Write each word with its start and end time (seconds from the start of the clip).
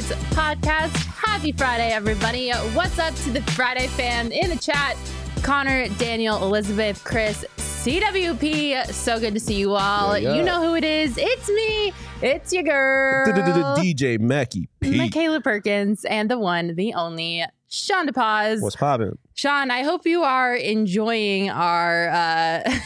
Sports 0.00 0.24
Podcast. 0.34 1.06
Happy 1.06 1.52
Friday, 1.52 1.92
everybody. 1.92 2.50
What's 2.50 2.98
up 2.98 3.14
to 3.14 3.30
the 3.30 3.40
Friday 3.52 3.86
fam 3.86 4.32
in 4.32 4.50
the 4.50 4.56
chat? 4.56 4.96
Connor, 5.42 5.86
Daniel, 5.98 6.42
Elizabeth, 6.42 7.04
Chris, 7.04 7.44
CWP. 7.58 8.86
So 8.92 9.20
good 9.20 9.34
to 9.34 9.40
see 9.40 9.54
you 9.54 9.74
all. 9.74 10.18
Yeah, 10.18 10.30
yeah. 10.30 10.36
You 10.36 10.42
know 10.42 10.60
who 10.62 10.74
it 10.74 10.82
is. 10.82 11.16
It's 11.16 11.48
me. 11.48 11.92
It's 12.22 12.52
your 12.52 12.64
girl. 12.64 13.26
DJ 13.78 14.18
Mackie 14.18 14.68
P. 14.80 14.98
Makayla 14.98 15.44
Perkins 15.44 16.04
and 16.04 16.28
the 16.28 16.40
one, 16.40 16.74
the 16.74 16.94
only 16.94 17.44
Shawn 17.68 18.08
DePaz. 18.08 18.62
What's 18.62 18.74
poppin'? 18.74 19.16
Shawn, 19.34 19.70
I 19.70 19.84
hope 19.84 20.06
you 20.06 20.24
are 20.24 20.56
enjoying 20.56 21.50
our 21.50 22.08
uh, 22.08 22.78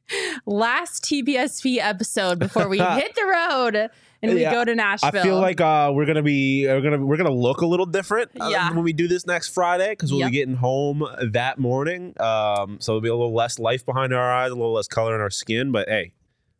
last 0.46 1.04
TPSP 1.04 1.78
episode 1.78 2.40
before 2.40 2.68
we 2.68 2.78
hit 2.80 3.14
the 3.14 3.24
road 3.24 3.90
and 4.30 4.38
we 4.38 4.44
go 4.44 4.64
to 4.64 4.74
Nashville. 4.74 5.10
I 5.14 5.22
feel 5.22 5.40
like 5.40 5.60
uh, 5.60 5.90
we're 5.94 6.06
gonna 6.06 6.22
be 6.22 6.66
we're 6.66 6.80
gonna 6.80 7.04
we're 7.04 7.16
gonna 7.16 7.30
look 7.30 7.60
a 7.60 7.66
little 7.66 7.86
different 7.86 8.30
uh, 8.40 8.48
Yeah. 8.48 8.70
when 8.72 8.84
we 8.84 8.92
do 8.92 9.08
this 9.08 9.26
next 9.26 9.48
Friday 9.48 9.90
because 9.90 10.10
we'll 10.10 10.20
Yep. 10.20 10.30
be 10.30 10.36
getting 10.36 10.54
home 10.56 11.04
that 11.32 11.58
morning. 11.58 12.14
Um, 12.20 12.78
so 12.80 12.92
there'll 12.92 13.00
be 13.00 13.08
a 13.08 13.14
little 13.14 13.34
less 13.34 13.58
life 13.58 13.84
behind 13.84 14.12
our 14.12 14.32
eyes, 14.32 14.50
a 14.50 14.54
little 14.54 14.72
less 14.74 14.88
color 14.88 15.14
in 15.14 15.20
our 15.20 15.30
skin. 15.30 15.72
But 15.72 15.88
hey, 15.88 16.12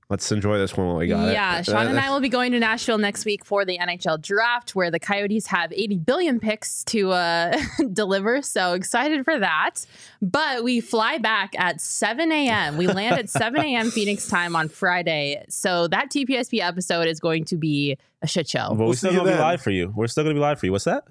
let's 0.08 0.30
enjoy 0.30 0.58
this 0.58 0.76
one 0.76 0.86
while 0.86 0.96
we 0.96 1.06
got 1.08 1.28
it. 1.28 1.32
yeah, 1.32 1.62
Shawn 1.62 1.88
and 1.88 1.98
I 1.98 2.10
will 2.10 2.20
be 2.20 2.28
going 2.28 2.52
to 2.52 2.60
Nashville 2.60 2.98
next 2.98 3.24
week 3.24 3.44
for 3.44 3.64
the 3.64 3.78
NHL 3.78 4.20
draft, 4.22 4.74
where 4.74 4.90
the 4.90 5.00
Coyotes 5.00 5.46
have 5.48 5.72
80 5.72 5.98
billion 5.98 6.38
picks 6.40 6.84
to 6.84 7.10
uh, 7.12 7.56
deliver. 7.92 8.42
So 8.42 8.74
excited 8.74 9.24
for 9.24 9.38
that. 9.38 9.84
But 10.22 10.62
we 10.64 10.80
fly 10.80 11.18
back 11.18 11.54
at 11.58 11.80
7 11.80 12.30
a.m. 12.30 12.76
We 12.76 12.86
land 12.86 13.18
at 13.18 13.28
7 13.30 13.60
a.m. 13.60 13.90
Phoenix 13.90 14.28
time 14.28 14.54
on 14.56 14.68
Friday. 14.68 15.44
So 15.48 15.88
that 15.88 16.10
TPSP 16.10 16.60
episode 16.60 17.08
is 17.08 17.18
going 17.20 17.44
to 17.46 17.56
be 17.56 17.96
a 18.22 18.26
shit 18.26 18.48
show. 18.48 18.68
But 18.70 18.78
we're 18.78 18.84
We'll 18.86 18.94
still 18.94 19.12
gonna 19.14 19.32
be 19.32 19.38
live 19.38 19.60
for 19.62 19.70
you. 19.70 19.92
We're 19.94 20.06
still 20.06 20.24
gonna 20.24 20.34
be 20.34 20.40
live 20.40 20.58
for 20.60 20.66
you. 20.66 20.72
What's 20.72 20.84
that? 20.84 21.04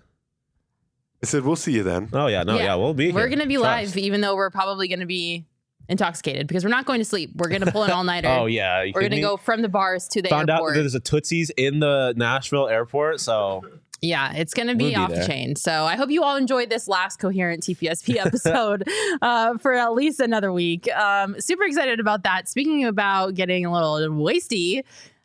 I 1.24 1.28
said, 1.28 1.44
we'll 1.44 1.56
see 1.56 1.72
you 1.72 1.82
then. 1.84 2.10
Oh 2.14 2.28
yeah, 2.28 2.44
no, 2.44 2.56
Yeah. 2.58 2.64
yeah, 2.64 2.76
we'll 2.76 2.94
be. 2.94 3.12
We're 3.12 3.30
going 3.30 3.40
to 3.40 3.48
be 3.48 3.56
Trust. 3.56 3.96
live, 3.96 3.98
even 3.98 4.22
though 4.22 4.36
we're 4.36 4.52
probably 4.52 4.88
going 4.88 5.00
to 5.00 5.06
be 5.08 5.46
intoxicated 5.90 6.48
because 6.48 6.64
we're 6.64 6.70
not 6.70 6.86
going 6.86 7.00
to 7.00 7.06
sleep. 7.06 7.32
We're 7.36 7.50
going 7.50 7.62
to 7.62 7.72
pull 7.72 7.84
an 7.84 7.92
all 7.92 8.04
nighter. 8.04 8.28
Oh 8.28 8.46
yeah, 8.46 8.86
We're 8.94 9.02
going 9.02 9.12
to 9.12 9.22
go 9.22 9.38
from 9.38 9.62
the 9.62 9.70
bars 9.70 10.08
to 10.10 10.22
the 10.22 10.30
Found 10.30 10.50
out 10.50 10.56
airport. 10.56 10.76
that 10.76 10.82
there's 10.82 10.96
a 10.96 11.00
Tootsie's 11.00 11.50
in 11.52 11.80
the 11.80 12.14
Nashville 12.16 12.68
airport, 12.68 13.20
so 13.20 13.64
Yeah, 14.02 14.34
it's 14.34 14.54
going 14.54 14.68
to 14.68 14.76
be 14.76 14.86
We'll 14.86 14.92
be 14.92 14.96
off 14.96 15.10
the 15.12 15.26
chain. 15.26 15.56
So 15.56 15.86
I 15.86 15.96
hope 15.96 16.10
you 16.10 16.24
all 16.24 16.36
enjoyed 16.36 16.70
this 16.70 16.88
last 16.88 17.18
coherent 17.18 17.64
TPSP 17.64 18.18
episode 18.26 18.88
uh, 19.22 19.58
for 19.58 19.74
at 19.74 19.94
least 19.94 20.20
another 20.20 20.52
week. 20.52 20.92
Um, 20.94 21.40
super 21.40 21.64
excited 21.64 22.00
about 22.00 22.24
that. 22.24 22.48
Speaking 22.48 22.86
about 22.86 23.36
getting 23.36 23.66
a 23.66 23.72
little 23.72 23.98
wasty, 24.10 24.84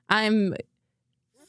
I'm 0.08 0.54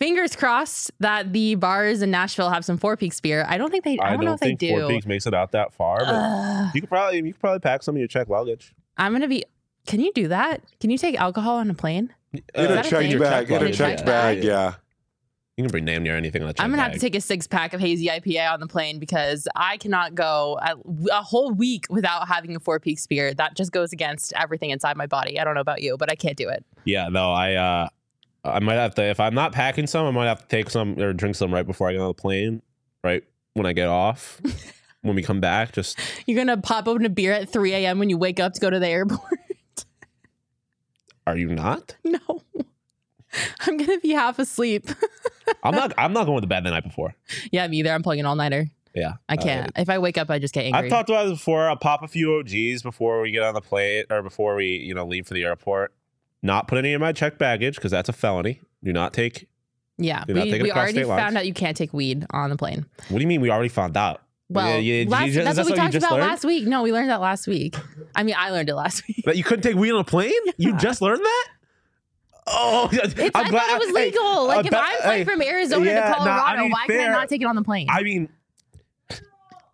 fingers 0.02 0.36
crossed 0.36 0.91
that 1.00 1.31
the 1.31 1.53
bars 1.53 2.02
in 2.02 2.09
Nashville 2.09 2.50
have 2.50 2.66
some 2.66 2.75
Four 2.78 2.97
Peaks 2.97 3.22
beer. 3.22 3.46
I 3.47 3.59
don't 3.59 3.69
think 3.69 3.84
they. 3.84 4.00
I, 4.00 4.07
I 4.07 4.09
don't, 4.09 4.18
don't, 4.18 4.25
know 4.25 4.34
if 4.34 4.40
think 4.40 4.59
they 4.59 4.69
Four. 4.69 4.88
Peaks 4.88 5.06
makes 5.06 5.28
it 5.28 5.34
out 5.34 5.52
that 5.52 5.74
far. 5.74 6.00
But 6.00 6.75
you 6.75 6.81
could 6.81 6.90
probably 6.90 7.18
you 7.18 7.34
could 7.34 7.40
probably 7.40 7.59
pack 7.59 7.84
some 7.84 7.96
of 7.96 8.00
your 8.00 8.07
check 8.07 8.28
luggage. 8.28 8.74
I'm 8.97 9.12
gonna 9.12 9.28
be. 9.28 9.44
Can 9.88 10.00
you 10.00 10.12
do 10.13 10.28
that? 10.28 10.62
Can 10.79 10.90
you 10.90 10.97
take 10.97 11.19
alcohol 11.19 11.57
on 11.57 11.69
a 11.69 11.74
plane? 11.74 12.13
In 12.34 12.41
a 12.56 12.68
that 12.68 12.85
checked 12.85 13.19
bag. 13.19 13.50
In 13.50 13.56
a 13.56 13.59
luggage, 13.59 13.78
checked 13.78 14.06
bag, 14.06 14.44
yeah. 14.44 14.75
You 15.57 15.66
can 15.66 15.72
bring 15.72 15.85
damn 15.85 16.02
near 16.02 16.16
anything 16.16 16.41
on 16.41 16.50
a 16.50 16.53
check 16.53 16.63
I'm 16.63 16.72
gonna 16.72 16.81
have 16.81 16.94
to 16.94 17.00
take 17.00 17.13
a 17.13 17.22
six 17.22 17.46
pack 17.46 17.74
of 17.74 17.81
hazy 17.81 18.07
IPA 18.07 18.53
on 18.53 18.59
the 18.62 18.68
plane 18.68 19.00
because 19.00 19.47
I 19.56 19.78
cannot 19.78 20.16
go 20.16 20.57
a, 20.62 20.75
a 21.12 21.22
whole 21.22 21.51
week 21.51 21.85
without 21.90 22.28
having 22.28 22.56
a 22.56 22.59
Four 22.59 22.80
Peaks 22.80 23.06
beer. 23.06 23.34
That 23.34 23.56
just 23.56 23.72
goes 23.72 23.91
against 23.91 24.34
everything 24.35 24.69
inside 24.69 24.96
my 24.96 25.07
body. 25.07 25.40
I 25.40 25.44
don't 25.44 25.56
know 25.56 25.62
about 25.62 25.81
you, 25.81 25.97
but 25.97 26.09
I 26.09 26.16
can't 26.16 26.38
do 26.38 26.47
it. 26.47 26.66
Yeah, 26.85 27.09
no, 27.09 27.31
I 27.31 27.56
uh 27.56 27.90
I 28.46 28.59
might 28.59 28.75
have 28.75 28.96
to 28.96 29.03
if 29.03 29.19
I'm 29.19 29.35
not 29.35 29.51
packing 29.51 29.88
some, 29.88 30.06
I 30.06 30.12
might 30.12 30.28
have 30.28 30.41
to 30.41 30.47
take 30.47 30.69
some 30.69 30.97
or 30.97 31.13
drink 31.13 31.35
some 31.35 31.53
right 31.53 31.68
before 31.68 31.90
I 31.90 31.94
get 31.94 32.01
on 32.01 32.07
the 32.07 32.13
plane, 32.13 32.62
right 33.03 33.24
when 33.53 33.66
I 33.66 33.74
get 33.74 33.88
off. 33.88 34.41
when 35.01 35.16
we 35.16 35.23
come 35.23 35.39
back, 35.39 35.73
just 35.73 35.97
You're 36.25 36.38
gonna 36.38 36.62
pop 36.62 36.88
open 36.88 37.06
a 37.06 37.09
beer 37.09 37.34
at 37.34 37.50
3 37.50 37.73
a.m. 37.73 38.00
when 38.00 38.09
you 38.09 38.17
wake 38.17 38.39
up 38.39 38.53
to 38.53 38.59
go 38.59 38.69
to 38.69 38.79
the 38.79 38.88
airport. 38.88 39.39
are 41.28 41.38
you 41.38 41.50
not? 41.50 41.95
no, 42.03 42.19
I'm 43.62 43.78
gonna 43.78 44.00
be 44.00 44.12
half 44.12 44.39
asleep. 44.39 44.89
I'm 45.63 45.75
not 45.75 45.94
I'm 45.97 46.13
not 46.13 46.25
going 46.25 46.41
to 46.41 46.47
bed 46.47 46.63
the 46.63 46.72
night 46.72 46.84
before. 46.84 47.16
yeah, 47.51 47.67
me 47.67 47.79
either. 47.79 47.91
I'm 47.91 48.03
pulling 48.03 48.19
an 48.19 48.25
all 48.25 48.35
nighter. 48.35 48.69
Yeah. 48.94 49.13
I 49.29 49.35
uh, 49.35 49.41
can't. 49.41 49.72
if 49.78 49.89
I 49.89 50.00
wake 50.00 50.17
up, 50.17 50.29
I 50.29 50.39
just 50.39 50.53
get 50.53 50.66
angry. 50.66 50.81
I've 50.81 50.89
talked 50.89 51.09
about 51.09 51.23
this 51.23 51.38
before. 51.38 51.69
I'll 51.69 51.78
pop 51.78 52.03
a 52.03 52.07
few 52.07 52.35
OGs 52.35 52.81
before 52.83 53.22
we 53.22 53.31
get 53.31 53.44
on 53.44 53.53
the 53.53 53.62
plane 53.62 54.03
or 54.09 54.22
before 54.22 54.56
we, 54.56 54.68
you 54.68 54.94
know, 54.94 55.06
leave 55.06 55.28
for 55.28 55.33
the 55.33 55.44
airport. 55.44 55.94
Not 56.44 56.68
put 56.68 56.78
any 56.78 56.94
in 56.94 57.00
my 57.00 57.13
checked 57.13 57.38
baggage 57.38 57.75
because 57.75 57.91
that's 57.91 58.09
a 58.09 58.13
felony. 58.13 58.59
Do 58.83 58.91
not 58.91 59.13
take. 59.13 59.47
yeah, 59.97 60.23
we, 60.28 60.33
we 60.33 60.72
already 60.72 61.03
found 61.03 61.38
out 61.38 61.45
you 61.45 61.53
can't 61.53 61.78
take 61.78 61.94
weed 61.94 62.25
on 62.31 62.50
the 62.50 62.57
plane. 62.57 62.85
What 63.09 63.19
do 63.19 63.22
you 63.22 63.28
mean? 63.28 63.41
We 63.41 63.51
already 63.51 63.69
found 63.69 63.95
out. 63.95 64.22
Well, 64.53 64.67
Yeah, 64.67 64.78
yeah, 64.78 65.09
last, 65.09 65.25
you 65.28 65.31
just- 65.34 65.45
that's 65.45 65.57
what 65.57 65.66
we 65.67 65.81
talked 65.81 65.95
about 65.95 66.12
learned? 66.12 66.23
last 66.28 66.44
week. 66.45 66.67
No, 66.67 66.84
we 66.84 66.91
learned 66.91 67.09
that 67.09 67.22
last 67.22 67.47
week. 67.47 67.75
I 68.16 68.23
mean, 68.23 68.35
I 68.38 68.50
learned 68.50 68.69
it 68.69 68.75
last 68.75 69.07
week. 69.07 69.23
That 69.25 69.38
you 69.38 69.44
couldn't 69.44 69.63
take 69.63 69.75
weed 69.75 69.91
on 69.91 70.00
a 70.00 70.03
plane? 70.03 70.34
You 70.57 70.75
just 70.78 71.01
learned 71.01 71.23
that? 71.23 71.47
Oh, 72.47 72.89
It's, 72.94 73.13
i 73.16 73.29
thought 73.29 73.69
it 73.69 73.79
was 73.79 73.91
legal. 73.94 74.47
like 74.47 74.66
I 74.66 74.67
if 74.67 74.73
I'm 74.73 75.01
flying 75.01 75.17
hey, 75.19 75.23
from 75.31 75.41
Arizona 75.41 75.85
yeah, 75.85 76.01
to 76.01 76.09
nah, 76.09 76.16
Colorado, 76.16 76.41
I 76.41 76.62
mean, 76.62 76.72
why 76.72 76.85
can 76.88 77.00
I 77.09 77.13
not 77.13 77.29
take 77.29 77.41
it 77.41 77.45
on 77.45 77.56
the 77.56 77.63
plane? 77.63 77.88
I 77.89 78.03
mean, 78.03 78.29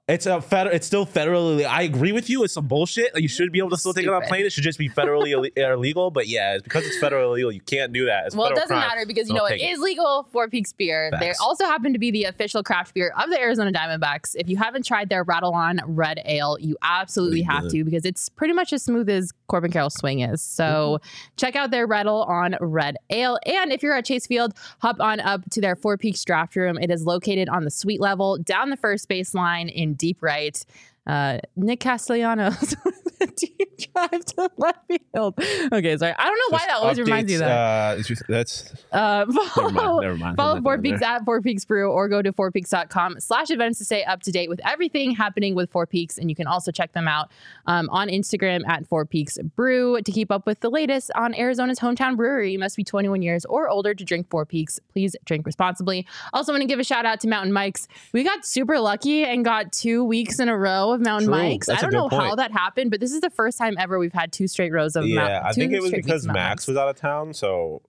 it's 0.07 0.25
a 0.25 0.41
federal. 0.41 0.73
It's 0.73 0.88
still 0.88 1.06
federally. 1.06 1.66
I 1.66 1.81
agree 1.81 2.13
with 2.13 2.29
you. 2.29 2.44
It's 2.44 2.53
some 2.53 2.66
bullshit. 2.66 3.13
Like, 3.13 3.23
you 3.23 3.28
should 3.28 3.51
be 3.51 3.59
able 3.59 3.72
to 3.72 3.78
still 3.78 3.94
take 3.94 4.06
it 4.06 4.09
on 4.09 4.23
a 4.23 4.25
plane. 4.25 4.45
It 4.45 4.53
should 4.53 4.63
just 4.63 4.79
be 4.79 4.88
federally 4.88 5.31
Ill- 5.57 5.73
illegal. 5.73 6.12
But 6.12 6.28
yeah, 6.28 6.53
it's 6.53 6.63
because 6.63 6.85
it's 6.85 6.97
federally 6.97 7.31
illegal. 7.31 7.51
You 7.51 7.59
can't 7.59 7.91
do 7.91 8.06
that. 8.06 8.28
It's 8.28 8.35
well, 8.35 8.47
it 8.47 8.56
doesn't 8.56 8.69
crime. 8.69 8.88
matter 8.88 9.06
because 9.06 9.28
you 9.28 9.35
Don't 9.35 9.50
know 9.50 9.53
it 9.53 9.59
is 9.59 9.79
legal 9.79 10.23
for 10.31 10.47
Peaks 10.47 10.72
beer. 10.72 11.12
They 11.19 11.34
also 11.41 11.66
happen 11.66 11.91
to 11.91 12.00
be 12.00 12.09
the 12.09 12.23
official 12.23 12.63
craft 12.63 12.94
beer 12.94 13.13
of 13.22 13.29
the 13.29 13.38
Arizona 13.38 13.72
Diamondbacks. 13.73 14.34
If 14.35 14.47
you 14.47 14.56
haven't 14.56 14.85
tried 14.85 15.09
their 15.09 15.23
Rattle 15.23 15.53
On 15.53 15.81
Red 15.85 16.22
Ale, 16.24 16.57
you 16.62 16.78
absolutely 16.81 17.44
Pretty 17.44 17.53
have 17.53 17.63
good. 17.63 17.72
to 17.72 17.84
because 17.84 18.06
it's 18.06 18.29
pretty 18.29 18.53
much 18.53 18.72
as 18.72 18.84
smooth 18.84 19.09
as 19.09 19.34
Corbin 19.47 19.72
Carroll's 19.72 19.95
swing 19.95 20.22
is. 20.22 20.41
So 20.41 21.00
mm-hmm. 21.01 21.07
check 21.35 21.57
out 21.57 21.72
their 21.72 21.85
Rattle 21.85 22.24
On 22.24 22.56
Red 22.62 22.95
Ale. 23.09 23.39
And 23.45 23.74
if 23.74 23.84
you're 23.84 23.94
at 23.94 24.06
Chase 24.06 24.25
Field, 24.25 24.53
hop 24.79 25.01
on 25.01 25.19
up 25.19 25.50
to 25.51 25.59
their 25.59 25.75
Four 25.75 25.97
Peaks 25.97 26.24
draft 26.24 26.56
room. 26.56 26.78
It 26.78 26.91
is 26.91 27.03
located 27.03 27.50
on 27.50 27.66
the 27.66 27.72
suite 27.72 28.00
level 28.00 28.38
down 28.38 28.69
the 28.69 28.78
first 28.78 29.09
base 29.09 29.34
line 29.34 29.68
in 29.68 29.97
deep 29.97 30.22
right. 30.22 30.63
Uh, 31.06 31.40
Nick 31.56 31.80
Castellanos. 31.80 32.75
You 33.59 33.66
drive 33.94 34.25
to 34.25 34.50
left 34.57 34.79
field? 34.88 35.35
Okay, 35.72 35.97
sorry. 35.97 36.13
I 36.17 36.25
don't 36.25 36.38
know 36.38 36.50
why 36.50 36.57
Just 36.59 36.67
that 36.67 36.75
always 36.78 37.00
reminds 37.00 37.31
you 37.31 37.38
of 37.38 37.45
that. 37.45 37.94
Uh, 37.95 37.95
it's 38.00 38.07
just- 38.07 38.23
that's 38.28 38.73
Uh, 38.91 39.25
never 39.57 39.72
mind. 39.72 40.01
Never 40.01 40.17
mind. 40.17 40.38
follow 40.38 40.61
Four 40.61 40.78
Peaks 40.79 41.01
at 41.01 41.25
Four 41.25 41.41
Peaks 41.41 41.66
Brew 41.66 41.91
or 41.91 42.07
go 42.07 42.22
to 42.22 42.31
fourpeaks.com 42.33 43.19
slash 43.19 43.50
events 43.50 43.79
to 43.79 43.85
stay 43.85 44.03
up 44.03 44.22
to 44.22 44.31
date 44.31 44.50
with 44.50 44.59
everything 44.66 45.11
happening 45.11 45.56
with 45.56 45.72
Four 45.72 45.85
Peaks. 45.88 46.18
And 46.18 46.30
you 46.30 46.36
can 46.36 46.47
also 46.47 46.71
check 46.71 46.94
them 46.94 47.07
out 47.07 47.31
um, 47.65 47.89
on 47.89 48.07
Instagram 48.09 48.68
at 48.68 48.88
Four 48.88 49.06
Peaks 49.06 49.38
Brew 49.56 50.01
to 50.01 50.12
keep 50.12 50.31
up 50.31 50.45
with 50.45 50.59
the 50.59 50.69
latest 50.69 51.12
on 51.15 51.33
Arizona's 51.33 51.80
hometown 51.80 52.15
brewery. 52.18 52.51
You 52.51 52.59
must 52.59 52.75
be 52.77 52.83
21 52.83 53.21
years 53.21 53.45
or 53.45 53.68
older 53.69 53.94
to 53.94 54.03
drink 54.03 54.30
Four 54.30 54.45
Peaks. 54.45 54.80
Please 54.92 55.15
drink 55.25 55.45
responsibly. 55.45 56.06
Also, 56.33 56.51
want 56.51 56.62
to 56.62 56.68
give 56.68 56.80
a 56.80 56.83
shout 56.83 57.06
out 57.06 57.19
to 57.21 57.27
Mountain 57.27 57.53
Mike's. 57.53 57.88
We 58.13 58.24
got 58.24 58.45
super 58.45 58.80
lucky 58.80 59.24
and 59.24 59.44
got 59.44 59.71
two 59.71 60.03
weeks 60.03 60.39
in 60.39 60.50
a 60.50 60.57
row 60.57 60.92
of 60.92 61.01
Mountain 61.01 61.27
True. 61.30 61.36
Mike's. 61.38 61.68
That's 61.68 61.80
I 61.80 61.81
don't 61.89 61.94
know 61.94 62.09
good 62.09 62.19
how 62.19 62.36
that 62.36 62.51
happened, 62.51 62.92
but 62.92 63.00
this 63.00 63.06
is 63.12 63.21
the 63.21 63.30
first 63.30 63.57
time 63.57 63.75
ever 63.77 64.00
we've 64.00 64.13
had 64.13 64.31
two 64.31 64.48
straight 64.48 64.71
rows 64.71 64.95
of 64.95 65.06
Yeah, 65.06 65.21
Mountain 65.21 65.44
I 65.45 65.51
think 65.54 65.74
it 65.74 65.81
was 65.81 65.92
because 65.92 66.25
Max 66.25 66.68
was 66.68 66.77
out 66.77 66.89
of 66.89 66.95
town, 66.95 67.33
so 67.33 67.81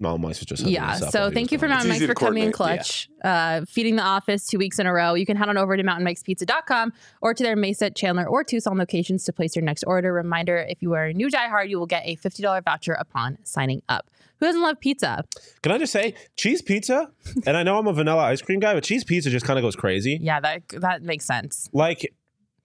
Mountain 0.00 0.22
Mike's 0.22 0.38
was 0.38 0.46
just 0.46 0.62
hooking 0.62 0.74
Yeah. 0.74 0.94
So 0.94 1.30
thank 1.30 1.50
you 1.50 1.58
for. 1.58 1.66
Mountain 1.66 1.90
It's 1.90 2.00
Mike's 2.00 2.10
for 2.10 2.14
coming 2.14 2.44
in 2.44 2.52
coordinate, 2.52 2.84
clutch, 2.84 3.08
uh, 3.24 3.64
feeding 3.66 3.96
the 3.96 4.02
office 4.02 4.46
two 4.46 4.58
weeks 4.58 4.78
in 4.78 4.86
a 4.86 4.92
row. 4.92 5.14
You 5.14 5.26
can 5.26 5.36
head 5.36 5.48
on 5.48 5.58
over 5.58 5.76
to 5.76 5.82
mountainmikespizza.com 5.82 6.92
or 7.20 7.34
to 7.34 7.42
their 7.42 7.56
Mesa, 7.56 7.90
Chandler, 7.90 8.26
or 8.26 8.44
Tucson 8.44 8.78
locations 8.78 9.24
to 9.24 9.32
place 9.32 9.56
your 9.56 9.64
next 9.64 9.82
order. 9.84 10.12
Reminder 10.12 10.64
if 10.68 10.82
you 10.82 10.94
are 10.94 11.06
a 11.06 11.12
new 11.12 11.28
diehard, 11.28 11.68
you 11.68 11.78
will 11.78 11.86
get 11.86 12.02
a 12.06 12.16
$50 12.16 12.64
voucher 12.64 12.92
upon 12.92 13.38
signing 13.42 13.82
up. 13.88 14.08
Who 14.38 14.46
doesn't 14.46 14.62
love 14.62 14.78
pizza? 14.78 15.24
Can 15.62 15.72
I 15.72 15.78
just 15.78 15.92
say 15.92 16.14
cheese 16.36 16.62
pizza? 16.62 17.10
and 17.46 17.56
I 17.56 17.64
know 17.64 17.78
I'm 17.78 17.88
a 17.88 17.92
vanilla 17.92 18.22
ice 18.22 18.40
cream 18.40 18.60
guy, 18.60 18.74
but 18.74 18.84
cheese 18.84 19.02
pizza 19.02 19.30
just 19.30 19.44
kind 19.44 19.58
of 19.58 19.64
goes 19.64 19.74
crazy. 19.74 20.18
Yeah, 20.22 20.38
that 20.40 20.62
that 20.68 21.02
makes 21.02 21.24
sense. 21.24 21.68
Like, 21.72 22.14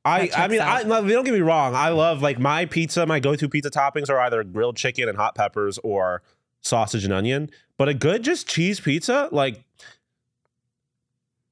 I, 0.06 0.30
I 0.36 0.48
mean, 0.50 0.60
out. 0.60 0.86
I, 0.86 0.88
no, 0.88 1.08
don't 1.08 1.24
get 1.24 1.34
me 1.34 1.40
wrong. 1.42 1.76
I 1.76 1.90
love 1.90 2.22
like 2.22 2.38
my 2.40 2.66
pizza. 2.66 3.06
My 3.06 3.20
go-to 3.20 3.48
pizza 3.48 3.70
toppings 3.72 4.10
are 4.10 4.20
either 4.20 4.44
grilled 4.44 4.76
chicken 4.76 5.08
and 5.08 5.18
hot 5.18 5.34
peppers 5.36 5.78
or 5.84 6.22
sausage 6.62 7.06
and 7.06 7.14
onion. 7.14 7.50
But 7.78 7.88
a 7.90 7.94
good 7.94 8.24
just 8.24 8.48
cheese 8.48 8.80
pizza, 8.80 9.30
like, 9.32 9.64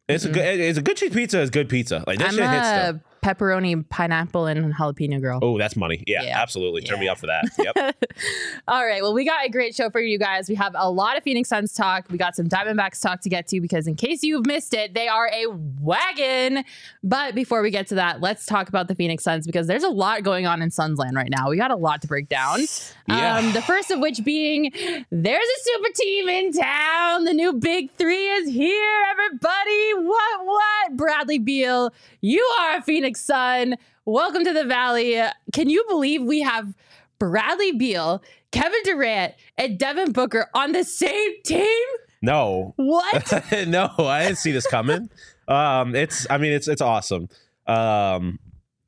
it's 0.08 0.26
Mhm. 0.26 0.30
a 0.30 0.34
good. 0.34 0.60
It's 0.60 0.78
a 0.78 0.82
good 0.82 0.98
cheese 0.98 1.14
pizza. 1.14 1.40
Is 1.40 1.50
good 1.50 1.70
pizza. 1.70 2.04
Like 2.06 2.20
that 2.20 2.30
I'm 2.30 2.36
shit 2.36 2.50
hits. 2.50 2.68
Still. 2.68 3.11
Pepperoni, 3.24 3.88
pineapple, 3.90 4.48
and 4.48 4.74
jalapeno 4.74 5.22
girl. 5.22 5.40
Oh, 5.42 5.58
that's 5.58 5.76
money. 5.76 6.04
Yeah, 6.08 6.24
Yeah. 6.24 6.42
absolutely. 6.42 6.82
Turn 6.82 7.00
me 7.00 7.06
Yeah. 7.06 7.12
up 7.12 7.18
for 7.20 7.28
that. 7.28 7.46
Yep. 7.60 7.96
All 8.68 8.86
right. 8.86 9.02
Well, 9.02 9.14
we 9.14 9.26
got 9.26 9.46
a 9.46 9.50
great 9.50 9.76
show 9.76 9.90
for 9.90 10.00
you 10.00 10.18
guys. 10.18 10.50
We 10.50 10.56
have 10.56 10.74
a 10.78 10.90
lot 10.90 11.18
of 11.18 11.24
Phoenix 11.24 11.50
Suns 11.50 11.74
talk. 11.74 12.08
We 12.10 12.18
got 12.18 12.36
some 12.36 12.48
Diamondbacks 12.48 13.02
talk 13.02 13.22
to 13.22 13.30
get 13.30 13.48
to 13.48 13.60
because, 13.62 13.88
in 13.88 13.96
case 13.96 14.24
you've 14.24 14.46
missed 14.46 14.74
it, 14.74 14.94
they 14.94 15.08
are 15.08 15.28
a 15.34 15.46
wagon. 15.80 16.64
But 17.04 17.36
before 17.36 17.62
we 17.62 17.72
get 17.72 17.88
to 17.88 17.96
that, 17.96 18.22
let's 18.22 18.46
talk 18.46 18.70
about 18.70 18.88
the 18.88 18.96
Phoenix 18.96 19.24
Suns 19.24 19.46
because 19.46 19.68
there's 19.68 19.84
a 19.84 19.90
lot 19.90 20.24
going 20.24 20.46
on 20.48 20.62
in 20.62 20.70
Sunsland 20.70 21.14
right 21.14 21.30
now. 21.30 21.50
We 21.50 21.58
got 21.58 21.72
a 21.72 21.76
lot 21.76 22.02
to 22.02 22.08
break 22.08 22.30
down. 22.30 22.62
Yeah. 23.08 23.38
Um, 23.38 23.52
the 23.54 23.62
first 23.62 23.92
of 23.92 24.00
which 24.00 24.24
being 24.24 24.72
there's 25.12 25.44
a 25.48 25.64
super 25.64 25.90
team 25.96 26.30
in 26.30 26.54
town. 26.54 27.26
The 27.26 27.34
new 27.34 27.54
big 27.54 27.92
three 27.92 28.28
is 28.30 28.50
here, 28.50 29.04
everybody. 29.12 29.94
What, 29.96 30.46
what? 30.46 30.96
Bradley 30.98 31.40
Beal, 31.40 31.94
you 32.22 32.42
are 32.62 32.78
a 32.78 32.82
Phoenix 32.82 33.11
Sun. 33.18 33.76
Welcome 34.06 34.44
to 34.46 34.54
the 34.54 34.66
Valley. 34.66 35.22
Can 35.54 35.70
you 35.70 35.84
believe 35.88 36.24
we 36.24 36.42
have 36.42 36.74
Bradley 37.20 37.72
Beal, 37.72 38.22
Kevin 38.52 38.80
Durant, 38.84 39.34
and 39.58 39.78
Devin 39.78 40.12
Booker 40.12 40.50
on 40.54 40.72
the 40.72 40.84
same 40.84 41.32
team? 41.44 41.86
No, 42.22 42.74
What? 42.78 43.44
no, 43.68 43.90
I 43.98 44.26
didn't 44.26 44.38
see 44.38 44.52
this 44.52 44.68
coming. 44.68 45.10
Um, 45.48 45.96
it's, 45.96 46.26
I 46.30 46.38
mean, 46.38 46.54
it's 46.54 46.70
it's 46.70 46.82
awesome. 46.82 47.28
Um, 47.68 48.40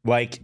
like 0.06 0.40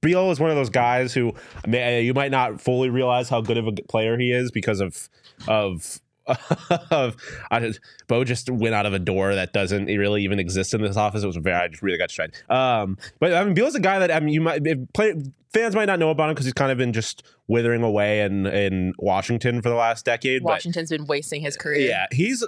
Beal 0.00 0.30
is 0.30 0.38
one 0.38 0.50
of 0.50 0.56
those 0.56 0.70
guys 0.70 1.12
who, 1.12 1.32
I 1.64 1.68
mean, 1.68 2.04
you 2.04 2.14
might 2.14 2.30
not 2.30 2.60
fully 2.60 2.88
realize 2.88 3.28
how 3.28 3.40
good 3.40 3.56
of 3.56 3.66
a 3.66 3.72
player 3.72 4.16
he 4.16 4.30
is 4.30 4.52
because 4.52 4.80
of 4.80 5.08
of. 5.48 6.00
of 6.90 7.16
I 7.50 7.60
just, 7.60 7.80
Bo 8.06 8.24
just 8.24 8.50
went 8.50 8.74
out 8.74 8.86
of 8.86 8.92
a 8.92 8.98
door 8.98 9.34
that 9.34 9.52
doesn't 9.52 9.86
really 9.86 10.24
even 10.24 10.38
exist 10.38 10.74
in 10.74 10.82
this 10.82 10.96
office. 10.96 11.22
It 11.22 11.26
was 11.26 11.36
very 11.36 11.56
I 11.56 11.68
just 11.68 11.82
really 11.82 11.98
got 11.98 12.10
straight. 12.10 12.42
Um, 12.50 12.98
but 13.18 13.34
I 13.34 13.44
mean, 13.44 13.54
Beal's 13.54 13.74
a 13.74 13.80
guy 13.80 13.98
that 13.98 14.10
I 14.10 14.20
mean, 14.20 14.34
you 14.34 14.40
might 14.40 14.66
if 14.66 14.78
play, 14.92 15.14
fans 15.52 15.74
might 15.74 15.86
not 15.86 15.98
know 15.98 16.10
about 16.10 16.28
him 16.28 16.34
because 16.34 16.46
he's 16.46 16.54
kind 16.54 16.70
of 16.70 16.78
been 16.78 16.92
just 16.92 17.22
withering 17.46 17.82
away 17.82 18.20
in 18.20 18.46
in 18.46 18.94
Washington 18.98 19.62
for 19.62 19.68
the 19.68 19.74
last 19.74 20.04
decade. 20.04 20.42
but 20.42 20.50
Washington's 20.50 20.90
been 20.90 21.06
wasting 21.06 21.40
his 21.40 21.56
career. 21.56 21.88
yeah, 21.88 22.06
he's 22.12 22.44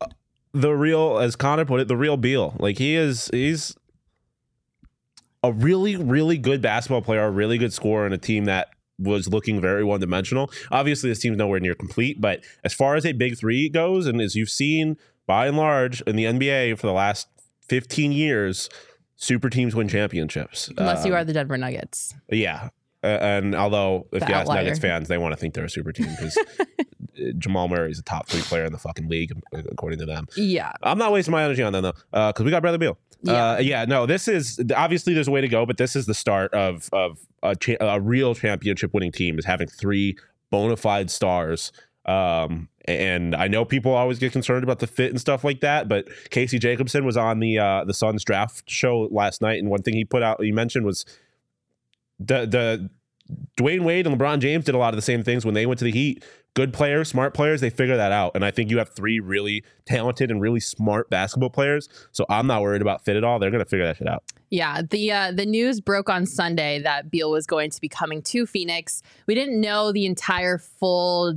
uh, 0.00 0.06
the 0.52 0.72
real, 0.72 1.18
as 1.18 1.36
Connor 1.36 1.64
put 1.64 1.80
it, 1.80 1.88
the 1.88 1.96
real 1.96 2.16
Beal. 2.16 2.54
Like 2.58 2.78
he 2.78 2.94
is, 2.96 3.28
he's 3.32 3.76
a 5.42 5.52
really, 5.52 5.96
really 5.96 6.38
good 6.38 6.62
basketball 6.62 7.02
player, 7.02 7.24
a 7.24 7.30
really 7.30 7.58
good 7.58 7.72
scorer, 7.72 8.04
and 8.04 8.14
a 8.14 8.18
team 8.18 8.44
that 8.46 8.68
was 9.02 9.28
looking 9.28 9.60
very 9.60 9.84
one 9.84 10.00
dimensional. 10.00 10.50
Obviously, 10.70 11.10
this 11.10 11.18
team's 11.20 11.36
nowhere 11.36 11.60
near 11.60 11.74
complete, 11.74 12.20
but 12.20 12.44
as 12.64 12.72
far 12.74 12.94
as 12.96 13.04
a 13.04 13.12
big 13.12 13.38
three 13.38 13.68
goes, 13.68 14.06
and 14.06 14.20
as 14.20 14.34
you've 14.34 14.50
seen 14.50 14.96
by 15.26 15.46
and 15.46 15.56
large 15.56 16.00
in 16.02 16.16
the 16.16 16.24
NBA 16.24 16.78
for 16.78 16.86
the 16.86 16.92
last 16.92 17.28
15 17.68 18.12
years, 18.12 18.68
super 19.16 19.48
teams 19.48 19.74
win 19.74 19.88
championships. 19.88 20.68
Unless 20.76 21.04
you 21.06 21.12
Um, 21.12 21.18
are 21.20 21.24
the 21.24 21.32
Denver 21.32 21.56
Nuggets. 21.56 22.14
yeah. 22.30 22.68
Uh, 23.02 23.06
and 23.20 23.54
although 23.54 24.06
if 24.12 24.20
The 24.20 24.28
you 24.28 24.34
ask 24.34 24.42
outlier. 24.42 24.62
Nuggets 24.62 24.78
fans, 24.78 25.08
they 25.08 25.18
want 25.18 25.32
to 25.32 25.36
think 25.36 25.54
they're 25.54 25.64
a 25.64 25.70
super 25.70 25.92
team 25.92 26.08
because 26.10 26.38
Jamal 27.38 27.68
Murray 27.68 27.90
is 27.90 27.98
a 27.98 28.02
top 28.02 28.28
three 28.28 28.42
player 28.42 28.64
in 28.64 28.72
the 28.72 28.78
fucking 28.78 29.08
league, 29.08 29.32
according 29.52 29.98
to 29.98 30.06
them. 30.06 30.26
Yeah. 30.36 30.72
I'm 30.82 30.98
not 30.98 31.12
wasting 31.12 31.32
my 31.32 31.42
energy 31.44 31.62
on 31.62 31.72
them 31.72 31.82
though, 31.82 31.92
because 32.28 32.44
we 32.44 32.50
got 32.50 32.62
Bradley 32.62 32.78
Beal. 32.78 32.98
Yeah. 33.22 33.50
Uh, 33.50 33.58
yeah, 33.58 33.84
no, 33.84 34.06
this 34.06 34.26
is 34.26 34.60
obviously 34.74 35.14
there's 35.14 35.28
a 35.28 35.30
way 35.30 35.40
to 35.40 35.48
go, 35.48 35.64
but 35.64 35.76
this 35.76 35.94
is 35.94 36.06
the 36.06 36.14
start 36.14 36.52
of 36.54 36.88
of 36.92 37.18
a, 37.42 37.54
cha- 37.54 37.76
a 37.80 38.00
real 38.00 38.34
championship 38.34 38.92
winning 38.92 39.12
team 39.12 39.38
is 39.38 39.44
having 39.44 39.68
three 39.68 40.16
bona 40.50 40.76
fide 40.76 41.10
stars. 41.10 41.72
Um, 42.04 42.68
and 42.86 43.36
I 43.36 43.46
know 43.46 43.64
people 43.64 43.92
always 43.92 44.18
get 44.18 44.32
concerned 44.32 44.64
about 44.64 44.80
the 44.80 44.88
fit 44.88 45.10
and 45.10 45.20
stuff 45.20 45.44
like 45.44 45.60
that, 45.60 45.88
but 45.88 46.08
Casey 46.30 46.58
Jacobsen 46.58 47.04
was 47.04 47.16
on 47.16 47.38
the 47.38 47.58
uh, 47.58 47.84
the 47.84 47.94
Suns 47.94 48.24
draft 48.24 48.68
show 48.68 49.08
last 49.12 49.40
night, 49.40 49.60
and 49.60 49.70
one 49.70 49.82
thing 49.82 49.94
he 49.94 50.04
put 50.04 50.22
out, 50.22 50.42
he 50.42 50.50
mentioned 50.50 50.84
was 50.84 51.04
the 52.26 52.46
the 52.46 52.90
Dwyane 53.56 53.82
Wade 53.82 54.06
and 54.06 54.18
LeBron 54.18 54.40
James 54.40 54.64
did 54.64 54.74
a 54.74 54.78
lot 54.78 54.92
of 54.92 54.96
the 54.96 55.02
same 55.02 55.22
things 55.22 55.44
when 55.44 55.54
they 55.54 55.66
went 55.66 55.78
to 55.78 55.84
the 55.84 55.92
Heat. 55.92 56.24
Good 56.54 56.74
players, 56.74 57.08
smart 57.08 57.32
players, 57.32 57.62
they 57.62 57.70
figure 57.70 57.96
that 57.96 58.12
out. 58.12 58.32
And 58.34 58.44
I 58.44 58.50
think 58.50 58.70
you 58.70 58.76
have 58.76 58.90
three 58.90 59.20
really 59.20 59.64
talented 59.86 60.30
and 60.30 60.38
really 60.38 60.60
smart 60.60 61.08
basketball 61.08 61.48
players. 61.48 61.88
So 62.10 62.26
I'm 62.28 62.46
not 62.46 62.60
worried 62.60 62.82
about 62.82 63.02
fit 63.02 63.16
at 63.16 63.24
all. 63.24 63.38
They're 63.38 63.50
going 63.50 63.64
to 63.64 63.68
figure 63.68 63.86
that 63.86 63.96
shit 63.96 64.06
out. 64.06 64.22
Yeah, 64.50 64.82
the 64.82 65.10
uh, 65.10 65.32
the 65.32 65.46
news 65.46 65.80
broke 65.80 66.10
on 66.10 66.26
Sunday 66.26 66.78
that 66.80 67.10
Beal 67.10 67.30
was 67.30 67.46
going 67.46 67.70
to 67.70 67.80
be 67.80 67.88
coming 67.88 68.20
to 68.24 68.44
Phoenix. 68.44 69.00
We 69.26 69.34
didn't 69.34 69.62
know 69.62 69.92
the 69.92 70.04
entire 70.04 70.58
full 70.58 71.34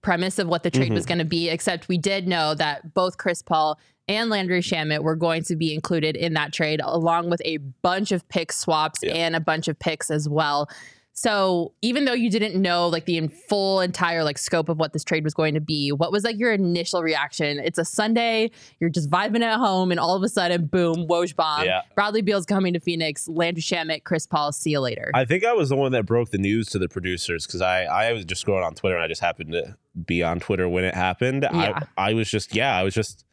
premise 0.00 0.38
of 0.38 0.48
what 0.48 0.62
the 0.62 0.70
trade 0.70 0.86
Mm-hmm. 0.86 0.94
was 0.94 1.04
going 1.04 1.18
to 1.18 1.26
be, 1.26 1.50
except 1.50 1.88
we 1.88 1.98
did 1.98 2.26
know 2.26 2.54
that 2.54 2.94
both 2.94 3.18
Chris 3.18 3.42
Paul 3.42 3.78
and 4.10 4.28
Landry 4.30 4.60
Shamet 4.60 5.02
were 5.02 5.16
going 5.16 5.42
to 5.44 5.56
be 5.56 5.72
included 5.74 6.16
in 6.16 6.34
that 6.34 6.52
trade, 6.52 6.80
along 6.82 7.30
with 7.30 7.40
a 7.44 7.58
bunch 7.58 8.12
of 8.12 8.28
pick 8.28 8.52
swaps 8.52 9.00
Yeah. 9.02 9.12
and 9.14 9.36
a 9.36 9.40
bunch 9.40 9.68
of 9.68 9.78
picks 9.78 10.10
as 10.10 10.28
well. 10.28 10.68
So 11.12 11.74
even 11.82 12.06
though 12.06 12.14
you 12.14 12.30
didn't 12.30 12.54
know 12.60 12.88
like 12.88 13.04
the 13.04 13.26
full 13.26 13.80
entire 13.80 14.24
like 14.24 14.38
scope 14.38 14.68
of 14.70 14.78
what 14.78 14.92
this 14.94 15.04
trade 15.04 15.22
was 15.22 15.34
going 15.34 15.52
to 15.54 15.60
be, 15.60 15.92
what 15.92 16.12
was 16.12 16.24
like 16.24 16.38
your 16.38 16.52
initial 16.52 17.02
reaction? 17.02 17.58
It's 17.58 17.78
a 17.78 17.84
Sunday, 17.84 18.50
you're 18.78 18.88
just 18.90 19.10
vibing 19.10 19.42
at 19.42 19.58
home, 19.58 19.90
and 19.90 20.00
all 20.00 20.14
of 20.16 20.22
a 20.22 20.28
sudden, 20.28 20.66
boom, 20.66 21.06
Woj 21.08 21.36
bomb. 21.36 21.64
Yeah. 21.66 21.82
Bradley 21.94 22.22
Beal's 22.22 22.46
coming 22.46 22.72
to 22.72 22.80
Phoenix. 22.80 23.28
Landry 23.28 23.60
Shamet, 23.62 24.04
Chris 24.04 24.26
Paul. 24.26 24.52
See 24.52 24.70
you 24.70 24.80
later. 24.80 25.10
I 25.12 25.24
think 25.26 25.44
I 25.44 25.52
was 25.52 25.68
the 25.68 25.76
one 25.76 25.92
that 25.92 26.06
broke 26.06 26.30
the 26.30 26.38
news 26.38 26.68
to 26.68 26.78
the 26.78 26.88
producers 26.88 27.46
because 27.46 27.60
I, 27.60 27.82
I 27.84 28.12
was 28.12 28.24
just 28.24 28.46
scrolling 28.46 28.64
on 28.64 28.74
Twitter 28.74 28.94
and 28.96 29.04
I 29.04 29.08
just 29.08 29.20
happened 29.20 29.52
to 29.52 29.76
be 30.06 30.22
on 30.22 30.40
Twitter 30.40 30.68
when 30.68 30.84
it 30.84 30.94
happened. 30.94 31.42
Yeah. 31.52 31.80
I, 31.98 32.10
I 32.10 32.14
was 32.14 32.30
just, 32.30 32.54
yeah, 32.56 32.74
I 32.74 32.82
was 32.82 32.94
just. 32.94 33.24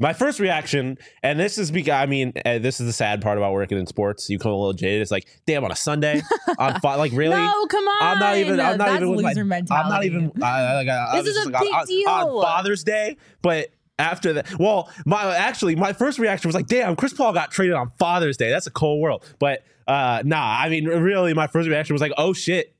My 0.00 0.14
first 0.14 0.40
reaction, 0.40 0.98
and 1.22 1.38
this 1.38 1.58
is 1.58 1.70
because 1.70 1.92
I 1.92 2.06
mean, 2.06 2.32
uh, 2.44 2.58
this 2.58 2.80
is 2.80 2.86
the 2.86 2.92
sad 2.92 3.20
part 3.20 3.38
about 3.38 3.52
working 3.52 3.78
in 3.78 3.86
sports. 3.86 4.28
You 4.30 4.38
come 4.38 4.50
a 4.50 4.56
little 4.56 4.72
jaded. 4.72 5.02
It's 5.02 5.10
like, 5.10 5.28
damn, 5.46 5.62
on 5.62 5.70
a 5.70 5.76
Sunday, 5.76 6.22
on 6.58 6.80
fi- 6.80 6.96
like 6.96 7.12
really, 7.12 7.36
No, 7.36 7.66
come 7.66 7.86
on. 7.86 8.02
I'm 8.02 8.18
not 8.18 8.36
even. 8.38 8.58
I'm 8.58 8.78
not 8.78 8.86
That's 8.86 8.96
even 8.96 9.10
with 9.10 9.24
loser 9.26 9.44
my, 9.44 9.56
mentality. 9.56 9.84
I'm 9.84 9.90
not 9.90 10.04
even. 10.04 10.32
I, 10.42 10.74
like, 10.74 10.88
I, 10.88 11.22
This 11.22 11.36
is 11.36 11.46
a 11.46 11.50
like, 11.50 11.62
big 11.62 11.74
on, 11.74 11.86
deal. 11.86 12.08
on 12.08 12.42
Father's 12.42 12.82
Day, 12.82 13.18
but 13.42 13.68
after 13.98 14.32
that, 14.32 14.58
well, 14.58 14.90
my 15.04 15.36
actually 15.36 15.76
my 15.76 15.92
first 15.92 16.18
reaction 16.18 16.48
was 16.48 16.54
like, 16.54 16.66
damn, 16.66 16.96
Chris 16.96 17.12
Paul 17.12 17.34
got 17.34 17.50
traded 17.50 17.76
on 17.76 17.92
Father's 17.98 18.38
Day. 18.38 18.50
That's 18.50 18.66
a 18.66 18.70
cold 18.70 19.00
world. 19.00 19.24
But 19.38 19.64
uh, 19.86 20.22
nah, 20.24 20.58
I 20.58 20.70
mean, 20.70 20.86
really, 20.86 21.34
my 21.34 21.46
first 21.46 21.68
reaction 21.68 21.92
was 21.94 22.00
like, 22.00 22.12
oh 22.16 22.32
shit, 22.32 22.74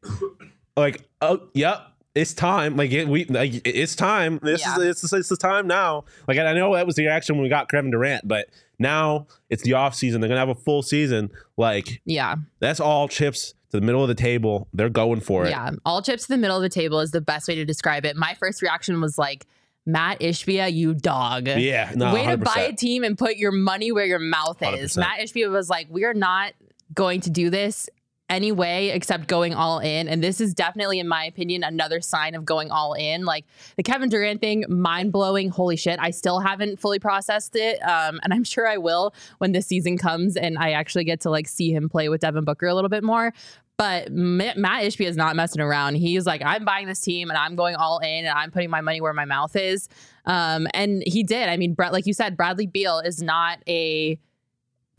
like 0.77 1.03
oh 1.21 1.49
yep. 1.53 1.87
It's 2.15 2.35
time, 2.35 2.77
like 2.77 2.91
it, 2.91 3.07
we, 3.07 3.25
like 3.27 3.63
it's 3.65 3.95
time. 3.95 4.41
This 4.43 4.63
Yeah. 4.63 4.77
is 4.79 5.03
it's, 5.05 5.13
it's 5.13 5.29
the 5.29 5.37
time 5.37 5.67
now. 5.69 6.05
Like 6.27 6.39
I 6.39 6.53
know 6.55 6.75
that 6.75 6.85
was 6.87 6.97
the 6.97 7.05
reaction 7.05 7.37
when 7.37 7.45
we 7.45 7.49
got 7.49 7.69
Kevin 7.71 7.91
Durant, 7.93 8.27
but 8.27 8.47
now 8.81 9.29
it's 9.49 9.63
the 9.63 9.75
off 9.75 9.95
season. 9.95 10.21
They're 10.21 10.29
gonna 10.29 10.41
have 10.41 10.49
a 10.49 10.55
full 10.57 10.83
season. 10.83 11.31
Like 11.57 12.01
Yeah, 12.05 12.35
that's 12.59 12.81
all 12.81 13.07
chips 13.07 13.55
to 13.71 13.79
the 13.79 13.87
middle 13.87 14.03
of 14.03 14.09
the 14.09 14.17
table. 14.17 14.67
They're 14.75 14.89
going 14.89 15.21
for 15.21 15.47
it. 15.47 15.51
yeah. 15.51 15.71
All 15.85 16.03
chips 16.03 16.23
to 16.23 16.29
the 16.31 16.39
middle 16.39 16.57
of 16.57 16.63
the 16.63 16.69
table 16.69 16.99
is 16.99 17.13
the 17.13 17.21
best 17.21 17.47
way 17.47 17.55
to 17.55 17.65
describe 17.65 18.05
it. 18.05 18.17
My 18.17 18.35
first 18.35 18.61
reaction 18.63 19.01
was 19.01 19.17
like, 19.17 19.47
Matt 19.87 20.19
Ishbia, 20.19 20.73
you 20.73 20.95
dog. 20.95 21.47
Yeah, 21.47 21.93
no, 21.95 22.13
way 22.13 22.27
to 22.27 22.37
buy 22.37 22.67
a 22.69 22.73
team 22.75 23.05
and 23.05 23.17
put 23.17 23.37
your 23.37 23.53
money 23.53 23.93
where 23.93 24.05
your 24.05 24.19
mouth 24.19 24.61
is. 24.63 24.95
100%. 24.95 24.99
Matt 24.99 25.21
Ishbia 25.21 25.51
was 25.51 25.71
like, 25.71 25.87
we 25.89 26.05
are 26.05 26.13
not 26.15 26.53
going 26.93 27.21
to 27.21 27.31
do 27.31 27.49
this 27.51 27.89
anyway 28.31 28.89
except 28.89 29.27
going 29.27 29.53
all 29.53 29.81
in 29.81 30.09
and 30.09 30.23
this 30.23 30.41
is 30.41 30.55
definitely 30.55 31.01
in 31.01 31.09
my 31.09 31.25
opinion 31.25 31.65
another 31.65 32.01
sign 32.01 32.35
of 32.35 32.45
going 32.45 32.71
all 32.71 32.95
in 32.95 33.25
like 33.25 33.45
the 33.77 33.83
kevin 33.83 34.09
durant 34.09 34.41
thing 34.41 34.65
mind-blowing 34.69 35.51
holy 35.51 35.77
shit 35.77 35.99
i 36.01 36.11
still 36.11 36.39
haven't 36.39 36.79
fully 36.79 36.99
processed 36.99 37.57
it 37.57 37.79
um, 37.83 38.21
and 38.23 38.33
i'm 38.33 38.45
sure 38.51 38.67
i 38.67 38.77
will 38.77 39.13
when 39.39 39.53
this 39.53 39.67
season 39.67 39.99
comes 39.99 40.37
and 40.37 40.57
i 40.59 40.71
actually 40.71 41.05
get 41.05 41.21
to 41.21 41.29
like 41.29 41.49
see 41.49 41.73
him 41.73 41.89
play 41.89 42.09
with 42.09 42.21
devin 42.21 42.45
booker 42.45 42.67
a 42.67 42.75
little 42.75 42.91
bit 42.91 43.05
more 43.05 43.33
but 43.77 44.13
Matt 44.13 44.59
Ishbia 44.59 45.07
is 45.07 45.17
not 45.17 45.37
messing 45.37 45.63
around. 45.63 45.95
He's 45.95 46.27
like, 46.27 46.43
I'm 46.45 46.67
buying 46.67 46.87
this 46.87 47.01
team 47.01 47.31
and 47.31 47.39
I'm 47.39 47.57
going 47.57 47.77
all 47.77 47.99
in 48.01 48.27
and 48.27 48.29
I'm 48.29 48.51
putting 48.51 48.69
my 48.69 48.83
money 48.83 49.01
where 49.01 49.15
my 49.15 49.25
mouth 49.25 49.57
is. 49.57 49.89
Um, 50.27 50.67
and 50.75 51.03
he 51.07 51.23
did. 51.23 51.49
I 51.49 51.57
mean, 51.57 51.73
Brett, 51.73 51.91
like 51.91 52.05
you 52.05 52.13
said, 52.13 52.37
Bradley 52.37 52.67
Beal 52.67 52.99
is 52.99 53.23
not 53.23 53.61
a 53.67 54.19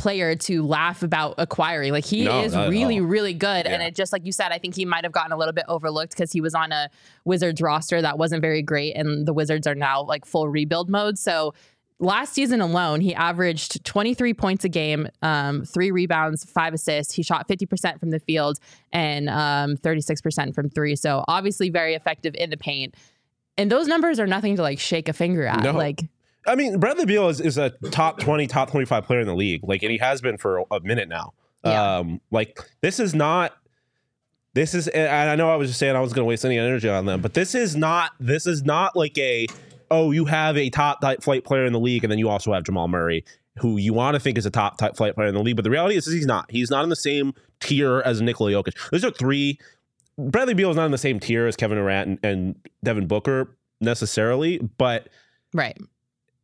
player 0.02 0.36
to 0.36 0.66
laugh 0.66 1.04
about 1.04 1.36
acquiring. 1.38 1.92
Like 1.92 2.06
he 2.06 2.24
No, 2.24 2.42
is 2.42 2.56
really, 2.56 3.00
really 3.00 3.36
good. 3.36 3.68
And 3.68 3.84
it 3.84 3.96
just 3.96 4.12
like 4.12 4.26
you 4.26 4.32
said, 4.32 4.52
I 4.52 4.58
think 4.58 4.76
he 4.76 4.84
might 4.84 5.04
have 5.04 5.12
gotten 5.12 5.32
a 5.32 5.38
little 5.38 5.54
bit 5.54 5.66
overlooked 5.68 6.14
because 6.14 6.32
he 6.32 6.42
was 6.42 6.56
on 6.56 6.72
a 6.72 6.90
Wizards 7.24 7.62
roster 7.62 8.02
that 8.02 8.18
wasn't 8.18 8.42
very 8.42 8.64
great, 8.64 8.96
and 8.96 9.28
the 9.28 9.34
Wizards 9.34 9.68
are 9.68 9.76
now 9.76 10.02
like 10.02 10.26
full 10.26 10.50
rebuild 10.50 10.90
mode. 10.90 11.20
So 11.20 11.54
last 12.00 12.34
season 12.34 12.62
alone, 12.62 13.00
he 13.00 13.14
averaged 13.14 13.86
23 13.86 14.34
points 14.34 14.66
a 14.66 14.70
game, 14.70 15.08
um, 15.22 15.66
three 15.66 15.92
rebounds, 15.92 16.44
five 16.46 16.74
assists. 16.74 17.14
He 17.14 17.22
shot 17.22 17.48
50% 17.48 18.00
from 18.00 18.10
the 18.10 18.20
field 18.20 18.58
and 18.92 19.30
um, 19.30 19.78
36% 19.78 20.56
from 20.56 20.68
three. 20.70 20.96
So 20.96 21.24
obviously 21.28 21.70
very 21.70 21.94
effective 21.94 22.34
in 22.34 22.50
the 22.50 22.58
paint. 22.58 22.96
And 23.56 23.72
those 23.72 23.88
numbers 23.88 24.20
are 24.20 24.26
nothing 24.26 24.56
to 24.56 24.64
like 24.64 24.80
shake 24.80 25.10
a 25.10 25.14
finger 25.14 25.46
at. 25.46 25.62
No. 25.62 25.74
Like 25.74 26.02
I 26.48 26.56
mean, 26.56 26.80
Bradley 26.80 27.06
Beal 27.06 27.30
is, 27.30 27.40
is 27.40 27.58
a 27.58 27.70
top 27.92 28.20
20, 28.20 28.48
top 28.48 28.72
25 28.72 29.06
player 29.06 29.20
in 29.20 29.28
the 29.28 29.36
league. 29.36 29.62
Like, 29.64 29.84
and 29.84 29.92
he 29.92 29.98
has 30.00 30.22
been 30.22 30.38
for 30.38 30.64
a 30.72 30.80
minute 30.82 31.08
now. 31.08 31.34
Yeah. 31.64 31.98
Um, 31.98 32.22
like, 32.32 32.60
this 32.82 33.00
is 33.00 33.14
not, 33.14 33.54
this 34.54 34.74
is, 34.74 34.88
and 34.88 35.30
I 35.30 35.36
know 35.36 35.52
I 35.52 35.56
was 35.56 35.70
just 35.70 35.80
saying 35.80 35.96
I 35.96 36.00
was 36.00 36.14
going 36.14 36.26
to 36.26 36.28
waste 36.28 36.44
any 36.44 36.58
energy 36.58 36.90
on 36.90 37.06
them, 37.06 37.22
but 37.22 37.34
this 37.36 37.54
is 37.54 37.76
not, 37.76 38.12
this 38.20 38.48
is 38.48 38.64
not 38.64 38.96
like 38.96 39.18
a, 39.18 39.48
oh, 39.92 40.12
you 40.12 40.26
have 40.26 40.58
a 40.58 40.70
top 40.70 41.04
flight 41.22 41.44
player 41.44 41.66
in 41.66 41.74
the 41.74 41.80
league, 41.80 42.04
and 42.04 42.10
then 42.12 42.18
you 42.18 42.30
also 42.30 42.54
have 42.54 42.64
Jamal 42.64 42.88
Murray, 42.88 43.24
who 43.60 43.78
you 43.78 43.94
want 43.94 44.16
to 44.16 44.20
think 44.20 44.38
is 44.38 44.46
a 44.46 44.50
top 44.50 44.78
type 44.78 44.96
flight 44.96 45.14
player 45.14 45.28
in 45.28 45.36
the 45.36 45.44
league. 45.44 45.58
But 45.58 45.64
the 45.64 45.70
reality 45.70 45.96
is, 45.96 46.08
is 46.08 46.14
he's 46.14 46.26
not. 46.26 46.50
He's 46.50 46.72
not 46.72 46.84
in 46.84 46.90
the 46.90 46.96
same 46.96 47.34
tier 47.60 48.00
as 48.00 48.22
Nikola 48.22 48.52
Jokic. 48.52 48.90
Those 48.90 49.06
are 49.06 49.12
three. 49.12 49.60
Bradley 50.18 50.54
Beal 50.54 50.72
is 50.72 50.78
not 50.78 50.86
in 50.86 50.92
the 50.92 50.98
same 50.98 51.20
tier 51.20 51.46
as 51.46 51.56
Kevin 51.56 51.78
Durant 51.78 52.08
and, 52.08 52.20
and 52.24 52.56
Devin 52.84 53.08
Booker 53.08 53.56
necessarily, 53.82 54.60
but 54.78 55.10
right. 55.54 55.78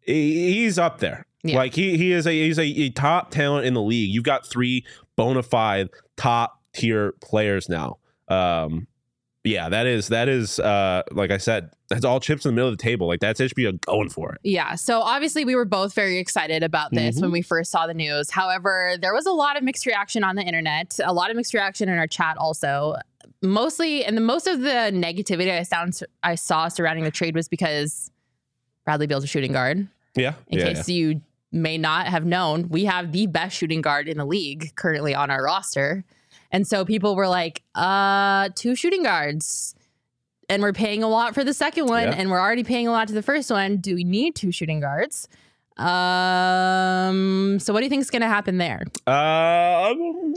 He- 0.07 0.53
he's 0.53 0.79
up 0.79 0.99
there. 0.99 1.25
Yeah. 1.43 1.57
Like 1.57 1.75
he 1.75 1.97
he 1.97 2.11
is 2.11 2.25
a 2.25 2.31
he's 2.31 2.57
a, 2.57 2.63
a 2.65 2.89
top 2.89 3.29
talent 3.29 3.65
in 3.67 3.73
the 3.75 3.81
league. 3.81 4.09
You've 4.11 4.23
got 4.23 4.45
three 4.45 4.83
bona 5.15 5.43
fide 5.43 5.89
top 6.17 6.59
tier 6.73 7.13
players 7.21 7.69
now. 7.69 7.97
Um, 8.27 8.87
yeah, 9.43 9.69
that 9.69 9.85
is 9.85 10.07
that 10.09 10.27
is 10.27 10.59
uh 10.59 11.03
like 11.11 11.31
I 11.31 11.37
said, 11.37 11.69
that's 11.89 12.03
all 12.03 12.19
chips 12.19 12.43
in 12.45 12.49
the 12.49 12.55
middle 12.55 12.69
of 12.69 12.77
the 12.77 12.81
table. 12.83 13.07
Like 13.07 13.21
that's 13.21 13.39
Ishbia 13.39 13.79
going 13.85 14.09
for 14.09 14.33
it. 14.33 14.41
Yeah. 14.43 14.75
So 14.75 14.99
obviously, 14.99 15.45
we 15.45 15.55
were 15.55 15.63
both 15.63 15.93
very 15.93 16.17
excited 16.17 16.63
about 16.63 16.91
this 16.91 17.17
Mhm. 17.17 17.21
when 17.21 17.31
we 17.31 17.41
first 17.41 17.71
saw 17.71 17.87
the 17.87 17.93
news. 17.93 18.29
However, 18.31 18.95
there 18.99 19.13
was 19.13 19.25
a 19.25 19.31
lot 19.31 19.55
of 19.55 19.63
mixed 19.63 19.85
reaction 19.85 20.23
on 20.25 20.35
the 20.35 20.41
internet, 20.43 20.99
a 21.01 21.13
lot 21.13 21.29
of 21.29 21.37
mixed 21.37 21.53
reaction 21.53 21.87
in 21.87 21.97
our 21.97 22.07
chat 22.07 22.35
also. 22.37 22.95
Mostly, 23.41 24.03
and 24.03 24.17
the 24.17 24.21
most 24.21 24.47
of 24.47 24.61
the 24.61 24.91
negativity 24.91 25.51
I 25.57 25.63
sound 25.63 25.97
I 26.23 26.35
saw 26.35 26.67
surrounding 26.67 27.05
the 27.05 27.11
trade 27.11 27.35
was 27.35 27.47
because 27.47 28.11
Bradley 28.83 29.07
Beal's 29.07 29.23
a 29.23 29.27
shooting 29.27 29.53
guard. 29.53 29.87
Yeah, 30.17 30.33
In 30.47 30.59
yeah, 30.59 30.65
case 30.73 30.89
you 30.89 31.21
may 31.51 31.77
not 31.77 32.07
have 32.07 32.25
known, 32.25 32.67
we 32.69 32.85
have 32.85 33.11
the 33.13 33.27
best 33.27 33.55
shooting 33.55 33.81
guard 33.81 34.07
in 34.09 34.17
the 34.17 34.25
league 34.25 34.75
currently 34.75 35.15
on 35.15 35.29
our 35.31 35.43
roster. 35.43 36.03
And 36.51 36.67
so 36.67 36.83
people 36.85 37.15
were 37.15 37.27
like, 37.27 37.61
uh, 37.75 38.49
two 38.55 38.75
shooting 38.75 39.03
guards. 39.03 39.73
And 40.49 40.61
we're 40.61 40.73
paying 40.73 41.03
a 41.03 41.07
lot 41.09 41.33
for 41.33 41.43
the 41.43 41.53
second 41.53 41.87
one, 41.87 42.03
Yeah. 42.03 42.15
and 42.17 42.31
we're 42.31 42.39
already 42.39 42.63
paying 42.63 42.87
a 42.87 42.91
lot 42.91 43.09
to 43.09 43.13
the 43.13 43.21
first 43.21 43.51
one. 43.51 43.77
Do 43.77 43.95
we 43.95 44.03
need 44.05 44.33
two 44.35 44.51
shooting 44.51 44.79
guards? 44.79 45.27
Um, 45.77 47.59
so 47.59 47.73
what 47.73 47.79
do 47.81 47.85
you 47.85 47.89
think 47.89 48.01
is 48.01 48.09
gonna 48.09 48.27
happen 48.27 48.57
there? 48.57 48.83
yeah. 49.07 49.13
Uh, 49.13 49.93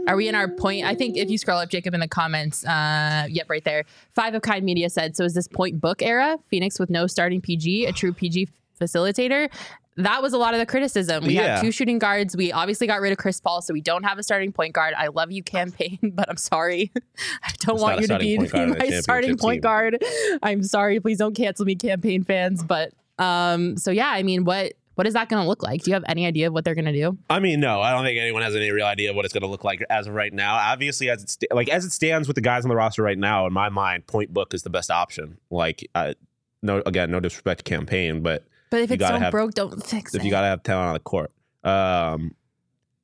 Are 0.08 0.16
we 0.16 0.28
in 0.28 0.34
our 0.34 0.49
point? 0.49 0.84
I 0.84 0.94
think 0.94 1.16
if 1.16 1.30
you 1.30 1.38
scroll 1.38 1.58
up, 1.58 1.68
Jacob, 1.70 1.94
in 1.94 2.00
the 2.00 2.08
comments, 2.08 2.64
uh, 2.66 3.26
yep, 3.28 3.49
right 3.49 3.64
there. 3.64 3.84
Five 4.12 4.34
of 4.34 4.42
Kind 4.42 4.64
Media 4.64 4.90
said, 4.90 5.16
"So 5.16 5.25
is 5.25 5.34
this 5.34 5.46
point 5.49 5.80
book 5.80 6.02
era? 6.02 6.38
Phoenix 6.49 6.78
with 6.78 6.90
no 6.90 7.06
starting 7.06 7.40
PG, 7.40 7.87
a 7.87 7.92
true 7.92 8.12
PG 8.12 8.49
facilitator." 8.80 9.49
That 9.96 10.22
was 10.22 10.32
a 10.32 10.38
lot 10.38 10.54
of 10.54 10.60
the 10.60 10.66
criticism. 10.66 11.26
We 11.26 11.34
Yeah. 11.34 11.54
have 11.56 11.60
two 11.62 11.72
shooting 11.72 11.99
guards. 11.99 12.34
We 12.37 12.52
obviously 12.52 12.87
got 12.87 13.00
rid 13.00 13.12
of 13.12 13.18
Chris 13.18 13.40
Paul, 13.40 13.60
so 13.60 13.75
we 13.75 13.80
don't 13.82 14.04
have 14.04 14.18
a 14.18 14.22
starting 14.22 14.50
point 14.52 14.72
guard. 14.72 14.94
I 14.96 15.08
love 15.08 15.30
you, 15.30 15.42
Cam 15.42 15.72
Payne, 15.72 15.99
but 16.14 16.30
I'm 16.30 16.37
sorry. 16.38 16.90
I 17.42 17.50
don't 17.60 17.75
It's 17.75 17.82
want 17.82 18.00
you 18.00 18.06
to 18.06 18.18
be 18.18 18.37
point 18.38 18.50
guard 18.52 18.62
on 18.70 18.78
the 18.78 18.90
my 18.90 19.00
starting 19.00 19.37
point 19.37 19.56
team. 19.56 19.60
guard. 19.62 20.04
I'm 20.42 20.62
sorry. 20.62 21.00
Please 21.00 21.18
don't 21.18 21.34
cancel 21.34 21.66
me, 21.66 21.75
Cam 21.75 22.00
Payne 22.00 22.22
fans. 22.25 22.62
But 22.62 22.92
um, 23.18 23.76
so 23.76 23.90
yeah, 23.90 24.08
I 24.08 24.22
mean, 24.22 24.44
what 24.44 24.72
what 24.94 25.06
is 25.06 25.14
that 25.14 25.28
going 25.28 25.42
to 25.42 25.49
look 25.49 25.62
like? 25.62 25.82
Do 25.82 25.90
you 25.90 25.94
have 25.94 26.04
any 26.08 26.25
idea 26.26 26.46
of 26.46 26.52
what 26.54 26.64
they're 26.64 26.75
going 26.75 26.84
to 26.87 26.92
do? 26.92 27.18
I 27.28 27.40
mean, 27.40 27.60
no, 27.60 27.80
I 27.80 27.90
don't 27.92 28.04
think 28.04 28.18
anyone 28.18 28.42
has 28.42 28.54
any 28.54 28.70
real 28.70 28.87
idea 28.87 29.10
of 29.10 29.16
what 29.16 29.25
it's 29.25 29.32
going 29.34 29.42
to 29.42 29.49
look 29.49 29.64
like 29.64 29.82
as 29.90 30.06
of 30.06 30.14
right 30.14 30.32
now. 30.32 30.54
Obviously, 30.54 31.10
as 31.10 31.22
it 31.22 31.30
sta- 31.30 31.54
like 31.54 31.68
as 31.68 31.84
it 31.84 31.90
stands 31.92 32.28
with 32.28 32.37
the 32.37 32.40
guys 32.42 32.64
on 32.64 32.68
the 32.70 32.76
roster 32.76 33.02
right 33.02 33.18
now, 33.18 33.46
in 33.46 33.52
my 33.52 33.68
mind, 33.68 34.06
point 34.06 34.32
book 34.32 34.54
is 34.54 34.62
the 34.62 34.70
best 34.70 34.90
option. 34.90 35.38
Like, 35.50 35.87
uh, 35.94 36.14
no, 36.62 36.82
again, 36.87 37.10
no 37.10 37.18
disrespect 37.20 37.64
to 37.64 37.70
Cam 37.70 37.87
Payne, 37.87 38.20
but 38.22 38.44
But 38.70 38.82
if 38.82 38.90
You 38.90 38.94
it's 38.94 39.06
so 39.06 39.18
have- 39.18 39.30
broke, 39.30 39.54
don't 39.54 39.84
fix 39.84 40.14
if 40.14 40.18
it. 40.18 40.18
If 40.18 40.24
you 40.24 40.30
got 40.30 40.42
to 40.42 40.46
have 40.46 40.62
talent 40.62 40.88
on 40.88 40.94
the 40.94 41.00
court. 41.00 41.32
Um, 41.64 42.34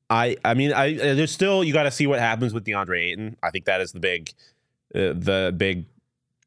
I 0.09 0.37
I 0.45 0.55
mean, 0.55 0.73
I 0.73 0.95
uh, 0.95 1.15
there's 1.15 1.33
still 1.33 1.65
you 1.65 1.73
got 1.73 1.83
to 1.83 1.91
see 1.91 2.07
what 2.07 2.21
happens 2.21 2.55
with 2.55 2.65
DeAndre 2.65 3.11
Ayton. 3.11 3.37
I 3.43 3.51
think 3.51 3.65
that 3.65 3.81
is 3.81 3.93
the 3.93 4.01
big 4.01 4.31
uh, 4.95 5.13
the 5.15 5.53
big 5.57 5.87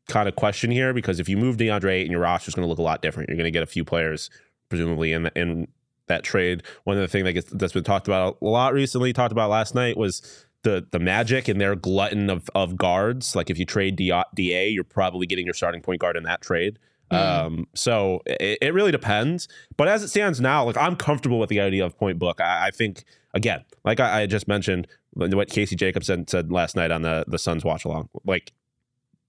kind 0.07 0.27
of 0.27 0.35
question 0.35 0.71
here 0.71 0.93
because 0.93 1.19
if 1.19 1.29
you 1.29 1.37
move 1.37 1.57
DeAndre 1.57 1.91
Ayton, 1.91 2.11
your 2.11 2.21
roster 2.21 2.49
is 2.49 2.55
going 2.55 2.65
to 2.65 2.69
look 2.69 2.79
a 2.79 2.83
lot 2.83 3.01
different. 3.01 3.29
You're 3.29 3.37
going 3.37 3.45
to 3.45 3.51
get 3.51 3.61
a 3.63 3.67
few 3.67 3.83
players 3.83 4.29
presumably 4.69 5.11
in 5.11 5.27
in 5.35 5.67
that 6.07 6.23
trade. 6.23 6.63
One 6.85 6.95
of 6.97 7.01
the 7.01 7.07
things 7.09 7.25
that 7.25 7.33
gets 7.33 7.51
that's 7.51 7.73
been 7.73 7.83
talked 7.83 8.07
about 8.07 8.37
a 8.41 8.45
lot 8.45 8.73
recently, 8.73 9.13
talked 9.13 9.31
about 9.31 9.49
last 9.49 9.75
night 9.75 9.97
was. 9.97 10.45
The, 10.61 10.85
the 10.91 10.99
magic 10.99 11.47
and 11.47 11.61
their 11.61 11.73
glutton 11.73 12.29
of, 12.29 12.49
of 12.53 12.75
guards. 12.75 13.33
Like 13.33 13.49
if 13.49 13.57
you 13.57 13.65
trade 13.65 13.95
DA, 13.95 14.67
you're 14.67 14.83
probably 14.83 15.25
getting 15.25 15.45
your 15.45 15.53
starting 15.53 15.81
point 15.81 16.01
guard 16.01 16.17
in 16.17 16.23
that 16.23 16.41
trade. 16.41 16.77
Mm. 17.11 17.45
Um, 17.45 17.67
so 17.73 18.21
it, 18.25 18.59
it 18.61 18.73
really 18.73 18.91
depends. 18.91 19.47
But 19.77 19.87
as 19.87 20.03
it 20.03 20.09
stands 20.09 20.39
now, 20.39 20.65
like 20.65 20.77
I'm 20.77 20.95
comfortable 20.95 21.39
with 21.39 21.49
the 21.49 21.59
idea 21.59 21.85
of 21.85 21.97
point 21.97 22.19
book. 22.19 22.39
I, 22.41 22.67
I 22.67 22.71
think 22.71 23.03
again, 23.33 23.63
like 23.83 23.99
I, 23.99 24.21
I 24.21 24.25
just 24.25 24.47
mentioned, 24.47 24.87
what 25.13 25.49
Casey 25.49 25.75
Jacobs 25.75 26.07
said, 26.07 26.51
last 26.51 26.75
night 26.75 26.91
on 26.91 27.01
the 27.01 27.25
the 27.27 27.39
Suns 27.39 27.63
watch 27.65 27.85
along. 27.85 28.09
Like 28.25 28.51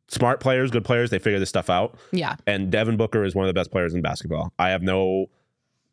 smart 0.08 0.40
players, 0.40 0.70
good 0.70 0.84
players, 0.84 1.10
they 1.10 1.18
figure 1.18 1.38
this 1.38 1.48
stuff 1.48 1.70
out. 1.70 1.96
yeah. 2.12 2.36
And 2.46 2.70
Devin 2.70 2.96
Booker 2.96 3.24
is 3.24 3.34
one 3.34 3.44
of 3.44 3.48
the 3.48 3.58
best 3.58 3.70
players 3.70 3.94
in 3.94 4.02
basketball. 4.02 4.52
I 4.58 4.70
have 4.70 4.82
no 4.82 5.26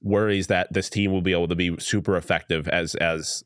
worries 0.01 0.47
that 0.47 0.71
this 0.73 0.89
team 0.89 1.11
will 1.11 1.21
be 1.21 1.31
able 1.31 1.47
to 1.47 1.55
be 1.55 1.75
super 1.79 2.17
effective 2.17 2.67
as 2.67 2.95
as 2.95 3.43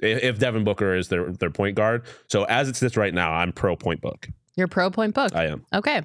if 0.00 0.22
if 0.22 0.38
Devin 0.38 0.64
Booker 0.64 0.94
is 0.94 1.08
their 1.08 1.30
their 1.32 1.50
point 1.50 1.76
guard. 1.76 2.02
So 2.28 2.44
as 2.44 2.68
it 2.68 2.76
sits 2.76 2.96
right 2.96 3.14
now, 3.14 3.32
I'm 3.32 3.52
pro 3.52 3.76
point 3.76 4.00
book. 4.00 4.28
You're 4.56 4.68
pro 4.68 4.90
point 4.90 5.14
book. 5.14 5.34
I 5.34 5.46
am. 5.46 5.64
Okay. 5.72 6.02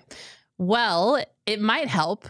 Well, 0.61 1.23
it 1.47 1.59
might 1.59 1.87
help 1.87 2.27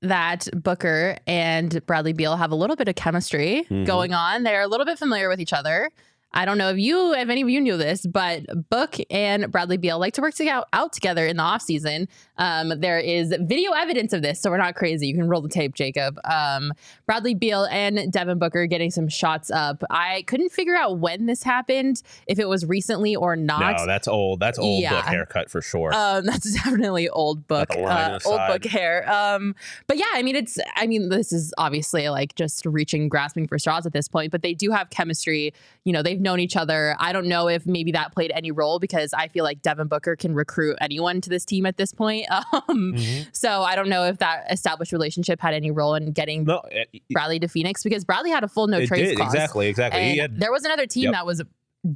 that 0.00 0.48
Booker 0.54 1.18
and 1.26 1.84
Bradley 1.84 2.14
Beal 2.14 2.36
have 2.36 2.50
a 2.52 2.54
little 2.54 2.74
bit 2.74 2.88
of 2.88 2.94
chemistry 2.94 3.66
Mhm. 3.70 3.84
going 3.84 4.14
on. 4.14 4.44
They're 4.44 4.62
a 4.62 4.66
little 4.66 4.86
bit 4.86 4.98
familiar 4.98 5.28
with 5.28 5.40
each 5.40 5.52
other. 5.52 5.90
I 6.34 6.44
don't 6.44 6.58
know 6.58 6.68
if 6.70 6.78
you, 6.78 7.14
if 7.14 7.28
any 7.28 7.42
of 7.42 7.48
you 7.48 7.60
knew 7.60 7.76
this, 7.76 8.04
but 8.04 8.42
Book 8.68 8.96
and 9.08 9.50
Bradley 9.52 9.76
Beal 9.76 10.00
like 10.00 10.14
to 10.14 10.20
work 10.20 10.34
to 10.34 10.48
out, 10.48 10.66
out 10.72 10.92
together 10.92 11.24
in 11.26 11.36
the 11.36 11.42
off 11.44 11.62
season. 11.62 12.08
Um, 12.38 12.72
there 12.80 12.98
is 12.98 13.32
video 13.42 13.70
evidence 13.70 14.12
of 14.12 14.22
this, 14.22 14.40
so 14.40 14.50
we're 14.50 14.58
not 14.58 14.74
crazy. 14.74 15.06
You 15.06 15.14
can 15.14 15.28
roll 15.28 15.40
the 15.40 15.48
tape, 15.48 15.74
Jacob. 15.74 16.18
Um, 16.24 16.72
Bradley 17.06 17.34
Beal 17.34 17.66
and 17.66 18.12
Devin 18.12 18.40
Booker 18.40 18.66
getting 18.66 18.90
some 18.90 19.08
shots 19.08 19.48
up. 19.52 19.84
I 19.90 20.24
couldn't 20.26 20.50
figure 20.50 20.74
out 20.74 20.98
when 20.98 21.26
this 21.26 21.44
happened, 21.44 22.02
if 22.26 22.40
it 22.40 22.48
was 22.48 22.66
recently 22.66 23.14
or 23.14 23.36
not. 23.36 23.76
No, 23.78 23.86
that's 23.86 24.08
old. 24.08 24.40
That's 24.40 24.58
old 24.58 24.82
Yeah. 24.82 24.96
book 24.96 25.04
haircut 25.06 25.50
for 25.50 25.62
sure. 25.62 25.94
Um, 25.94 26.26
that's 26.26 26.52
definitely 26.52 27.08
old 27.08 27.46
book, 27.46 27.68
Got 27.68 27.76
the 27.78 27.82
line 27.84 28.10
uh, 28.10 28.18
old 28.26 28.40
book 28.48 28.64
hair. 28.64 29.08
Um, 29.08 29.54
but 29.86 29.98
yeah, 29.98 30.06
I 30.14 30.22
mean, 30.24 30.34
it's, 30.34 30.58
I 30.74 30.88
mean, 30.88 31.10
this 31.10 31.32
is 31.32 31.54
obviously 31.58 32.08
like 32.08 32.34
just 32.34 32.66
reaching, 32.66 33.08
grasping 33.08 33.46
for 33.46 33.56
straws 33.56 33.86
at 33.86 33.92
this 33.92 34.08
point. 34.08 34.32
But 34.32 34.42
they 34.42 34.54
do 34.54 34.72
have 34.72 34.90
chemistry. 34.90 35.54
You 35.84 35.92
know, 35.92 36.02
they've 36.02 36.20
known 36.24 36.40
each 36.40 36.56
other. 36.56 36.96
I 36.98 37.12
don't 37.12 37.26
know 37.28 37.48
if 37.48 37.64
maybe 37.66 37.92
that 37.92 38.10
played 38.12 38.32
any 38.34 38.50
role 38.50 38.80
because 38.80 39.12
I 39.12 39.28
feel 39.28 39.44
like 39.44 39.62
Devin 39.62 39.86
Booker 39.86 40.16
can 40.16 40.34
recruit 40.34 40.76
anyone 40.80 41.20
to 41.20 41.30
this 41.30 41.44
team 41.44 41.64
at 41.66 41.76
this 41.76 41.92
point. 41.92 42.26
Um, 42.52 42.94
Mhm. 42.94 43.28
so 43.32 43.62
I 43.62 43.76
don't 43.76 43.88
know 43.88 44.04
if 44.06 44.18
that 44.18 44.50
established 44.50 44.90
relationship 44.92 45.40
had 45.40 45.54
any 45.54 45.70
role 45.70 45.94
in 45.94 46.10
getting 46.12 46.44
No, 46.44 46.62
it, 46.70 46.88
it 46.92 47.02
Bradley 47.12 47.38
to 47.40 47.46
Phoenix 47.48 47.82
because 47.84 48.04
Bradley 48.04 48.30
had 48.30 48.42
a 48.42 48.48
full 48.48 48.66
no 48.66 48.84
trade 48.86 49.16
clause. 49.16 49.32
exactly, 49.32 49.68
exactly. 49.68 50.16
Had- 50.18 50.40
there 50.40 50.50
was 50.50 50.64
another 50.64 50.86
team 50.86 51.04
Yep. 51.04 51.12
that 51.12 51.26
was 51.26 51.42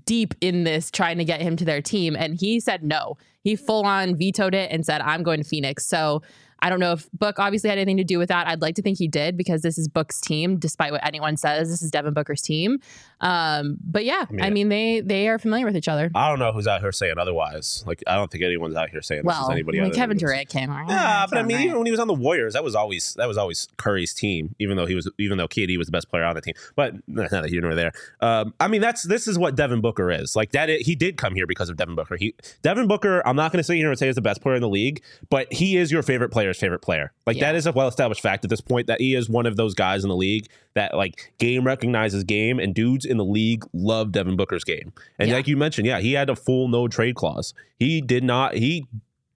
deep 0.04 0.34
in 0.42 0.64
this 0.64 0.90
trying 0.90 1.16
to 1.18 1.24
get 1.24 1.40
him 1.40 1.56
to 1.56 1.64
their 1.64 1.80
team, 1.80 2.14
and 2.14 2.38
he 2.38 2.60
said 2.60 2.82
no. 2.84 3.16
He 3.42 3.56
full 3.56 3.84
on 3.86 4.14
vetoed 4.16 4.54
it 4.54 4.70
and 4.70 4.84
said, 4.84 5.00
I'm 5.00 5.22
going 5.22 5.42
to 5.42 5.48
Phoenix. 5.48 5.86
So 5.86 6.20
I 6.60 6.68
don't 6.68 6.80
know 6.80 6.92
if 6.92 7.08
Book 7.12 7.38
obviously 7.38 7.70
had 7.70 7.78
anything 7.78 7.96
to 7.98 8.04
do 8.04 8.18
with 8.18 8.28
that. 8.28 8.46
I'd 8.48 8.60
like 8.60 8.74
to 8.74 8.82
think 8.82 8.98
he 8.98 9.06
did 9.08 9.36
because 9.36 9.62
this 9.62 9.78
is 9.78 9.88
Book's 9.88 10.20
team, 10.20 10.58
despite 10.58 10.92
what 10.92 11.06
anyone 11.06 11.36
says. 11.36 11.70
This 11.70 11.80
is 11.82 11.90
Devin 11.90 12.12
Booker's 12.14 12.42
team. 12.42 12.78
Um, 13.20 13.76
but 13.84 14.04
yeah, 14.04 14.26
I 14.28 14.32
mean- 14.32 14.44
I 14.44 14.50
mean, 14.50 14.68
they 14.68 15.00
they 15.00 15.28
are 15.28 15.38
familiar 15.38 15.66
with 15.66 15.76
each 15.76 15.88
other. 15.88 16.10
I 16.14 16.28
don't 16.28 16.38
know 16.38 16.52
who's 16.52 16.66
out 16.68 16.80
here 16.80 16.92
saying 16.92 17.14
otherwise. 17.18 17.82
Like 17.86 18.02
I 18.06 18.14
don't 18.16 18.30
think 18.30 18.44
anyone's 18.44 18.76
out 18.76 18.90
here 18.90 19.02
saying 19.02 19.22
this 19.22 19.26
Well, 19.26 19.44
is 19.44 19.50
anybody. 19.50 19.78
when 19.80 19.88
other 19.88 19.94
Kevin. 19.96 20.16
Durant 20.18 20.48
came, 20.48 20.70
Yeah, 20.70 21.26
but 21.28 21.38
I 21.38 21.42
mean, 21.42 21.60
even 21.60 21.76
when 21.78 21.86
he 21.86 21.90
was 21.90 22.00
on 22.00 22.06
the 22.08 22.14
Warriors, 22.14 22.54
that 22.54 22.62
was 22.62 22.74
always 22.74 23.14
that 23.14 23.26
was 23.26 23.36
always 23.36 23.68
Curry's 23.76 24.14
team. 24.14 24.54
Even 24.58 24.76
though 24.76 24.86
he 24.86 24.94
was, 24.94 25.10
even 25.18 25.38
though 25.38 25.48
KD 25.48 25.76
was 25.78 25.86
the 25.86 25.92
best 25.92 26.08
player 26.08 26.24
on 26.24 26.34
the 26.34 26.40
team. 26.40 26.54
But 26.76 26.94
neither 27.08 27.46
here 27.48 27.60
nor 27.60 27.74
there. 27.74 27.92
Um, 28.20 28.54
I 28.60 28.68
mean, 28.68 28.80
that's 28.80 29.02
this 29.02 29.26
is 29.26 29.38
what 29.38 29.56
Devin 29.56 29.80
Booker 29.80 30.10
is. 30.10 30.36
Like 30.36 30.52
that, 30.52 30.68
he 30.68 30.94
did 30.94 31.16
come 31.16 31.34
here 31.34 31.46
because 31.46 31.68
of 31.68 31.76
Devin 31.76 31.94
Booker. 31.96 32.16
He 32.16 32.34
Devin 32.62 32.86
Booker. 32.86 33.20
I'm 33.26 33.36
not 33.36 33.50
going 33.52 33.58
to 33.60 33.64
sit 33.64 33.76
here 33.76 33.88
and 33.90 33.98
say 33.98 34.06
he's 34.06 34.14
the 34.14 34.20
best 34.22 34.40
player 34.42 34.54
in 34.56 34.62
the 34.62 34.68
league, 34.68 35.02
but 35.28 35.52
he 35.52 35.76
is 35.76 35.90
your 35.90 36.02
favorite 36.02 36.30
player's 36.30 36.58
favorite 36.58 36.82
player. 36.82 37.12
Like 37.26 37.36
Yeah. 37.36 37.46
that 37.52 37.56
is 37.56 37.66
a 37.66 37.72
well 37.72 37.88
established 37.88 38.20
fact 38.20 38.44
at 38.44 38.50
this 38.50 38.60
point 38.60 38.86
that 38.86 39.00
he 39.00 39.14
is 39.14 39.28
one 39.28 39.46
of 39.46 39.56
those 39.56 39.74
guys 39.74 40.02
in 40.04 40.08
the 40.08 40.16
league 40.16 40.46
that 40.74 40.94
like 40.94 41.32
game 41.38 41.64
recognizes 41.64 42.22
game, 42.24 42.58
and 42.60 42.74
dudes 42.74 43.04
in 43.08 43.16
the 43.16 43.24
league 43.24 43.64
love 43.72 44.12
Devin 44.12 44.36
Booker's 44.36 44.64
game. 44.64 44.92
And 45.18 45.28
Yeah. 45.30 45.36
like 45.36 45.48
you 45.48 45.56
mentioned, 45.56 45.86
yeah, 45.86 45.98
he 46.00 46.12
had 46.12 46.30
a 46.30 46.36
full 46.36 46.68
no 46.68 46.86
trade 46.88 47.14
clause. 47.16 47.54
He 47.78 48.00
did 48.00 48.22
not. 48.24 48.54
He 48.54 48.86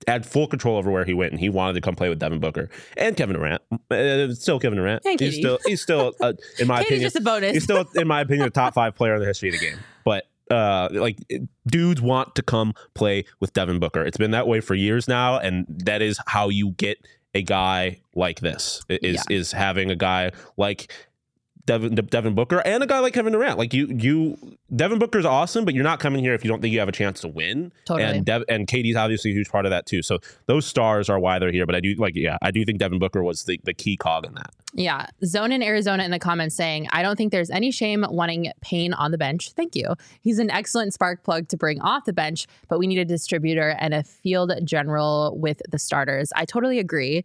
had 0.09 0.27
full 0.27 0.47
control 0.49 0.77
over 0.79 0.91
where 0.91 1.05
he 1.05 1.15
went, 1.15 1.31
and 1.33 1.39
he 1.41 1.49
wanted 1.49 1.75
to 1.75 1.81
come 1.81 1.95
play 1.95 2.09
with 2.09 2.19
Devin 2.19 2.41
Booker 2.41 2.69
and 2.97 3.17
Kevin 3.17 3.37
Durant. 3.37 3.63
Uh, 3.91 4.35
still 4.35 4.59
Kevin 4.59 4.77
Durant. 4.79 5.03
And 5.07 5.19
he's 5.21 5.37
still 5.37 5.59
he's 5.65 5.81
still 5.81 6.13
uh, 6.21 6.33
in 6.59 6.67
my 6.67 6.81
opinion 6.83 7.03
just 7.03 7.17
a 7.17 7.21
bonus. 7.21 7.53
he's 7.53 7.65
still 7.65 7.85
in 7.95 8.09
my 8.09 8.21
opinion 8.21 8.47
a 8.47 8.51
top 8.51 8.75
five 8.75 8.95
player 8.95 9.15
in 9.15 9.21
the 9.21 9.27
history 9.27 9.51
of 9.51 9.61
the 9.61 9.67
game. 9.67 9.79
But 10.05 10.27
uh, 10.51 10.89
like 10.91 11.19
dudes 11.69 12.01
want 12.03 12.35
to 12.35 12.43
come 12.43 12.75
play 12.95 13.25
with 13.41 13.53
Devin 13.53 13.79
Booker. 13.79 14.03
It's 14.05 14.17
been 14.19 14.33
that 14.33 14.47
way 14.49 14.61
for 14.61 14.75
years 14.75 15.07
now, 15.07 15.39
and 15.39 15.67
that 15.69 16.03
is 16.03 16.19
how 16.27 16.49
you 16.49 16.71
get 16.73 16.99
a 17.35 17.43
guy 17.43 18.01
like 18.15 18.41
this. 18.41 18.83
Is 18.89 19.25
is 19.31 19.53
having 19.53 19.91
a 19.91 19.97
guy 19.97 20.33
like. 20.57 20.93
Devin, 21.67 21.95
Devin 21.95 22.35
Booker 22.35 22.61
and 22.65 22.83
a 22.83 22.87
guy 22.87 22.99
like 22.99 23.15
Kevin 23.15 23.33
Durant. 23.33 23.59
Like 23.59 23.73
you, 23.73 23.87
you, 23.87 24.37
Devin 24.75 24.99
Booker's 24.99 25.25
awesome, 25.25 25.65
but 25.65 25.75
you're 25.75 25.85
not 25.85 26.01
coming 26.01 26.23
here 26.23 26.35
if 26.35 26.45
you 26.45 26.51
don't 26.51 26.61
think 26.61 26.73
you 26.73 26.81
have 26.81 26.89
a 26.89 26.93
chance 26.93 27.21
to 27.21 27.29
win. 27.29 27.73
Totally. 27.85 28.09
And 28.09 28.27
Dev, 28.27 28.43
and 28.49 28.67
Katie's 28.67 28.97
obviously 28.97 29.31
a 29.31 29.35
huge 29.35 29.49
part 29.49 29.65
of 29.67 29.71
that 29.71 29.87
too. 29.87 30.03
So 30.03 30.19
those 30.47 30.67
stars 30.67 31.09
are 31.09 31.19
why 31.19 31.39
they're 31.39 31.53
here. 31.53 31.67
But 31.67 31.75
I 31.75 31.81
do 31.81 31.95
like, 31.95 32.15
yeah, 32.17 32.37
I 32.43 32.51
do 32.51 32.65
think 32.65 32.79
Devin 32.79 32.99
Booker 32.99 33.23
was 33.23 33.45
the, 33.45 33.61
the 33.65 33.75
key 33.75 33.97
cog 33.97 34.27
in 34.27 34.35
that. 34.35 34.51
Yeah. 34.75 35.07
Zone 35.25 35.53
in 35.53 35.63
Arizona 35.63 36.03
in 36.03 36.11
the 36.11 36.19
comments 36.19 36.55
saying, 36.55 36.89
I 36.91 37.03
don't 37.03 37.17
think 37.17 37.31
there's 37.31 37.51
any 37.51 37.71
shame 37.71 38.05
wanting 38.09 38.51
Payne 38.61 38.95
on 38.95 39.11
the 39.11 39.19
bench. 39.19 39.53
Thank 39.53 39.77
you. 39.77 39.95
He's 40.21 40.39
an 40.39 40.51
excellent 40.51 40.95
spark 40.95 41.23
plug 41.23 41.49
to 41.49 41.57
bring 41.57 41.81
off 41.81 42.07
the 42.07 42.13
bench, 42.13 42.47
but 42.69 42.79
we 42.79 42.87
need 42.87 42.99
a 42.99 43.05
distributor 43.05 43.77
and 43.79 43.93
a 43.95 44.03
field 44.03 44.53
general 44.65 45.37
with 45.39 45.61
the 45.71 45.79
starters. 45.79 46.33
I 46.35 46.45
totally 46.47 46.79
agree. 46.79 47.25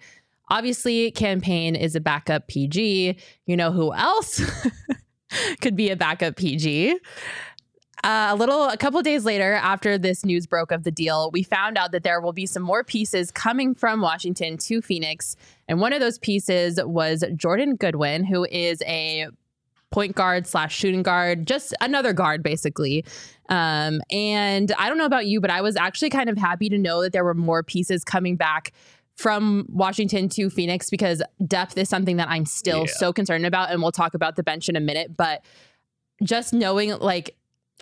Obviously, 0.49 1.11
Cam 1.11 1.41
Payne 1.41 1.75
is 1.75 1.95
a 1.95 1.99
backup 1.99 2.47
PG. 2.47 3.17
You 3.45 3.57
know 3.57 3.71
who 3.71 3.93
else 3.93 4.41
could 5.61 5.75
be 5.75 5.89
a 5.89 5.95
backup 5.95 6.35
PG? 6.35 6.97
Uh, 8.03 8.27
a 8.29 8.35
little, 8.35 8.69
a 8.69 8.77
couple 8.77 9.01
days 9.01 9.25
later, 9.25 9.53
after 9.53 9.97
this 9.97 10.23
news 10.23 10.45
broke 10.45 10.71
of 10.71 10.83
the 10.83 10.91
deal, 10.91 11.31
we 11.31 11.41
found 11.41 11.77
out 11.77 11.91
that 11.91 12.03
there 12.03 12.21
will 12.21 12.31
be 12.31 12.45
some 12.45 12.61
more 12.61 12.83
pieces 12.83 13.31
coming 13.31 13.73
from 13.73 14.01
Washington 14.01 14.57
to 14.57 14.81
Phoenix. 14.81 15.35
And 15.67 15.81
one 15.81 15.93
of 15.93 15.99
those 15.99 16.19
pieces 16.19 16.79
was 16.83 17.23
Jordan 17.35 17.75
Goodwin, 17.75 18.23
who 18.23 18.45
is 18.45 18.83
a 18.83 19.27
point 19.89 20.15
guard 20.15 20.45
slash 20.45 20.75
shooting 20.75 21.01
guard, 21.01 21.47
just 21.47 21.73
another 21.81 22.13
guard, 22.13 22.43
basically. 22.43 23.03
Um, 23.49 24.01
and 24.11 24.71
I 24.77 24.89
don't 24.89 24.97
know 24.97 25.05
about 25.05 25.25
you, 25.25 25.41
but 25.41 25.49
I 25.49 25.61
was 25.61 25.75
actually 25.75 26.09
kind 26.09 26.29
of 26.29 26.37
happy 26.37 26.69
to 26.69 26.77
know 26.77 27.01
that 27.01 27.13
there 27.13 27.23
were 27.23 27.33
more 27.33 27.63
pieces 27.63 28.03
coming 28.03 28.35
back 28.35 28.73
from 29.17 29.65
Washington 29.69 30.29
to 30.29 30.49
Phoenix 30.49 30.89
because 30.89 31.21
depth 31.45 31.77
is 31.77 31.89
something 31.89 32.17
that 32.17 32.29
I'm 32.29 32.45
still 32.45 32.81
Yeah. 32.81 32.93
so 32.97 33.13
concerned 33.13 33.45
about. 33.45 33.71
And 33.71 33.81
we'll 33.81 33.91
talk 33.91 34.13
about 34.13 34.35
the 34.35 34.43
bench 34.43 34.69
in 34.69 34.75
a 34.75 34.79
minute. 34.79 35.17
But 35.17 35.43
just 36.23 36.53
knowing, 36.53 36.91
like, 36.99 37.35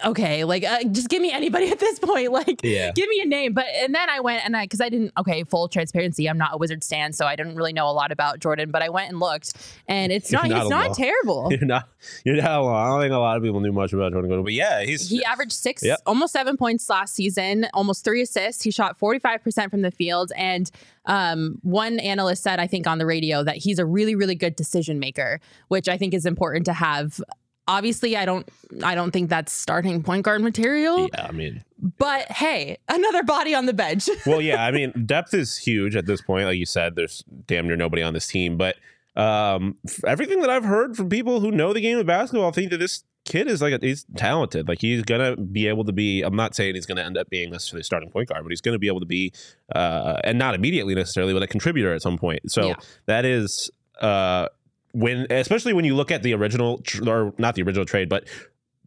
okay, 0.03 0.43
like, 0.43 0.63
uh, 0.63 0.83
just 0.91 1.07
give 1.09 1.21
me 1.21 1.31
anybody 1.31 1.69
at 1.71 1.79
this 1.79 1.99
point. 1.99 2.31
Like, 2.31 2.59
Yeah. 2.63 2.91
give 2.93 3.07
me 3.07 3.21
a 3.21 3.25
name. 3.25 3.53
But 3.53 3.65
and 3.81 3.93
then 3.95 4.09
I 4.09 4.19
went 4.19 4.43
and 4.45 4.55
I 4.57 4.65
because 4.65 4.81
I 4.81 4.89
didn't 4.89 5.11
okay, 5.17 5.43
full 5.43 5.67
transparency, 5.69 6.27
I'm 6.29 6.37
not 6.37 6.53
a 6.53 6.57
wizard 6.57 6.83
stan, 6.83 7.13
so 7.13 7.25
I 7.25 7.35
didn't 7.35 7.55
really 7.55 7.73
know 7.73 7.87
a 7.89 7.93
lot 7.93 8.11
about 8.11 8.39
Jordan, 8.39 8.71
but 8.71 8.81
I 8.81 8.89
went 8.89 9.09
and 9.09 9.19
looked 9.19 9.53
and 9.87 10.11
it's 10.11 10.31
You're 10.31 10.41
not, 10.41 10.49
not 10.49 10.61
it's 10.61 10.69
not 10.69 10.85
alone. 10.87 10.95
terrible. 10.95 11.47
You're 11.51 11.65
not. 11.65 11.87
You're 12.25 12.35
not 12.41 12.59
alone. 12.59 12.75
I 12.75 12.87
don't 12.87 13.01
think 13.01 13.13
a 13.13 13.17
lot 13.17 13.37
of 13.37 13.43
people 13.43 13.61
knew 13.61 13.71
much 13.71 13.93
about 13.93 14.11
Jordan 14.11 14.29
Goodwin, 14.29 14.43
but 14.45 14.53
yeah, 14.53 14.83
he's 14.83 15.09
He 15.09 15.23
averaged 15.23 15.53
six, 15.53 15.83
Yep. 15.83 15.99
almost 16.05 16.33
seven 16.33 16.57
points 16.57 16.89
last 16.89 17.15
season, 17.15 17.67
almost 17.73 18.03
three 18.03 18.21
assists. 18.21 18.63
He 18.63 18.71
shot 18.71 18.99
45% 18.99 19.69
from 19.69 19.81
the 19.81 19.91
field. 19.91 20.31
And 20.35 20.69
um, 21.05 21.59
one 21.61 21.99
analyst 21.99 22.43
said, 22.43 22.59
I 22.59 22.67
think 22.67 22.87
on 22.87 22.97
the 22.97 23.05
radio, 23.05 23.43
that 23.43 23.57
he's 23.57 23.79
a 23.79 23.85
really, 23.85 24.15
really 24.15 24.35
good 24.35 24.55
decision 24.55 24.99
maker, 24.99 25.39
which 25.67 25.87
I 25.87 25.97
think 25.97 26.13
is 26.13 26.25
important 26.25 26.65
to 26.65 26.73
have. 26.73 27.21
Obviously, 27.67 28.15
I 28.15 28.25
don't 28.25 28.47
I 28.83 28.93
don't 28.95 29.11
think 29.11 29.29
that's 29.29 29.51
starting 29.51 30.03
point 30.03 30.23
guard 30.23 30.41
material. 30.41 31.09
yeah. 31.13 31.25
I 31.27 31.31
mean, 31.31 31.63
But 31.97 32.31
hey, 32.31 32.77
another 32.87 33.23
body 33.23 33.55
on 33.55 33.65
the 33.65 33.73
bench. 33.73 34.07
well, 34.25 34.41
yeah. 34.41 34.63
I 34.65 34.71
mean, 34.71 34.91
depth 35.05 35.33
is 35.33 35.57
huge 35.57 35.95
at 35.95 36.05
this 36.05 36.21
point. 36.21 36.45
Like 36.45 36.57
you 36.57 36.65
said, 36.65 36.95
there's 36.95 37.23
damn 37.47 37.67
near 37.67 37.75
nobody 37.75 38.03
on 38.03 38.13
this 38.13 38.27
team. 38.27 38.57
But 38.57 38.75
um, 39.15 39.77
everything 40.05 40.41
that 40.41 40.49
I've 40.49 40.65
heard 40.65 40.95
from 40.95 41.09
people 41.09 41.39
who 41.39 41.49
know 41.51 41.73
the 41.73 41.81
game 41.81 41.97
of 41.97 42.05
basketball 42.05 42.51
think 42.51 42.69
that 42.71 42.77
this 42.77 43.03
kid 43.23 43.47
is 43.47 43.61
like 43.61 43.73
a, 43.73 43.79
he's 43.81 44.05
talented. 44.15 44.67
Like 44.67 44.79
he's 44.81 45.01
gonna 45.01 45.35
be 45.35 45.67
able 45.67 45.85
to 45.85 45.93
be. 45.93 46.21
I'm 46.21 46.35
not 46.35 46.53
saying 46.53 46.75
he's 46.75 46.85
gonna 46.85 47.01
end 47.03 47.17
up 47.17 47.29
being 47.29 47.49
necessarily 47.49 47.81
a 47.81 47.83
starting 47.85 48.11
point 48.11 48.29
guard, 48.29 48.43
but 48.43 48.51
he's 48.51 48.61
gonna 48.61 48.77
be 48.77 48.87
able 48.87 48.99
to 48.99 49.05
be, 49.07 49.33
uh, 49.73 50.17
and 50.23 50.37
not 50.37 50.53
immediately 50.53 50.93
necessarily, 50.93 51.33
but 51.33 51.41
a 51.41 51.47
contributor 51.47 51.93
at 51.93 52.01
some 52.03 52.17
point. 52.17 52.51
So 52.51 52.67
Yeah. 52.67 52.75
that 53.07 53.25
is 53.25 53.71
uh 54.01 54.49
when, 54.95 55.27
especially 55.29 55.73
when 55.73 55.85
you 55.85 55.95
look 55.95 56.11
at 56.11 56.23
the 56.23 56.33
original 56.33 56.81
or 57.05 57.33
not 57.37 57.55
the 57.55 57.61
original 57.63 57.85
trade, 57.85 58.09
but 58.09 58.25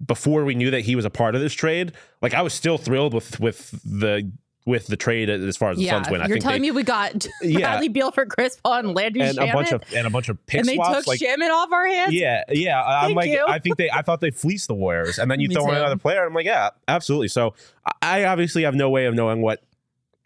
before 0.07 0.45
we 0.45 0.55
knew 0.55 0.71
that 0.71 0.81
he 0.81 0.97
was 0.97 1.05
a 1.05 1.11
part 1.11 1.35
of 1.35 1.41
this 1.41 1.53
trade, 1.53 1.93
like 2.23 2.35
I 2.35 2.43
was 2.43 2.55
still 2.55 2.79
thrilled 2.79 3.15
with 3.15 3.38
with 3.41 3.71
the 3.85 4.31
with 4.64 4.87
the 4.87 4.97
trade 4.99 5.31
as 5.31 5.57
far 5.57 5.71
as 5.71 5.79
the 5.79 5.85
yeah, 5.85 5.92
Suns 5.92 6.11
win. 6.11 6.21
I 6.21 6.27
you're 6.27 6.35
think 6.35 6.44
telling 6.44 6.61
they, 6.61 6.68
me 6.68 6.73
we 6.73 6.83
got 6.83 7.27
Yeah. 7.42 7.61
Bradley 7.61 7.88
Beal 7.88 8.11
for 8.12 8.27
Chris 8.27 8.57
Paul 8.62 8.75
and 8.75 8.94
Landry 8.94 9.23
and 9.23 9.37
Shamet, 9.37 9.51
a 9.51 9.53
bunch 9.55 9.73
of 9.73 9.83
and 9.94 10.07
a 10.07 10.11
bunch 10.11 10.29
of 10.29 10.44
pick 10.47 10.61
and 10.61 10.68
they 10.68 10.75
swaps. 10.75 10.99
took 10.99 11.07
like 11.07 11.21
Shamet 11.21 11.51
off 11.51 11.73
our 11.73 11.87
hands. 11.87 12.14
yeah, 12.14 12.44
yeah. 12.51 12.83
I'm 12.83 13.07
Thank 13.07 13.16
like, 13.16 13.31
you. 13.31 13.44
I 13.47 13.59
think 13.59 13.77
they, 13.77 13.90
I 13.90 14.03
thought 14.03 14.21
they 14.21 14.31
fleeced 14.31 14.68
the 14.68 14.75
Warriors, 14.75 15.18
and 15.18 15.31
then 15.31 15.40
you 15.40 15.49
Me 15.51 15.55
throw 15.55 15.68
in 15.68 15.77
another 15.77 15.97
player. 15.97 16.25
I'm 16.25 16.35
like, 16.35 16.47
yeah, 16.47 16.71
absolutely. 16.87 17.29
So 17.29 17.55
I 18.03 18.25
obviously 18.25 18.62
have 18.64 18.75
no 18.75 18.90
way 18.90 19.07
of 19.07 19.14
knowing 19.14 19.42
what 19.42 19.62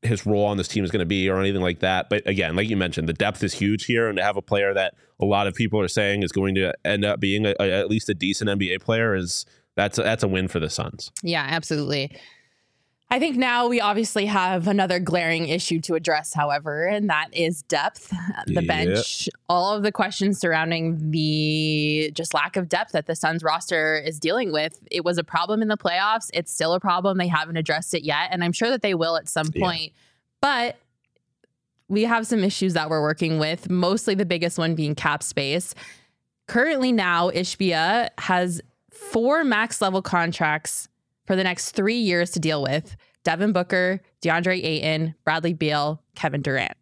his 0.03 0.27
role 0.27 0.45
on 0.47 0.57
this 0.57 0.69
team 0.69 0.85
is 0.85 0.91
going 0.91 1.01
to 1.01 1.07
be 1.07 1.29
or 1.29 1.39
anything 1.41 1.63
like 1.63 1.79
that. 1.81 2.11
But 2.11 2.27
again, 2.27 2.57
like 2.57 2.69
you 2.69 2.77
mentioned, 2.77 3.09
the 3.09 3.13
depth 3.13 3.43
is 3.45 3.55
huge 3.55 3.85
here, 3.87 4.09
and 4.09 4.17
to 4.19 4.23
have 4.25 4.37
a 4.37 4.43
player 4.43 4.75
that 4.75 4.95
a 5.21 5.25
lot 5.25 5.47
of 5.47 5.55
people 5.55 5.81
are 5.81 5.89
saying 5.89 6.23
is 6.23 6.33
going 6.33 6.55
to 6.57 6.73
end 6.85 7.05
up 7.05 7.21
being 7.21 7.47
a, 7.47 7.55
a- 7.61 7.71
at 7.81 7.89
least 7.89 8.09
a 8.09 8.15
decent 8.15 8.51
NBA 8.51 8.81
player 8.83 9.15
is 9.15 9.47
that's 9.77 9.99
a, 9.99 10.03
that's 10.03 10.23
a 10.23 10.29
win 10.29 10.49
for 10.49 10.59
the 10.61 10.69
Suns. 10.69 11.13
Yeah, 11.23 11.47
absolutely. 11.49 12.17
I 13.13 13.19
think 13.19 13.37
now 13.37 13.69
we 13.69 13.79
obviously 13.79 14.25
have 14.25 14.67
another 14.67 14.99
glaring 14.99 15.47
issue 15.49 15.81
to 15.83 15.95
address, 15.97 16.33
however, 16.33 16.87
and 16.87 17.11
that 17.11 17.29
is 17.35 17.63
depth. 17.65 18.09
The 18.47 18.63
Yep. 18.63 18.67
bench, 18.67 19.29
all 19.51 19.77
of 19.77 19.83
the 19.83 19.93
questions 19.93 20.39
surrounding 20.41 21.11
the 21.11 22.11
just 22.15 22.33
lack 22.33 22.57
of 22.57 22.71
depth 22.71 22.93
that 22.93 23.05
the 23.07 23.15
Suns 23.15 23.43
roster 23.45 23.99
is 23.99 24.19
dealing 24.19 24.51
with. 24.51 24.81
It 24.91 25.05
was 25.05 25.19
a 25.19 25.25
problem 25.25 25.61
in 25.61 25.69
the 25.69 25.77
playoffs. 25.77 26.31
It's 26.33 26.51
still 26.51 26.73
a 26.73 26.81
problem. 26.81 27.19
They 27.19 27.29
haven't 27.29 27.59
addressed 27.59 27.93
it 27.93 28.03
yet, 28.03 28.29
and 28.31 28.43
I'm 28.43 28.53
sure 28.53 28.71
that 28.71 28.81
they 28.81 28.95
will 28.95 29.17
at 29.19 29.29
some 29.29 29.51
Yeah. 29.55 29.63
point. 29.63 29.93
But 30.41 30.77
we 31.89 32.05
have 32.05 32.27
some 32.27 32.43
issues 32.43 32.73
that 32.73 32.89
we're 32.89 33.03
working 33.03 33.39
with, 33.39 33.69
mostly 33.69 34.15
the 34.15 34.25
biggest 34.25 34.57
one 34.57 34.75
being 34.75 34.95
cap 34.95 35.23
space. 35.23 35.75
Currently, 36.47 36.93
now 36.93 37.29
Ishbia 37.29 38.09
has 38.21 38.63
four 38.91 39.45
max 39.45 39.83
level 39.83 40.01
contracts 40.01 40.89
for 41.33 41.37
the 41.37 41.45
next 41.45 41.71
three 41.71 41.97
years 41.97 42.31
to 42.33 42.39
deal 42.39 42.61
with 42.61 42.95
Devin 43.25 43.53
Booker, 43.53 44.03
DeAndre 44.21 44.63
Ayton, 44.63 45.15
Bradley 45.25 45.55
Beal, 45.55 46.03
Kevin 46.15 46.43
Durant. 46.43 46.77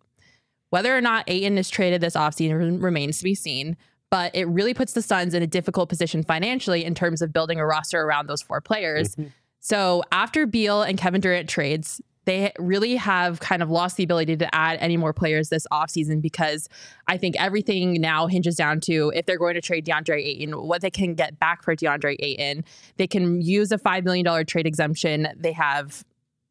Whether 0.71 0.97
or 0.97 1.01
not 1.01 1.31
Ayton 1.31 1.57
is 1.57 1.71
traded 1.71 2.01
this 2.01 2.17
offseason 2.17 2.83
remains 2.83 3.19
to 3.19 3.25
be 3.25 3.37
seen, 3.37 3.77
but 4.11 4.35
it 4.35 4.49
really 4.49 4.75
puts 4.75 4.93
the 4.93 5.03
Suns 5.03 5.35
in 5.35 5.43
a 5.45 5.47
difficult 5.47 5.89
position 5.89 6.25
financially 6.25 6.85
in 6.85 6.97
terms 6.97 7.23
of 7.23 7.33
building 7.33 7.61
a 7.61 7.65
roster 7.65 8.01
around 8.03 8.29
those 8.29 8.43
four 8.43 8.61
players. 8.61 9.15
Mm-hmm. 9.15 9.29
So 9.61 10.03
after 10.11 10.47
Beal 10.47 10.83
and 10.83 10.99
Kevin 10.99 11.21
Durant 11.21 11.49
trades, 11.49 12.01
they 12.27 12.53
really 12.59 12.97
have 12.97 13.41
kind 13.41 13.63
of 13.63 13.71
lost 13.71 13.97
the 13.97 14.05
ability 14.05 14.37
to 14.37 14.55
add 14.55 14.79
any 14.81 14.97
more 14.97 15.13
players 15.13 15.49
this 15.49 15.67
offseason 15.73 16.21
because 16.21 16.69
I 17.07 17.17
think 17.17 17.37
everything 17.39 18.01
now 18.01 18.27
hinges 18.27 18.57
down 18.57 18.81
to 18.81 19.13
if 19.15 19.27
they're 19.27 19.39
going 19.39 19.55
to 19.55 19.61
trade 19.61 19.87
DeAndre 19.87 20.25
Ayton, 20.25 20.53
what 20.53 20.83
they 20.83 20.91
can 20.91 21.15
get 21.15 21.39
back 21.39 21.63
for 21.63 21.75
DeAndre 21.75 22.17
Ayton. 22.21 22.65
They 22.97 23.07
can 23.07 23.41
use 23.41 23.73
a 23.73 23.79
$5 23.79 24.05
million 24.05 24.47
trade 24.47 24.67
exemption. 24.67 25.29
They 25.37 25.53
have 25.53 26.05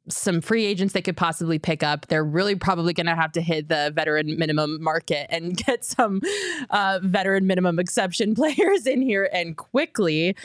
some 0.07 0.41
free 0.41 0.65
agents 0.65 0.93
they 0.93 1.01
could 1.01 1.17
possibly 1.17 1.59
pick 1.59 1.83
up. 1.83 2.07
They're 2.07 2.23
really 2.23 2.55
probably 2.55 2.93
going 2.93 3.05
to 3.05 3.15
have 3.15 3.31
to 3.33 3.41
hit 3.41 3.69
the 3.69 3.91
veteran 3.95 4.37
minimum 4.37 4.81
market 4.81 5.27
and 5.29 5.55
get 5.65 5.85
some 5.85 6.21
uh, 6.71 6.99
veteran 7.03 7.47
minimum 7.47 7.79
exception 7.79 8.35
players 8.35 8.85
in 8.87 9.01
here 9.01 9.29
and 9.31 9.55
quickly. 9.55 10.35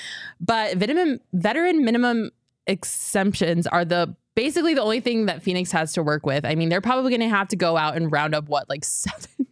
But 0.40 0.76
veteran 0.76 1.20
veteran 1.32 1.84
minimum 1.84 2.30
exemptions 2.66 3.66
are 3.66 3.84
the 3.84 4.14
basically 4.34 4.74
the 4.74 4.82
only 4.82 5.00
thing 5.00 5.26
that 5.26 5.42
Phoenix 5.42 5.70
has 5.72 5.92
to 5.94 6.02
work 6.02 6.26
with. 6.26 6.44
I 6.44 6.54
mean, 6.54 6.68
they're 6.68 6.80
probably 6.80 7.10
going 7.10 7.28
to 7.28 7.34
have 7.34 7.48
to 7.48 7.56
go 7.56 7.76
out 7.76 7.96
and 7.96 8.10
round 8.10 8.34
up 8.34 8.48
what 8.48 8.68
like 8.68 8.84
seven 8.84 9.46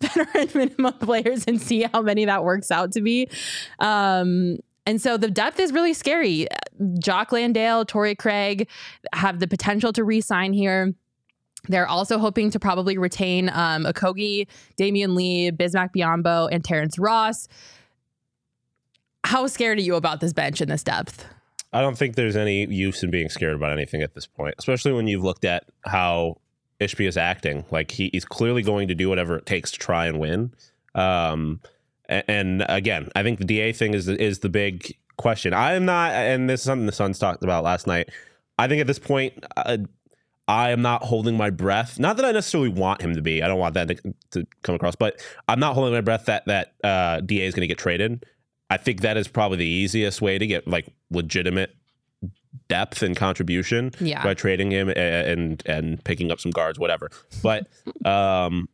veteran 0.00 0.48
minimum 0.54 0.94
players 0.94 1.44
and 1.46 1.60
see 1.60 1.82
how 1.92 2.02
many 2.02 2.24
that 2.24 2.44
works 2.44 2.70
out 2.70 2.92
to 2.92 3.00
be. 3.00 3.28
Um, 3.78 4.58
and 4.86 5.00
so 5.00 5.16
the 5.16 5.30
depth 5.30 5.60
is 5.60 5.72
really 5.72 5.94
scary. 5.94 6.48
Jock 6.98 7.30
Landale, 7.30 7.84
Torrey 7.84 8.16
Craig 8.16 8.68
have 9.12 9.38
the 9.38 9.46
potential 9.46 9.92
to 9.92 10.02
re-sign 10.02 10.52
here. 10.52 10.94
They're 11.68 11.86
also 11.86 12.18
hoping 12.18 12.50
to 12.50 12.58
probably 12.58 12.98
retain 12.98 13.48
um, 13.50 13.84
Okogie, 13.84 14.48
Damion 14.76 15.14
Lee, 15.14 15.52
Bismack 15.52 15.90
Biyombo, 15.94 16.48
and 16.50 16.64
Terrence 16.64 16.98
Ross. 16.98 17.46
How 19.22 19.46
scared 19.46 19.78
are 19.78 19.82
you 19.82 19.94
about 19.94 20.20
this 20.20 20.32
bench 20.32 20.60
and 20.60 20.68
this 20.68 20.82
depth? 20.82 21.24
I 21.72 21.80
don't 21.80 21.96
think 21.96 22.16
there's 22.16 22.36
any 22.36 22.66
use 22.66 23.02
in 23.02 23.10
being 23.10 23.28
scared 23.28 23.54
about 23.54 23.72
anything 23.72 24.02
at 24.02 24.14
this 24.14 24.26
point, 24.26 24.54
especially 24.58 24.92
when 24.92 25.06
you've 25.06 25.24
looked 25.24 25.44
at 25.44 25.64
how 25.84 26.38
Ishbia 26.80 27.08
is 27.08 27.16
acting. 27.16 27.64
Like 27.70 27.90
he, 27.92 28.10
he's 28.12 28.24
clearly 28.24 28.62
going 28.62 28.88
to 28.88 28.94
do 28.94 29.08
whatever 29.08 29.36
it 29.36 29.46
takes 29.46 29.70
to 29.72 29.78
try 29.78 30.06
and 30.06 30.18
win. 30.20 30.52
Um, 30.94 31.60
a- 32.08 32.30
and, 32.30 32.64
again, 32.68 33.08
I 33.16 33.22
think 33.22 33.38
the 33.38 33.44
DA 33.44 33.72
thing 33.72 33.94
is 33.94 34.08
is 34.08 34.40
the 34.40 34.48
big 34.50 34.96
question. 35.16 35.54
I 35.54 35.72
am 35.74 35.84
not, 35.84 36.12
and 36.12 36.48
this 36.50 36.60
is 36.60 36.64
something 36.64 36.86
the 36.86 36.92
Suns 36.92 37.18
talked 37.18 37.42
about 37.42 37.64
last 37.64 37.86
night. 37.86 38.10
I 38.58 38.68
think 38.68 38.80
at 38.80 38.86
this 38.86 38.98
point, 38.98 39.44
uh, 39.56 39.78
I 40.48 40.70
am 40.70 40.82
not 40.82 41.04
holding 41.04 41.36
my 41.36 41.50
breath. 41.50 41.98
Not 41.98 42.16
that 42.16 42.26
I 42.26 42.32
necessarily 42.32 42.68
want 42.68 43.00
him 43.00 43.14
to 43.14 43.22
be. 43.22 43.42
I 43.42 43.48
don't 43.48 43.58
want 43.58 43.74
that 43.74 43.88
to, 43.88 44.14
to 44.32 44.46
come 44.62 44.74
across, 44.74 44.96
but 44.96 45.20
I'm 45.48 45.60
not 45.60 45.74
holding 45.74 45.94
my 45.94 46.00
breath 46.00 46.26
that 46.26 46.44
that 46.46 46.74
uh, 46.84 47.20
Da 47.20 47.46
is 47.46 47.54
going 47.54 47.62
to 47.62 47.66
get 47.68 47.78
traded. 47.78 48.26
I 48.72 48.76
think 48.78 49.00
that 49.02 49.16
is 49.16 49.28
probably 49.28 49.58
the 49.58 49.66
easiest 49.66 50.22
way 50.22 50.38
to 50.38 50.46
get 50.46 50.66
like 50.66 50.86
legitimate 51.10 51.74
depth 52.68 53.02
and 53.02 53.16
contribution 53.16 53.92
Yeah. 54.00 54.22
by 54.22 54.34
trading 54.34 54.70
him 54.70 54.88
a- 54.88 54.92
and 55.32 55.62
and 55.66 56.02
picking 56.04 56.30
up 56.30 56.40
some 56.40 56.50
guards, 56.52 56.78
whatever. 56.78 57.10
But 57.42 57.68
um, 58.06 58.68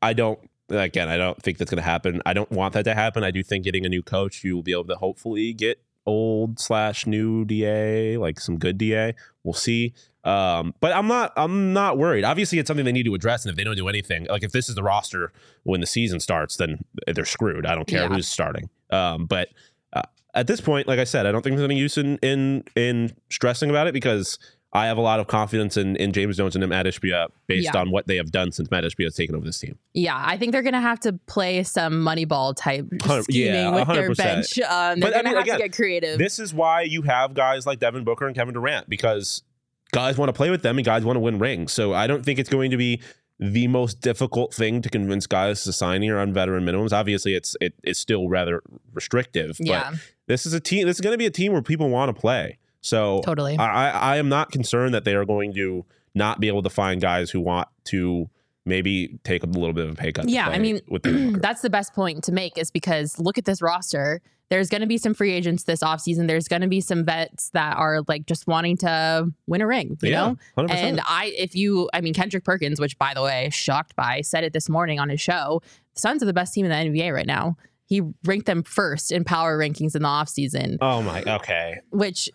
I 0.00 0.12
don't. 0.12 0.38
Again, 0.68 1.08
I 1.08 1.16
don't 1.18 1.40
think 1.42 1.58
that's 1.58 1.70
going 1.70 1.82
to 1.82 1.88
happen. 1.90 2.22
I 2.24 2.32
don't 2.32 2.50
want 2.50 2.72
that 2.74 2.84
to 2.84 2.94
happen. 2.94 3.22
I 3.24 3.30
do 3.30 3.42
think 3.42 3.64
getting 3.64 3.84
a 3.84 3.90
new 3.90 4.02
coach, 4.02 4.42
you 4.42 4.54
will 4.54 4.62
be 4.62 4.72
able 4.72 4.84
to 4.84 4.94
hopefully 4.94 5.52
get 5.52 5.82
old 6.06 6.58
slash 6.58 7.06
new 7.06 7.44
DA, 7.44 8.16
like 8.16 8.40
some 8.40 8.58
good 8.58 8.78
DA. 8.78 9.14
We'll 9.44 9.52
see. 9.54 9.92
Um, 10.24 10.74
but 10.80 10.92
I'm 10.92 11.08
not. 11.08 11.32
I'm 11.36 11.72
not 11.72 11.98
worried. 11.98 12.24
Obviously, 12.24 12.58
it's 12.58 12.68
something 12.68 12.84
they 12.84 12.92
need 12.92 13.06
to 13.06 13.14
address. 13.14 13.44
And 13.44 13.50
if 13.50 13.56
they 13.56 13.64
don't 13.64 13.76
do 13.76 13.88
anything, 13.88 14.26
like 14.30 14.42
if 14.44 14.52
this 14.52 14.68
is 14.68 14.74
the 14.76 14.82
roster 14.82 15.32
when 15.64 15.80
the 15.80 15.86
season 15.86 16.20
starts, 16.20 16.56
then 16.56 16.84
they're 17.06 17.24
screwed. 17.24 17.66
I 17.66 17.74
don't 17.74 17.88
care 17.88 18.02
Yeah. 18.02 18.08
who's 18.08 18.28
starting. 18.28 18.68
Um, 18.90 19.26
but 19.26 19.48
uh, 19.92 20.02
at 20.34 20.46
this 20.46 20.60
point, 20.60 20.86
like 20.86 21.00
I 21.00 21.04
said, 21.04 21.26
I 21.26 21.32
don't 21.32 21.42
think 21.42 21.56
there's 21.56 21.68
any 21.68 21.78
use 21.78 21.98
in 21.98 22.18
in 22.18 22.62
in 22.76 23.12
stressing 23.30 23.68
about 23.70 23.88
it 23.88 23.94
because 23.94 24.38
I 24.74 24.86
have 24.86 24.96
a 24.96 25.02
lot 25.02 25.20
of 25.20 25.26
confidence 25.26 25.76
in, 25.76 25.96
in 25.96 26.12
James 26.12 26.38
Jones 26.38 26.56
and 26.56 26.66
Matt 26.66 26.86
Ishbia 26.86 27.28
based 27.46 27.70
Yeah. 27.74 27.80
on 27.80 27.90
what 27.90 28.06
they 28.06 28.16
have 28.16 28.30
done 28.30 28.52
since 28.52 28.70
Matt 28.70 28.84
Ishbia 28.84 29.04
has 29.04 29.14
taken 29.14 29.34
over 29.34 29.44
this 29.44 29.58
team. 29.58 29.76
Yeah, 29.92 30.14
I 30.16 30.38
think 30.38 30.52
they're 30.52 30.62
going 30.62 30.72
to 30.72 30.80
have 30.80 30.98
to 31.00 31.12
play 31.26 31.62
some 31.62 31.94
Moneyball 32.02 32.54
type 32.56 32.86
scheming 33.24 33.54
yeah, 33.54 33.70
with 33.70 33.88
their 33.88 34.14
bench. 34.14 34.58
Um, 34.60 34.98
But, 35.00 35.10
they're 35.10 35.18
I 35.18 35.22
going 35.22 35.24
mean, 35.24 35.32
to 35.34 35.38
have 35.40 35.42
again, 35.46 35.56
to 35.58 35.62
get 35.64 35.76
creative. 35.76 36.18
This 36.18 36.38
is 36.38 36.54
why 36.54 36.82
you 36.82 37.02
have 37.02 37.34
guys 37.34 37.66
like 37.66 37.80
Devin 37.80 38.04
Booker 38.04 38.26
and 38.26 38.34
Kevin 38.34 38.54
Durant 38.54 38.88
because 38.88 39.42
guys 39.92 40.18
want 40.18 40.28
to 40.28 40.32
play 40.32 40.50
with 40.50 40.62
them 40.62 40.78
and 40.78 40.84
guys 40.84 41.04
want 41.04 41.16
to 41.16 41.20
win 41.20 41.38
rings. 41.38 41.72
So 41.72 41.94
I 41.94 42.06
don't 42.06 42.24
think 42.24 42.38
it's 42.38 42.50
going 42.50 42.70
to 42.70 42.76
be 42.76 43.00
the 43.38 43.66
most 43.68 44.00
difficult 44.00 44.54
thing 44.54 44.82
to 44.82 44.88
convince 44.88 45.26
guys 45.26 45.64
to 45.64 45.72
sign 45.72 46.02
here 46.02 46.18
on 46.18 46.32
veteran 46.32 46.64
minimums. 46.64 46.92
Obviously, 46.92 47.34
it's 47.34 47.56
it, 47.60 47.74
it's 47.82 47.98
still 47.98 48.28
rather 48.28 48.62
restrictive. 48.92 49.56
yeah, 49.58 49.90
But 49.90 50.00
this 50.26 50.46
is 50.46 50.52
a 50.52 50.60
team. 50.60 50.86
This 50.86 50.96
is 50.96 51.00
going 51.00 51.14
to 51.14 51.18
be 51.18 51.26
a 51.26 51.30
team 51.30 51.52
where 51.52 51.62
people 51.62 51.88
want 51.88 52.14
to 52.14 52.20
play. 52.20 52.58
So 52.80 53.20
totally. 53.24 53.56
I, 53.56 53.90
I 53.90 54.16
am 54.16 54.28
not 54.28 54.50
concerned 54.50 54.92
that 54.94 55.04
they 55.04 55.14
are 55.14 55.24
going 55.24 55.54
to 55.54 55.84
not 56.14 56.40
be 56.40 56.48
able 56.48 56.62
to 56.62 56.70
find 56.70 57.00
guys 57.00 57.30
who 57.30 57.40
want 57.40 57.68
to 57.84 58.28
maybe 58.64 59.18
take 59.24 59.42
a 59.42 59.46
little 59.46 59.72
bit 59.72 59.86
of 59.86 59.92
a 59.92 59.94
pay 59.94 60.12
cut. 60.12 60.28
Yeah, 60.28 60.48
I 60.48 60.58
mean, 60.58 60.80
That's 61.40 61.62
the 61.62 61.70
best 61.70 61.94
point 61.94 62.24
to 62.24 62.32
make 62.32 62.58
is 62.58 62.70
because 62.70 63.18
look 63.18 63.38
at 63.38 63.44
this 63.44 63.62
roster. 63.62 64.20
There's 64.52 64.68
going 64.68 64.82
to 64.82 64.86
be 64.86 64.98
some 64.98 65.14
free 65.14 65.32
agents 65.32 65.64
this 65.64 65.82
offseason. 65.82 66.28
There's 66.28 66.46
going 66.46 66.60
to 66.60 66.68
be 66.68 66.82
some 66.82 67.06
vets 67.06 67.48
that 67.54 67.74
are 67.78 68.02
like 68.06 68.26
just 68.26 68.46
wanting 68.46 68.76
to 68.76 69.32
win 69.46 69.62
a 69.62 69.66
ring, 69.66 69.96
you 70.02 70.10
yeah, 70.10 70.26
know? 70.26 70.36
100%. 70.58 70.70
And 70.72 71.00
I, 71.06 71.32
if 71.38 71.56
you, 71.56 71.88
I 71.94 72.02
mean, 72.02 72.12
Kendrick 72.12 72.44
Perkins, 72.44 72.78
which 72.78 72.98
by 72.98 73.14
the 73.14 73.22
way, 73.22 73.48
shocked 73.50 73.96
by, 73.96 74.20
said 74.20 74.44
it 74.44 74.52
this 74.52 74.68
morning 74.68 75.00
on 75.00 75.08
his 75.08 75.22
show. 75.22 75.62
The 75.94 76.00
Suns 76.02 76.22
are 76.22 76.26
the 76.26 76.34
best 76.34 76.52
team 76.52 76.66
in 76.66 76.70
the 76.70 77.00
NBA 77.00 77.14
right 77.14 77.26
now. 77.26 77.56
He 77.86 78.02
ranked 78.26 78.44
them 78.44 78.62
first 78.62 79.10
in 79.10 79.24
power 79.24 79.58
rankings 79.58 79.96
in 79.96 80.02
the 80.02 80.08
offseason, 80.08 80.76
oh 80.82 81.00
my, 81.00 81.22
okay. 81.22 81.80
which 81.90 82.28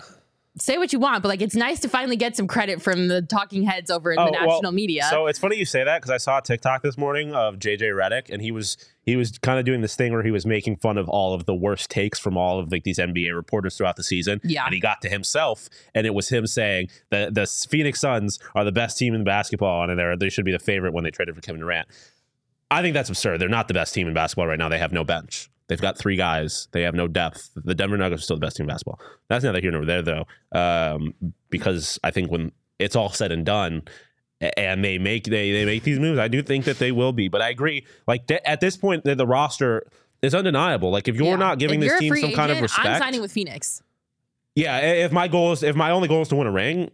say 0.60 0.78
what 0.78 0.92
you 0.94 1.00
want, 1.00 1.22
but 1.24 1.30
like 1.30 1.42
it's 1.42 1.56
nice 1.56 1.80
to 1.82 1.90
finally 1.90 2.16
get 2.16 2.36
some 2.36 2.48
credit 2.48 2.82
from 2.82 3.08
the 3.08 3.22
talking 3.22 3.64
heads 3.64 3.90
over 3.92 4.12
in 4.12 4.20
Oh, 4.20 4.26
the 4.26 4.32
well, 4.32 4.48
national 4.48 4.72
media. 4.72 5.04
So 5.10 5.28
it's 5.28 5.40
funny 5.40 5.58
you 5.58 5.66
say 5.66 5.84
that 5.84 6.02
because 6.02 6.12
I 6.12 6.18
saw 6.18 6.40
a 6.40 6.42
TikTok 6.42 6.82
this 6.82 6.98
morning 6.98 7.34
of 7.34 7.56
JJ 7.60 7.82
Redick, 7.94 8.30
and 8.30 8.42
he 8.42 8.52
was 8.52 8.78
he 9.04 9.16
was 9.16 9.38
kind 9.40 9.58
of 9.60 9.66
doing 9.66 9.82
this 9.82 9.96
thing 9.96 10.12
where 10.14 10.24
he 10.24 10.32
was 10.32 10.46
making 10.46 10.78
fun 10.78 10.98
of 10.98 11.08
all 11.08 11.34
of 11.34 11.46
the 11.46 11.56
worst 11.56 11.90
takes 11.90 12.20
from 12.20 12.38
all 12.38 12.60
of 12.60 12.72
like 12.72 12.84
these 12.84 12.98
NBA 12.98 13.34
reporters 13.36 13.78
throughout 13.78 13.96
the 13.96 14.04
season. 14.04 14.42
Yeah. 14.44 14.66
and 14.66 14.74
he 14.74 14.80
got 14.80 15.02
to 15.04 15.10
himself, 15.10 15.70
and 15.96 16.06
it 16.06 16.14
was 16.14 16.30
him 16.30 16.46
saying 16.48 16.90
that 17.10 17.34
the 17.34 17.46
Phoenix 17.70 18.00
Suns 18.02 18.40
are 18.56 18.64
the 18.64 18.72
best 18.72 18.98
team 18.98 19.14
in 19.14 19.24
basketball, 19.24 19.90
and 19.90 19.98
they're, 19.98 20.18
they 20.18 20.30
should 20.30 20.46
be 20.46 20.52
the 20.52 20.60
favorite 20.60 20.94
when 20.94 21.04
they 21.04 21.12
traded 21.12 21.36
for 21.36 21.42
Kevin 21.42 21.62
Durant. 21.62 21.88
I 22.70 22.82
think 22.82 22.94
that's 22.94 23.10
absurd. 23.10 23.40
They're 23.40 23.48
not 23.48 23.68
the 23.70 23.74
best 23.74 23.94
team 23.94 24.08
in 24.08 24.14
basketball 24.14 24.48
right 24.48 24.60
now. 24.60 24.68
They 24.68 24.78
have 24.80 24.92
no 24.92 25.04
bench. 25.06 25.50
They've 25.68 25.82
got 25.82 25.98
three 25.98 26.16
guys. 26.16 26.68
They 26.72 26.84
have 26.84 26.96
no 26.96 27.08
depth. 27.08 27.50
The 27.56 27.76
Denver 27.76 27.98
Nuggets 27.98 28.22
are 28.22 28.24
still 28.24 28.36
the 28.38 28.46
best 28.46 28.56
team 28.58 28.64
in 28.66 28.68
basketball. 28.70 29.00
That's 29.28 29.44
neither 29.44 29.60
here 29.60 29.72
nor 29.72 29.86
there, 29.86 30.02
though, 30.02 30.26
um, 30.54 31.14
because 31.50 32.00
I 32.04 32.12
think 32.12 32.32
when 32.32 32.52
it's 32.80 32.96
all 32.96 33.10
said 33.10 33.32
and 33.32 33.46
done, 33.46 33.82
and 34.40 34.84
they 34.86 34.98
make 34.98 35.24
they 35.26 35.52
they 35.52 35.66
make 35.66 35.84
these 35.84 36.00
moves, 36.00 36.20
I 36.20 36.28
do 36.28 36.42
think 36.44 36.66
that 36.66 36.78
they 36.80 36.92
will 36.92 37.12
be. 37.12 37.28
But 37.28 37.42
I 37.42 37.50
agree. 37.50 37.86
Like 38.08 38.28
th- 38.28 38.42
at 38.46 38.60
this 38.62 38.78
point, 38.78 39.04
the, 39.04 39.16
the 39.16 39.26
roster 39.28 39.88
is 40.22 40.34
undeniable. 40.36 40.90
Like 40.92 41.08
if 41.08 41.16
you're 41.16 41.26
Yeah. 41.26 41.36
not 41.36 41.60
giving 41.60 41.82
If 41.82 41.90
this 41.90 42.00
team 42.00 42.16
some 42.16 42.32
kind 42.34 42.52
of 42.52 42.62
respect, 42.62 42.88
I'm 42.88 43.00
signing 43.02 43.20
with 43.22 43.32
Phoenix. 43.32 43.82
yeah. 44.56 44.78
If 44.80 45.12
my 45.12 45.28
goal 45.28 45.52
is 45.54 45.64
if 45.64 45.76
my 45.76 45.90
only 45.92 46.08
goal 46.08 46.22
is 46.22 46.28
to 46.30 46.36
win 46.36 46.48
a 46.48 46.52
ring, 46.52 46.92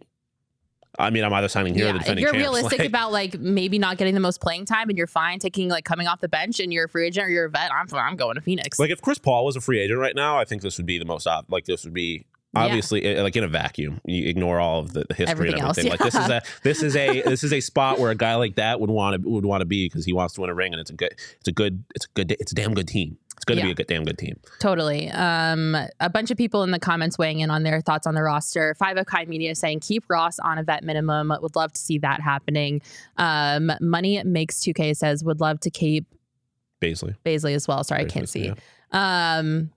I 0.98 1.10
mean, 1.10 1.24
I'm 1.24 1.32
either 1.32 1.48
signing 1.48 1.74
here 1.74 1.86
or 1.88 1.92
the 1.92 1.92
Yeah, 1.92 1.96
if 1.96 2.02
defending 2.02 2.22
you're 2.22 2.32
champs. 2.32 2.42
realistic 2.44 2.78
Like, 2.80 2.88
about 2.88 3.12
like 3.12 3.38
maybe 3.40 3.78
not 3.78 3.96
getting 3.98 4.14
the 4.14 4.20
most 4.20 4.40
playing 4.40 4.64
time 4.66 4.88
and 4.88 4.96
you're 4.98 5.06
fine 5.06 5.38
taking 5.38 5.68
like 5.68 5.84
coming 5.84 6.06
off 6.06 6.20
the 6.20 6.28
bench 6.28 6.60
and 6.60 6.72
you're 6.72 6.84
a 6.84 6.88
free 6.88 7.06
agent 7.06 7.26
or 7.26 7.30
you're 7.30 7.46
a 7.46 7.50
vet, 7.50 7.70
I'm 7.72 7.86
I'm 7.94 8.16
going 8.16 8.36
to 8.36 8.40
Phoenix. 8.40 8.78
Like 8.78 8.90
if 8.90 9.02
Chris 9.02 9.18
Paul 9.18 9.44
was 9.44 9.56
a 9.56 9.60
free 9.60 9.80
agent 9.80 9.98
right 9.98 10.14
now, 10.14 10.38
I 10.38 10.44
think 10.44 10.62
this 10.62 10.76
would 10.78 10.86
be 10.86 10.98
the 10.98 11.04
most 11.04 11.26
ob- 11.26 11.46
like 11.50 11.64
this 11.64 11.84
would 11.84 11.94
be 11.94 12.26
Yeah. 12.54 12.62
obviously 12.64 13.04
eh, 13.04 13.22
like 13.22 13.34
in 13.34 13.42
a 13.42 13.48
vacuum. 13.48 14.00
You 14.04 14.28
ignore 14.28 14.60
all 14.60 14.78
of 14.80 14.92
the, 14.92 15.04
history 15.10 15.26
Everything 15.26 15.54
and 15.54 15.62
else, 15.64 15.78
everything. 15.78 15.98
Like 15.98 16.12
this 16.12 16.14
is 16.14 16.28
a 16.30 16.42
this 16.62 16.82
is 16.84 16.94
a 16.96 17.22
this 17.22 17.42
is 17.42 17.52
a 17.52 17.60
spot 17.60 17.98
where 17.98 18.10
a 18.12 18.14
guy 18.14 18.36
like 18.36 18.54
that 18.56 18.78
would 18.80 18.90
want 18.90 19.20
to 19.20 19.28
would 19.28 19.44
want 19.44 19.62
to 19.62 19.66
be 19.66 19.86
because 19.86 20.04
he 20.04 20.12
wants 20.12 20.34
to 20.34 20.40
win 20.42 20.50
a 20.50 20.54
ring 20.54 20.72
and 20.72 20.80
it's 20.80 20.90
a 20.90 20.94
good 20.94 21.14
it's 21.38 21.48
a 21.48 21.52
good 21.52 21.82
it's 21.96 22.04
a 22.04 22.08
good 22.14 22.30
it's 22.38 22.52
a 22.52 22.54
damn 22.54 22.72
good 22.74 22.86
team. 22.86 23.18
It's 23.44 23.46
going 23.46 23.56
to 23.58 23.62
Yeah. 23.62 23.66
be 23.66 23.72
a 23.72 23.74
good, 23.74 23.86
damn 23.88 24.04
good 24.04 24.16
team. 24.16 24.40
Totally. 24.58 25.10
Um, 25.10 25.76
a 26.00 26.08
bunch 26.08 26.30
of 26.30 26.38
people 26.38 26.62
in 26.62 26.70
the 26.70 26.78
comments 26.78 27.18
weighing 27.18 27.40
in 27.40 27.50
on 27.50 27.62
their 27.62 27.82
thoughts 27.82 28.06
on 28.06 28.14
the 28.14 28.22
roster. 28.22 28.74
Five 28.78 28.96
of 28.96 29.04
Kai 29.04 29.26
Media 29.26 29.54
saying 29.54 29.80
keep 29.80 30.04
Ross 30.08 30.38
on 30.38 30.56
a 30.56 30.62
vet 30.62 30.82
minimum. 30.82 31.30
Would 31.42 31.54
love 31.54 31.70
to 31.74 31.80
see 31.80 31.98
that 31.98 32.22
happening. 32.22 32.80
Um, 33.18 33.70
Money 33.82 34.22
makes 34.24 34.60
2K 34.60 34.96
says 34.96 35.22
would 35.22 35.40
love 35.40 35.60
to 35.60 35.70
keep 35.70 36.06
Basically, 36.80 37.16
Baisley 37.22 37.54
as 37.54 37.68
well. 37.68 37.84
Sorry, 37.84 38.00
I 38.00 38.04
can't 38.06 38.28
see. 38.30 38.50
Um, 38.92 39.70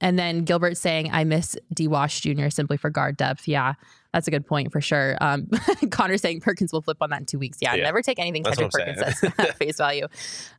and 0.00 0.18
then 0.18 0.40
Gilbert 0.44 0.76
saying, 0.76 1.10
I 1.12 1.22
miss 1.22 1.56
D 1.72 1.86
Wash 1.86 2.20
Jr. 2.20 2.48
simply 2.48 2.76
for 2.76 2.90
guard 2.90 3.16
depth. 3.16 3.46
Yeah, 3.46 3.74
that's 4.14 4.28
a 4.28 4.30
good 4.30 4.46
point 4.46 4.70
for 4.70 4.80
sure. 4.80 5.16
Um, 5.20 5.48
Connor 5.90 6.16
saying 6.18 6.40
Perkins 6.40 6.72
will 6.72 6.80
flip 6.82 6.98
on 7.00 7.10
that 7.10 7.20
in 7.20 7.26
two 7.26 7.38
weeks. 7.38 7.58
Yeah, 7.60 7.74
Yeah. 7.74 7.82
never 7.82 8.00
take 8.00 8.20
anything 8.20 8.44
That's 8.44 8.56
Kendrick 8.56 8.94
Perkins 8.96 9.18
says 9.18 9.32
at 9.38 9.56
face 9.58 9.76
value. 9.78 10.06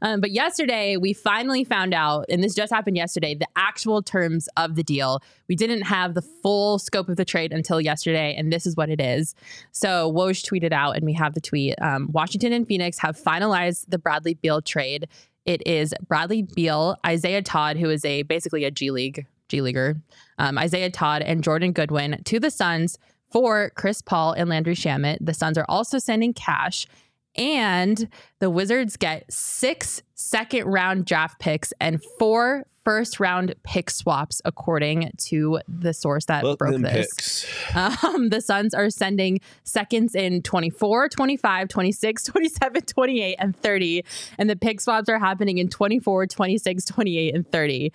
Um, 0.02 0.20
but 0.20 0.32
yesterday, 0.32 0.98
we 0.98 1.14
finally 1.14 1.64
found 1.64 1.94
out, 1.94 2.26
and 2.30 2.44
this 2.44 2.54
just 2.54 2.74
happened 2.74 2.98
yesterday, 2.98 3.34
the 3.34 3.48
actual 3.56 4.02
terms 4.02 4.50
of 4.58 4.76
the 4.76 4.84
deal. 4.84 5.22
We 5.48 5.56
didn't 5.56 5.84
have 5.84 6.16
the 6.16 6.22
full 6.22 6.80
scope 6.80 7.08
of 7.08 7.16
the 7.16 7.24
trade 7.24 7.54
until 7.54 7.80
yesterday, 7.80 8.36
and 8.38 8.52
this 8.52 8.66
is 8.66 8.76
what 8.76 8.90
it 8.90 9.00
is. 9.00 9.36
So 9.72 10.12
Woj 10.12 10.44
tweeted 10.44 10.74
out, 10.74 10.98
and 10.98 11.06
we 11.06 11.14
have 11.14 11.34
the 11.34 11.42
tweet 11.42 11.76
um, 11.82 12.10
Washington 12.12 12.52
and 12.52 12.68
Phoenix 12.68 13.00
have 13.00 13.16
finalized 13.18 13.86
the 13.88 13.98
Bradley 13.98 14.34
Beal 14.34 14.62
trade. 14.62 15.08
It 15.46 15.66
is 15.66 15.94
Bradley 16.06 16.42
Beal, 16.42 16.98
Isaiah 17.06 17.42
Todd, 17.42 17.78
who 17.78 17.90
is 17.90 18.04
a 18.04 18.24
basically 18.24 18.66
a 18.66 18.72
G 18.72 18.92
League 18.92 19.26
G 19.48 19.62
leaguer, 19.62 20.02
um, 20.40 20.58
Isaiah 20.58 20.90
Todd 20.90 21.22
and 21.22 21.44
Jordan 21.44 21.72
Goodwin 21.72 22.22
to 22.26 22.40
the 22.40 22.50
Suns 22.52 22.98
for 23.36 23.70
Chris 23.72 24.02
Paul 24.02 24.32
and 24.32 24.50
Landry 24.50 24.76
Shamet. 24.76 25.18
The 25.20 25.34
Suns 25.34 25.58
are 25.58 25.66
also 25.68 26.00
sending 26.00 26.34
cash, 26.34 26.88
and 27.36 28.08
the 28.40 28.50
Wizards 28.50 28.96
get 28.96 29.26
six 29.30 30.02
second 30.14 30.68
round 30.68 31.06
draft 31.06 31.38
picks 31.38 31.74
and 31.82 32.02
four 32.18 32.66
first 32.86 33.20
round 33.20 33.54
pick 33.64 33.90
swaps, 33.90 34.42
according 34.46 35.12
to 35.18 35.60
the 35.68 35.94
source 35.94 36.24
that 36.28 36.46
Look 36.46 36.60
broke 36.60 36.82
this. 36.82 37.46
Um, 37.76 38.30
the 38.30 38.40
Suns 38.40 38.74
are 38.74 38.90
sending 38.90 39.42
seconds 39.66 40.16
in 40.16 40.42
24, 40.42 41.10
25, 41.10 41.68
26, 41.68 42.24
27, 42.24 42.82
28, 42.84 43.36
and 43.38 43.54
30. 43.54 44.06
And 44.38 44.50
the 44.50 44.56
pick 44.56 44.80
swaps 44.80 45.10
are 45.10 45.20
happening 45.20 45.58
in 45.58 45.68
24, 45.68 46.28
26, 46.28 46.86
28, 46.86 47.36
and 47.36 47.52
30. 47.52 47.92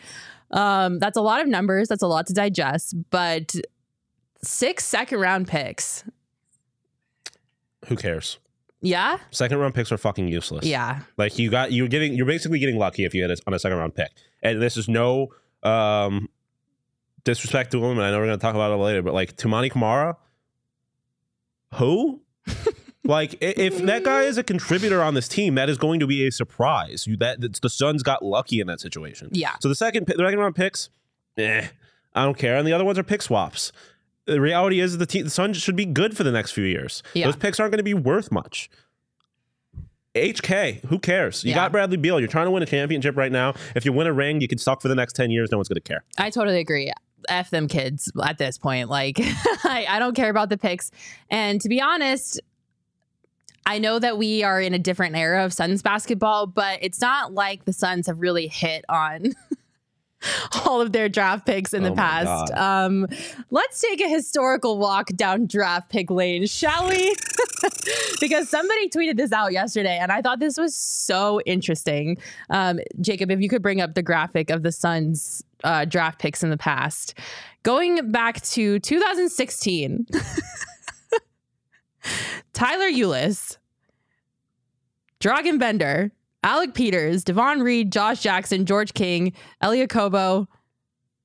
Um, 0.50 0.98
that's 0.98 1.16
a 1.16 1.22
lot 1.22 1.40
of 1.40 1.48
numbers. 1.48 1.88
That's 1.88 2.02
a 2.02 2.08
lot 2.08 2.26
to 2.26 2.34
digest. 2.34 2.94
But 3.08 3.54
six 4.42 4.84
second 4.84 5.20
round 5.20 5.48
picks. 5.48 6.04
Who 7.86 7.96
cares? 7.96 8.38
Yeah. 8.82 9.18
Second 9.30 9.58
round 9.58 9.74
picks 9.74 9.92
are 9.92 9.98
fucking 9.98 10.28
useless. 10.28 10.64
Yeah. 10.64 11.00
Like 11.16 11.38
you 11.38 11.50
got 11.50 11.72
you're 11.72 11.88
getting 11.88 12.14
you're 12.14 12.26
basically 12.26 12.58
getting 12.58 12.78
lucky 12.78 13.04
if 13.04 13.14
you 13.14 13.22
get 13.22 13.30
it 13.30 13.40
on 13.46 13.54
a 13.54 13.58
second 13.58 13.78
round 13.78 13.94
pick. 13.94 14.10
And 14.42 14.60
this 14.60 14.76
is 14.76 14.88
no 14.88 15.28
um 15.62 16.28
disrespect 17.24 17.72
to 17.72 17.84
him, 17.84 17.98
and 17.98 18.02
I 18.02 18.10
know 18.10 18.18
we're 18.18 18.26
gonna 18.26 18.38
talk 18.38 18.54
about 18.54 18.72
it 18.72 18.76
later, 18.76 19.02
but 19.02 19.12
like 19.12 19.36
Toumani 19.36 19.70
Camara, 19.70 20.16
who? 21.74 22.22
like 23.04 23.36
if 23.40 23.78
that 23.78 24.04
guy 24.04 24.22
is 24.22 24.38
a 24.38 24.42
contributor 24.42 25.02
on 25.02 25.14
this 25.14 25.28
team, 25.28 25.54
that 25.56 25.68
is 25.68 25.76
going 25.76 26.00
to 26.00 26.06
be 26.06 26.26
a 26.26 26.32
surprise. 26.32 27.06
You 27.06 27.16
that 27.18 27.40
the 27.60 27.68
Suns 27.68 28.02
got 28.02 28.24
lucky 28.24 28.60
in 28.60 28.66
that 28.68 28.80
situation. 28.80 29.28
Yeah. 29.32 29.56
So 29.60 29.68
the 29.68 29.74
second 29.74 30.06
the 30.06 30.14
second 30.16 30.38
round 30.38 30.54
picks, 30.54 30.88
eh, 31.36 31.66
I 32.14 32.24
don't 32.24 32.38
care. 32.38 32.56
And 32.56 32.66
the 32.66 32.72
other 32.72 32.84
ones 32.84 32.98
are 32.98 33.02
pick 33.02 33.20
swaps. 33.22 33.72
The 34.26 34.40
reality 34.40 34.80
is 34.80 34.98
the 34.98 35.06
team 35.06 35.24
the 35.24 35.30
Suns 35.30 35.56
should 35.56 35.76
be 35.76 35.86
good 35.86 36.16
for 36.16 36.22
the 36.24 36.30
next 36.32 36.52
few 36.52 36.64
years. 36.64 37.02
Yeah. 37.14 37.26
Those 37.26 37.36
picks 37.36 37.58
aren't 37.58 37.72
going 37.72 37.78
to 37.78 37.82
be 37.84 37.94
worth 37.94 38.30
much. 38.30 38.70
HK, 40.14 40.84
who 40.86 40.98
cares? 40.98 41.44
You 41.44 41.50
Yeah. 41.50 41.56
got 41.56 41.72
Bradley 41.72 41.96
Beal. 41.96 42.18
You're 42.18 42.28
trying 42.28 42.46
to 42.46 42.50
win 42.50 42.62
a 42.62 42.66
championship 42.66 43.16
right 43.16 43.30
now. 43.30 43.54
If 43.76 43.84
you 43.84 43.92
win 43.92 44.06
a 44.06 44.12
ring, 44.12 44.40
you 44.40 44.48
can 44.48 44.58
suck 44.58 44.82
for 44.82 44.88
the 44.88 44.94
next 44.94 45.14
10 45.14 45.30
years. 45.30 45.50
No 45.52 45.58
one's 45.58 45.68
going 45.68 45.76
to 45.76 45.80
care. 45.80 46.02
I 46.18 46.30
totally 46.30 46.58
agree. 46.58 46.92
F 47.28 47.50
them 47.50 47.68
kids 47.68 48.10
at 48.24 48.38
this 48.38 48.58
point. 48.58 48.88
Like, 48.88 49.18
I, 49.64 49.86
I 49.88 49.98
don't 49.98 50.14
care 50.16 50.30
about 50.30 50.48
the 50.48 50.58
picks. 50.58 50.90
And 51.30 51.60
to 51.60 51.68
be 51.68 51.80
honest, 51.80 52.40
I 53.66 53.78
know 53.78 53.98
that 54.00 54.18
we 54.18 54.42
are 54.42 54.60
in 54.60 54.74
a 54.74 54.78
different 54.80 55.14
era 55.14 55.44
of 55.44 55.52
Suns 55.52 55.80
basketball, 55.82 56.46
but 56.48 56.78
it's 56.82 57.00
not 57.00 57.32
like 57.32 57.64
the 57.64 57.72
Suns 57.72 58.06
have 58.08 58.18
really 58.20 58.48
hit 58.48 58.84
on 58.88 59.32
all 60.66 60.80
of 60.80 60.92
their 60.92 61.08
draft 61.08 61.46
picks 61.46 61.72
in 61.72 61.84
Oh 61.84 61.90
the 61.90 61.94
past. 61.94 62.52
Um, 62.52 63.06
let's 63.50 63.80
take 63.80 64.00
a 64.00 64.08
historical 64.08 64.78
walk 64.78 65.08
down 65.08 65.46
draft 65.46 65.90
pick 65.90 66.10
lane, 66.10 66.46
shall 66.46 66.88
we? 66.88 67.14
because 68.20 68.48
somebody 68.48 68.88
tweeted 68.88 69.16
this 69.16 69.32
out 69.32 69.52
yesterday, 69.52 69.98
and 70.00 70.12
I 70.12 70.22
thought 70.22 70.40
this 70.40 70.58
was 70.58 70.74
so 70.76 71.40
interesting. 71.46 72.18
Um, 72.50 72.80
Jacob, 73.00 73.30
if 73.30 73.40
you 73.40 73.48
could 73.48 73.62
bring 73.62 73.80
up 73.80 73.94
the 73.94 74.02
graphic 74.02 74.50
of 74.50 74.62
the 74.62 74.72
Suns 74.72 75.42
uh, 75.64 75.84
draft 75.84 76.18
picks 76.18 76.42
in 76.42 76.50
the 76.50 76.56
past, 76.56 77.14
going 77.62 78.10
back 78.10 78.40
to 78.42 78.78
2016. 78.80 80.06
Tyler 82.52 82.90
Ulis, 82.90 83.58
Dragan 85.20 85.58
Bender, 85.58 86.12
Alec 86.42 86.74
Peters, 86.74 87.24
Davon 87.24 87.60
Reed, 87.60 87.92
Josh 87.92 88.20
Jackson, 88.22 88.64
George 88.64 88.94
King, 88.94 89.32
Elie 89.60 89.86
Okobo, 89.86 90.46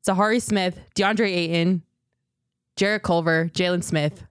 Zhaire 0.08 0.42
Smith, 0.42 0.80
DeAndre 0.96 1.30
Ayton, 1.30 1.82
Jarrett 2.76 3.04
Culver, 3.04 3.50
Jalen 3.54 3.84
Smith, 3.84 4.24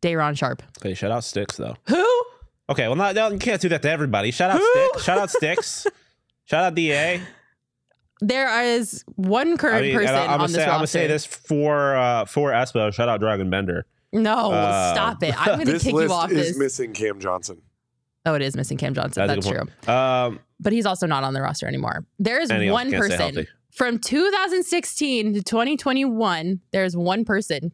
Day'Ron 0.00 0.34
Sharpe. 0.34 0.62
Okay, 0.80 0.94
shout 0.94 1.10
out 1.10 1.24
Sticks 1.24 1.56
though. 1.56 1.76
Who? 1.88 2.22
Okay, 2.68 2.86
well, 2.88 2.96
not, 2.96 3.14
no, 3.14 3.30
you 3.30 3.38
can't 3.38 3.60
do 3.60 3.68
that 3.68 3.82
to 3.82 3.90
everybody. 3.90 4.30
Shout 4.30 4.50
out 4.50 4.58
Who? 4.58 4.70
Sticks. 4.88 5.04
Shout 5.04 5.18
out 5.18 5.30
Sticks. 5.30 5.86
shout 6.44 6.64
out 6.64 6.74
Da. 6.74 7.20
There 8.20 8.62
is 8.64 9.04
one 9.16 9.56
current 9.56 9.76
I 9.76 9.82
mean, 9.82 9.94
person 9.94 10.08
and 10.14 10.16
I, 10.18 10.24
am 10.24 10.30
on 10.30 10.38
gonna 10.38 10.48
this 10.48 10.56
say, 10.56 10.64
I'm 10.64 10.76
gonna 10.76 10.86
say 10.86 11.06
this 11.06 11.26
for 11.26 11.94
uh, 11.96 12.24
for 12.24 12.52
Espo. 12.52 12.92
Shout 12.92 13.08
out 13.08 13.20
Dragan 13.20 13.50
Bender. 13.50 13.86
No, 14.12 14.52
Uh, 14.52 14.92
stop 14.94 15.22
it. 15.22 15.34
I'm 15.38 15.56
going 15.58 15.66
to 15.78 15.78
kick 15.78 15.92
you 15.92 16.10
off. 16.10 16.30
This 16.30 16.36
list 16.38 16.48
off 16.48 16.50
is 16.52 16.58
missing 16.58 16.92
Cam 16.92 17.18
Johnson. 17.20 17.60
Oh, 18.26 18.34
it 18.34 18.42
is 18.42 18.56
missing 18.56 18.78
Cam 18.78 18.94
Johnson. 18.94 19.26
That's 19.26 19.46
That's, 19.46 19.68
true. 19.86 19.92
Um, 19.92 20.40
But 20.60 20.72
he's 20.72 20.86
also 20.86 21.06
not 21.06 21.24
on 21.24 21.34
the 21.34 21.42
roster 21.42 21.66
anymore. 21.66 22.04
There 22.18 22.40
is 22.40 22.50
And 22.50 22.62
he 22.62 22.68
also 22.68 22.84
one 22.84 22.92
person 22.92 23.46
from 23.70 23.98
2016 23.98 25.34
to 25.34 25.42
2021. 25.42 26.60
There's 26.70 26.96
one 26.96 27.24
person 27.24 27.72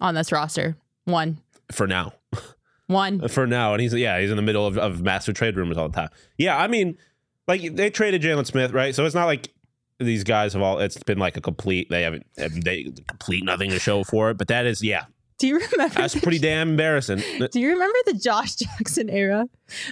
on 0.00 0.14
this 0.14 0.32
roster. 0.32 0.76
One. 1.04 1.40
for 1.72 1.86
now. 1.86 2.12
One. 2.86 3.26
for 3.28 3.46
now. 3.46 3.72
And 3.72 3.80
he's 3.80 3.94
yeah, 3.94 4.20
he's 4.20 4.30
in 4.30 4.36
the 4.36 4.42
middle 4.42 4.66
of, 4.66 4.78
of 4.78 5.02
master 5.02 5.32
trade 5.32 5.56
rumors 5.56 5.76
all 5.76 5.88
the 5.88 5.96
time. 5.96 6.10
Yeah, 6.36 6.56
I 6.58 6.66
mean, 6.66 6.98
like 7.46 7.74
they 7.74 7.90
traded 7.90 8.22
Jalen 8.22 8.46
Smith, 8.46 8.72
right? 8.72 8.94
So 8.94 9.06
it's 9.06 9.14
not 9.14 9.26
like 9.26 9.52
these 9.98 10.24
guys 10.24 10.52
have 10.54 10.62
all. 10.62 10.78
It's 10.78 11.02
been 11.02 11.18
like 11.18 11.36
a 11.36 11.40
complete. 11.40 11.88
They 11.90 12.02
haven't 12.02 12.26
they 12.36 12.92
complete 13.06 13.44
nothing 13.44 13.70
to 13.70 13.78
show 13.78 14.04
for 14.04 14.30
it. 14.30 14.38
But 14.38 14.48
that 14.48 14.66
is 14.66 14.82
yeah, 14.82 15.04
Do 15.40 15.48
you 15.48 15.58
remember? 15.58 15.94
that's 15.94 16.14
pretty 16.20 16.38
damn 16.38 16.68
embarrassing. 16.70 17.22
Do 17.50 17.60
you 17.60 17.70
remember 17.72 17.98
the 18.04 18.12
Josh 18.12 18.56
Jackson 18.56 19.08
era? 19.08 19.48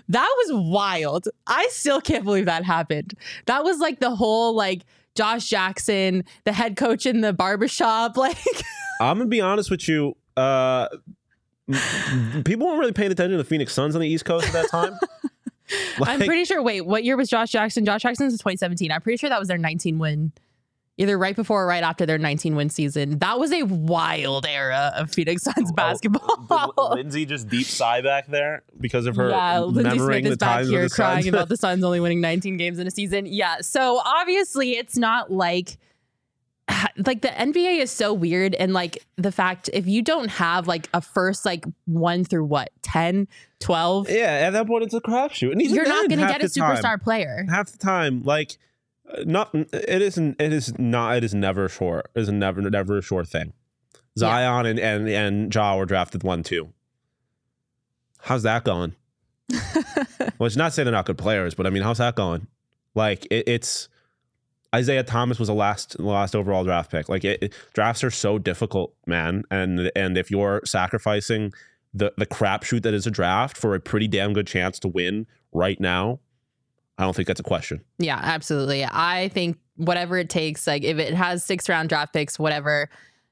That 0.09 0.33
was 0.39 0.71
wild. 0.71 1.27
I 1.47 1.69
still 1.71 2.03
can't 2.03 2.23
believe 2.23 2.45
that 2.45 2.65
happened. 2.65 3.15
That 3.47 3.65
was 3.65 3.79
like 3.79 3.99
the 3.99 4.15
whole 4.15 4.55
like 4.55 4.83
Josh 5.15 5.49
Jackson, 5.49 6.25
the 6.45 6.53
head 6.53 6.77
coach 6.77 7.07
in 7.07 7.23
the 7.23 7.33
barbershop. 7.33 8.17
Like, 8.19 8.37
I'm 9.01 9.17
gonna 9.17 9.31
be 9.31 9.41
honest 9.41 9.71
with 9.71 9.89
you. 9.89 10.17
Uh, 10.37 10.89
people 12.45 12.67
weren't 12.67 12.81
really 12.81 12.93
paying 12.93 13.11
attention 13.11 13.33
to 13.33 13.37
the 13.39 13.45
Phoenix 13.45 13.73
Suns 13.73 13.95
on 13.95 14.01
the 14.01 14.09
East 14.09 14.25
Coast 14.25 14.47
at 14.49 14.53
that 14.53 14.69
time. 14.71 14.99
I'm 16.03 16.21
pretty 16.21 16.45
sure. 16.45 16.63
Wait, 16.63 16.85
what 16.85 17.05
year 17.05 17.17
was 17.17 17.29
Josh 17.29 17.51
Jackson? 17.51 17.85
Josh 17.85 18.03
Jackson's 18.03 18.33
was 18.33 18.41
2017. 18.41 18.91
I'm 18.93 19.01
pretty 19.01 19.17
sure 19.17 19.31
that 19.31 19.39
was 19.39 19.49
their 19.49 19.59
19 19.59 19.99
win, 19.99 20.33
either 20.99 21.17
right 21.17 21.35
before 21.37 21.63
or 21.63 21.67
right 21.67 21.83
after 21.83 22.05
their 22.05 22.19
19 22.19 22.55
win 22.57 22.69
season. 22.69 23.19
That 23.21 23.39
was 23.39 23.53
a 23.53 23.63
wild 23.63 24.45
era 24.47 24.93
of 24.97 25.11
Phoenix 25.11 25.43
Suns 25.45 25.71
Oh, 25.71 25.75
basketball. 25.75 26.93
Lindsay 26.95 27.25
just 27.25 27.49
deep 27.49 27.67
sigh 27.67 28.03
back 28.03 28.27
there 28.27 28.63
because 28.79 29.07
of 29.07 29.17
her 29.17 29.31
yeah, 29.31 29.61
Lindsay 29.61 29.83
remembering 29.93 30.25
Smith 30.25 30.33
is 30.33 30.39
the 30.39 30.45
back 30.45 30.65
here 30.65 30.89
crying 30.89 31.23
Suns. 31.23 31.35
about 31.35 31.49
the 31.49 31.57
Suns 31.65 31.83
only 31.85 32.01
winning 32.01 32.21
19 32.21 32.57
games 32.59 32.79
in 32.79 32.87
a 32.87 32.91
season. 32.91 33.25
Yeah, 33.27 33.61
so 33.61 34.01
obviously 34.05 34.73
it's 34.73 34.97
not 34.99 35.31
like 35.31 35.79
like 37.07 37.23
the 37.23 37.29
NBA 37.29 37.79
is 37.79 37.91
so 37.91 38.13
weird 38.13 38.55
and 38.55 38.73
like 38.75 38.99
the 39.17 39.33
fact 39.33 39.71
if 39.73 39.87
you 39.87 40.03
don't 40.03 40.29
have 40.29 40.67
like 40.67 40.89
a 40.93 41.01
first 41.01 41.45
like 41.47 41.65
1 41.87 42.25
through 42.25 42.45
what 42.45 42.71
10, 42.83 43.27
12, 43.61 44.11
yeah, 44.11 44.25
at 44.47 44.51
that 44.51 44.67
point 44.67 44.85
it's 44.85 44.95
a 44.95 45.01
crapshoot. 45.01 45.53
And 45.53 45.63
you're 45.63 45.87
not 45.89 46.09
going 46.09 46.21
to 46.21 46.27
get 46.27 46.43
a 46.43 46.49
the 46.49 46.61
time- 46.61 46.77
superstar 46.77 47.01
player. 47.01 47.47
half 47.49 47.71
the 47.73 47.79
time 47.79 48.23
like 48.25 48.59
not 49.25 49.51
it 49.55 50.03
isn't 50.03 50.41
it 50.41 50.53
is 50.53 50.79
not 50.79 51.17
it 51.17 51.25
is 51.25 51.35
never 51.35 51.69
short 51.69 52.11
it 52.15 52.21
is 52.21 52.29
never 52.31 52.61
never 52.63 52.99
a 52.99 53.03
sure 53.03 53.25
thing. 53.25 53.53
Zion 54.19 54.67
and 54.67 54.79
and 54.79 55.09
and 55.09 55.55
ja 55.55 55.77
were 55.77 55.87
drafted 55.87 56.23
one 56.23 56.43
two. 56.43 56.73
How's 58.23 58.43
that 58.43 58.65
going? 58.65 58.95
Well 60.39 60.47
it's 60.47 60.57
not 60.57 60.73
saying 60.73 60.85
they're 60.85 60.93
not 60.93 61.07
good 61.07 61.19
players 61.19 61.55
but 61.55 61.67
i 61.67 61.71
mean 61.71 61.83
how's 61.83 61.99
that 61.99 62.15
going? 62.15 62.47
Like 62.95 63.27
it, 63.31 63.49
it's 63.49 63.89
isaiah 64.75 65.03
thomas 65.03 65.39
was 65.39 65.49
the 65.49 65.55
last 65.55 65.97
the 65.97 66.03
last 66.05 66.37
overall 66.37 66.63
draft 66.65 66.91
pick. 66.91 67.09
Like 67.09 67.25
it, 67.25 67.43
it- 67.43 67.55
drafts 67.73 68.05
are 68.05 68.11
so 68.11 68.39
difficult 68.39 68.95
man. 69.07 69.45
And 69.51 69.91
and 69.97 70.17
if 70.19 70.31
you're 70.31 70.63
sacrificing 70.65 71.53
the 71.95 72.13
the 72.17 72.27
crapshoot 72.27 72.83
that 72.83 72.95
is 72.95 73.07
a 73.07 73.11
draft 73.11 73.57
for 73.57 73.75
a 73.75 73.81
pretty 73.81 74.07
damn 74.07 74.33
good 74.33 74.47
chance 74.47 74.79
to 74.81 74.89
win 74.89 75.27
right 75.53 75.81
now 75.81 76.21
I 76.99 77.05
don't 77.05 77.15
think 77.15 77.29
that's 77.29 77.41
a 77.41 77.45
question. 77.45 77.81
Yeah, 77.99 78.19
absolutely. 78.21 78.85
I 78.85 79.31
think 79.33 79.57
whatever 79.77 80.19
it 80.19 80.29
takes, 80.29 80.67
like 80.67 80.83
if 80.83 80.99
it 80.99 81.15
has 81.15 81.45
six 81.45 81.69
round 81.69 81.89
draft 81.89 82.13
picks, 82.13 82.39
whatever. 82.39 82.91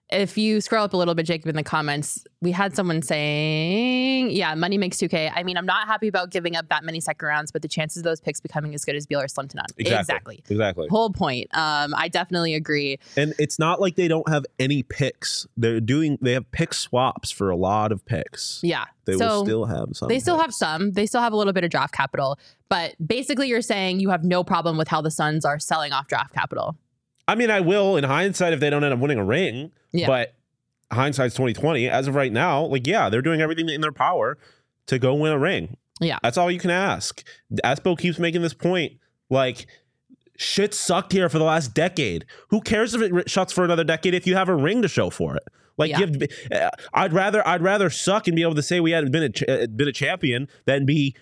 If 0.08 0.38
you 0.38 0.60
scroll 0.60 0.84
up 0.84 0.92
a 0.92 0.96
little 0.96 1.16
bit, 1.16 1.26
Jacob, 1.26 1.48
in 1.48 1.56
the 1.56 1.64
comments, 1.64 2.24
we 2.40 2.52
had 2.52 2.76
someone 2.76 3.02
saying, 3.02 4.30
yeah, 4.30 4.54
money 4.54 4.78
makes 4.78 4.98
2K. 4.98 5.32
I 5.34 5.42
mean, 5.42 5.56
I'm 5.56 5.66
not 5.66 5.88
happy 5.88 6.06
about 6.06 6.30
giving 6.30 6.54
up 6.54 6.68
that 6.68 6.84
many 6.84 7.00
second 7.00 7.26
rounds, 7.26 7.50
but 7.50 7.60
the 7.62 7.66
chances 7.66 7.98
of 7.98 8.04
those 8.04 8.20
picks 8.20 8.40
becoming 8.40 8.72
as 8.72 8.84
good 8.84 8.94
as 8.94 9.04
Beal 9.04 9.20
are 9.20 9.26
slim 9.26 9.48
to 9.48 9.56
none. 9.56 9.66
Exactly. 9.76 10.44
Exactly. 10.48 10.86
Whole 10.90 11.10
point. 11.10 11.48
Um, 11.56 11.92
I 11.96 12.06
definitely 12.06 12.54
agree. 12.54 13.00
And 13.16 13.34
it's 13.36 13.58
not 13.58 13.80
like 13.80 13.96
they 13.96 14.06
don't 14.06 14.28
have 14.28 14.46
any 14.60 14.84
picks. 14.84 15.44
They're 15.56 15.80
doing 15.80 16.18
they 16.22 16.34
have 16.34 16.48
pick 16.52 16.72
swaps 16.72 17.32
for 17.32 17.50
a 17.50 17.56
lot 17.56 17.90
of 17.90 18.06
picks. 18.06 18.60
Yeah. 18.62 18.84
They 19.06 19.14
so 19.14 19.26
will 19.26 19.44
still 19.44 19.64
have 19.64 19.88
some. 19.92 20.08
they 20.08 20.20
still 20.20 20.38
have 20.38 20.54
some. 20.54 20.92
They 20.92 21.06
still 21.06 21.20
have 21.20 21.32
a 21.32 21.36
little 21.36 21.52
bit 21.52 21.64
of 21.64 21.70
draft 21.70 21.94
capital. 21.94 22.38
But 22.68 22.94
basically, 23.04 23.48
you're 23.48 23.62
saying 23.62 24.00
you 24.00 24.10
have 24.10 24.24
no 24.24 24.42
problem 24.42 24.76
with 24.76 24.88
how 24.88 25.00
the 25.00 25.10
Suns 25.10 25.44
are 25.44 25.58
selling 25.58 25.92
off 25.92 26.08
draft 26.08 26.34
capital. 26.34 26.76
I 27.28 27.34
mean, 27.34 27.50
I 27.50 27.60
will 27.60 27.96
in 27.96 28.04
hindsight 28.04 28.52
if 28.52 28.60
they 28.60 28.70
don't 28.70 28.84
end 28.84 28.92
up 28.94 29.00
winning 29.00 29.18
a 29.18 29.24
ring. 29.24 29.72
Yeah. 29.92 30.06
But 30.06 30.34
hindsight's 30.92 31.34
twenty 31.34 31.52
twenty. 31.52 31.88
As 31.88 32.06
of 32.08 32.14
right 32.14 32.32
now, 32.32 32.64
like 32.64 32.86
yeah, 32.86 33.08
they're 33.08 33.22
doing 33.22 33.40
everything 33.40 33.68
in 33.68 33.80
their 33.80 33.92
power 33.92 34.38
to 34.86 34.98
go 34.98 35.14
win 35.14 35.32
a 35.32 35.38
ring. 35.38 35.76
Yeah. 36.00 36.18
That's 36.22 36.36
all 36.36 36.50
you 36.50 36.58
can 36.60 36.70
ask. 36.70 37.24
Espo 37.64 37.98
keeps 37.98 38.18
making 38.18 38.42
this 38.42 38.54
point. 38.54 38.94
Like 39.30 39.66
shit 40.36 40.74
sucked 40.74 41.12
here 41.12 41.28
for 41.28 41.38
the 41.38 41.44
last 41.44 41.74
decade. 41.74 42.24
Who 42.48 42.60
cares 42.60 42.94
if 42.94 43.00
it 43.02 43.30
shuts 43.30 43.52
for 43.52 43.64
another 43.64 43.84
decade 43.84 44.14
if 44.14 44.26
you 44.26 44.36
have 44.36 44.48
a 44.48 44.54
ring 44.54 44.82
to 44.82 44.88
show 44.88 45.10
for 45.10 45.34
it? 45.36 45.44
Like 45.78 45.90
Yeah. 45.90 46.04
give, 46.06 46.28
uh, 46.52 46.70
I'd 46.94 47.12
rather 47.12 47.46
I'd 47.46 47.62
rather 47.62 47.90
suck 47.90 48.26
and 48.28 48.36
be 48.36 48.42
able 48.42 48.54
to 48.54 48.62
say 48.62 48.80
we 48.80 48.92
had 48.92 49.10
been 49.10 49.22
a 49.24 49.28
ch- 49.30 49.48
uh, 49.48 49.66
been 49.66 49.88
a 49.88 49.92
champion 49.92 50.48
than 50.66 50.86
be 50.86 51.14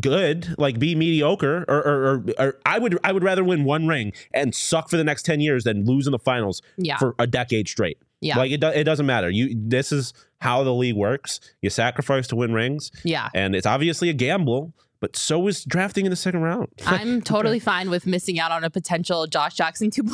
good, 0.00 0.54
like 0.58 0.78
be 0.78 0.94
mediocre, 0.94 1.64
or, 1.68 1.76
or, 1.86 2.04
or, 2.14 2.24
or 2.38 2.58
I 2.66 2.78
would 2.78 2.98
I 3.04 3.12
would 3.12 3.22
rather 3.22 3.44
win 3.44 3.64
one 3.64 3.86
ring 3.86 4.12
and 4.32 4.54
suck 4.54 4.88
for 4.90 4.96
the 4.96 5.04
next 5.04 5.24
ten 5.24 5.40
years 5.40 5.64
than 5.64 5.84
lose 5.84 6.06
in 6.06 6.12
the 6.12 6.18
finals 6.18 6.62
Yeah. 6.76 6.96
for 6.98 7.14
a 7.18 7.26
decade 7.26 7.68
straight. 7.68 7.98
Yeah. 8.20 8.36
Like 8.36 8.50
it, 8.50 8.60
do, 8.60 8.68
it 8.68 8.84
doesn't 8.84 9.06
matter. 9.06 9.30
You 9.30 9.54
this 9.56 9.92
is 9.92 10.12
how 10.40 10.64
the 10.64 10.74
league 10.74 10.96
works. 10.96 11.40
You 11.62 11.70
sacrifice 11.70 12.26
to 12.28 12.36
win 12.36 12.52
rings, 12.52 12.90
yeah. 13.04 13.28
and 13.34 13.54
it's 13.54 13.66
obviously 13.66 14.08
a 14.08 14.12
gamble. 14.12 14.72
But 15.00 15.16
so 15.16 15.46
is 15.46 15.64
drafting 15.64 16.06
in 16.06 16.10
the 16.10 16.16
second 16.16 16.40
round. 16.42 16.68
I'm 16.86 17.22
totally 17.22 17.60
fine 17.60 17.90
with 17.90 18.06
missing 18.06 18.40
out 18.40 18.50
on 18.50 18.64
a 18.64 18.70
potential 18.70 19.26
Josh 19.26 19.54
Jackson 19.54 19.90
2.0. 19.92 20.12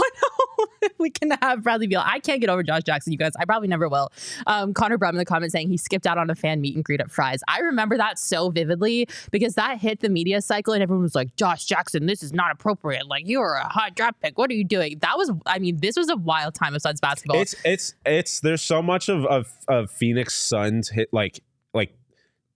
if 0.82 0.92
we 0.98 1.10
can 1.10 1.30
have 1.42 1.62
Bradley 1.62 1.86
Beal. 1.86 2.02
I 2.04 2.20
can't 2.20 2.40
get 2.40 2.50
over 2.50 2.62
Josh 2.62 2.82
Jackson, 2.82 3.12
you 3.12 3.18
guys. 3.18 3.32
I 3.38 3.44
probably 3.44 3.68
never 3.68 3.88
will. 3.88 4.10
Um, 4.46 4.74
Connor 4.74 4.98
Brum 4.98 5.14
in 5.14 5.18
the 5.18 5.24
comments 5.24 5.52
saying 5.52 5.68
he 5.68 5.76
skipped 5.76 6.06
out 6.06 6.18
on 6.18 6.30
a 6.30 6.34
fan 6.34 6.60
meet 6.60 6.74
and 6.74 6.84
greet 6.84 7.00
at 7.00 7.10
Fry's. 7.10 7.42
I 7.48 7.60
remember 7.60 7.96
that 7.96 8.18
so 8.18 8.50
vividly 8.50 9.08
because 9.30 9.54
that 9.54 9.78
hit 9.78 10.00
the 10.00 10.08
media 10.08 10.40
cycle 10.40 10.74
and 10.74 10.82
everyone 10.82 11.02
was 11.02 11.14
like, 11.14 11.34
Josh 11.36 11.64
Jackson, 11.64 12.06
this 12.06 12.22
is 12.22 12.32
not 12.32 12.52
appropriate. 12.52 13.06
Like, 13.06 13.26
you 13.26 13.40
are 13.40 13.54
a 13.54 13.68
hot 13.68 13.94
draft 13.94 14.20
pick. 14.20 14.38
What 14.38 14.50
are 14.50 14.54
you 14.54 14.64
doing? 14.64 14.98
That 15.00 15.16
was, 15.16 15.30
I 15.46 15.58
mean, 15.58 15.78
this 15.78 15.96
was 15.96 16.08
a 16.08 16.16
wild 16.16 16.54
time 16.54 16.74
of 16.74 16.82
Suns 16.82 17.00
basketball. 17.00 17.40
It's 17.40 17.54
it's 17.64 17.94
it's 18.04 18.40
there's 18.40 18.62
so 18.62 18.82
much 18.82 19.08
of 19.08 19.24
of, 19.26 19.50
of 19.68 19.90
Phoenix 19.90 20.34
Suns 20.34 20.90
hit 20.90 21.08
like 21.12 21.40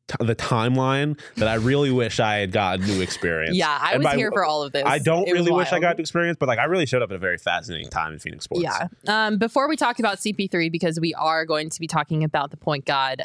t- 0.08 0.24
the 0.24 0.34
timeline 0.34 1.18
that 1.36 1.46
I 1.48 1.54
really 1.54 1.90
wish 1.92 2.18
I 2.18 2.38
had 2.38 2.50
gotten 2.52 2.84
to 2.86 3.00
experience. 3.00 3.56
yeah, 3.56 3.78
I 3.80 3.92
And 3.92 3.98
was 4.02 4.12
by- 4.12 4.16
here 4.16 4.32
for 4.32 4.44
all 4.44 4.62
of 4.62 4.72
this. 4.72 4.82
I 4.84 4.98
don't 4.98 5.28
It 5.28 5.32
really 5.32 5.52
wish 5.52 5.70
I 5.72 5.78
got 5.78 5.96
to 5.96 6.00
experience, 6.00 6.36
but 6.40 6.48
like 6.48 6.58
I 6.58 6.64
really 6.64 6.86
showed 6.86 7.02
up 7.02 7.10
at 7.10 7.16
a 7.16 7.18
very 7.18 7.38
fascinating 7.38 7.88
time 7.88 8.12
in 8.14 8.18
Phoenix 8.18 8.44
sports. 8.44 8.62
Yeah. 8.64 8.88
Um, 9.06 9.38
before 9.38 9.68
we 9.68 9.76
talk 9.76 9.98
about 10.00 10.18
CP3, 10.18 10.70
because 10.72 10.98
we 10.98 11.14
are 11.14 11.44
going 11.46 11.70
to 11.70 11.80
be 11.80 11.86
talking 11.86 12.24
about 12.24 12.50
the 12.50 12.56
point 12.56 12.84
guard, 12.84 13.22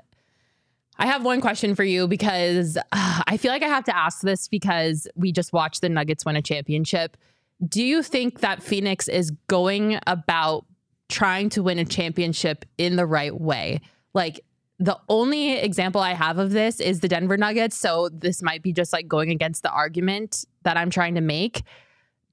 I 1.00 1.08
have 1.08 1.26
one 1.26 1.41
question 1.41 1.74
for 1.74 1.84
you 1.84 2.08
because 2.08 2.78
uh, 2.78 3.22
I 3.26 3.38
feel 3.38 3.52
like 3.52 3.63
I 3.63 3.67
have 3.67 3.86
to 3.86 3.98
ask 3.98 4.22
this 4.22 4.48
because 4.48 5.08
we 5.15 5.32
just 5.32 5.52
watched 5.52 5.82
the 5.82 5.89
Nuggets 5.89 6.26
win 6.26 6.36
a 6.36 6.41
championship. 6.41 7.17
Do 7.67 7.84
you 7.84 8.04
think 8.04 8.41
that 8.41 8.62
Phoenix 8.62 9.08
is 9.08 9.32
going 9.48 10.00
about 10.06 10.65
trying 11.10 11.50
to 11.50 11.62
win 11.63 11.80
a 11.80 11.86
championship 11.86 12.65
in 12.78 12.96
the 12.96 13.06
right 13.06 13.39
way. 13.39 13.80
Like 14.13 14.41
the 14.84 15.00
only 15.08 15.54
example 15.54 16.02
I 16.02 16.12
have 16.12 16.38
of 16.39 16.52
this 16.52 16.82
is 16.82 17.00
the 17.00 17.08
Denver 17.08 17.38
Nuggets. 17.38 17.78
So 17.78 18.10
this 18.10 18.43
might 18.43 18.62
be 18.62 18.74
just 18.74 18.91
like 18.91 19.08
going 19.08 19.32
against 19.32 19.63
the 19.63 19.72
argument 19.72 20.43
that 20.63 20.76
I'm 20.76 20.89
trying 20.89 21.15
to 21.15 21.22
make. 21.22 21.63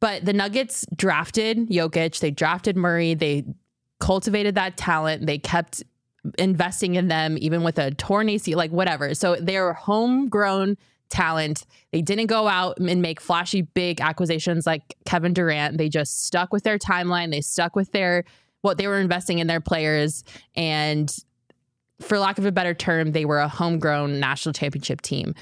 But 0.00 0.24
the 0.24 0.32
Nuggets 0.32 0.84
drafted 0.96 1.68
Jokic, 1.68 2.18
they 2.18 2.32
drafted 2.32 2.76
Murray, 2.76 3.14
they 3.14 3.44
cultivated 4.00 4.56
that 4.56 4.76
talent, 4.76 5.26
they 5.26 5.38
kept 5.38 5.84
investing 6.38 6.96
in 6.96 7.06
them, 7.06 7.38
even 7.38 7.62
with 7.62 7.78
a 7.78 7.92
torn 7.92 8.28
AC, 8.28 8.56
like 8.56 8.72
whatever. 8.72 9.14
So 9.14 9.36
they're 9.36 9.72
homegrown 9.72 10.76
talent. 11.08 11.66
They 11.92 12.02
didn't 12.02 12.26
go 12.26 12.48
out 12.48 12.78
and 12.80 13.00
make 13.00 13.20
flashy 13.20 13.62
big 13.62 14.00
acquisitions 14.00 14.66
like 14.66 14.96
Kevin 15.04 15.34
Durant. 15.34 15.78
They 15.78 15.88
just 15.88 16.24
stuck 16.24 16.52
with 16.52 16.64
their 16.64 16.78
timeline. 16.78 17.30
They 17.30 17.42
stuck 17.42 17.76
with 17.76 17.92
their 17.92 18.24
what 18.62 18.76
they 18.76 18.88
were 18.88 18.98
investing 18.98 19.38
in 19.38 19.46
their 19.46 19.60
players 19.60 20.24
and 20.56 21.14
for 22.00 22.18
lack 22.18 22.38
of 22.38 22.46
a 22.46 22.52
better 22.52 22.74
term, 22.74 23.12
they 23.12 23.24
were 23.24 23.38
a 23.38 23.48
homegrown 23.48 24.20
national 24.20 24.52
championship 24.52 25.00
team. 25.00 25.34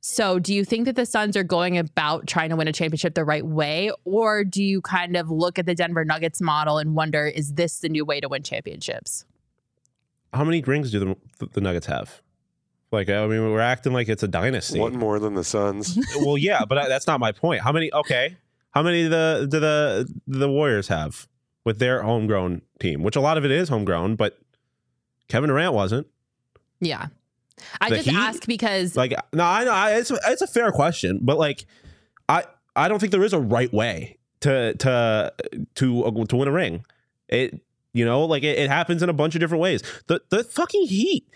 So, 0.00 0.38
do 0.38 0.54
you 0.54 0.64
think 0.64 0.84
that 0.84 0.94
the 0.94 1.04
Suns 1.04 1.36
are 1.36 1.42
going 1.42 1.76
about 1.76 2.28
trying 2.28 2.50
to 2.50 2.56
win 2.56 2.68
a 2.68 2.72
championship 2.72 3.14
the 3.14 3.24
right 3.24 3.44
way? 3.44 3.90
Or 4.04 4.44
do 4.44 4.62
you 4.62 4.80
kind 4.80 5.16
of 5.16 5.30
look 5.30 5.58
at 5.58 5.66
the 5.66 5.74
Denver 5.74 6.04
Nuggets 6.04 6.40
model 6.40 6.78
and 6.78 6.94
wonder, 6.94 7.26
is 7.26 7.54
this 7.54 7.80
the 7.80 7.88
new 7.88 8.04
way 8.04 8.20
to 8.20 8.28
win 8.28 8.44
championships? 8.44 9.24
How 10.32 10.44
many 10.44 10.62
rings 10.62 10.92
do 10.92 11.00
the, 11.00 11.46
the 11.48 11.60
Nuggets 11.60 11.86
have? 11.86 12.22
Like, 12.92 13.08
I 13.08 13.26
mean, 13.26 13.50
we're 13.50 13.58
acting 13.58 13.92
like 13.92 14.08
it's 14.08 14.22
a 14.22 14.28
dynasty. 14.28 14.78
One 14.78 14.96
more 14.96 15.18
than 15.18 15.34
the 15.34 15.42
Suns. 15.42 15.98
well, 16.16 16.38
yeah, 16.38 16.64
but 16.64 16.88
that's 16.88 17.06
not 17.06 17.18
my 17.18 17.32
point. 17.32 17.62
How 17.62 17.72
many? 17.72 17.92
Okay, 17.92 18.36
how 18.70 18.82
many 18.82 19.04
do 19.04 19.08
the 19.08 19.48
do 19.50 19.58
the 19.58 20.14
the 20.28 20.48
Warriors 20.48 20.86
have 20.86 21.26
with 21.64 21.80
their 21.80 22.02
homegrown 22.02 22.62
team? 22.78 23.02
Which 23.02 23.16
a 23.16 23.20
lot 23.20 23.38
of 23.38 23.44
it 23.44 23.50
is 23.50 23.68
homegrown, 23.68 24.14
but 24.14 24.38
Kevin 25.28 25.48
Durant 25.48 25.74
wasn't. 25.74 26.06
Yeah. 26.80 27.06
I 27.80 27.88
The 27.90 27.96
just 27.96 28.08
Heat? 28.08 28.16
ask 28.16 28.46
because 28.46 28.96
Like, 28.96 29.12
no, 29.32 29.44
I 29.44 29.64
know 29.64 29.70
I, 29.72 29.92
it's 29.96 30.10
it's 30.10 30.42
a 30.42 30.46
fair 30.46 30.70
question, 30.72 31.20
but 31.22 31.38
like, 31.38 31.64
I 32.28 32.44
I 32.74 32.88
don't 32.88 32.98
think 32.98 33.12
there 33.12 33.24
is 33.24 33.32
a 33.32 33.40
right 33.40 33.72
way 33.72 34.18
to 34.40 34.74
to 34.74 35.32
to 35.76 36.04
uh, 36.04 36.24
to 36.26 36.36
win 36.36 36.48
a 36.48 36.52
ring. 36.52 36.84
It 37.28 37.60
you 37.94 38.04
know 38.04 38.24
like 38.26 38.42
it, 38.42 38.58
it 38.58 38.68
happens 38.68 39.02
in 39.02 39.08
a 39.08 39.14
bunch 39.14 39.34
of 39.34 39.40
different 39.40 39.62
ways. 39.62 39.82
The 40.06 40.20
the 40.28 40.44
fucking 40.44 40.86
Heat, 40.86 41.26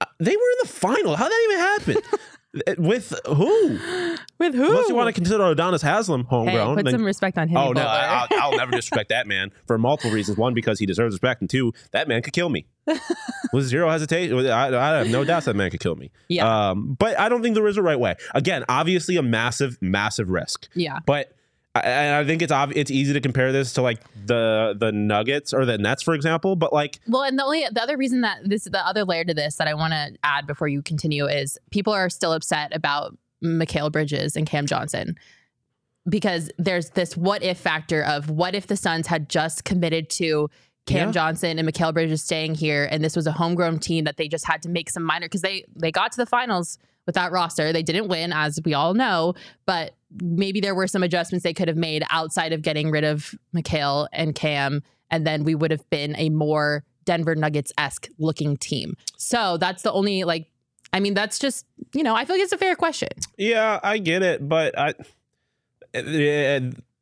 uh, 0.00 0.06
they 0.20 0.30
were 0.36 0.50
in 0.52 0.58
the 0.62 0.68
final. 0.68 1.16
How 1.16 1.24
did 1.28 1.32
that 1.32 1.48
even 1.48 1.58
happen? 1.96 2.18
With 2.78 3.12
who? 3.26 3.78
with 4.38 4.54
who? 4.54 4.68
Unless 4.68 4.88
you 4.88 4.94
want 4.94 5.08
to 5.08 5.12
consider 5.12 5.42
Udonis 5.44 5.82
Haslem 5.82 6.22
hey, 6.22 6.26
homegrown. 6.28 6.76
put 6.76 6.84
then- 6.84 6.94
some 6.94 7.04
respect 7.04 7.36
on 7.38 7.48
him. 7.48 7.56
oh 7.56 7.72
no, 7.72 7.82
I, 7.82 8.26
I'll, 8.30 8.40
I'll 8.40 8.56
never 8.56 8.70
disrespect 8.76 9.08
that 9.10 9.26
man 9.26 9.50
for 9.66 9.76
multiple 9.78 10.10
reasons. 10.12 10.38
One, 10.38 10.54
because 10.54 10.78
he 10.78 10.86
deserves 10.86 11.14
respect, 11.14 11.40
and 11.40 11.50
two, 11.50 11.72
that 11.92 12.06
man 12.08 12.22
could 12.22 12.32
kill 12.32 12.48
me 12.48 12.66
with 13.52 13.64
zero 13.64 13.90
hesitation. 13.90 14.46
I, 14.46 14.68
I 14.68 14.98
have 14.98 15.10
no 15.10 15.24
doubt 15.24 15.44
that 15.44 15.56
man 15.56 15.70
could 15.70 15.80
kill 15.80 15.96
me. 15.96 16.10
yeah. 16.28 16.70
Um, 16.70 16.94
but 16.98 17.18
I 17.18 17.28
don't 17.28 17.42
think 17.42 17.54
there 17.54 17.66
is 17.66 17.76
a 17.76 17.82
right 17.82 17.98
way. 17.98 18.14
Again, 18.34 18.64
obviously 18.68 19.16
a 19.16 19.22
massive, 19.22 19.78
massive 19.80 20.28
risk. 20.30 20.68
yeah. 20.74 21.00
But 21.06 21.32
I, 21.74 21.80
and 21.80 22.14
I 22.14 22.24
think 22.24 22.40
it's 22.42 22.52
ob- 22.52 22.72
it's 22.76 22.90
easy 22.90 23.12
to 23.12 23.20
compare 23.20 23.50
this 23.52 23.72
to 23.74 23.82
like 23.82 24.00
the 24.26 24.74
the 24.78 24.92
Nuggets 24.92 25.52
or 25.52 25.64
the 25.64 25.76
Nets, 25.78 26.02
for 26.02 26.14
example. 26.14 26.54
But 26.56 26.72
like, 26.72 27.00
Well, 27.08 27.22
and 27.22 27.38
the 27.38 27.44
only 27.44 27.66
the 27.72 27.82
other 27.82 27.96
reason 27.96 28.20
that 28.20 28.38
this 28.44 28.64
the 28.64 28.86
other 28.86 29.04
layer 29.04 29.24
to 29.24 29.34
this 29.34 29.56
that 29.56 29.66
I 29.68 29.74
want 29.74 29.92
to 29.92 30.14
add 30.22 30.46
before 30.46 30.68
you 30.68 30.82
continue 30.82 31.26
is 31.26 31.58
people 31.70 31.92
are 31.92 32.08
still 32.08 32.32
upset 32.32 32.74
about 32.74 33.16
Mikal 33.42 33.90
Bridges 33.90 34.36
and 34.36 34.46
Cam 34.46 34.66
Johnson 34.66 35.16
because 36.08 36.50
there's 36.58 36.90
this 36.90 37.16
what 37.16 37.42
if 37.42 37.58
factor 37.58 38.02
of 38.04 38.30
what 38.30 38.54
if 38.54 38.66
the 38.66 38.76
Suns 38.76 39.06
had 39.06 39.28
just 39.28 39.64
committed 39.64 40.10
to 40.10 40.48
Cam 40.86 41.08
Yeah. 41.08 41.12
Johnson 41.12 41.58
and 41.58 41.68
Mikal 41.68 41.92
Bridges 41.94 42.22
staying 42.22 42.54
here 42.54 42.86
and 42.90 43.02
this 43.02 43.16
was 43.16 43.26
a 43.26 43.32
homegrown 43.32 43.78
team 43.78 44.04
that 44.04 44.16
they 44.16 44.28
just 44.28 44.46
had 44.46 44.62
to 44.62 44.68
make 44.68 44.90
some 44.90 45.02
minor 45.02 45.26
because 45.26 45.40
they 45.40 45.64
they 45.74 45.90
got 45.90 46.12
to 46.12 46.18
the 46.18 46.26
finals 46.26 46.78
with 47.06 47.14
that 47.16 47.32
roster. 47.32 47.72
They 47.72 47.82
didn't 47.82 48.08
win, 48.08 48.32
as 48.32 48.58
we 48.64 48.74
all 48.74 48.94
know, 48.94 49.34
but 49.66 49.94
maybe 50.22 50.60
there 50.60 50.74
were 50.74 50.86
some 50.86 51.02
adjustments 51.02 51.42
they 51.42 51.54
could 51.54 51.68
have 51.68 51.76
made 51.76 52.04
outside 52.10 52.52
of 52.52 52.62
getting 52.62 52.90
rid 52.90 53.04
of 53.04 53.34
Mikal 53.54 54.06
and 54.12 54.34
Cam, 54.34 54.82
and 55.10 55.26
then 55.26 55.44
we 55.44 55.54
would 55.54 55.70
have 55.70 55.88
been 55.90 56.14
a 56.16 56.28
more 56.30 56.84
Denver 57.04 57.34
Nuggets 57.34 57.72
esque 57.76 58.08
looking 58.18 58.56
team. 58.56 58.96
So 59.16 59.56
that's 59.58 59.82
the 59.82 59.92
only 59.92 60.24
like. 60.24 60.48
I 60.92 61.00
mean, 61.00 61.14
that's 61.14 61.38
just 61.40 61.66
you 61.92 62.02
know, 62.04 62.14
I 62.14 62.24
feel 62.24 62.36
like 62.36 62.42
it's 62.44 62.52
a 62.52 62.58
fair 62.58 62.76
question. 62.76 63.08
yeah, 63.36 63.80
I 63.82 63.98
get 63.98 64.22
it, 64.22 64.48
but 64.48 64.78
I 64.78 64.94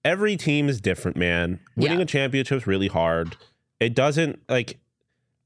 every 0.05 0.37
team 0.37 0.69
is 0.69 0.81
different, 0.81 1.17
man. 1.17 1.61
Winning 1.77 1.99
Yeah. 1.99 2.03
a 2.03 2.07
championship 2.07 2.57
is 2.59 2.67
really 2.67 2.89
hard. 2.89 3.37
It 3.81 3.95
doesn't 3.95 4.41
like 4.49 4.79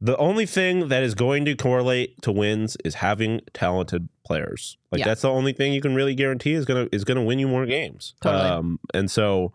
the 0.00 0.16
only 0.18 0.44
thing 0.46 0.88
that 0.88 1.02
is 1.02 1.14
going 1.14 1.44
to 1.46 1.54
correlate 1.56 2.20
to 2.22 2.30
wins 2.32 2.76
is 2.84 2.96
having 2.96 3.40
talented 3.54 4.08
players. 4.24 4.76
Like 4.92 4.98
Yeah. 5.00 5.06
that's 5.06 5.22
the 5.22 5.30
only 5.30 5.52
thing 5.52 5.72
you 5.72 5.80
can 5.80 5.94
really 5.94 6.14
guarantee 6.14 6.52
is 6.52 6.64
gonna 6.64 6.88
is 6.92 7.04
gonna 7.04 7.22
win 7.22 7.38
you 7.38 7.48
more 7.48 7.64
games. 7.66 8.14
Totally. 8.20 8.42
Um, 8.44 8.80
and 8.92 9.10
so, 9.10 9.52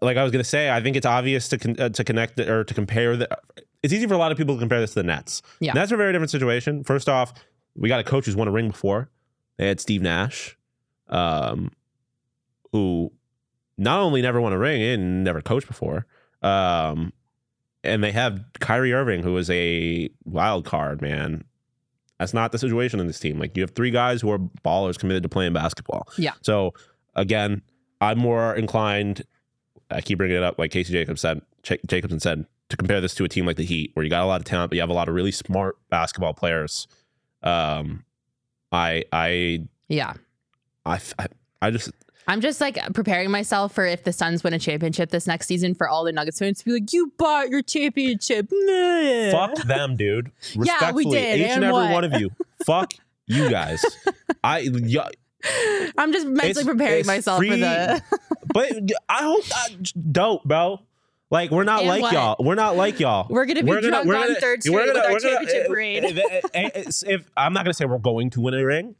like 0.00 0.16
I 0.16 0.22
was 0.22 0.30
gonna 0.32 0.44
say, 0.44 0.70
I 0.70 0.80
think 0.80 0.96
it's 0.96 1.06
obvious 1.06 1.48
to 1.48 1.58
con- 1.58 1.76
uh, 1.78 1.88
to 1.88 2.04
connect 2.04 2.36
the, 2.36 2.52
or 2.52 2.64
to 2.64 2.74
compare 2.74 3.16
the. 3.16 3.28
It's 3.82 3.92
easy 3.92 4.06
for 4.06 4.14
a 4.14 4.18
lot 4.18 4.30
of 4.32 4.38
people 4.38 4.54
to 4.56 4.60
compare 4.60 4.80
this 4.80 4.90
to 4.90 4.96
the 5.00 5.04
Nets. 5.04 5.40
Yeah. 5.60 5.72
Nets 5.72 5.90
are 5.92 5.94
a 5.94 5.98
very 5.98 6.12
different 6.12 6.30
situation. 6.30 6.84
First 6.84 7.08
off, 7.08 7.32
we 7.76 7.88
got 7.88 8.00
a 8.00 8.04
coach 8.04 8.26
who's 8.26 8.36
won 8.36 8.48
a 8.48 8.50
ring 8.52 8.68
before. 8.68 9.08
They 9.56 9.66
had 9.68 9.80
Steve 9.80 10.02
Nash, 10.02 10.56
um, 11.08 11.70
who 12.72 13.12
not 13.76 14.00
only 14.00 14.20
never 14.22 14.40
won 14.40 14.52
a 14.52 14.58
ring 14.58 14.82
and 14.82 15.24
never 15.24 15.40
coached 15.40 15.66
before, 15.68 16.06
um, 16.42 17.12
and 17.84 18.02
they 18.02 18.12
have 18.12 18.44
Kyrie 18.60 18.92
Irving, 18.92 19.22
who 19.22 19.36
is 19.36 19.50
a 19.50 20.08
wild 20.24 20.64
card, 20.64 21.00
man. 21.00 21.44
That's 22.18 22.34
not 22.34 22.50
the 22.52 22.58
situation 22.58 22.98
in 22.98 23.06
this 23.06 23.20
team. 23.20 23.38
Like 23.38 23.56
you 23.56 23.62
have 23.62 23.70
three 23.70 23.90
guys 23.92 24.20
who 24.20 24.30
are 24.30 24.38
ballers 24.38 24.98
committed 24.98 25.22
to 25.22 25.28
playing 25.28 25.52
basketball. 25.52 26.08
Yeah. 26.18 26.32
So 26.42 26.74
again, 27.14 27.62
I'm 28.00 28.18
more 28.18 28.54
inclined. 28.54 29.22
I 29.90 30.00
keep 30.00 30.18
bringing 30.18 30.36
it 30.36 30.42
up, 30.42 30.58
like 30.58 30.70
Casey 30.72 30.92
Jacobs 30.92 31.20
said, 31.20 31.40
Ch- 31.62 31.80
Jacobsen 31.86 32.20
said, 32.20 32.44
to 32.68 32.76
compare 32.76 33.00
this 33.00 33.14
to 33.14 33.24
a 33.24 33.28
team 33.28 33.46
like 33.46 33.56
the 33.56 33.64
Heat, 33.64 33.92
where 33.94 34.04
you 34.04 34.10
got 34.10 34.22
a 34.22 34.26
lot 34.26 34.40
of 34.40 34.44
talent, 34.44 34.70
but 34.70 34.74
you 34.76 34.82
have 34.82 34.90
a 34.90 34.94
lot 34.94 35.08
of 35.08 35.14
really 35.14 35.30
smart 35.32 35.76
basketball 35.88 36.34
players. 36.34 36.86
Um, 37.42 38.04
I, 38.72 39.04
I, 39.12 39.66
Yeah. 39.88 40.12
I, 40.84 41.00
I, 41.18 41.26
I 41.62 41.70
just 41.70 41.90
I'm 42.28 42.40
just 42.42 42.60
like 42.60 42.78
preparing 42.92 43.30
myself 43.30 43.74
for 43.74 43.84
if 43.86 44.04
the 44.04 44.12
Suns 44.12 44.44
win 44.44 44.52
a 44.52 44.58
championship 44.58 45.10
this 45.10 45.26
next 45.26 45.46
season 45.46 45.74
for 45.74 45.88
all 45.88 46.04
the 46.04 46.12
Nuggets 46.12 46.38
fans 46.38 46.58
to 46.58 46.64
be 46.66 46.72
like, 46.72 46.92
you 46.92 47.12
bought 47.16 47.48
your 47.48 47.62
championship. 47.62 48.48
Meh." 48.52 49.30
fuck 49.32 49.56
them, 49.66 49.96
dude. 49.96 50.30
Yeah, 50.54 50.92
we 50.92 51.04
Respectfully, 51.04 51.04
did, 51.16 51.38
each 51.40 51.44
and 51.46 51.52
and 51.52 51.64
every 51.64 51.72
what? 51.72 51.90
one 51.92 52.04
of 52.04 52.20
you. 52.20 52.30
fuck 52.66 52.92
you 53.26 53.50
guys. 53.50 53.82
I. 54.44 54.68
I'm 55.96 56.12
just 56.12 56.26
mentally 56.26 56.50
It's- 56.50 56.64
preparing 56.64 56.98
it's 57.00 57.06
myself 57.06 57.38
for 57.42 57.48
free- 57.48 57.60
the. 57.60 58.02
but 58.52 58.72
I 59.08 59.22
hope 59.22 59.44
that 59.46 59.92
dope, 60.12 60.44
bro. 60.44 60.80
Like 61.30 61.50
we're 61.50 61.64
not 61.64 61.80
And 61.80 61.88
like 61.88 62.02
what? 62.02 62.12
y'all. 62.12 62.36
We're 62.40 62.54
not 62.54 62.76
like 62.76 63.00
y'all. 63.00 63.26
We're 63.30 63.44
gonna 63.46 63.62
be 63.62 63.70
drunk 63.80 64.06
on 64.08 64.34
Third 64.36 64.62
Street 64.62 64.74
we're 64.74 64.86
with 64.92 64.96
our 64.96 65.12
we're 65.12 65.18
championship 65.20 65.66
parade. 65.68 66.04
If, 66.04 66.44
if- 66.54 67.02
if- 67.08 67.30
I'm 67.36 67.52
not 67.52 67.64
gonna 67.64 67.74
say 67.74 67.84
we're 67.84 67.98
going 67.98 68.30
to 68.30 68.40
win 68.40 68.54
a 68.54 68.64
ring. 68.64 68.94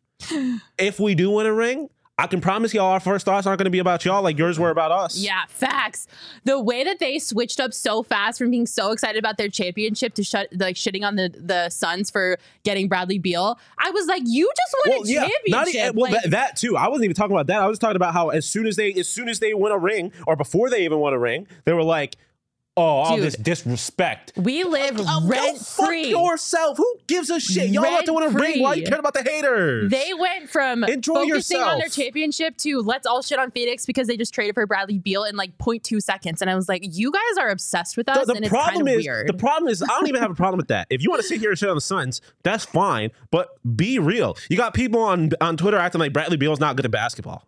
If 0.79 0.99
we 1.01 1.15
do 1.15 1.31
win 1.31 1.47
a 1.47 1.53
ring, 1.55 1.89
I 2.21 2.27
can 2.27 2.41
promise 2.41 2.75
y'all 2.75 2.87
our 2.87 2.99
first 2.99 3.25
thoughts 3.25 3.47
aren't 3.47 3.59
gonna 3.59 3.71
be 3.71 3.79
about 3.79 4.05
y'all 4.05 4.23
like 4.23 4.37
yours 4.37 4.59
were 4.59 4.71
about 4.71 4.91
us. 4.91 5.17
Yeah, 5.17 5.45
facts. 5.49 6.09
The 6.45 6.61
way 6.61 6.83
that 6.83 6.99
they 6.99 7.21
switched 7.21 7.61
up 7.61 7.73
so 7.73 8.03
fast 8.03 8.39
from 8.39 8.51
being 8.51 8.67
so 8.67 8.91
excited 8.91 9.19
about 9.21 9.39
their 9.39 9.49
championship 9.49 10.15
to 10.15 10.25
shut 10.25 10.49
like 10.57 10.75
shitting 10.75 11.05
on 11.07 11.15
the 11.15 11.33
the 11.39 11.69
Suns 11.71 12.11
for 12.11 12.37
getting 12.65 12.89
Bradley 12.89 13.19
Beal, 13.19 13.57
I 13.79 13.91
was 13.93 14.07
like, 14.07 14.23
you 14.27 14.51
just 14.57 14.77
won 14.85 14.97
Well, 14.99 15.07
a 15.07 15.09
yeah, 15.11 15.29
championship. 15.29 15.51
not 15.51 15.69
e- 15.69 15.91
well 15.95 16.11
Like, 16.13 16.23
that, 16.23 16.31
that 16.33 16.57
too. 16.57 16.77
I 16.77 16.89
wasn't 16.89 17.05
even 17.05 17.15
talking 17.15 17.37
about 17.37 17.47
that. 17.47 17.63
I 17.63 17.67
was 17.67 17.79
talking 17.79 17.97
about 17.97 18.13
how 18.15 18.31
as 18.31 18.45
soon 18.47 18.67
as 18.67 18.75
they 18.75 18.93
as 18.95 19.09
soon 19.09 19.29
as 19.29 19.39
they 19.39 19.55
win 19.55 19.71
a 19.71 19.79
ring 19.79 20.11
or 20.27 20.35
before 20.35 20.71
they 20.71 20.85
even 20.85 20.99
won 20.99 21.13
a 21.13 21.19
ring, 21.21 21.47
they 21.67 21.73
were 21.73 21.85
like, 21.85 22.17
"Oh, 22.79 22.81
all 22.81 23.17
Dude. 23.17 23.25
this 23.27 23.37
disrespect." 23.37 24.33
we 24.37 24.65
live 24.65 24.97
Oh, 25.01 25.27
rent 25.27 25.59
go 25.59 25.63
fuck 25.65 25.87
free. 25.89 26.09
yourself. 26.11 26.77
Who 26.77 26.97
gives 27.07 27.31
a 27.31 27.41
shit? 27.41 27.69
Y'all 27.71 27.85
about 27.85 28.07
to 28.07 28.13
win 28.13 28.25
a 28.25 28.29
ring. 28.31 28.63
Why 28.63 28.75
you 28.75 28.83
Rent-free. 28.83 28.85
care 28.85 28.99
about 28.99 29.15
the 29.15 29.23
haters? 29.23 29.91
They 29.91 30.13
went 30.15 30.49
from 30.51 30.85
Enjoy 30.85 31.15
focusing 31.15 31.61
on 31.61 31.79
their 31.79 31.89
championship 31.89 32.57
to 32.59 32.81
let's 32.81 33.07
all 33.07 33.23
shit 33.23 33.39
on 33.39 33.51
Phoenix 33.51 33.85
because 33.87 34.07
they 34.07 34.17
just 34.17 34.33
traded 34.33 34.55
for 34.55 34.67
Bradley 34.67 34.99
Beal 34.99 35.25
in 35.25 35.37
like 35.37 35.57
0.2 35.59 36.01
seconds. 36.03 36.41
And 36.41 36.51
I 36.51 36.55
was 36.55 36.69
like, 36.69 36.83
you 36.85 37.11
guys 37.11 37.39
are 37.39 37.49
obsessed 37.49 37.97
with 37.97 38.09
us, 38.09 38.27
the, 38.27 38.35
and 38.35 38.43
the 38.43 38.47
it's 38.47 38.53
kind 38.55 38.65
problem 38.73 38.89
of 38.89 38.95
is 39.01 39.05
weird. 39.07 39.29
the 39.29 39.35
problem 39.35 39.69
is 39.71 39.83
I 39.83 39.87
don't 39.87 40.07
even 40.09 40.21
have 40.21 40.31
a 40.31 40.35
problem 40.35 40.59
with 40.59 40.69
that. 40.69 40.87
If 40.91 41.03
you 41.03 41.11
want 41.11 41.23
to 41.23 41.29
sit 41.29 41.41
here 41.41 41.51
and 41.51 41.59
shit 41.59 41.69
on 41.69 41.75
the 41.75 41.81
Suns, 41.81 42.21
that's 42.43 42.65
fine. 42.65 43.11
But 43.31 43.49
be 43.77 43.99
real. 43.99 44.37
You 44.49 44.57
got 44.57 44.75
people 44.75 45.01
on 45.03 45.31
on 45.41 45.57
Twitter 45.57 45.79
acting 45.79 45.99
like 46.01 46.13
Bradley 46.13 46.37
Beal's 46.37 46.61
not 46.61 46.77
good 46.77 46.85
at 46.85 46.91
basketball. 46.91 47.48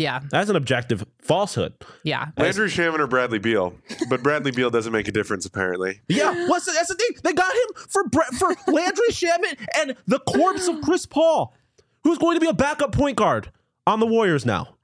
Yeah, 0.00 0.20
That's 0.30 0.48
an 0.50 0.56
objective 0.56 1.04
falsehood. 1.20 1.74
yeah. 2.04 2.26
Landry 2.38 2.68
Shamet 2.68 2.98
or 2.98 3.06
Bradley 3.06 3.38
Beal, 3.38 3.74
but 4.08 4.22
Bradley 4.22 4.50
Beal 4.50 4.70
doesn't 4.70 4.92
make 4.92 5.06
a 5.08 5.12
difference 5.12 5.44
apparently. 5.46 6.00
Yeah, 6.08 6.48
what's 6.48 6.64
the, 6.66 6.72
that's 6.72 6.88
the 6.88 6.94
thing. 6.94 7.10
They 7.22 7.32
got 7.32 7.52
him 7.54 7.84
for 7.88 8.04
Bre- 8.08 8.34
for 8.38 8.54
Landry 8.66 9.08
Shamet 9.10 9.58
and 9.78 9.96
the 10.06 10.18
corpse 10.20 10.66
of 10.68 10.80
Chris 10.80 11.06
Paul, 11.06 11.54
who's 12.04 12.18
going 12.18 12.36
to 12.36 12.40
be 12.40 12.48
a 12.48 12.54
backup 12.54 12.92
point 12.92 13.16
guard 13.16 13.50
on 13.86 14.00
the 14.00 14.06
Warriors 14.06 14.46
now. 14.46 14.76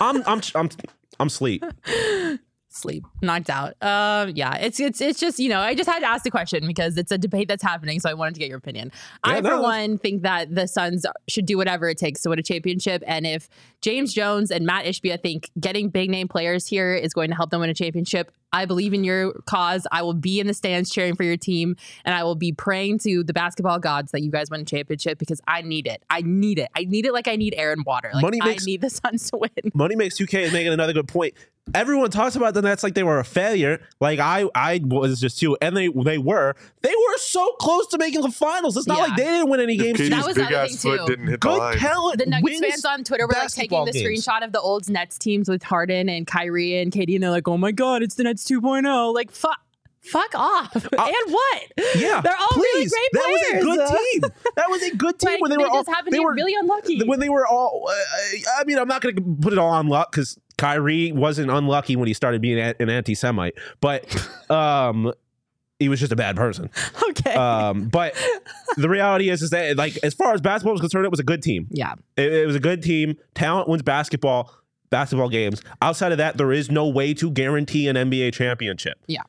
I'm 0.00 0.22
I'm 0.26 0.40
I'm 0.54 0.68
I'm 1.20 1.28
sleep. 1.28 1.64
Sleep, 2.78 3.04
knocked 3.22 3.50
out. 3.50 3.74
Um, 3.82 4.30
yeah, 4.34 4.56
it's 4.56 4.80
it's 4.80 5.00
it's 5.00 5.20
just 5.20 5.38
you 5.38 5.48
know 5.48 5.60
I 5.60 5.74
just 5.74 5.88
had 5.88 6.00
to 6.00 6.06
ask 6.06 6.24
the 6.24 6.30
question 6.30 6.66
because 6.66 6.96
it's 6.96 7.12
a 7.12 7.18
debate 7.18 7.48
that's 7.48 7.62
happening, 7.62 8.00
so 8.00 8.08
I 8.08 8.14
wanted 8.14 8.34
to 8.34 8.40
get 8.40 8.48
your 8.48 8.58
opinion. 8.58 8.90
Yeah, 9.26 9.32
I 9.32 9.36
for 9.36 9.42
that's- 9.42 9.62
one 9.62 9.98
think 9.98 10.22
that 10.22 10.54
the 10.54 10.66
Suns 10.66 11.04
should 11.28 11.46
do 11.46 11.56
whatever 11.56 11.88
it 11.88 11.98
takes 11.98 12.22
to 12.22 12.30
win 12.30 12.38
a 12.38 12.42
championship, 12.42 13.02
and 13.06 13.26
if 13.26 13.48
James 13.82 14.14
Jones 14.14 14.50
and 14.50 14.64
Matt 14.66 14.84
Ishbia 14.84 15.20
think 15.22 15.50
getting 15.60 15.88
big 15.90 16.10
name 16.10 16.28
players 16.28 16.66
here 16.66 16.94
is 16.94 17.12
going 17.12 17.30
to 17.30 17.36
help 17.36 17.50
them 17.50 17.60
win 17.60 17.70
a 17.70 17.74
championship, 17.74 18.30
I 18.52 18.64
believe 18.64 18.94
in 18.94 19.04
your 19.04 19.32
cause. 19.46 19.86
I 19.92 20.02
will 20.02 20.14
be 20.14 20.40
in 20.40 20.46
the 20.46 20.54
stands 20.54 20.90
cheering 20.90 21.14
for 21.16 21.22
your 21.22 21.36
team, 21.36 21.76
and 22.04 22.14
I 22.14 22.24
will 22.24 22.34
be 22.34 22.52
praying 22.52 22.98
to 23.00 23.22
the 23.22 23.32
basketball 23.32 23.78
gods 23.78 24.12
that 24.12 24.22
you 24.22 24.30
guys 24.30 24.50
win 24.50 24.62
a 24.62 24.64
championship 24.64 25.18
because 25.18 25.40
I 25.46 25.62
need 25.62 25.86
it. 25.86 26.02
I 26.10 26.22
need 26.22 26.58
it. 26.58 26.68
I 26.74 26.84
need 26.84 27.06
it 27.06 27.12
like 27.12 27.28
I 27.28 27.36
need 27.36 27.54
air 27.56 27.72
and 27.72 27.84
water. 27.84 28.10
Like 28.14 28.22
Money 28.22 28.38
I 28.42 28.46
makes- 28.46 28.66
need 28.66 28.80
the 28.80 28.90
Suns 28.98 29.30
to 29.30 29.36
win. 29.38 29.50
Money 29.74 29.96
makes 29.96 30.18
2K 30.18 30.44
is 30.44 30.52
making 30.52 30.72
another 30.72 30.92
good 30.92 31.08
point. 31.08 31.34
Everyone 31.74 32.10
talks 32.10 32.34
about 32.34 32.54
the 32.54 32.62
Nets 32.62 32.82
like 32.82 32.94
they 32.94 33.02
were 33.02 33.18
a 33.18 33.24
failure. 33.24 33.82
Like 34.00 34.20
I, 34.20 34.48
I 34.54 34.80
was 34.82 35.20
just 35.20 35.38
too, 35.38 35.54
and 35.60 35.76
they 35.76 35.88
they 35.88 36.16
were. 36.16 36.54
They 36.80 36.88
were 36.88 37.18
so 37.18 37.46
close 37.60 37.86
to 37.88 37.98
making 37.98 38.22
the 38.22 38.30
finals. 38.30 38.74
It's 38.78 38.86
not 38.86 38.96
Yeah. 38.96 39.02
like 39.04 39.16
they 39.18 39.24
didn't 39.24 39.50
win 39.50 39.60
any 39.60 39.74
If 39.74 39.82
games. 39.82 39.98
That 39.98 40.08
Katie's 40.08 40.26
was 40.28 40.34
big 40.36 40.50
ass 40.50 40.68
thing, 40.82 40.92
foot 40.96 41.00
too. 41.00 41.06
didn't 41.08 41.26
hit 41.26 41.32
the 41.42 41.46
Good 41.46 41.58
line. 41.58 41.76
talent. 41.76 42.18
The 42.20 42.24
Nuggets 42.26 42.60
fans 42.60 42.84
on 42.86 43.04
Twitter 43.04 43.26
were 43.26 43.34
like 43.34 43.48
taking 43.52 43.84
the 43.84 43.92
games. 43.92 44.24
screenshot 44.26 44.42
of 44.42 44.52
the 44.52 44.60
old 44.62 44.88
Nets 44.88 45.18
teams 45.18 45.46
with 45.46 45.62
Harden 45.62 46.08
and 46.08 46.26
Kyrie 46.26 46.78
and 46.80 46.90
Katie, 46.90 47.16
and 47.16 47.22
they're 47.22 47.30
like, 47.30 47.46
"Oh 47.46 47.58
my 47.58 47.70
god, 47.70 48.02
it's 48.02 48.14
the 48.14 48.22
Nets 48.24 48.37
2.0." 48.44 49.14
Like, 49.14 49.30
fuck, 49.30 49.58
fuck 50.00 50.34
off. 50.34 50.74
and 50.74 50.92
what? 50.92 51.62
Yeah, 51.96 52.20
they're 52.20 52.36
all 52.36 52.56
really 52.56 52.84
please. 52.84 52.92
great 52.92 53.08
That 53.12 53.28
was 53.28 53.42
a 53.52 53.60
good 53.62 53.88
team. 54.22 54.30
That 54.56 54.70
was 54.70 54.82
a 54.82 54.96
good 54.96 55.18
team 55.18 55.30
Like, 55.32 55.40
when 55.40 55.50
they, 55.50 55.56
they 55.56 55.62
were 55.64 55.70
all. 55.70 55.84
They 56.10 56.20
were 56.20 56.34
really 56.34 56.54
unlucky. 56.54 57.02
when 57.04 57.20
they 57.20 57.28
were 57.28 57.46
all. 57.46 57.88
Uh, 57.88 57.92
I 58.58 58.64
mean, 58.64 58.78
I'm 58.78 58.88
not 58.88 59.00
going 59.02 59.16
to 59.16 59.36
put 59.40 59.52
it 59.52 59.58
all 59.58 59.70
on 59.70 59.88
luck 59.88 60.10
because 60.12 60.38
Kyrie 60.56 61.12
wasn't 61.12 61.50
unlucky 61.50 61.96
when 61.96 62.08
he 62.08 62.14
started 62.14 62.42
being 62.42 62.58
an 62.58 62.90
anti-Semite, 62.90 63.54
but 63.80 64.04
um, 64.50 65.12
he 65.78 65.88
was 65.88 66.00
just 66.00 66.10
a 66.10 66.16
bad 66.16 66.34
person. 66.36 66.68
okay. 67.10 67.34
Um, 67.34 67.88
but 67.88 68.14
the 68.76 68.88
reality 68.88 69.30
is, 69.30 69.42
is 69.42 69.50
that 69.50 69.76
like 69.76 69.96
as 70.02 70.14
far 70.14 70.34
as 70.34 70.40
basketball 70.40 70.72
was 70.72 70.80
concerned, 70.80 71.04
it 71.04 71.10
was 71.10 71.20
a 71.20 71.24
good 71.24 71.42
team. 71.42 71.68
yeah. 71.70 71.94
It, 72.16 72.32
it 72.32 72.46
was 72.46 72.56
a 72.56 72.60
good 72.60 72.82
team. 72.82 73.16
Talent 73.34 73.68
wins 73.68 73.82
basketball. 73.82 74.52
Basketball 74.90 75.28
games. 75.28 75.62
Outside 75.82 76.12
of 76.12 76.18
that, 76.18 76.36
there 76.36 76.52
is 76.52 76.70
no 76.70 76.88
way 76.88 77.14
to 77.14 77.30
guarantee 77.30 77.88
an 77.88 77.96
NBA 77.96 78.32
championship. 78.32 78.98
Yeah. 79.06 79.22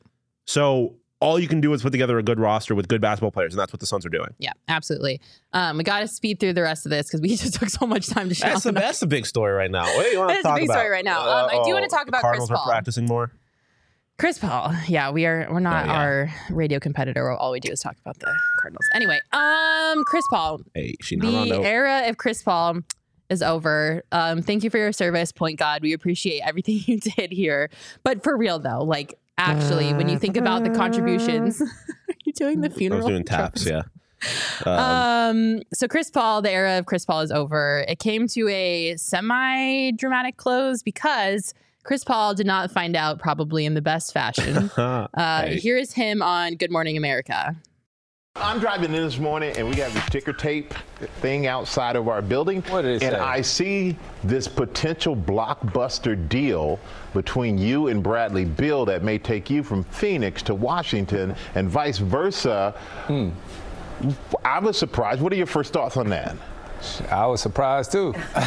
So 0.46 0.94
all 1.20 1.38
you 1.38 1.46
can 1.48 1.60
do 1.60 1.72
is 1.74 1.82
put 1.82 1.92
together 1.92 2.18
a 2.18 2.22
good 2.22 2.40
roster 2.40 2.74
with 2.74 2.88
good 2.88 3.00
basketball 3.00 3.30
players, 3.30 3.52
and 3.52 3.60
that's 3.60 3.72
what 3.72 3.80
the 3.80 3.86
Suns 3.86 4.06
are 4.06 4.10
doing. 4.10 4.30
Yeah, 4.38 4.52
absolutely. 4.68 5.20
Um, 5.52 5.76
we 5.76 5.84
got 5.84 6.00
to 6.00 6.08
speed 6.08 6.40
through 6.40 6.54
the 6.54 6.62
rest 6.62 6.86
of 6.86 6.90
this 6.90 7.06
because 7.08 7.20
we 7.20 7.28
just 7.36 7.54
took 7.54 7.68
so 7.68 7.86
much 7.86 8.08
time 8.08 8.28
to 8.30 8.34
show. 8.34 8.46
That's 8.48 8.62
the 8.64 8.72
that's 8.86 9.00
the 9.00 9.06
big 9.06 9.26
story 9.26 9.52
right 9.52 9.70
now. 9.70 9.84
What 9.84 10.04
do 10.04 10.10
you 10.10 10.18
want 10.18 10.30
to 10.30 10.34
That 10.34 10.38
is 10.38 10.42
the 10.44 10.48
talk 10.48 10.58
big 10.60 10.70
story 10.70 10.88
right 10.88 11.04
now. 11.04 11.20
Um, 11.20 11.50
I 11.50 11.62
do 11.64 11.72
wanna 11.74 11.88
talk 11.88 12.06
the 12.06 12.10
about 12.10 12.20
Chris 12.22 12.22
Cardinals 12.22 12.50
Paul. 12.50 12.58
are 12.62 12.66
practicing 12.70 13.06
more. 13.06 13.30
Chris 14.18 14.38
Paul. 14.38 14.74
Yeah, 14.86 15.10
we 15.10 15.24
are. 15.24 15.46
We're 15.50 15.60
not 15.60 15.84
Oh, 15.84 15.86
yeah. 15.92 15.98
our 15.98 16.30
radio 16.50 16.78
competitor. 16.78 17.30
All 17.30 17.52
we 17.52 17.60
do 17.60 17.72
is 17.72 17.80
talk 17.80 17.96
about 18.04 18.18
the 18.18 18.30
Cardinals. 18.60 18.84
Anyway, 18.94 19.18
um, 19.32 20.04
Chris 20.04 20.24
Paul. 20.30 20.60
Hey, 20.74 20.94
she 21.00 21.16
not 21.16 21.48
The 21.48 21.62
era 21.62 22.02
of 22.06 22.18
Chris 22.18 22.42
Paul 22.42 22.80
is 23.30 23.42
over. 23.42 24.02
Um, 24.12 24.42
thank 24.42 24.64
you 24.64 24.70
for 24.70 24.78
your 24.78 24.92
service, 24.92 25.32
Point 25.32 25.58
God. 25.58 25.82
We 25.82 25.92
appreciate 25.92 26.40
everything 26.40 26.80
you 26.86 26.98
did 26.98 27.32
here. 27.32 27.70
But 28.02 28.22
for 28.22 28.36
real 28.36 28.58
though, 28.58 28.82
like 28.82 29.18
actually, 29.38 29.94
when 29.94 30.08
you 30.08 30.18
think 30.18 30.36
about 30.36 30.64
the 30.64 30.70
contributions, 30.70 31.60
are 31.62 31.66
you 32.24 32.32
doing 32.34 32.60
the 32.60 32.68
I 32.70 32.72
funeral? 32.74 33.00
was 33.02 33.06
doing 33.08 33.24
taps. 33.24 33.64
Yeah. 33.66 33.82
Um, 34.66 34.78
Um, 34.78 35.62
so 35.72 35.88
Chris 35.88 36.10
Paul, 36.10 36.42
the 36.42 36.50
era 36.50 36.78
of 36.78 36.84
Chris 36.86 37.06
Paul 37.06 37.20
is 37.20 37.30
over. 37.32 37.84
It 37.88 37.98
came 38.00 38.26
to 38.28 38.48
a 38.48 38.96
semi 38.98 39.92
dramatic 39.92 40.36
close 40.36 40.82
because 40.82 41.54
Chris 41.84 42.04
Paul 42.04 42.34
did 42.34 42.46
not 42.46 42.70
find 42.70 42.94
out 42.96 43.18
probably 43.18 43.64
in 43.64 43.72
the 43.74 43.80
best 43.80 44.12
fashion. 44.12 44.70
Uh, 44.76 45.06
Hey. 45.14 45.56
Here 45.58 45.78
is 45.78 45.92
him 45.94 46.20
on 46.20 46.56
Good 46.56 46.70
Morning 46.70 46.96
America. 46.98 47.56
I'm 48.36 48.60
driving 48.60 48.94
in 48.94 49.02
this 49.02 49.18
morning 49.18 49.56
and 49.56 49.68
we 49.68 49.74
got 49.74 49.92
the 49.92 50.00
ticker 50.08 50.32
tape 50.32 50.72
thing 51.20 51.48
outside 51.48 51.96
of 51.96 52.06
our 52.08 52.22
building. 52.22 52.62
What 52.62 52.84
it 52.84 53.02
and? 53.02 53.16
I 53.16 53.42
see 53.42 53.96
this 54.22 54.46
potential 54.46 55.16
blockbuster 55.16 56.28
deal 56.28 56.78
between 57.12 57.58
you 57.58 57.88
and 57.88 58.04
Bradley 58.04 58.44
Beal 58.44 58.84
that 58.86 59.02
may 59.02 59.18
take 59.18 59.50
you 59.50 59.64
from 59.64 59.82
Phoenix 59.84 60.42
to 60.44 60.54
Washington 60.54 61.34
and 61.56 61.68
vice 61.68 61.98
versa. 61.98 62.74
Hmm. 63.08 63.30
I 64.44 64.60
was 64.60 64.78
surprised. 64.78 65.20
What 65.20 65.32
are 65.32 65.36
your 65.36 65.46
first 65.46 65.72
thoughts 65.72 65.96
on 65.96 66.08
that? 66.10 66.36
I 67.10 67.26
was 67.26 67.40
surprised 67.42 67.90
too. 67.92 68.14
I 68.36 68.44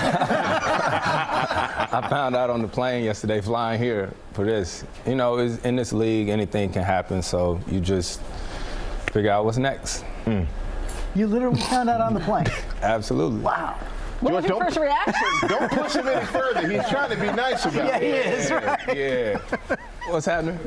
found 2.09 2.35
out 2.35 2.49
on 2.49 2.61
the 2.61 2.67
plane 2.67 3.03
yesterday 3.03 3.41
flying 3.41 3.79
here 3.81 4.13
for 4.31 4.45
this. 4.45 4.85
You 5.05 5.15
know, 5.15 5.37
in 5.37 5.75
this 5.75 5.93
league, 5.93 6.29
anything 6.29 6.71
can 6.71 6.83
happen, 6.83 7.21
so 7.21 7.59
you 7.69 7.79
just 7.79 8.21
figure 9.13 9.31
out 9.31 9.45
what's 9.45 9.57
next. 9.57 10.01
Hmm. 10.25 10.43
You 11.15 11.27
literally 11.27 11.61
found 11.61 11.89
out 11.89 12.01
on 12.01 12.13
the 12.13 12.19
plane. 12.19 12.47
Absolutely. 12.81 13.39
Wow. 13.41 13.77
What 14.19 14.31
George, 14.31 14.43
was 14.43 14.49
your 14.49 14.61
first 14.63 14.77
reaction? 14.77 15.23
Don't 15.47 15.71
push 15.71 15.93
him 15.95 16.07
any 16.07 16.25
further. 16.27 16.67
He's 16.67 16.89
trying 16.89 17.09
to 17.11 17.17
be 17.17 17.27
nice 17.31 17.65
about 17.65 17.75
Yeah, 17.87 17.99
he 17.99 18.05
it. 18.07 18.25
is, 18.39 18.51
right? 18.51 18.97
Yeah. 18.97 19.77
What's 20.09 20.25
happening? 20.25 20.57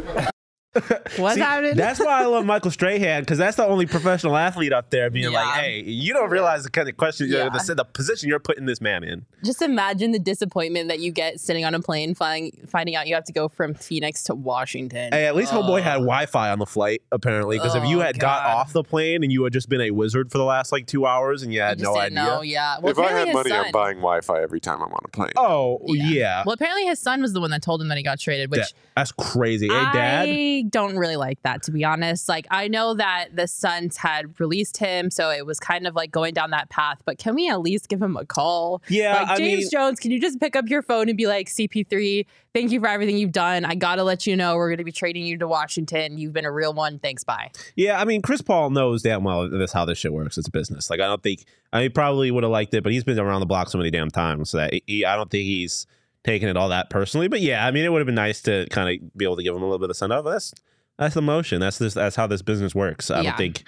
What's 1.17 1.35
See, 1.35 1.41
happening? 1.41 1.77
That's 1.77 1.99
why 2.01 2.23
I 2.23 2.27
love 2.27 2.45
Michael 2.45 2.71
Strahan 2.71 3.23
because 3.23 3.39
that's 3.39 3.57
the 3.57 3.67
only 3.67 3.87
professional 3.87 4.37
athlete 4.37 4.73
up 4.73 4.91
there 4.91 5.11
being 5.11 5.31
Yeah. 5.33 5.41
like, 5.43 5.55
"Hey, 5.61 5.83
you 5.83 6.13
don't 6.13 6.31
realize 6.31 6.65
the 6.65 6.71
kind 6.71 6.89
of 6.89 6.97
question, 6.97 7.29
Yeah. 7.31 7.49
the, 7.49 7.75
the 7.75 7.85
position 7.85 8.29
you're 8.29 8.39
putting 8.39 8.67
this 8.67 8.81
man 8.81 9.05
in." 9.05 9.25
Just 9.45 9.63
imagine 9.63 10.13
the 10.13 10.19
disappointment 10.19 10.89
that 10.89 11.01
you 11.01 11.11
get 11.13 11.41
sitting 11.41 11.65
on 11.65 11.75
a 11.75 11.81
plane, 11.81 12.15
finding, 12.15 12.53
finding 12.67 12.97
out 12.97 13.07
you 13.07 13.15
have 13.15 13.25
to 13.25 13.33
go 13.33 13.49
from 13.49 13.75
Phoenix 13.75 14.23
to 14.25 14.35
Washington. 14.35 15.13
Hey, 15.13 15.27
at 15.27 15.35
least 15.37 15.53
homeboy 15.53 15.83
had 15.83 15.95
Wi-Fi 15.95 16.51
on 16.51 16.59
the 16.59 16.67
flight 16.67 17.03
apparently. 17.13 17.57
Because 17.59 17.75
if 17.75 17.85
you 17.85 17.99
Oh, 18.01 18.05
had 18.05 18.19
got 18.19 18.45
off 18.47 18.73
the 18.73 18.83
plane 18.83 19.23
and 19.23 19.33
you 19.33 19.45
had 19.45 19.53
just 19.53 19.69
been 19.69 19.81
a 19.81 19.91
wizard 19.91 20.31
for 20.31 20.39
the 20.39 20.45
last 20.45 20.73
like 20.73 20.87
two 20.87 21.07
hours 21.07 21.43
and 21.43 21.53
you 21.53 21.61
had 21.61 21.79
just 21.79 21.85
no 21.91 22.01
didn't 22.01 22.19
idea, 22.19 22.31
know. 22.35 22.43
Yeah. 22.43 22.79
Well, 22.81 22.93
if 22.93 22.99
I 22.99 23.13
had 23.13 23.33
money, 23.33 23.51
son, 23.51 23.67
I'm 23.67 23.73
buying 23.73 23.97
Wi-Fi 23.99 24.41
every 24.43 24.61
time 24.61 24.83
I'm 24.83 24.93
on 24.93 25.01
a 25.05 25.09
plane. 25.09 25.31
oh 25.37 25.79
yeah, 25.87 26.43
Well, 26.45 26.53
apparently 26.55 26.85
his 26.87 26.99
son 27.01 27.23
was 27.23 27.33
the 27.33 27.41
one 27.41 27.51
that 27.51 27.63
told 27.63 27.81
him 27.81 27.89
that 27.89 27.97
he 27.97 28.03
got 28.05 28.19
traded, 28.21 28.51
which 28.51 28.61
That- 28.61 28.73
that's 28.97 29.13
crazy. 29.13 29.69
Hey, 29.69 29.85
Dad. 29.93 30.66
Don't 30.69 30.97
really 30.97 31.17
like 31.17 31.43
that, 31.43 31.63
to 31.65 31.71
be 31.71 31.85
honest. 31.85 32.29
Like, 32.29 32.47
I 32.51 32.69
know 32.69 32.95
that 32.95 33.29
the 33.35 33.47
Suns 33.47 33.97
had 33.97 34.39
released 34.41 34.79
him, 34.79 35.11
so 35.11 35.31
it 35.31 35.47
was 35.47 35.61
kind 35.61 35.87
of 35.87 35.95
like 35.95 36.11
going 36.11 36.35
down 36.35 36.51
that 36.51 36.71
path. 36.71 37.03
But 37.05 37.19
can 37.19 37.35
we 37.35 37.49
at 37.49 37.61
least 37.61 37.89
give 37.89 38.01
him 38.03 38.17
a 38.17 38.25
call? 38.25 38.83
Yeah, 38.89 39.23
like 39.23 39.39
James 39.39 39.61
mean- 39.65 39.71
Jones, 39.71 40.01
can 40.01 40.11
you 40.11 40.21
just 40.21 40.41
pick 40.41 40.57
up 40.57 40.69
your 40.69 40.83
phone 40.83 41.09
and 41.09 41.17
be 41.17 41.27
like, 41.27 41.49
CP3, 41.49 42.27
thank 42.55 42.73
you 42.73 42.81
for 42.81 42.89
everything 42.89 43.17
you've 43.19 43.33
done. 43.33 43.65
I 43.65 43.75
gotta 43.75 44.03
let 44.03 44.27
you 44.27 44.37
know 44.37 44.57
we're 44.57 44.71
gonna 44.71 44.85
be 44.85 44.93
trading 44.93 45.27
you 45.27 45.39
to 45.39 45.47
Washington. 45.47 46.19
You've 46.19 46.33
been 46.33 46.47
a 46.47 46.53
real 46.53 46.73
one. 46.73 46.99
Thanks, 46.99 47.23
bye. 47.25 47.51
Yeah, 47.75 48.01
I 48.01 48.05
mean, 48.05 48.23
Chris 48.23 48.43
Paul 48.43 48.71
knows 48.71 49.03
damn 49.03 49.25
well 49.25 49.49
this 49.49 49.73
how 49.73 49.85
this 49.85 49.99
shit 49.99 50.13
works. 50.13 50.39
It's 50.39 50.49
a 50.49 50.51
business. 50.51 50.91
Like, 50.91 51.01
I 51.01 51.07
don't 51.07 51.23
think 51.23 51.45
I 51.73 51.83
mean, 51.83 51.93
probably 51.93 52.31
would 52.31 52.43
have 52.43 52.53
liked 52.53 52.73
it, 52.75 52.83
but 52.83 52.93
he's 52.93 53.05
been 53.05 53.19
around 53.19 53.41
the 53.41 53.47
block 53.47 53.69
so 53.69 53.79
many 53.79 53.91
damn 53.91 54.11
times 54.11 54.53
that 54.53 54.73
he, 54.87 55.05
I 55.05 55.17
don't 55.17 55.31
think 55.31 55.45
he's 55.45 55.87
taking 56.27 56.49
it 56.49 56.57
all 56.57 56.69
that 56.69 56.91
personally. 56.91 57.29
But 57.29 57.41
yeah, 57.41 57.67
I 57.67 57.71
mean, 57.71 57.85
it 57.85 57.93
would 57.93 58.01
have 58.01 58.07
been 58.07 58.15
nice 58.15 58.43
to 58.43 58.67
kind 58.71 59.01
of 59.01 59.17
be 59.17 59.25
able 59.25 59.37
to 59.37 59.43
give 59.43 59.55
him 59.55 59.63
a 59.63 59.65
little 59.65 59.79
bit 59.79 59.89
of 59.91 59.97
send 59.97 60.13
off. 60.13 60.25
That's 60.25 60.53
that's 60.99 61.15
the 61.15 61.23
motion. 61.23 61.61
That's 61.61 61.79
this. 61.79 61.95
That's 61.95 62.17
how 62.17 62.27
this 62.27 62.43
business 62.43 62.75
works. 62.75 63.11
I 63.11 63.21
Yeah. 63.21 63.31
don't 63.31 63.37
think 63.39 63.65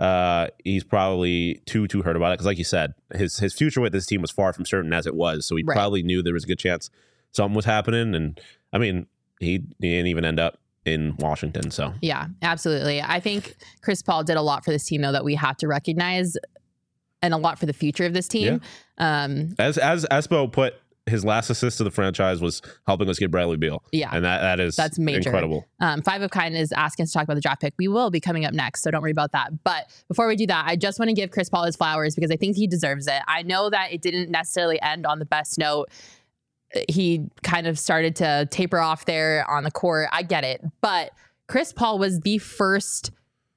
uh, 0.00 0.46
he's 0.64 0.84
probably 0.84 1.60
too 1.66 1.86
too 1.88 2.02
hurt 2.02 2.16
about 2.16 2.28
it 2.30 2.34
because, 2.34 2.46
like 2.46 2.58
you 2.58 2.64
said, 2.64 2.94
his 3.14 3.38
his 3.38 3.52
future 3.54 3.80
with 3.80 3.92
this 3.92 4.06
team 4.06 4.20
was 4.22 4.30
far 4.30 4.52
from 4.52 4.64
certain 4.64 4.92
as 4.92 5.06
it 5.06 5.14
was. 5.14 5.46
So 5.46 5.56
he 5.56 5.62
Right. 5.66 5.74
probably 5.74 6.02
knew 6.02 6.22
there 6.22 6.34
was 6.34 6.44
a 6.44 6.48
good 6.48 6.58
chance 6.58 6.90
something 7.32 7.54
was 7.54 7.64
happening. 7.64 8.14
And 8.14 8.40
I 8.72 8.78
mean, 8.78 9.06
he, 9.40 9.50
he 9.80 9.90
didn't 9.90 10.06
even 10.06 10.24
end 10.24 10.40
up 10.40 10.58
in 10.84 11.14
Washington. 11.18 11.70
So 11.70 11.92
Yeah, 12.00 12.28
absolutely. 12.42 13.02
I 13.02 13.20
think 13.20 13.56
Chris 13.82 14.00
Paul 14.02 14.24
did 14.24 14.36
a 14.36 14.42
lot 14.42 14.64
for 14.64 14.70
this 14.70 14.84
team, 14.84 15.02
though, 15.02 15.12
that 15.12 15.24
we 15.24 15.34
have 15.34 15.56
to 15.58 15.66
recognize, 15.68 16.36
and 17.20 17.34
a 17.34 17.36
lot 17.36 17.58
for 17.58 17.66
the 17.66 17.72
future 17.74 18.06
of 18.06 18.14
this 18.14 18.28
team. 18.28 18.60
Um, 18.98 19.54
As 19.58 19.76
as 19.78 20.06
Espo 20.10 20.50
put, 20.50 20.74
his 21.08 21.24
last 21.24 21.50
assist 21.50 21.78
to 21.78 21.84
the 21.84 21.90
franchise 21.90 22.40
was 22.40 22.62
helping 22.86 23.08
us 23.08 23.18
get 23.18 23.30
Bradley 23.30 23.56
Beal. 23.56 23.82
Yeah. 23.92 24.10
and 24.12 24.24
that 24.24 24.40
that 24.40 24.60
is 24.60 24.76
That's 24.76 24.98
major. 24.98 25.28
incredible. 25.30 25.66
Um, 25.80 26.02
Five 26.02 26.22
of 26.22 26.30
Kind 26.30 26.56
is 26.56 26.72
asking 26.72 27.04
us 27.04 27.10
to 27.10 27.14
talk 27.18 27.24
about 27.24 27.34
the 27.34 27.40
draft 27.40 27.60
pick. 27.60 27.74
We 27.78 27.88
will 27.88 28.10
be 28.10 28.20
coming 28.20 28.44
up 28.44 28.52
next, 28.54 28.82
so 28.82 28.90
don't 28.90 29.02
worry 29.02 29.10
about 29.10 29.32
that. 29.32 29.64
But 29.64 29.86
before 30.08 30.26
we 30.28 30.36
do 30.36 30.46
that, 30.46 30.64
I 30.66 30.76
just 30.76 30.98
want 30.98 31.08
to 31.08 31.14
give 31.14 31.30
Chris 31.30 31.48
Paul 31.48 31.64
his 31.64 31.76
flowers 31.76 32.14
because 32.14 32.30
I 32.30 32.36
think 32.36 32.56
he 32.56 32.66
deserves 32.66 33.06
it. 33.06 33.20
I 33.26 33.42
know 33.42 33.70
that 33.70 33.92
it 33.92 34.02
didn't 34.02 34.30
necessarily 34.30 34.80
end 34.82 35.06
on 35.06 35.18
the 35.18 35.26
best 35.26 35.58
note. 35.58 35.88
He 36.88 37.30
kind 37.42 37.66
of 37.66 37.78
started 37.78 38.14
to 38.16 38.46
taper 38.50 38.78
off 38.78 39.06
there 39.06 39.48
on 39.50 39.64
the 39.64 39.70
court. 39.70 40.08
I 40.12 40.22
get 40.22 40.44
it. 40.44 40.62
But 40.82 41.12
Chris 41.46 41.72
Paul 41.72 41.98
was 41.98 42.20
the 42.20 42.36
first 42.38 43.10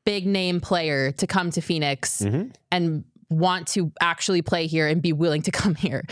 big 0.05 0.25
name 0.25 0.61
player 0.61 1.11
to 1.11 1.27
come 1.27 1.51
to 1.51 1.61
Phoenix 1.61 2.21
Mhm. 2.21 2.53
and 2.71 3.03
want 3.31 3.67
to 3.69 3.91
actually 4.01 4.41
play 4.41 4.67
here 4.67 4.87
and 4.87 5.01
be 5.01 5.13
willing 5.13 5.41
to 5.43 5.51
come 5.61 5.75
here. 5.75 6.05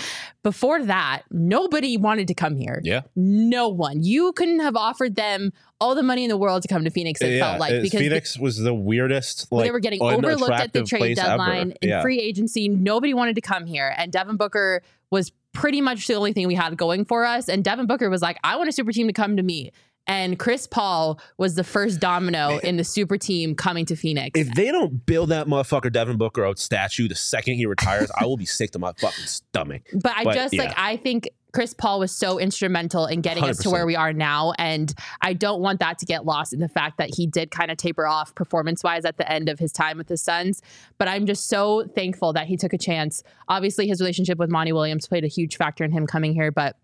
Before 0.44 0.84
that, 0.84 1.24
nobody 1.30 1.98
wanted 1.98 2.28
to 2.30 2.34
come 2.34 2.56
here. 2.56 2.82
Yeah, 2.84 3.02
No 3.16 3.68
one. 3.68 4.04
You 4.04 4.32
couldn't 4.34 4.62
have 4.62 4.76
offered 4.76 5.16
them 5.16 5.52
all 5.82 5.96
the 5.96 6.04
money 6.04 6.24
in 6.24 6.30
the 6.30 6.38
world 6.38 6.62
to 6.64 6.68
come 6.68 6.84
to 6.84 6.90
Phoenix. 6.90 7.22
It 7.22 7.34
yeah. 7.34 7.50
felt 7.50 7.60
like 7.60 7.72
because 7.72 7.92
the- 7.92 7.98
Phoenix 7.98 8.38
was 8.38 8.58
the 8.58 8.74
weirdest. 8.74 9.52
Like, 9.52 9.66
they 9.66 9.72
were 9.72 9.80
getting 9.80 10.02
overlooked 10.02 10.52
at 10.52 10.74
the 10.74 10.84
trade 10.84 11.16
deadline 11.16 11.74
in 11.82 11.90
yeah. 11.90 12.02
free 12.02 12.20
agency. 12.20 12.70
Nobody 12.70 13.14
wanted 13.14 13.36
to 13.36 13.42
come 13.42 13.66
here, 13.66 13.94
and 13.98 14.12
Devin 14.12 14.38
Booker 14.38 14.82
was 15.12 15.32
pretty 15.54 15.82
much 15.82 16.08
the 16.08 16.14
only 16.14 16.34
thing 16.34 16.48
we 16.48 16.56
had 16.56 16.78
going 16.78 17.06
for 17.06 17.26
us. 17.26 17.50
And 17.50 17.64
Devin 17.64 17.88
Booker 17.88 18.10
was 18.10 18.22
like, 18.22 18.38
"I 18.44 18.56
want 18.56 18.70
a 18.70 18.72
super 18.72 18.92
team 18.92 19.08
to 19.08 19.14
come 19.14 19.38
to 19.38 19.44
me." 19.44 19.72
And 20.10 20.40
Chris 20.40 20.66
Paul 20.66 21.22
was 21.38 21.54
the 21.54 21.64
first 21.64 22.00
domino 22.00 22.58
in 22.58 22.78
the 22.78 22.84
super 22.84 23.16
team 23.16 23.54
coming 23.54 23.86
to 23.86 23.96
Phoenix. 23.96 24.38
If 24.38 24.56
they 24.56 24.72
don't 24.72 25.06
build 25.06 25.30
that 25.30 25.46
motherfucker 25.46 25.92
Devin 25.92 26.18
Booker 26.18 26.44
out 26.44 26.58
statue 26.58 27.08
the 27.08 27.14
second 27.14 27.56
he 27.56 27.68
retires, 27.68 28.10
I 28.20 28.26
will 28.26 28.36
be 28.36 28.48
sick 28.48 28.72
to 28.72 28.80
my 28.80 28.92
fucking 28.94 29.26
stomach. 29.26 29.84
But 30.02 30.14
I 30.16 30.24
But, 30.24 30.34
just 30.34 30.58
like. 30.58 30.74
I 30.76 30.98
think 30.98 31.30
Chris 31.52 31.74
Paul 31.74 32.00
was 32.00 32.12
so 32.12 32.40
instrumental 32.40 33.06
in 33.06 33.22
getting 33.22 33.44
us 33.44 33.58
to 33.60 33.70
where 33.70 33.86
we 33.86 33.96
are 33.96 34.14
now, 34.14 34.54
and 34.58 34.94
I 35.22 35.34
don't 35.34 35.62
want 35.62 35.80
that 35.80 36.00
to 36.00 36.06
get 36.06 36.26
lost 36.26 36.54
in 36.54 36.60
the 36.60 36.70
fact 36.70 36.98
that 36.98 37.14
he 37.16 37.28
did 37.28 37.52
kind 37.52 37.70
of 37.70 37.78
taper 37.78 38.08
off 38.08 38.34
performance 38.34 38.84
wise 38.84 39.06
at 39.06 39.18
the 39.18 39.32
end 39.32 39.50
of 39.50 39.60
his 39.60 39.72
time 39.72 39.98
with 39.98 40.08
the 40.08 40.18
Suns. 40.18 40.62
But 40.98 41.08
I'm 41.08 41.26
just 41.26 41.48
so 41.48 41.86
thankful 41.96 42.34
that 42.34 42.48
he 42.48 42.58
took 42.58 42.74
a 42.74 42.78
chance. 42.78 43.24
Obviously, 43.48 43.88
his 43.88 44.00
relationship 44.00 44.38
with 44.38 44.50
Monty 44.50 44.72
Williams 44.72 45.08
played 45.08 45.24
a 45.24 45.28
huge 45.28 45.58
factor 45.58 45.84
in 45.84 45.92
him 45.92 46.08
coming 46.08 46.34
here, 46.34 46.52
but. 46.52 46.76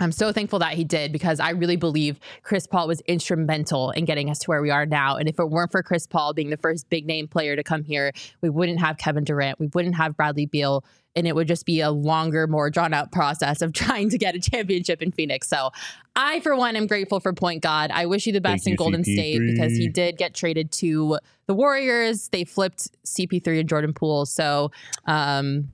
I'm 0.00 0.12
so 0.12 0.32
thankful 0.32 0.58
that 0.58 0.72
he 0.74 0.82
did 0.82 1.12
because 1.12 1.38
I 1.38 1.50
really 1.50 1.76
believe 1.76 2.18
Chris 2.42 2.66
Paul 2.66 2.88
was 2.88 3.00
instrumental 3.02 3.92
in 3.92 4.04
getting 4.04 4.28
us 4.28 4.40
to 4.40 4.46
where 4.46 4.60
we 4.60 4.70
are 4.70 4.86
now. 4.86 5.16
And 5.16 5.28
if 5.28 5.38
it 5.38 5.50
weren't 5.50 5.70
for 5.70 5.82
Chris 5.84 6.06
Paul 6.06 6.34
being 6.34 6.50
the 6.50 6.56
first 6.56 6.88
big 6.88 7.06
name 7.06 7.28
player 7.28 7.54
to 7.54 7.62
come 7.62 7.84
here, 7.84 8.10
we 8.40 8.50
wouldn't 8.50 8.80
have 8.80 8.98
Kevin 8.98 9.22
Durant, 9.22 9.60
we 9.60 9.68
wouldn't 9.68 9.94
have 9.94 10.16
Bradley 10.16 10.46
Beal, 10.46 10.84
and 11.14 11.28
it 11.28 11.36
would 11.36 11.46
just 11.46 11.64
be 11.64 11.80
a 11.80 11.92
longer, 11.92 12.48
more 12.48 12.70
drawn 12.70 12.92
out 12.92 13.12
process 13.12 13.62
of 13.62 13.72
trying 13.74 14.08
to 14.10 14.18
get 14.18 14.34
a 14.34 14.40
championship 14.40 15.00
in 15.00 15.12
Phoenix. 15.12 15.48
So 15.48 15.70
I, 16.16 16.40
for 16.40 16.56
one, 16.56 16.74
am 16.74 16.88
grateful 16.88 17.20
for 17.20 17.32
Point 17.32 17.62
God. 17.62 17.92
I 17.92 18.06
wish 18.06 18.26
you 18.26 18.32
the 18.32 18.40
best 18.40 18.64
Thank 18.64 18.66
in 18.66 18.72
you, 18.72 18.76
Golden 18.78 19.04
State 19.04 19.40
because 19.46 19.76
he 19.76 19.88
did 19.88 20.16
get 20.16 20.34
traded 20.34 20.72
to 20.72 21.18
the 21.46 21.54
Warriors. 21.54 22.28
They 22.30 22.44
flipped 22.44 22.88
CP3 23.06 23.60
and 23.60 23.68
Jordan 23.68 23.92
Poole. 23.92 24.26
So 24.26 24.72
um, 25.06 25.68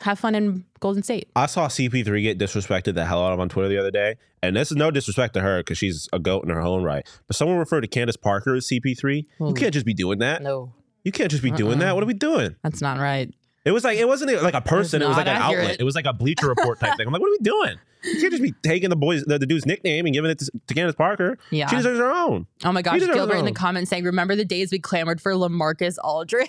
have 0.00 0.18
fun 0.18 0.34
in 0.34 0.64
Golden 0.80 1.02
State. 1.02 1.28
I 1.36 1.46
saw 1.46 1.68
CP3 1.68 2.22
get 2.22 2.38
disrespected 2.38 2.94
the 2.94 3.04
hell 3.04 3.24
out 3.24 3.32
of 3.32 3.40
on 3.40 3.48
Twitter 3.48 3.68
the 3.68 3.78
other 3.78 3.90
day, 3.90 4.16
and 4.42 4.54
this 4.56 4.70
is 4.70 4.76
no 4.76 4.90
disrespect 4.90 5.34
to 5.34 5.40
her 5.40 5.58
because 5.60 5.78
she's 5.78 6.08
a 6.12 6.18
goat 6.18 6.44
in 6.44 6.50
her 6.50 6.60
own 6.60 6.82
right. 6.82 7.06
But 7.26 7.36
someone 7.36 7.58
referred 7.58 7.80
to 7.82 7.88
Candace 7.88 8.16
Parker 8.16 8.54
as 8.54 8.66
CP3. 8.68 9.26
You 9.40 9.54
can't 9.54 9.72
just 9.74 9.86
be 9.86 9.94
doing 9.94 10.18
that. 10.20 10.42
No, 10.42 10.72
You 11.04 11.12
can't 11.12 11.30
just 11.30 11.42
be 11.42 11.50
doing 11.50 11.74
Uh-uh. 11.74 11.86
that. 11.86 11.94
What 11.94 12.04
are 12.04 12.06
we 12.06 12.14
doing? 12.14 12.56
that's 12.62 12.80
not 12.80 12.98
right. 12.98 13.32
It 13.64 13.72
was 13.72 13.84
like 13.84 13.98
it 13.98 14.08
wasn't 14.08 14.42
like 14.42 14.54
a 14.54 14.60
person. 14.62 15.02
It 15.02 15.08
was 15.08 15.16
not 15.16 15.26
like 15.26 15.36
an 15.36 15.42
accurate. 15.42 15.64
outlet. 15.64 15.80
It 15.80 15.84
was 15.84 15.94
like 15.94 16.06
a 16.06 16.12
Bleacher 16.14 16.48
Report 16.48 16.80
type 16.80 16.96
thing. 16.96 17.06
I'm 17.06 17.12
like, 17.12 17.20
what 17.20 17.28
are 17.28 17.32
we 17.32 17.38
doing? 17.42 17.76
You 18.04 18.20
can't 18.20 18.30
just 18.30 18.42
be 18.42 18.54
taking 18.62 18.88
the 18.88 18.96
boys, 18.96 19.24
the, 19.24 19.38
the 19.38 19.44
dude's 19.46 19.66
nickname 19.66 20.06
and 20.06 20.14
giving 20.14 20.30
it 20.30 20.38
to, 20.38 20.50
to 20.68 20.74
Candace 20.74 20.94
Parker. 20.94 21.36
Yeah. 21.50 21.66
She 21.66 21.76
deserves 21.76 21.98
her 21.98 22.10
own. 22.10 22.46
Oh 22.64 22.72
my 22.72 22.80
gosh, 22.80 23.00
did 23.00 23.10
it 23.10 23.14
Gilbert 23.14 23.32
in 23.32 23.38
the 23.38 23.42
alone. 23.50 23.54
comments 23.54 23.90
saying, 23.90 24.04
"Remember 24.04 24.36
the 24.36 24.44
days 24.44 24.70
we 24.70 24.78
clamored 24.78 25.20
for 25.20 25.32
LaMarcus 25.32 25.96
Aldridge? 26.02 26.48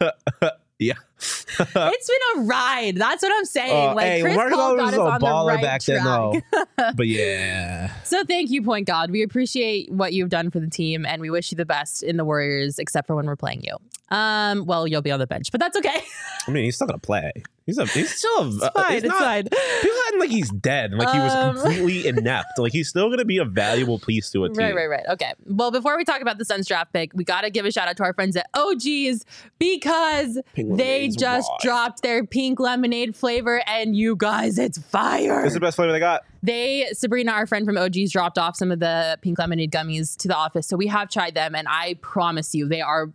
Yeah. 0.78 0.94
it's 1.58 1.66
been 2.08 2.42
a 2.42 2.46
ride. 2.46 2.96
That's 2.96 3.22
what 3.22 3.32
I'm 3.36 3.44
saying. 3.44 3.90
Uh, 3.90 3.94
like 3.94 4.06
hey, 4.06 4.20
Chris 4.22 4.36
Paul 4.36 4.76
got 4.76 4.88
us 4.88 4.94
a 4.94 5.00
on 5.00 5.20
the 5.20 5.26
baller 5.26 5.48
right 5.54 5.62
back 5.62 5.82
track. 5.82 6.02
then, 6.02 6.04
though. 6.04 6.92
but 6.96 7.06
yeah. 7.06 7.92
So 8.04 8.24
thank 8.24 8.50
you, 8.50 8.62
Point 8.62 8.86
God. 8.86 9.10
We 9.10 9.22
appreciate 9.22 9.90
what 9.90 10.12
you've 10.12 10.28
done 10.28 10.50
for 10.50 10.60
the 10.60 10.68
team, 10.68 11.06
and 11.06 11.22
we 11.22 11.30
wish 11.30 11.50
you 11.50 11.56
the 11.56 11.64
best 11.64 12.02
in 12.02 12.18
the 12.18 12.24
Warriors, 12.26 12.78
except 12.78 13.06
for 13.06 13.16
when 13.16 13.24
we're 13.26 13.36
playing 13.36 13.62
you. 13.64 13.76
Um, 14.14 14.66
well, 14.66 14.86
you'll 14.86 15.00
be 15.00 15.10
on 15.10 15.18
the 15.18 15.26
bench, 15.26 15.50
but 15.50 15.58
that's 15.60 15.76
okay. 15.78 16.02
I 16.46 16.50
mean, 16.50 16.64
he's 16.64 16.74
still 16.74 16.86
gonna 16.86 16.98
play. 16.98 17.32
He's 17.64 17.78
a, 17.78 17.86
he's 17.86 18.14
still. 18.14 18.42
A, 18.42 18.48
It's 18.48 18.68
fine. 18.68 18.92
he's 18.92 19.02
It's 19.04 19.08
not- 19.08 19.18
fine. 19.18 19.44
People 19.44 19.98
acting 20.06 20.20
like 20.20 20.30
he's 20.30 20.50
dead 20.50 20.92
like 20.92 21.08
he 21.10 21.18
was 21.20 21.32
Um, 21.32 21.54
completely 21.54 22.06
inept. 22.08 22.58
Like 22.58 22.72
he's 22.72 22.88
still 22.88 23.08
gonna 23.08 23.24
be 23.24 23.38
a 23.38 23.44
valuable 23.46 23.98
piece 23.98 24.30
to 24.32 24.44
a 24.44 24.48
team. 24.48 24.58
Right, 24.58 24.74
right, 24.74 24.88
right. 24.90 25.06
Okay. 25.12 25.32
Well, 25.46 25.70
before 25.70 25.96
we 25.96 26.04
talk 26.04 26.20
about 26.20 26.36
the 26.36 26.44
Suns 26.44 26.66
draft 26.68 26.92
pick, 26.92 27.12
we 27.14 27.24
got 27.24 27.42
to 27.42 27.50
give 27.50 27.64
a 27.64 27.72
shout 27.72 27.88
out 27.88 27.96
to 27.98 28.02
our 28.02 28.12
friends 28.12 28.36
at 28.36 28.46
OGs 28.54 29.24
because 29.58 30.38
Pink 30.54 30.76
they 30.76 31.08
just 31.16 31.50
dropped 31.60 32.02
their 32.02 32.24
pink 32.24 32.60
lemonade 32.60 33.16
flavor, 33.16 33.62
and 33.66 33.96
you 33.96 34.16
guys, 34.16 34.58
it's 34.58 34.78
fire. 34.78 35.44
It's 35.44 35.54
the 35.54 35.60
best 35.60 35.76
flavor 35.76 35.92
they 35.92 35.98
got. 35.98 36.22
They, 36.42 36.88
Sabrina, 36.92 37.32
our 37.32 37.46
friend 37.46 37.64
from 37.64 37.76
OGs, 37.76 38.10
dropped 38.12 38.38
off 38.38 38.56
some 38.56 38.70
of 38.70 38.80
the 38.80 39.18
pink 39.22 39.38
lemonade 39.38 39.70
gummies 39.70 40.16
to 40.18 40.28
the 40.28 40.36
office. 40.36 40.66
So 40.66 40.76
we 40.76 40.88
have 40.88 41.08
tried 41.08 41.34
them, 41.34 41.54
and 41.54 41.68
I 41.68 41.94
promise 42.02 42.54
you, 42.54 42.68
they 42.68 42.80
are 42.80 43.12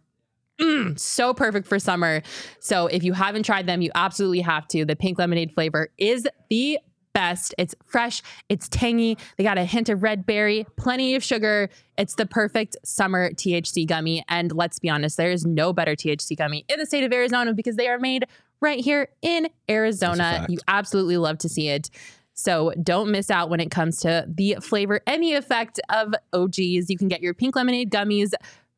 mm, 0.60 0.98
so 0.98 1.34
perfect 1.34 1.68
for 1.68 1.80
summer. 1.80 2.22
So 2.60 2.88
if 2.88 3.04
you 3.04 3.14
haven't 3.14 3.44
tried 3.44 3.68
them, 3.68 3.82
you 3.82 3.92
absolutely 3.96 4.42
have 4.42 4.68
to. 4.70 4.86
The 4.86 4.96
pink 4.96 5.20
lemonade 5.20 5.54
flavor 5.54 5.90
is 5.98 6.28
the 6.50 6.80
best. 7.18 7.56
It's 7.58 7.74
fresh, 7.84 8.22
it's 8.48 8.70
tangy. 8.70 9.18
They 9.38 9.44
got 9.44 9.58
a 9.58 9.64
hint 9.64 9.90
of 9.90 10.04
red 10.04 10.24
berry, 10.28 10.68
plenty 10.76 11.16
of 11.16 11.24
sugar. 11.24 11.68
It's 11.98 12.14
the 12.14 12.28
perfect 12.28 12.78
summer 12.84 13.32
THC 13.32 13.88
gummy. 13.88 14.24
And 14.30 14.52
let's 14.52 14.78
be 14.78 14.88
honest, 14.88 15.18
there 15.18 15.32
is 15.32 15.44
no 15.44 15.74
better 15.74 15.96
THC 15.96 16.38
gummy 16.38 16.64
in 16.70 16.80
the 16.80 16.86
state 16.86 17.04
of 17.04 17.12
Arizona 17.12 17.56
because 17.56 17.76
they 17.76 17.88
are 17.88 17.98
made 17.98 18.26
right 18.62 18.80
here 18.80 19.08
in 19.24 19.48
Arizona. 19.68 20.46
You 20.48 20.60
absolutely 20.68 21.18
love 21.18 21.40
to 21.40 21.50
see 21.50 21.70
it. 21.70 21.90
So 22.36 22.72
don't 22.84 23.10
miss 23.10 23.32
out 23.32 23.50
when 23.50 23.62
it 23.62 23.72
comes 23.72 23.98
to 24.02 24.24
the 24.28 24.58
flavor 24.62 25.02
and 25.08 25.24
the 25.24 25.34
effect 25.34 25.80
of 25.90 26.14
OGs. 26.34 26.88
You 26.88 26.98
can 27.00 27.08
get 27.08 27.22
your 27.22 27.34
pink 27.34 27.56
lemonade 27.56 27.90
gummies 27.90 28.34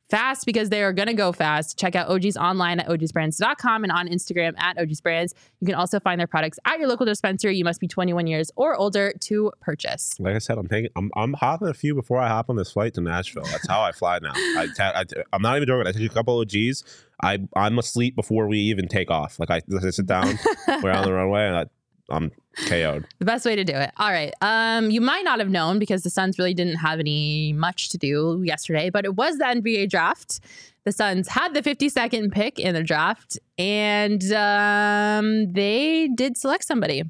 fast 0.10 0.45
because 0.45 0.70
they 0.70 0.84
are 0.84 0.93
going 0.93 1.07
to 1.07 1.14
go 1.14 1.32
fast. 1.32 1.78
Check 1.78 1.95
out 1.95 2.10
OGs 2.10 2.38
online 2.38 2.80
at 2.80 2.88
ogsbrands.com 2.88 3.84
and 3.84 3.91
on 3.91 4.07
Instagram 4.07 4.60
at 4.60 4.78
ogsbrands. 4.78 5.34
You 5.60 5.68
can 5.68 5.76
also 5.76 5.99
find 5.99 6.20
their 6.20 6.28
products 6.28 6.60
at 6.66 6.80
your 6.80 6.88
local 6.88 7.05
dispensary. 7.05 7.57
You 7.57 7.64
must 7.64 7.80
be 7.80 7.88
21 7.88 8.28
years 8.28 8.51
or 8.55 8.76
older 8.76 9.14
to 9.22 9.51
purchase. 9.62 10.20
Like 10.20 10.36
I 10.36 10.39
said, 10.39 10.57
I'm 10.57 10.68
taking. 10.68 10.89
I'm, 10.95 11.12
I'm 11.16 11.34
hopping 11.34 11.68
a 11.68 11.74
few 11.74 11.95
before 11.95 12.20
I 12.20 12.28
hop 12.28 12.49
on 12.49 12.55
this 12.55 12.72
flight 12.72 12.93
to 12.95 13.01
Nashville. 13.01 13.43
That's 13.43 13.68
how 13.68 13.82
I 13.82 13.91
fly 13.91 14.20
now. 14.20 14.34
I 14.34 14.68
ta- 14.76 14.93
I, 14.95 15.36
am 15.36 15.41
not 15.41 15.57
even 15.57 15.68
joking. 15.68 15.88
I 15.88 15.91
take 15.91 16.10
a 16.10 16.14
couple 16.14 16.41
of 16.41 16.47
G's. 16.47 16.84
I 17.22 17.39
I'm 17.55 17.78
asleep 17.78 18.16
before 18.16 18.47
we 18.47 18.60
even 18.60 18.88
take 18.88 19.12
off. 19.12 19.39
Like 19.39 19.51
I, 19.51 19.62
I 19.76 19.89
sit 19.89 20.05
down, 20.05 20.39
we're 20.82 20.91
on 20.91 21.03
the 21.03 21.14
runway, 21.14 21.47
and 21.47 21.57
I, 21.57 21.66
I'm 22.12 22.32
KO'd. 22.68 23.07
The 23.20 23.26
best 23.26 23.45
way 23.45 23.55
to 23.55 23.64
do 23.64 23.74
it. 23.74 23.91
All 23.97 24.10
right. 24.10 24.34
Um, 24.41 24.91
you 24.91 25.01
might 25.01 25.24
not 25.24 25.39
have 25.39 25.49
known 25.49 25.80
because 25.80 26.03
the 26.03 26.10
Suns 26.10 26.38
really 26.38 26.53
didn't 26.53 26.78
have 26.78 26.99
any 26.99 27.53
much 27.53 27.89
to 27.89 27.97
do 27.97 28.41
yesterday, 28.43 28.89
but 28.89 29.05
it 29.05 29.16
was 29.16 29.38
the 29.38 29.45
NBA 29.45 29.89
draft. 29.89 30.39
The 30.86 30.91
Suns 30.91 31.28
had 31.28 31.53
the 31.53 31.62
52nd 31.62 32.32
pick 32.32 32.60
in 32.60 32.74
the 32.74 32.84
draft, 32.84 33.38
and 33.57 34.24
um, 34.34 35.51
they 35.53 36.10
did 36.16 36.38
select 36.38 36.64
somebody. 36.64 37.03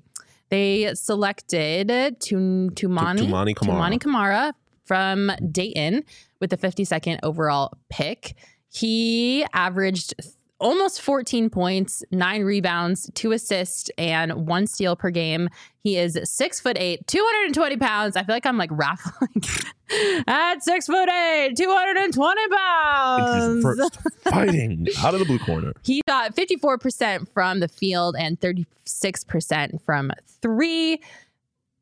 They 0.49 0.93
selected 0.95 1.87
Tum- 2.19 2.71
Toumani, 2.71 3.19
Toumani 3.19 3.55
Camara. 3.55 3.79
Toumani 3.79 3.99
Camara 3.99 4.53
from 4.85 5.31
Dayton 5.51 6.03
with 6.39 6.49
the 6.49 6.57
52nd 6.57 7.19
overall 7.21 7.77
pick. 7.89 8.35
He 8.71 9.45
averaged 9.53 10.13
almost 10.59 11.01
14 11.01 11.49
points, 11.49 12.03
nine 12.11 12.43
rebounds, 12.43 13.09
two 13.13 13.31
assists, 13.31 13.89
and 13.97 14.47
one 14.47 14.67
steal 14.67 14.95
per 14.95 15.09
game. 15.09 15.49
He 15.83 15.97
is 15.97 16.19
six 16.25 16.59
foot 16.59 16.77
eight, 16.77 17.07
220 17.07 17.77
pounds. 17.77 18.15
I 18.15 18.23
feel 18.23 18.35
like 18.35 18.45
I'm 18.45 18.57
like 18.57 18.69
raffling 18.71 19.43
at 20.27 20.63
six 20.63 20.87
foot 20.87 21.09
eight, 21.09 21.55
220 21.55 22.47
pounds. 22.49 23.63
First 23.63 23.97
fighting 24.21 24.87
out 24.99 25.13
of 25.13 25.19
the 25.19 25.25
blue 25.25 25.39
corner. 25.39 25.73
He 25.83 26.01
shot 26.07 26.35
54% 26.35 27.27
from 27.33 27.61
the 27.61 27.67
field 27.67 28.15
and 28.19 28.39
36% 28.39 29.81
from 29.81 30.11
three 30.41 31.01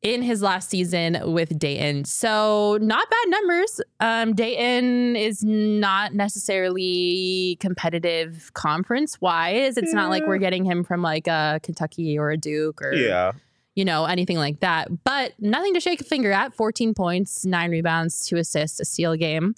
in 0.02 0.22
his 0.22 0.42
last 0.42 0.70
season 0.70 1.18
with 1.32 1.58
Dayton. 1.58 2.04
So 2.04 2.78
not 2.80 3.10
bad 3.10 3.28
numbers. 3.28 3.80
Um, 4.00 4.34
Dayton 4.34 5.16
is 5.16 5.42
not 5.42 6.14
necessarily 6.14 7.56
competitive 7.60 8.52
conference 8.54 9.20
wise. 9.20 9.76
It's 9.76 9.92
not 9.92 10.10
like 10.10 10.24
we're 10.26 10.38
getting 10.38 10.64
him 10.64 10.84
from 10.84 11.02
like 11.02 11.26
a 11.26 11.60
Kentucky 11.62 12.18
or 12.18 12.30
a 12.30 12.36
Duke 12.36 12.80
or 12.82 12.94
Yeah. 12.94 13.32
you 13.74 13.84
know, 13.84 14.04
anything 14.04 14.36
like 14.36 14.60
that. 14.60 14.88
But 15.04 15.32
nothing 15.40 15.74
to 15.74 15.80
shake 15.80 16.00
a 16.00 16.04
finger 16.04 16.30
at. 16.32 16.54
14 16.54 16.94
points, 16.94 17.44
nine 17.44 17.70
rebounds, 17.70 18.26
two 18.26 18.36
assists, 18.36 18.80
a 18.80 18.84
steal 18.84 19.16
game. 19.16 19.54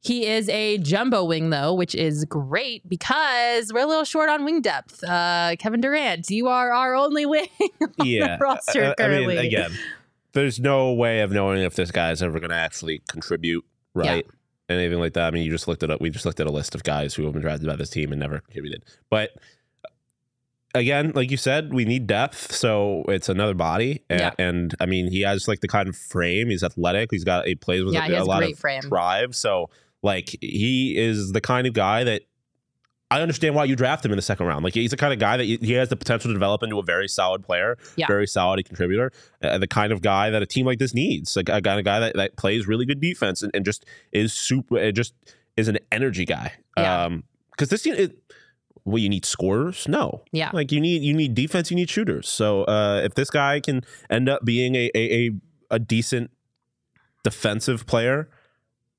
He 0.00 0.26
is 0.26 0.48
a 0.48 0.78
jumbo 0.78 1.24
wing, 1.24 1.50
though, 1.50 1.74
which 1.74 1.94
is 1.94 2.24
great 2.24 2.88
because 2.88 3.72
we're 3.72 3.80
a 3.82 3.86
little 3.86 4.04
short 4.04 4.28
on 4.28 4.44
wing 4.44 4.60
depth. 4.62 5.02
Uh, 5.02 5.56
Kevin 5.58 5.80
Durant, 5.80 6.30
you 6.30 6.46
are 6.48 6.72
our 6.72 6.94
only 6.94 7.26
wing 7.26 7.48
on 7.98 8.06
Yeah. 8.06 8.36
the 8.36 8.44
roster 8.44 8.82
I- 8.84 8.84
I 9.04 9.08
mean, 9.08 9.24
currently. 9.26 9.46
again, 9.48 9.72
there's 10.34 10.60
no 10.60 10.92
way 10.92 11.20
of 11.20 11.32
knowing 11.32 11.62
if 11.62 11.74
this 11.74 11.90
guy's 11.90 12.22
ever 12.22 12.38
going 12.38 12.50
to 12.50 12.56
actually 12.56 13.02
contribute, 13.08 13.64
right? 13.94 14.24
Anything 14.68 14.98
like 15.00 15.14
that. 15.14 15.24
I 15.26 15.30
mean, 15.32 15.42
you 15.44 15.50
just 15.50 15.66
looked 15.66 15.82
it 15.82 15.90
up. 15.90 16.00
We 16.00 16.10
just 16.10 16.24
looked 16.26 16.38
at 16.40 16.46
a 16.46 16.52
list 16.52 16.74
of 16.74 16.84
guys 16.84 17.14
who 17.14 17.24
have 17.24 17.32
been 17.32 17.42
drafted 17.42 17.66
by 17.66 17.74
this 17.76 17.90
team 17.90 18.12
and 18.12 18.20
never 18.20 18.38
contributed. 18.38 18.84
But 19.10 19.30
again, 20.74 21.12
like 21.14 21.30
you 21.30 21.36
said, 21.36 21.72
we 21.72 21.84
need 21.84 22.06
depth, 22.06 22.52
so 22.52 23.04
it's 23.08 23.28
another 23.28 23.54
body. 23.54 24.04
And, 24.10 24.20
Yeah. 24.20 24.30
and 24.38 24.74
I 24.78 24.86
mean, 24.86 25.10
he 25.10 25.22
has 25.22 25.48
like 25.48 25.60
the 25.60 25.68
kind 25.68 25.88
of 25.88 25.96
frame. 25.96 26.50
He's 26.50 26.62
athletic. 26.62 27.10
He's 27.10 27.24
got 27.24 27.46
he 27.46 27.54
plays 27.54 27.82
with 27.84 27.94
Yeah, 27.94 28.04
a, 28.04 28.08
he 28.08 28.12
has 28.14 28.22
a 28.26 28.28
lot 28.28 28.38
great 28.40 28.52
of 28.54 28.58
frame. 28.60 28.80
drive. 28.82 29.34
So 29.34 29.70
like 30.02 30.36
he 30.40 30.96
is 30.96 31.32
the 31.32 31.40
kind 31.40 31.66
of 31.66 31.72
guy 31.74 32.04
that 32.04 32.22
I 33.10 33.22
understand 33.22 33.54
why 33.54 33.64
you 33.64 33.74
draft 33.74 34.04
him 34.04 34.12
in 34.12 34.16
the 34.16 34.22
second 34.22 34.46
round. 34.46 34.62
Like 34.64 34.74
he's 34.74 34.90
the 34.90 34.96
kind 34.98 35.14
of 35.14 35.18
guy 35.18 35.38
that 35.38 35.44
he 35.44 35.72
has 35.72 35.88
the 35.88 35.96
potential 35.96 36.28
to 36.28 36.34
develop 36.34 36.62
into 36.62 36.78
a 36.78 36.82
very 36.82 37.08
solid 37.08 37.42
player, 37.42 37.78
Yeah. 37.96 38.06
very 38.06 38.26
solid 38.26 38.62
contributor, 38.66 39.12
uh, 39.42 39.56
the 39.56 39.66
kind 39.66 39.92
of 39.92 40.02
guy 40.02 40.28
that 40.28 40.42
a 40.42 40.46
team 40.46 40.66
like 40.66 40.78
this 40.78 40.92
needs. 40.94 41.34
Like 41.34 41.48
a 41.48 41.62
kind 41.62 41.78
of 41.78 41.84
guy 41.86 42.00
that, 42.00 42.16
that 42.16 42.36
plays 42.36 42.66
really 42.68 42.84
good 42.84 43.00
defense 43.00 43.42
and, 43.42 43.50
and 43.54 43.64
just 43.64 43.86
is 44.12 44.34
super, 44.34 44.78
uh, 44.78 44.90
just 44.92 45.14
is 45.56 45.68
an 45.68 45.78
energy 45.90 46.26
guy. 46.26 46.52
Yeah. 46.76 47.04
Um, 47.06 47.24
because 47.50 47.70
this 47.70 47.80
team, 47.82 47.94
it, 47.94 48.18
well, 48.84 48.98
you 48.98 49.08
need 49.08 49.24
scorers. 49.24 49.88
No, 49.88 50.22
Yeah. 50.30 50.50
like 50.52 50.70
you 50.70 50.80
need 50.80 51.02
you 51.02 51.12
need 51.14 51.34
defense. 51.34 51.70
You 51.70 51.76
need 51.76 51.88
shooters. 51.90 52.28
So 52.28 52.64
uh, 52.64 53.00
if 53.04 53.14
this 53.14 53.30
guy 53.30 53.60
can 53.60 53.84
end 54.10 54.28
up 54.28 54.44
being 54.44 54.74
a 54.76 54.90
a, 54.94 55.00
a, 55.26 55.30
a 55.72 55.78
decent 55.78 56.30
defensive 57.24 57.86
player, 57.86 58.28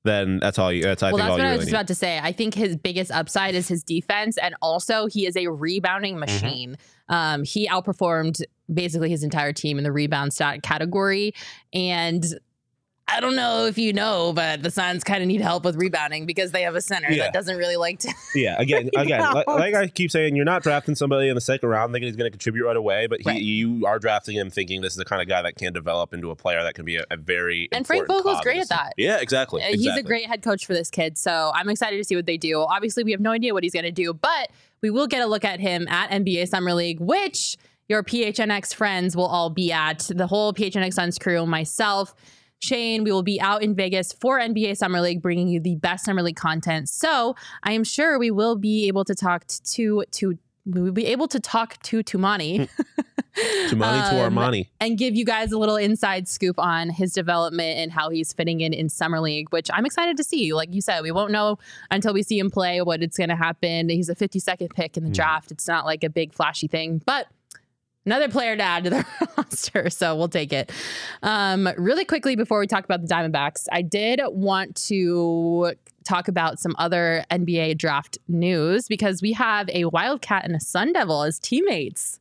then 0.04 0.38
that's 0.40 0.58
all 0.58 0.72
you. 0.72 0.82
That's 0.82 1.02
I 1.02 1.12
well, 1.12 1.18
think 1.18 1.20
that's 1.20 1.30
all 1.30 1.38
what 1.38 1.42
you 1.42 1.48
I 1.48 1.50
was 1.52 1.58
really 1.58 1.58
just 1.58 1.66
need. 1.66 1.76
about 1.76 1.86
to 1.88 1.94
say. 1.94 2.18
I 2.22 2.32
think 2.32 2.54
his 2.54 2.76
biggest 2.76 3.10
upside 3.10 3.54
is 3.54 3.68
his 3.68 3.82
defense, 3.82 4.38
and 4.38 4.54
also 4.62 5.06
he 5.06 5.26
is 5.26 5.36
a 5.36 5.48
rebounding 5.48 6.14
Mm-hmm. 6.16 6.20
machine. 6.20 6.76
Um, 7.08 7.44
he 7.44 7.68
outperformed 7.68 8.40
basically 8.72 9.10
his 9.10 9.22
entire 9.24 9.52
team 9.52 9.78
in 9.78 9.84
the 9.84 9.92
rebound 9.92 10.32
stat 10.32 10.62
category, 10.62 11.32
and 11.74 12.24
I 13.12 13.20
don't 13.20 13.36
know 13.36 13.66
if 13.66 13.76
you 13.78 13.92
know, 13.92 14.32
but 14.32 14.62
the 14.62 14.70
Suns 14.70 15.02
kind 15.04 15.22
of 15.22 15.26
need 15.28 15.40
help 15.40 15.64
with 15.64 15.76
rebounding 15.76 16.26
because 16.26 16.52
they 16.52 16.62
have 16.62 16.74
a 16.74 16.80
center 16.80 17.10
Yeah. 17.10 17.24
that 17.24 17.32
doesn't 17.32 17.56
really 17.56 17.76
like 17.76 17.98
to. 18.00 18.12
Yeah, 18.34 18.54
again, 18.58 18.90
again, 18.96 19.20
like, 19.20 19.46
like 19.48 19.74
I 19.74 19.88
keep 19.88 20.10
saying, 20.10 20.36
you're 20.36 20.44
not 20.44 20.62
drafting 20.62 20.94
somebody 20.94 21.28
in 21.28 21.34
the 21.34 21.40
second 21.40 21.68
round 21.68 21.92
thinking 21.92 22.06
he's 22.06 22.16
going 22.16 22.26
to 22.26 22.30
contribute 22.30 22.64
right 22.64 22.76
away, 22.76 23.06
but 23.08 23.20
he, 23.20 23.28
Right. 23.28 23.42
you 23.42 23.86
are 23.86 23.98
drafting 23.98 24.36
him 24.36 24.50
thinking 24.50 24.80
this 24.80 24.92
is 24.92 24.96
the 24.98 25.04
kind 25.04 25.20
of 25.20 25.28
guy 25.28 25.42
that 25.42 25.56
can 25.56 25.72
develop 25.72 26.14
into 26.14 26.30
a 26.30 26.36
player 26.36 26.62
that 26.62 26.74
can 26.74 26.84
be 26.84 26.96
a, 26.96 27.04
a 27.10 27.16
very 27.16 27.68
And 27.72 27.86
Frank 27.86 28.06
Vogel's 28.06 28.40
great 28.42 28.58
at 28.58 28.68
that. 28.68 28.92
Yeah, 28.96 29.18
exactly. 29.20 29.62
Uh, 29.62 29.68
He's 29.68 29.86
a 29.96 30.02
great 30.02 30.26
head 30.26 30.42
coach 30.42 30.64
for 30.66 30.74
this 30.74 30.90
kid, 30.90 31.18
so 31.18 31.50
I'm 31.54 31.68
excited 31.68 31.96
to 31.96 32.04
see 32.04 32.14
what 32.16 32.26
they 32.26 32.36
do. 32.36 32.60
Obviously, 32.60 33.02
we 33.04 33.10
have 33.12 33.20
no 33.20 33.32
idea 33.32 33.52
what 33.52 33.62
he's 33.64 33.72
going 33.72 33.84
to 33.84 33.90
do, 33.90 34.12
but 34.14 34.50
we 34.82 34.90
will 34.90 35.06
get 35.06 35.20
a 35.22 35.26
look 35.26 35.44
at 35.44 35.58
him 35.60 35.88
at 35.88 36.10
NBA 36.10 36.48
Summer 36.48 36.72
League, 36.74 37.00
which 37.00 37.56
your 37.88 38.02
PHNX 38.04 38.72
friends 38.74 39.16
will 39.16 39.26
all 39.26 39.50
be 39.50 39.72
at. 39.72 40.08
The 40.14 40.26
whole 40.28 40.52
PHNX 40.52 40.94
Suns 40.94 41.18
crew, 41.18 41.44
myself, 41.46 42.14
Shane, 42.64 43.04
we 43.04 43.10
will 43.10 43.22
be 43.22 43.40
out 43.40 43.62
in 43.62 43.74
Vegas 43.74 44.12
for 44.12 44.38
NBA 44.38 44.76
Summer 44.76 45.00
League, 45.00 45.22
bringing 45.22 45.48
you 45.48 45.60
the 45.60 45.76
best 45.76 46.04
Summer 46.04 46.22
League 46.22 46.36
content. 46.36 46.88
So 46.90 47.34
I 47.62 47.72
am 47.72 47.84
sure 47.84 48.18
we 48.18 48.30
will 48.30 48.54
be 48.54 48.86
able 48.86 49.04
to 49.06 49.14
talk 49.14 49.46
to 49.72 50.04
to 50.10 50.38
we 50.66 50.82
will 50.82 50.92
be 50.92 51.06
able 51.06 51.26
to 51.28 51.40
talk 51.40 51.82
to 51.84 52.02
Toumani. 52.02 52.68
Toumani 53.68 54.10
to 54.10 54.24
Um, 54.26 54.34
Armani. 54.34 54.66
and 54.80 54.98
give 54.98 55.14
you 55.16 55.24
guys 55.24 55.52
a 55.52 55.58
little 55.58 55.76
inside 55.76 56.28
scoop 56.28 56.58
on 56.58 56.90
his 56.90 57.12
development 57.14 57.78
and 57.78 57.90
how 57.92 58.10
he's 58.10 58.32
fitting 58.32 58.60
in 58.60 58.72
in 58.74 58.88
summer 58.88 59.20
league 59.20 59.46
which 59.52 59.70
i'm 59.72 59.86
excited 59.86 60.16
to 60.16 60.24
see 60.24 60.52
like 60.52 60.74
you 60.74 60.80
said 60.82 61.00
we 61.02 61.12
won't 61.12 61.30
know 61.30 61.56
until 61.92 62.12
we 62.12 62.24
see 62.24 62.36
him 62.40 62.50
play 62.50 62.82
what 62.82 63.02
it's 63.04 63.16
going 63.16 63.28
to 63.30 63.36
happen 63.36 63.88
he's 63.88 64.08
a 64.08 64.16
52nd 64.16 64.74
pick 64.74 64.96
in 64.96 65.04
the 65.04 65.10
draft 65.10 65.52
it's 65.52 65.68
not 65.68 65.86
like 65.86 66.02
a 66.02 66.10
big 66.10 66.32
flashy 66.34 66.66
thing 66.66 67.00
but 67.06 67.28
another 68.06 68.28
player 68.28 68.56
to 68.56 68.62
add 68.62 68.84
to 68.84 68.90
the 68.90 69.06
roster 69.36 69.90
so 69.90 70.16
we'll 70.16 70.28
take 70.28 70.52
it 70.52 70.72
um, 71.22 71.68
really 71.76 72.04
quickly 72.04 72.36
before 72.36 72.58
we 72.58 72.66
talk 72.66 72.84
about 72.84 73.00
the 73.02 73.08
diamondbacks 73.08 73.66
i 73.72 73.82
did 73.82 74.20
want 74.26 74.74
to 74.74 75.74
talk 76.04 76.28
about 76.28 76.58
some 76.58 76.74
other 76.78 77.24
nba 77.30 77.76
draft 77.76 78.18
news 78.28 78.88
because 78.88 79.20
we 79.20 79.32
have 79.32 79.68
a 79.70 79.84
wildcat 79.86 80.44
and 80.44 80.56
a 80.56 80.60
sun 80.60 80.92
devil 80.92 81.22
as 81.22 81.38
teammates 81.38 82.20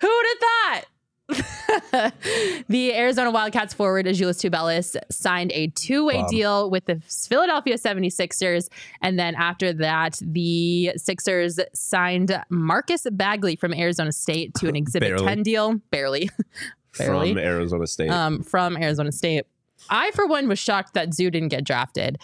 who 0.00 0.08
would 0.08 0.26
have 0.26 0.38
thought? 0.38 0.84
the 2.68 2.94
Arizona 2.94 3.30
Wildcats 3.30 3.74
forward 3.74 4.06
Azuolas 4.06 4.40
Tubelis 4.40 4.96
signed 5.10 5.52
a 5.52 5.68
two-way 5.68 6.18
Wow. 6.18 6.26
deal 6.28 6.70
with 6.70 6.84
the 6.86 7.00
Philadelphia 7.00 7.76
76ers. 7.76 8.68
And 9.02 9.18
then 9.18 9.34
after 9.34 9.72
that, 9.74 10.18
the 10.22 10.92
Sixers 10.96 11.58
signed 11.74 12.38
Marcus 12.48 13.06
Bagley 13.10 13.56
from 13.56 13.72
Arizona 13.74 14.12
State 14.12 14.54
to 14.56 14.68
an 14.68 14.76
Exhibit 14.80 15.10
Barely. 15.10 15.26
10 15.26 15.42
deal. 15.42 15.74
Barely. 15.90 16.30
Barely. 16.98 17.30
From 17.34 17.38
Arizona 17.38 17.86
State. 17.86 18.10
Um, 18.10 18.42
from 18.42 18.76
Arizona 18.76 19.12
State. 19.12 19.44
I, 19.88 20.10
for 20.10 20.26
one, 20.26 20.48
was 20.48 20.58
shocked 20.58 20.94
that 20.94 21.14
Zoo 21.14 21.30
didn't 21.30 21.48
get 21.48 21.64
drafted. 21.64 22.18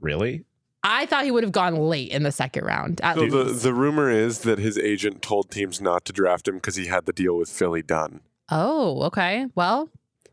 really? 0.00 0.44
I 0.82 1.04
thought 1.04 1.24
he 1.24 1.30
would 1.30 1.42
have 1.42 1.52
gone 1.52 1.74
late 1.76 2.10
in 2.10 2.22
the 2.22 2.32
second 2.32 2.64
round. 2.64 3.02
At 3.02 3.16
So 3.16 3.26
the, 3.28 3.44
the 3.52 3.74
rumor 3.74 4.08
is 4.08 4.38
that 4.40 4.58
his 4.58 4.78
agent 4.78 5.20
told 5.20 5.50
teams 5.50 5.78
not 5.78 6.06
to 6.06 6.12
draft 6.14 6.48
him 6.48 6.54
because 6.54 6.76
he 6.76 6.86
had 6.86 7.04
the 7.04 7.12
deal 7.12 7.36
with 7.36 7.50
Philly 7.50 7.82
done. 7.82 8.20
Oh, 8.50 9.02
okay. 9.04 9.46
Well, 9.54 9.88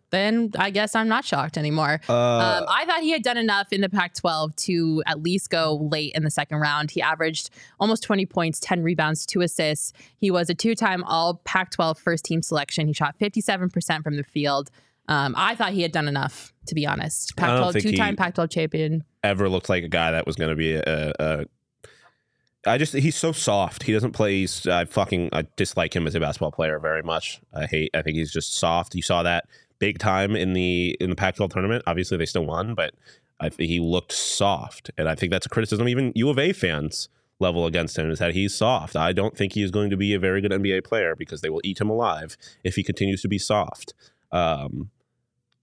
then 0.10 0.52
I 0.58 0.70
guess 0.70 0.96
I'm 0.96 1.08
not 1.08 1.26
shocked 1.26 1.58
anymore. 1.58 2.00
Uh, 2.08 2.14
Um, 2.14 2.66
I 2.70 2.86
thought 2.86 3.02
he 3.02 3.12
had 3.12 3.24
done 3.24 3.38
enough 3.38 3.74
in 3.74 3.82
the 3.82 3.90
Pac 3.90 4.14
12 4.16 4.56
to 4.56 5.04
at 5.06 5.22
least 5.22 5.50
go 5.50 5.76
late 5.92 6.14
in 6.16 6.24
the 6.24 6.32
second 6.32 6.60
round. 6.60 6.92
He 6.92 7.02
averaged 7.02 7.50
almost 7.80 8.04
20 8.04 8.26
points, 8.26 8.60
10 8.60 8.84
rebounds, 8.84 9.26
two 9.26 9.42
assists. 9.42 9.92
He 10.18 10.32
was 10.32 10.50
a 10.50 10.56
two 10.56 10.76
time 10.76 11.04
All 11.04 11.42
Pac 11.44 11.72
12 11.72 12.00
first 12.00 12.24
team 12.26 12.42
selection. 12.42 12.88
He 12.88 12.94
shot 12.94 13.16
57% 13.20 14.04
from 14.04 14.16
the 14.16 14.24
field. 14.24 14.70
Um, 15.10 15.36
I 15.38 15.56
thought 15.56 15.72
he 15.72 15.82
had 15.82 15.92
done 15.94 16.08
enough, 16.08 16.54
to 16.68 16.76
be 16.76 16.86
honest. 16.86 17.36
Pac 17.38 17.58
12, 17.58 17.74
two 17.80 17.92
time 17.98 18.16
Pac 18.16 18.36
12 18.36 18.50
champion. 18.50 19.04
ever 19.24 19.50
looked 19.50 19.70
like 19.70 19.84
a 19.84 19.90
guy 19.90 20.12
that 20.12 20.26
was 20.26 20.36
going 20.36 20.50
to 20.50 20.56
be 20.56 20.74
a, 20.74 21.14
a. 21.20 21.46
I 22.68 22.78
just 22.78 22.94
he's 22.94 23.16
so 23.16 23.32
soft. 23.32 23.84
He 23.84 23.94
doesn't 23.94 24.12
play. 24.12 24.42
He's, 24.42 24.68
I 24.68 24.86
fucking 24.86 25.30
I 25.34 25.46
dislike 25.56 25.96
him 25.96 26.08
as 26.08 26.16
a 26.16 26.20
basketball 26.20 26.52
player 26.52 26.80
very 26.80 27.04
much. 27.04 27.42
I 27.54 27.66
hate. 27.66 27.92
I 27.94 28.02
think 28.02 28.18
he's 28.18 28.32
just 28.32 28.56
soft. 28.56 28.96
You 28.96 29.02
saw 29.02 29.24
that 29.24 29.46
big 29.80 30.00
time 30.00 30.36
in 30.36 30.54
the 30.54 30.98
in 31.00 31.10
the 31.10 31.16
Pac-12 31.16 31.52
tournament. 31.52 31.84
Obviously, 31.88 32.18
they 32.18 32.26
still 32.26 32.46
won, 32.46 32.76
but 32.76 32.94
I 33.40 33.50
he 33.58 33.80
looked 33.80 34.12
soft, 34.12 34.92
and 34.98 35.08
I 35.08 35.16
think 35.16 35.32
that's 35.32 35.46
a 35.46 35.50
criticism 35.50 35.88
even 35.88 36.12
U 36.16 36.30
of 36.30 36.38
A 36.38 36.54
fans 36.54 37.10
level 37.40 37.66
against 37.66 37.98
him 37.98 38.10
is 38.10 38.20
that 38.20 38.34
he's 38.34 38.56
soft. 38.56 38.96
I 38.96 39.14
don't 39.14 39.38
think 39.38 39.54
he 39.54 39.62
is 39.62 39.72
going 39.72 39.90
to 39.92 39.98
be 39.98 40.14
a 40.14 40.20
very 40.20 40.42
good 40.42 40.52
NBA 40.52 40.84
player 40.84 41.16
because 41.16 41.42
they 41.42 41.50
will 41.50 41.62
eat 41.64 41.80
him 41.80 41.90
alive 41.90 42.36
if 42.64 42.76
he 42.76 42.84
continues 42.84 43.22
to 43.22 43.28
be 43.28 43.38
soft. 43.38 43.94
Um, 44.32 44.90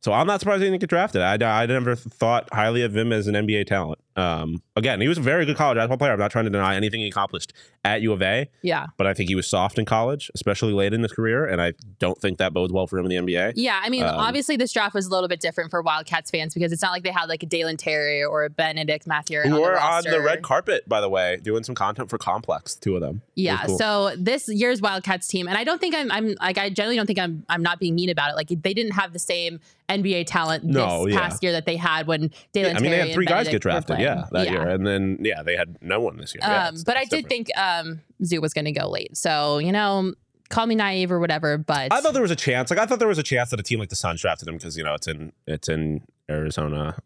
so 0.00 0.12
I'm 0.12 0.26
not 0.26 0.40
surprised 0.40 0.62
he 0.62 0.68
didn't 0.68 0.80
get 0.80 0.90
drafted. 0.90 1.22
I, 1.22 1.62
I 1.62 1.66
never 1.66 1.96
thought 1.96 2.48
highly 2.52 2.82
of 2.82 2.96
him 2.96 3.12
as 3.12 3.26
an 3.26 3.34
NBA 3.34 3.66
talent. 3.66 3.98
Um, 4.16 4.62
again, 4.76 5.00
he 5.00 5.08
was 5.08 5.18
a 5.18 5.20
very 5.22 5.44
good 5.44 5.56
college 5.56 5.76
basketball 5.76 5.98
player. 5.98 6.12
I'm 6.12 6.18
not 6.18 6.30
trying 6.30 6.44
to 6.44 6.50
deny 6.50 6.76
anything 6.76 7.00
he 7.00 7.08
accomplished 7.08 7.52
at 7.84 8.00
U 8.02 8.12
of 8.12 8.22
A, 8.22 8.48
Yeah. 8.62 8.86
but 8.96 9.06
I 9.06 9.14
think 9.14 9.28
he 9.28 9.34
was 9.34 9.46
soft 9.46 9.78
in 9.78 9.84
college, 9.84 10.30
especially 10.34 10.72
late 10.72 10.94
in 10.94 11.02
his 11.02 11.12
career, 11.12 11.44
and 11.44 11.60
I 11.60 11.72
don't 11.98 12.18
think 12.20 12.38
that 12.38 12.52
bodes 12.52 12.72
well 12.72 12.86
for 12.86 12.98
him 12.98 13.06
in 13.06 13.10
the 13.10 13.16
NBA. 13.34 13.52
Yeah, 13.56 13.80
I 13.82 13.90
mean, 13.90 14.04
Um, 14.04 14.14
obviously 14.16 14.56
this 14.56 14.72
draft 14.72 14.94
was 14.94 15.06
a 15.06 15.10
little 15.10 15.28
bit 15.28 15.40
different 15.40 15.70
for 15.70 15.82
Wildcats 15.82 16.30
fans 16.30 16.54
because 16.54 16.72
it's 16.72 16.80
not 16.82 16.92
like 16.92 17.02
they 17.02 17.10
had 17.10 17.28
like 17.28 17.42
a 17.42 17.46
Dalen 17.46 17.76
Terry 17.76 18.22
or 18.24 18.44
a 18.44 18.50
Bennedict 18.50 19.06
Mathurin 19.06 19.48
on 19.48 19.50
Who 19.52 19.56
the 19.56 19.62
were 19.62 19.80
on 19.80 20.02
the 20.04 20.20
red 20.20 20.42
carpet, 20.42 20.88
by 20.88 21.00
the 21.00 21.08
way, 21.08 21.38
doing 21.42 21.64
some 21.64 21.74
content 21.74 22.08
for 22.08 22.16
Complex, 22.18 22.74
two 22.74 22.94
of 22.94 23.00
them. 23.00 23.22
Yeah. 23.34 23.64
cool. 23.66 23.78
So 23.78 24.14
this 24.16 24.48
year's 24.48 24.80
Wildcats 24.80 25.26
team, 25.26 25.48
and 25.48 25.58
I 25.58 25.64
don't 25.64 25.80
think 25.80 25.94
I'm, 25.94 26.10
I'm 26.12 26.34
like, 26.40 26.56
I 26.56 26.70
generally 26.70 26.96
don't 26.96 27.06
think 27.06 27.18
I'm, 27.18 27.44
I'm 27.48 27.62
not 27.62 27.80
being 27.80 27.94
mean 27.96 28.10
about 28.10 28.30
it. 28.30 28.36
Like 28.36 28.48
they 28.48 28.74
didn't 28.74 28.92
have 28.92 29.12
the 29.12 29.18
same 29.18 29.60
NBA 29.88 30.24
talent 30.26 30.64
No, 30.64 31.04
this 31.04 31.14
yeah. 31.14 31.20
past 31.20 31.42
year 31.42 31.52
that 31.52 31.66
they 31.66 31.76
had 31.76 32.06
when 32.06 32.30
Dalen 32.52 32.72
Yeah, 32.72 32.78
I 32.78 32.80
mean, 32.80 32.90
they 32.90 32.98
had 33.00 33.12
three 33.12 33.26
guys 33.26 33.48
get 33.48 33.60
drafted. 33.60 33.98
Yeah, 34.04 34.24
that 34.32 34.50
year, 34.50 34.68
and 34.68 34.86
then 34.86 35.18
yeah, 35.20 35.42
they 35.42 35.56
had 35.56 35.76
no 35.80 36.00
one 36.00 36.16
this 36.16 36.34
year. 36.34 36.40
Yeah, 36.42 36.68
Um, 36.68 36.74
it's- 36.74 36.84
but 36.84 36.96
I 36.96 37.00
did 37.04 37.26
different. 37.26 37.28
think 37.28 37.58
um, 37.58 38.00
Zoo 38.24 38.40
was 38.40 38.52
going 38.54 38.64
to 38.66 38.72
go 38.72 38.88
late. 38.88 39.16
So 39.16 39.58
you 39.58 39.72
know, 39.72 40.12
call 40.50 40.66
me 40.66 40.74
naive 40.74 41.10
or 41.10 41.18
whatever, 41.20 41.58
but 41.58 41.92
I 41.92 42.00
thought 42.00 42.12
there 42.12 42.22
was 42.22 42.30
a 42.30 42.36
chance. 42.36 42.70
Like 42.70 42.78
I 42.78 42.86
thought 42.86 42.98
there 42.98 43.08
was 43.08 43.18
a 43.18 43.22
chance 43.22 43.50
that 43.50 43.60
a 43.60 43.62
team 43.62 43.78
like 43.80 43.88
the 43.88 43.96
Suns 43.96 44.20
drafted 44.20 44.48
him 44.48 44.54
because 44.56 44.76
you 44.76 44.84
know 44.84 44.94
it's 44.94 45.08
in 45.08 45.32
it's 45.46 45.68
in 45.68 46.02
Arizona, 46.30 46.96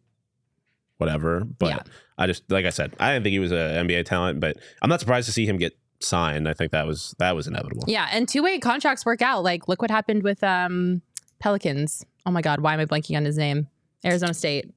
whatever. 0.99 1.45
But 1.45 1.69
Yeah. 1.71 1.79
I 2.19 2.27
just 2.27 2.51
like 2.51 2.67
I 2.67 2.71
said, 2.71 2.95
I 2.99 3.13
didn't 3.13 3.25
think 3.25 3.33
he 3.33 3.39
was 3.39 3.53
an 3.53 3.87
NBA 3.87 4.05
talent, 4.05 4.41
but 4.41 4.57
I'm 4.83 4.89
not 4.91 5.01
surprised 5.01 5.27
to 5.27 5.33
see 5.33 5.47
him 5.47 5.57
get 5.57 5.77
signed. 6.01 6.49
I 6.49 6.55
think 6.55 6.73
that 6.73 6.87
was 6.87 7.15
that 7.19 7.35
was 7.37 7.47
inevitable. 7.47 7.85
yeah, 7.87 8.09
and 8.13 8.29
two 8.29 8.43
way 8.43 8.59
contracts 8.59 9.07
work 9.07 9.23
out. 9.23 9.43
Like 9.45 9.69
look 9.69 9.81
what 9.83 9.91
happened 9.91 10.23
with 10.25 10.43
um, 10.43 11.03
Pelicans. 11.39 12.05
Oh 12.27 12.31
my 12.31 12.43
God, 12.43 12.61
why 12.61 12.75
am 12.75 12.81
I 12.81 12.87
blanking 12.87 13.17
on 13.17 13.25
his 13.25 13.39
name? 13.39 13.69
Arizona 14.05 14.35
State. 14.35 14.71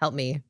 Help 0.00 0.14
me. 0.14 0.40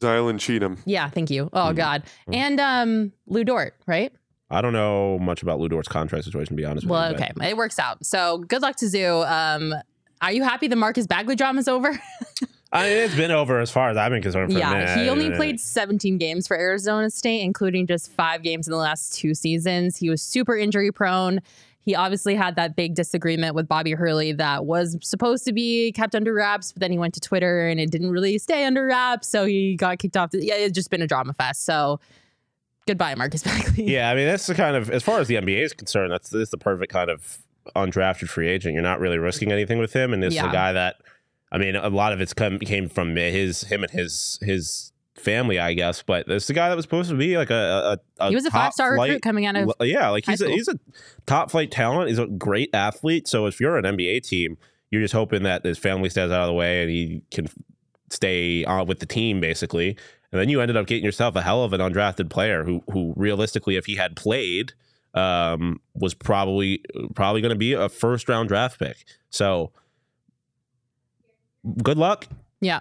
Zylan 0.00 0.38
Cheatham. 0.38 0.78
Yeah, 0.84 1.08
thank 1.08 1.30
you. 1.30 1.48
Oh 1.52 1.72
Mhm. 1.72 1.76
God, 1.76 2.02
Mhm. 2.28 2.34
and 2.34 2.60
um, 2.60 3.12
Lu 3.26 3.44
Dort, 3.44 3.74
right? 3.86 4.12
I 4.50 4.60
don't 4.60 4.72
know 4.72 5.18
much 5.18 5.42
about 5.42 5.58
Lu 5.58 5.68
Dort's 5.68 5.88
contract 5.88 6.24
situation. 6.24 6.56
To 6.56 6.60
be 6.60 6.64
honest, 6.64 6.86
Well, 6.86 7.10
with 7.10 7.18
you, 7.18 7.26
Well, 7.36 7.46
okay, 7.46 7.50
it 7.50 7.56
works 7.56 7.78
out. 7.78 8.04
So 8.06 8.38
good 8.46 8.62
luck 8.62 8.76
to 8.76 8.88
Zoo. 8.88 9.22
Um, 9.24 9.74
are 10.20 10.32
you 10.32 10.44
happy 10.44 10.68
the 10.68 10.76
Marcus 10.76 11.06
Bagley 11.06 11.34
drama 11.34 11.58
is 11.60 11.66
over? 11.68 11.88
I 12.72 12.88
mean, 12.88 12.98
it's 12.98 13.14
been 13.14 13.30
over 13.30 13.60
as 13.60 13.70
far 13.70 13.90
as 13.90 13.96
I've 13.96 14.10
been 14.10 14.22
concerned. 14.22 14.52
For 14.52 14.58
a 14.58 14.60
yeah, 14.60 14.98
he 15.02 15.08
only 15.08 15.30
played 15.30 15.60
17 15.60 16.18
games 16.18 16.46
for 16.46 16.58
Arizona 16.58 17.10
State, 17.10 17.40
including 17.42 17.86
just 17.86 18.12
five 18.12 18.42
games 18.42 18.66
in 18.66 18.72
the 18.72 18.76
last 18.76 19.14
two 19.14 19.34
seasons. 19.34 19.96
He 19.96 20.10
was 20.10 20.20
super 20.20 20.56
injury 20.56 20.92
prone. 20.92 21.40
He 21.86 21.94
obviously 21.94 22.34
had 22.34 22.56
that 22.56 22.74
big 22.74 22.96
disagreement 22.96 23.54
with 23.54 23.68
Bobby 23.68 23.92
Hurley 23.92 24.32
that 24.32 24.66
was 24.66 24.98
supposed 25.02 25.44
to 25.44 25.52
be 25.52 25.92
kept 25.92 26.16
under 26.16 26.34
wraps, 26.34 26.72
but 26.72 26.80
then 26.80 26.90
he 26.90 26.98
went 26.98 27.14
to 27.14 27.20
Twitter 27.20 27.68
and 27.68 27.78
it 27.78 27.92
didn't 27.92 28.10
really 28.10 28.38
stay 28.38 28.64
under 28.64 28.86
wraps. 28.86 29.28
So 29.28 29.46
he 29.46 29.76
got 29.76 30.00
kicked 30.00 30.16
off. 30.16 30.32
The, 30.32 30.44
yeah, 30.44 30.56
it's 30.56 30.74
just 30.74 30.90
been 30.90 31.00
a 31.00 31.06
drama 31.06 31.32
fest. 31.32 31.64
So 31.64 32.00
goodbye, 32.88 33.14
Marcus 33.14 33.42
Bagley. 33.44 33.84
Yeah, 33.84 34.10
I 34.10 34.16
mean 34.16 34.26
that's 34.26 34.48
the 34.48 34.54
kind 34.56 34.74
of 34.74 34.90
as 34.90 35.04
far 35.04 35.20
as 35.20 35.28
the 35.28 35.36
NBA 35.36 35.62
is 35.62 35.72
concerned, 35.72 36.10
that's 36.10 36.28
this 36.28 36.50
the 36.50 36.58
perfect 36.58 36.92
kind 36.92 37.08
of 37.08 37.38
undrafted 37.76 38.28
free 38.28 38.48
agent. 38.48 38.74
You're 38.74 38.82
not 38.82 38.98
really 38.98 39.18
risking 39.18 39.52
anything 39.52 39.78
with 39.78 39.92
him, 39.92 40.12
and 40.12 40.20
this 40.20 40.34
is 40.34 40.40
a 40.40 40.50
guy 40.50 40.72
that, 40.72 40.96
I 41.52 41.58
mean, 41.58 41.76
a 41.76 41.88
lot 41.88 42.12
of 42.12 42.20
it's 42.20 42.34
come 42.34 42.58
came 42.58 42.88
from 42.88 43.14
his 43.14 43.62
him 43.62 43.84
and 43.84 43.92
his 43.92 44.40
his 44.42 44.92
family, 45.26 45.58
I 45.58 45.74
guess. 45.74 46.02
But 46.02 46.26
this 46.26 46.44
is 46.44 46.46
the 46.46 46.54
guy 46.54 46.70
that 46.70 46.76
was 46.76 46.84
supposed 46.84 47.10
to 47.10 47.16
be 47.16 47.36
like 47.36 47.50
a, 47.50 47.98
a, 48.18 48.24
a 48.24 48.28
he 48.30 48.34
was 48.34 48.46
a 48.46 48.50
five 48.50 48.72
star 48.72 48.94
recruit 48.94 49.20
coming 49.20 49.44
out 49.44 49.56
of. 49.56 49.72
Yeah, 49.80 50.08
like 50.08 50.24
he's 50.24 50.40
a, 50.40 50.48
he's 50.48 50.68
a 50.68 50.78
top 51.26 51.50
flight 51.50 51.70
talent. 51.70 52.08
He's 52.08 52.18
a 52.18 52.26
great 52.26 52.70
athlete. 52.72 53.28
So 53.28 53.44
if 53.44 53.60
you're 53.60 53.76
an 53.76 53.84
NBA 53.84 54.22
team, 54.26 54.56
you're 54.90 55.02
just 55.02 55.12
hoping 55.12 55.42
that 55.42 55.64
his 55.64 55.76
family 55.76 56.08
stays 56.08 56.30
out 56.30 56.42
of 56.42 56.46
the 56.46 56.54
way 56.54 56.80
and 56.80 56.90
he 56.90 57.22
can 57.30 57.48
stay 58.08 58.64
on 58.64 58.86
with 58.86 59.00
the 59.00 59.06
team 59.06 59.40
basically. 59.40 59.98
And 60.32 60.40
then 60.40 60.48
you 60.48 60.60
ended 60.60 60.76
up 60.76 60.86
getting 60.86 61.04
yourself 61.04 61.36
a 61.36 61.42
hell 61.42 61.64
of 61.64 61.72
an 61.72 61.80
undrafted 61.80 62.30
player 62.30 62.64
who 62.64 62.82
who 62.92 63.12
realistically, 63.16 63.76
if 63.76 63.86
he 63.86 63.96
had 63.96 64.16
played, 64.16 64.72
um, 65.12 65.80
was 65.94 66.14
probably 66.14 66.82
probably 67.14 67.40
going 67.40 67.54
to 67.54 67.58
be 67.58 67.72
a 67.72 67.88
first 67.88 68.28
round 68.28 68.48
draft 68.48 68.78
pick. 68.78 69.04
So 69.30 69.72
good 71.82 71.98
luck. 71.98 72.26
Yeah. 72.60 72.80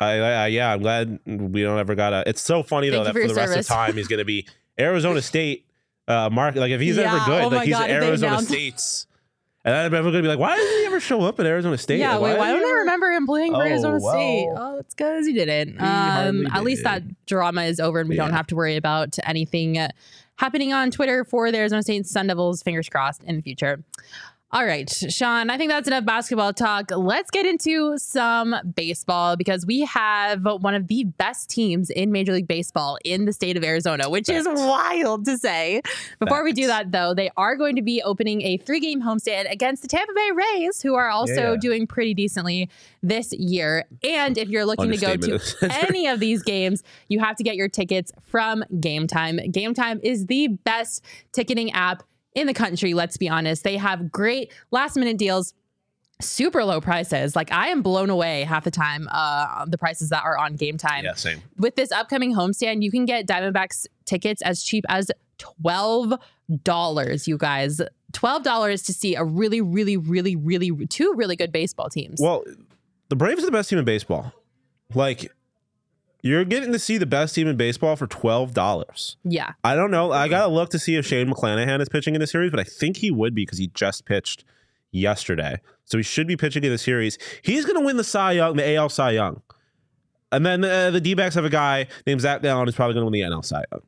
I, 0.00 0.12
I 0.18 0.46
yeah, 0.48 0.72
I'm 0.72 0.80
glad 0.80 1.18
we 1.26 1.62
don't 1.62 1.78
ever 1.78 1.94
got 1.94 2.12
a. 2.12 2.28
It's 2.28 2.40
so 2.42 2.62
funny 2.62 2.90
though 2.90 3.04
Thank 3.04 3.06
that 3.06 3.12
for 3.12 3.28
for 3.28 3.34
the 3.34 3.40
your 3.40 3.48
rest 3.54 3.70
of 3.70 3.76
time 3.76 3.96
he's 3.96 4.08
going 4.08 4.18
to 4.18 4.24
be 4.24 4.46
Arizona 4.78 5.22
State. 5.22 5.66
Uh, 6.06 6.28
Mark, 6.30 6.54
like 6.56 6.70
if 6.70 6.80
he's 6.80 6.96
Yeah, 6.96 7.14
ever 7.14 7.24
good, 7.24 7.44
oh 7.44 7.48
like 7.48 7.64
he's 7.66 7.74
God, 7.74 7.88
Arizona 7.88 8.42
State's, 8.42 9.06
and 9.64 9.74
I'm 9.74 9.94
ever 9.94 10.10
going 10.10 10.22
to 10.22 10.22
be 10.22 10.28
like, 10.28 10.38
why 10.38 10.54
doesn't 10.56 10.78
he 10.80 10.84
ever 10.86 11.00
show 11.00 11.22
up 11.22 11.40
at 11.40 11.46
Arizona 11.46 11.78
State? 11.78 11.98
Yeah, 12.00 12.18
wait, 12.18 12.36
why 12.36 12.52
he 12.52 12.58
don't 12.60 12.68
I 12.68 12.78
remember 12.80 13.10
him 13.10 13.24
playing 13.26 13.52
for 13.52 13.62
Oh, 13.62 13.66
Arizona 13.66 14.00
State? 14.00 14.48
Oh, 14.54 14.78
it's 14.80 14.94
because 14.94 15.26
he 15.26 15.32
didn't. 15.32 15.80
Um, 15.80 16.46
at 16.48 16.62
least 16.62 16.84
that 16.84 17.02
drama 17.24 17.62
is 17.62 17.80
over 17.80 18.00
and 18.00 18.08
we 18.08 18.16
don't 18.16 18.32
have 18.32 18.46
to 18.48 18.54
worry 18.56 18.76
about 18.76 19.16
anything 19.24 19.78
happening 20.36 20.72
on 20.74 20.90
Twitter 20.90 21.24
for 21.24 21.50
the 21.50 21.56
Arizona 21.56 21.82
State 21.82 22.06
Sun 22.06 22.26
Devils, 22.26 22.62
fingers 22.62 22.88
crossed, 22.90 23.22
in 23.24 23.36
the 23.36 23.42
future. 23.42 23.82
All 24.54 24.64
right, 24.64 24.88
Shawn, 24.88 25.50
I 25.50 25.58
think 25.58 25.68
that's 25.72 25.88
enough 25.88 26.04
basketball 26.04 26.52
talk. 26.52 26.92
Let's 26.96 27.28
get 27.32 27.44
into 27.44 27.98
some 27.98 28.54
baseball 28.76 29.34
because 29.36 29.66
we 29.66 29.80
have 29.80 30.44
one 30.44 30.76
of 30.76 30.86
the 30.86 31.02
best 31.02 31.50
teams 31.50 31.90
in 31.90 32.12
Major 32.12 32.32
League 32.32 32.46
Baseball 32.46 32.96
in 33.04 33.24
the 33.24 33.32
state 33.32 33.56
of 33.56 33.64
Arizona, 33.64 34.08
which 34.08 34.28
is 34.28 34.46
wild 34.46 35.24
to 35.24 35.36
say. 35.38 35.82
Before 36.20 36.44
we 36.44 36.52
do 36.52 36.68
that, 36.68 36.92
though, 36.92 37.14
they 37.14 37.32
are 37.36 37.56
going 37.56 37.74
to 37.74 37.82
be 37.82 38.00
opening 38.04 38.42
a 38.42 38.56
three 38.58 38.78
game 38.78 39.02
homestand 39.02 39.50
against 39.50 39.82
the 39.82 39.88
Tampa 39.88 40.12
Bay 40.14 40.30
Rays, 40.32 40.80
who 40.80 40.94
are 40.94 41.08
also 41.08 41.54
Yeah. 41.54 41.56
doing 41.60 41.88
pretty 41.88 42.14
decently 42.14 42.70
this 43.02 43.32
year. 43.32 43.86
And 44.04 44.38
if 44.38 44.48
you're 44.48 44.64
looking 44.66 44.92
to 44.92 44.96
go 44.96 45.16
to 45.16 45.40
any 45.88 46.06
of 46.06 46.20
these 46.20 46.44
games, 46.44 46.84
you 47.08 47.18
have 47.18 47.34
to 47.38 47.42
get 47.42 47.56
your 47.56 47.68
tickets 47.68 48.12
from 48.22 48.62
Game 48.78 49.08
Time. 49.08 49.38
Game 49.50 49.74
Time 49.74 49.98
is 50.04 50.26
the 50.26 50.46
best 50.46 51.04
ticketing 51.32 51.72
app 51.72 52.04
in 52.34 52.46
the 52.46 52.54
country, 52.54 52.94
let's 52.94 53.16
be 53.16 53.28
honest. 53.28 53.64
They 53.64 53.76
have 53.76 54.10
great 54.10 54.52
last 54.70 54.96
minute 54.96 55.18
deals. 55.18 55.54
Super 56.20 56.64
low 56.64 56.80
prices. 56.80 57.34
Like 57.34 57.50
I 57.52 57.68
am 57.68 57.82
blown 57.82 58.08
away 58.08 58.42
half 58.44 58.62
the 58.64 58.70
time. 58.70 59.08
Uh, 59.10 59.64
the 59.66 59.76
prices 59.78 60.10
that 60.10 60.22
are 60.24 60.38
on 60.38 60.54
Game 60.54 60.78
Time 60.78 61.04
Yeah, 61.04 61.14
same. 61.14 61.42
with 61.58 61.74
this 61.74 61.90
upcoming 61.90 62.32
homestand, 62.34 62.82
you 62.82 62.90
can 62.90 63.04
get 63.04 63.26
Diamondbacks 63.26 63.86
tickets 64.04 64.40
as 64.42 64.62
cheap 64.62 64.84
as 64.88 65.10
twelve 65.38 66.14
dollars. 66.62 67.26
You 67.26 67.36
guys, 67.36 67.80
twelve 68.12 68.44
dollars 68.44 68.82
to 68.84 68.92
see 68.92 69.16
a 69.16 69.24
really, 69.24 69.60
really, 69.60 69.96
really, 69.96 70.36
really 70.36 70.86
two 70.86 71.12
really 71.16 71.34
good 71.34 71.50
baseball 71.50 71.88
teams. 71.88 72.20
Well, 72.22 72.44
the 73.08 73.16
Braves 73.16 73.42
are 73.42 73.46
the 73.46 73.52
best 73.52 73.68
team 73.70 73.80
in 73.80 73.84
baseball. 73.84 74.32
Like, 74.94 75.32
you're 76.24 76.44
getting 76.46 76.72
to 76.72 76.78
see 76.78 76.96
the 76.96 77.04
best 77.06 77.34
team 77.34 77.46
in 77.46 77.56
baseball 77.56 77.96
for 77.96 78.06
twelve 78.06 78.54
dollars. 78.54 79.16
yeah, 79.24 79.52
I 79.62 79.74
don't 79.76 79.90
know. 79.90 80.10
I 80.10 80.26
gotta 80.28 80.50
look 80.52 80.70
to 80.70 80.78
see 80.78 80.96
if 80.96 81.06
Shane 81.06 81.28
McClanahan 81.30 81.80
is 81.80 81.88
pitching 81.90 82.14
in 82.14 82.20
the 82.20 82.26
series, 82.26 82.50
but 82.50 82.58
I 82.60 82.64
think 82.64 82.96
he 82.96 83.10
would 83.10 83.34
be 83.34 83.42
because 83.42 83.58
he 83.58 83.68
just 83.74 84.06
pitched 84.06 84.44
yesterday, 84.90 85.60
so 85.84 85.98
he 85.98 86.02
should 86.02 86.26
be 86.26 86.36
pitching 86.36 86.64
in 86.64 86.70
the 86.70 86.78
series. 86.78 87.18
He's 87.42 87.64
gonna 87.66 87.82
win 87.82 87.98
the 87.98 88.04
Cy 88.04 88.32
Young, 88.32 88.56
the 88.56 88.74
AL 88.74 88.88
Cy 88.88 89.10
Young, 89.10 89.42
and 90.32 90.46
then 90.46 90.64
uh, 90.64 90.90
the 90.90 91.00
D-backs 91.00 91.34
have 91.34 91.44
a 91.44 91.50
guy 91.50 91.88
named 92.06 92.20
Zach 92.22 92.40
Gallen 92.42 92.66
who's 92.66 92.74
probably 92.74 92.94
gonna 92.94 93.06
win 93.06 93.12
the 93.12 93.20
NL 93.20 93.44
Cy 93.44 93.62
Young. 93.70 93.82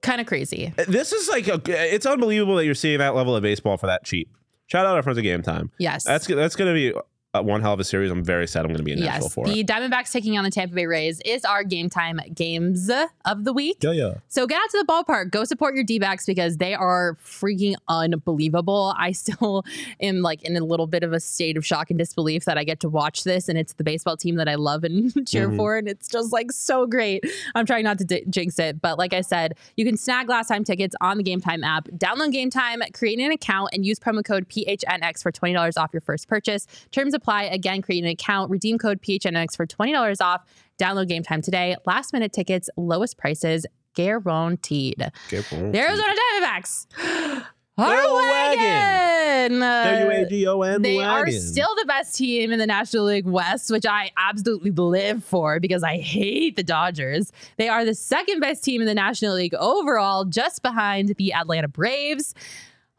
kind 0.00 0.20
of 0.20 0.26
crazy. 0.26 0.72
This 0.88 1.12
is 1.12 1.28
like 1.28 1.48
a, 1.48 1.60
it's 1.94 2.06
unbelievable 2.06 2.56
that 2.56 2.64
you're 2.64 2.74
seeing 2.74 2.98
that 2.98 3.14
level 3.14 3.36
of 3.36 3.42
baseball 3.42 3.76
for 3.76 3.86
that 3.88 4.04
cheap. 4.04 4.28
Shout 4.66 4.86
out 4.86 4.96
our 4.96 5.02
friends 5.02 5.18
at 5.18 5.22
Game 5.22 5.42
Time. 5.42 5.70
Yes, 5.78 6.04
That's 6.04 6.26
that's 6.26 6.56
gonna 6.56 6.72
be 6.72 6.94
uh, 7.34 7.42
one 7.42 7.60
hell 7.60 7.72
of 7.72 7.80
a 7.80 7.84
series. 7.84 8.10
I'm 8.10 8.22
very 8.24 8.46
sad 8.46 8.64
I'm 8.64 8.70
gonna 8.72 8.82
be 8.84 8.92
in 8.92 9.00
Nashville 9.00 9.24
yes. 9.24 9.34
for 9.34 9.46
The 9.46 9.60
it. 9.60 9.66
Diamondbacks 9.66 10.12
taking 10.12 10.38
on 10.38 10.44
the 10.44 10.50
Tampa 10.50 10.74
Bay 10.74 10.86
Rays 10.86 11.20
is 11.24 11.44
our 11.44 11.64
Game 11.64 11.90
Time 11.90 12.20
games 12.34 12.90
of 13.24 13.44
the 13.44 13.52
week. 13.52 13.78
Yeah, 13.82 13.90
yeah. 13.92 14.14
So 14.28 14.46
get 14.46 14.60
out 14.62 14.70
to 14.70 14.78
the 14.78 14.84
ballpark. 14.90 15.30
Go 15.30 15.44
support 15.44 15.74
your 15.74 15.84
D-backs 15.84 16.26
because 16.26 16.58
they 16.58 16.74
are 16.74 17.16
freaking 17.24 17.74
unbelievable. 17.88 18.94
I 18.96 19.12
still 19.24 19.64
am 20.00 20.20
like 20.22 20.42
in 20.42 20.56
a 20.56 20.64
little 20.64 20.86
bit 20.86 21.02
of 21.02 21.12
a 21.12 21.20
state 21.20 21.56
of 21.56 21.66
shock 21.66 21.90
and 21.90 21.98
disbelief 21.98 22.44
that 22.44 22.56
I 22.58 22.64
get 22.64 22.80
to 22.80 22.88
watch 22.88 23.24
this 23.24 23.48
and 23.48 23.58
it's 23.58 23.72
the 23.74 23.84
baseball 23.84 24.16
team 24.16 24.36
that 24.36 24.48
I 24.48 24.54
love 24.54 24.84
and 24.84 25.12
cheer 25.28 25.48
Mhm. 25.48 25.56
for 25.56 25.76
and 25.76 25.88
it's 25.88 26.08
just 26.08 26.32
like 26.32 26.52
so 26.52 26.86
great. 26.86 27.24
I'm 27.54 27.66
trying 27.66 27.84
not 27.84 27.98
to 27.98 28.04
di- 28.04 28.24
jinx 28.30 28.58
it, 28.58 28.80
but 28.80 28.98
like 28.98 29.12
I 29.12 29.20
said, 29.20 29.56
you 29.76 29.84
can 29.84 29.96
snag 29.96 30.28
last 30.28 30.48
time 30.48 30.64
tickets 30.64 30.94
on 31.00 31.16
the 31.16 31.22
Game 31.22 31.40
Time 31.40 31.64
app. 31.64 31.88
Download 31.88 32.30
Game 32.32 32.50
Time, 32.50 32.82
create 32.92 33.18
an 33.18 33.32
account 33.32 33.70
and 33.72 33.84
use 33.84 33.98
promo 33.98 34.24
code 34.24 34.48
PHNX 34.48 35.22
for 35.22 35.32
$20 35.32 35.76
off 35.76 35.90
your 35.92 36.00
first 36.00 36.28
purchase. 36.28 36.66
Terms 36.92 37.14
apply. 37.24 37.44
Again, 37.44 37.82
create 37.82 38.04
an 38.04 38.10
account, 38.10 38.50
redeem 38.50 38.78
code 38.78 39.00
PHNX 39.00 39.56
for 39.56 39.66
$20 39.66 40.20
off. 40.20 40.42
Download 40.78 41.08
Game 41.08 41.22
Time 41.22 41.40
today. 41.40 41.76
Last 41.86 42.12
minute 42.12 42.32
tickets, 42.32 42.68
lowest 42.76 43.16
prices 43.16 43.64
guaranteed. 43.94 45.10
Okay, 45.32 45.70
The 45.70 45.78
Arizona 45.78 46.14
Diamondbacks 46.42 46.86
are 47.78 47.88
They're 47.88 48.04
a 48.04 48.08
a 48.08 48.14
wagon. 48.14 49.62
Uh, 49.62 49.84
W-A-G-O-N 50.00 50.82
they 50.82 50.98
are 50.98 51.30
still 51.30 51.74
the 51.76 51.84
best 51.86 52.16
team 52.16 52.50
in 52.52 52.58
the 52.58 52.66
National 52.66 53.04
League 53.04 53.26
West, 53.26 53.70
which 53.70 53.86
I 53.86 54.10
absolutely 54.16 54.70
live 54.70 55.24
for 55.24 55.60
because 55.60 55.82
I 55.82 55.98
hate 55.98 56.56
the 56.56 56.62
Dodgers. 56.62 57.32
They 57.56 57.68
are 57.68 57.84
the 57.84 57.94
second 57.94 58.40
best 58.40 58.64
team 58.64 58.80
in 58.80 58.86
the 58.86 58.94
National 58.94 59.34
League 59.34 59.54
overall, 59.54 60.24
just 60.24 60.62
behind 60.62 61.14
the 61.16 61.32
Atlanta 61.32 61.68
Braves. 61.68 62.34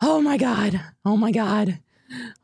Oh 0.01 0.21
my 0.21 0.37
God. 0.37 0.81
Oh 1.03 1.17
my 1.17 1.31
God. 1.31 1.79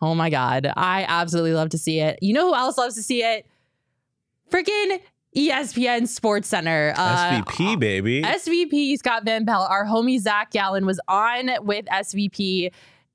Oh 0.02 0.16
my 0.16 0.30
God. 0.30 0.72
I 0.76 1.06
absolutely 1.08 1.54
love 1.54 1.70
to 1.70 1.78
see 1.78 2.00
it. 2.00 2.20
You 2.22 2.34
know 2.34 2.48
who 2.48 2.56
else 2.56 2.78
loves 2.78 2.96
to 2.96 3.04
see 3.04 3.24
it? 3.24 3.46
Freaking 4.50 5.00
ESPN 5.36 6.08
Sports 6.08 6.48
Center. 6.48 6.94
Uh, 6.98 7.42
SVP 7.42 7.80
baby. 7.80 8.22
SVP 8.22 8.98
Scott 8.98 9.24
Van 9.24 9.46
Pelt, 9.46 9.70
our 9.70 9.86
homie 9.86 10.20
Zach 10.20 10.52
Gallen 10.52 10.86
was 10.86 11.00
on 11.08 11.50
with 11.62 11.86
SVP. 11.86 12.72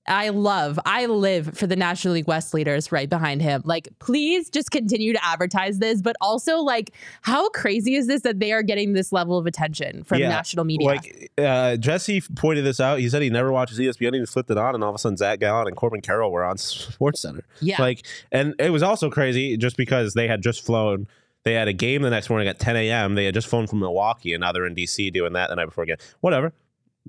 I 0.09 0.28
love, 0.30 0.78
I 0.86 1.07
live 1.07 1.57
for 1.57 1.66
the 1.66 1.76
National 1.76 2.14
League 2.14 2.28
West 2.28 2.54
leaders 2.54 2.92
right 2.92 3.09
behind 3.09 3.42
him. 3.42 3.62
Like, 3.64 3.88
please 3.98 4.50
just 4.50 4.70
continue 4.70 5.12
to 5.12 5.24
advertise 5.24 5.78
this, 5.78 6.00
but 6.02 6.16
also, 6.20 6.59
like, 6.59 6.92
how 7.22 7.48
crazy 7.50 7.96
is 7.96 8.07
this 8.07 8.22
that 8.22 8.40
they 8.40 8.52
are 8.52 8.62
getting 8.62 8.92
this 8.92 9.12
level 9.12 9.38
of 9.38 9.46
attention 9.46 10.04
from 10.04 10.20
Yeah, 10.20 10.28
national 10.28 10.64
media? 10.64 10.86
Like 10.86 11.30
uh, 11.38 11.76
Jesse 11.76 12.20
pointed 12.20 12.64
this 12.64 12.80
out. 12.80 12.98
He 12.98 13.09
said 13.09 13.22
he 13.22 13.30
never 13.30 13.52
watches 13.52 13.78
ESPN. 13.78 14.14
He 14.14 14.20
just 14.20 14.32
flipped 14.32 14.50
it 14.50 14.59
on, 14.59 14.74
and 14.74 14.84
all 14.84 14.90
of 14.90 14.96
a 14.96 14.98
sudden, 14.98 15.16
Zach 15.16 15.40
Gallen 15.40 15.66
and 15.66 15.76
Corbin 15.76 16.00
Carroll 16.00 16.30
were 16.30 16.44
on 16.44 16.59
Sports 16.59 17.20
Center. 17.20 17.44
yeah. 17.61 17.80
Like, 17.80 18.07
and 18.32 18.54
it 18.59 18.70
was 18.70 18.82
also 18.82 19.11
crazy 19.11 19.57
just 19.57 19.76
because 19.76 20.14
they 20.14 20.28
had 20.28 20.42
just 20.42 20.64
flown. 20.64 21.07
They 21.44 21.54
had 21.54 21.68
a 21.68 21.72
game 21.72 22.02
the 22.02 22.11
next 22.11 22.28
morning 22.28 22.48
at 22.48 22.59
10 22.59 22.74
a.m. 22.74 23.14
They 23.14 23.24
had 23.24 23.34
just 23.34 23.46
flown 23.46 23.68
from 23.68 23.78
Milwaukee, 23.78 24.34
and 24.34 24.40
now 24.40 24.50
they're 24.50 24.66
in 24.66 24.74
DC 24.74 25.12
doing 25.12 25.34
that 25.34 25.48
the 25.48 25.54
night 25.57 25.66
before 25.66 25.84
again. 25.84 25.98
Whatever, 26.20 26.52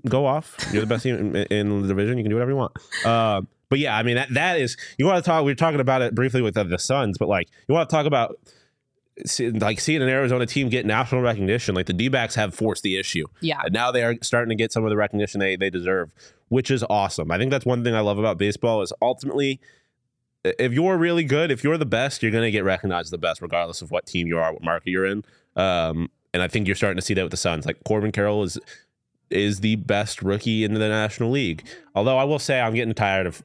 go 0.08 0.26
off. 0.26 0.56
You're 0.72 0.82
the 0.82 0.88
best 0.88 1.04
team 1.04 1.36
in, 1.36 1.44
in 1.48 1.82
the 1.82 1.88
division. 1.88 2.18
You 2.18 2.24
can 2.24 2.30
do 2.30 2.36
whatever 2.36 2.52
you 2.52 2.58
want. 2.58 2.74
Uh, 3.06 3.42
but 3.70 3.80
yeah, 3.80 3.98
I 3.98 4.04
mean 4.04 4.16
that 4.16 4.34
that 4.34 4.60
is. 4.60 4.78
You 4.98 5.06
want 5.06 5.24
to 5.24 5.28
talk? 5.30 5.44
We 5.44 5.52
were 5.52 5.56
talking 5.56 5.80
about 5.80 6.02
it 6.02 6.14
briefly 6.16 6.42
with 6.42 6.54
the, 6.56 6.64
the 6.64 6.80
Suns, 6.80 7.18
but 7.18 7.28
like 7.28 7.48
you 7.68 7.74
want 7.76 7.90
to 7.90 7.96
talk 7.96 8.06
about. 8.06 8.38
see- 9.26 9.50
Like 9.52 9.80
seeing 9.80 10.02
an 10.02 10.10
Arizona 10.10 10.46
team 10.46 10.70
get 10.70 10.86
national 10.86 11.22
recognition, 11.22 11.76
like 11.76 11.86
the 11.88 11.94
D-backs 11.94 12.36
have 12.36 12.54
forced 12.54 12.84
the 12.84 12.98
issue. 12.98 13.26
yeah. 13.42 13.62
And 13.66 13.74
now 13.74 13.92
they 13.92 14.04
are 14.04 14.16
starting 14.22 14.50
to 14.50 14.56
get 14.56 14.72
some 14.72 14.84
of 14.84 14.90
the 14.90 14.96
recognition 14.98 15.40
they, 15.40 15.56
they 15.56 15.70
deserve, 15.70 16.12
which 16.50 16.70
is 16.72 16.84
awesome. 16.90 17.32
I 17.32 17.38
think 17.38 17.50
that's 17.52 17.66
one 17.66 17.84
thing 17.84 17.96
I 17.96 18.00
love 18.02 18.20
about 18.20 18.38
baseball 18.38 18.82
is 18.84 18.94
ultimately 19.02 19.60
if 20.44 20.72
you're 20.72 20.98
really 20.98 21.24
good, 21.26 21.52
if 21.52 21.64
you're 21.64 21.78
the 21.78 21.86
best, 21.86 22.22
you're 22.24 22.32
going 22.32 22.44
to 22.46 22.52
get 22.52 22.64
recognized 22.64 23.12
the 23.12 23.18
best, 23.18 23.42
regardless 23.42 23.82
of 23.82 23.92
what 23.92 24.06
team 24.06 24.28
you 24.28 24.38
are, 24.38 24.54
what 24.54 24.64
market 24.64 24.90
you're 24.92 25.06
in. 25.06 25.26
Um, 25.58 26.10
and 26.34 26.42
I 26.44 26.48
think 26.48 26.68
you're 26.68 26.76
starting 26.76 26.96
to 26.98 27.02
see 27.02 27.14
that 27.16 27.24
with 27.24 27.32
the 27.32 27.38
Suns. 27.38 27.66
Like 27.66 27.84
Corbin 27.86 28.12
Carroll 28.14 28.44
is 28.44 28.58
is 29.30 29.60
the 29.60 29.76
best 29.76 30.22
rookie 30.22 30.64
in 30.64 30.74
the 30.74 30.80
National 30.80 31.30
League. 31.32 31.64
Although 31.96 32.18
I 32.18 32.24
will 32.24 32.40
say 32.40 32.60
I'm 32.60 32.74
getting 32.74 32.94
tired 32.94 33.28
of 33.28 33.44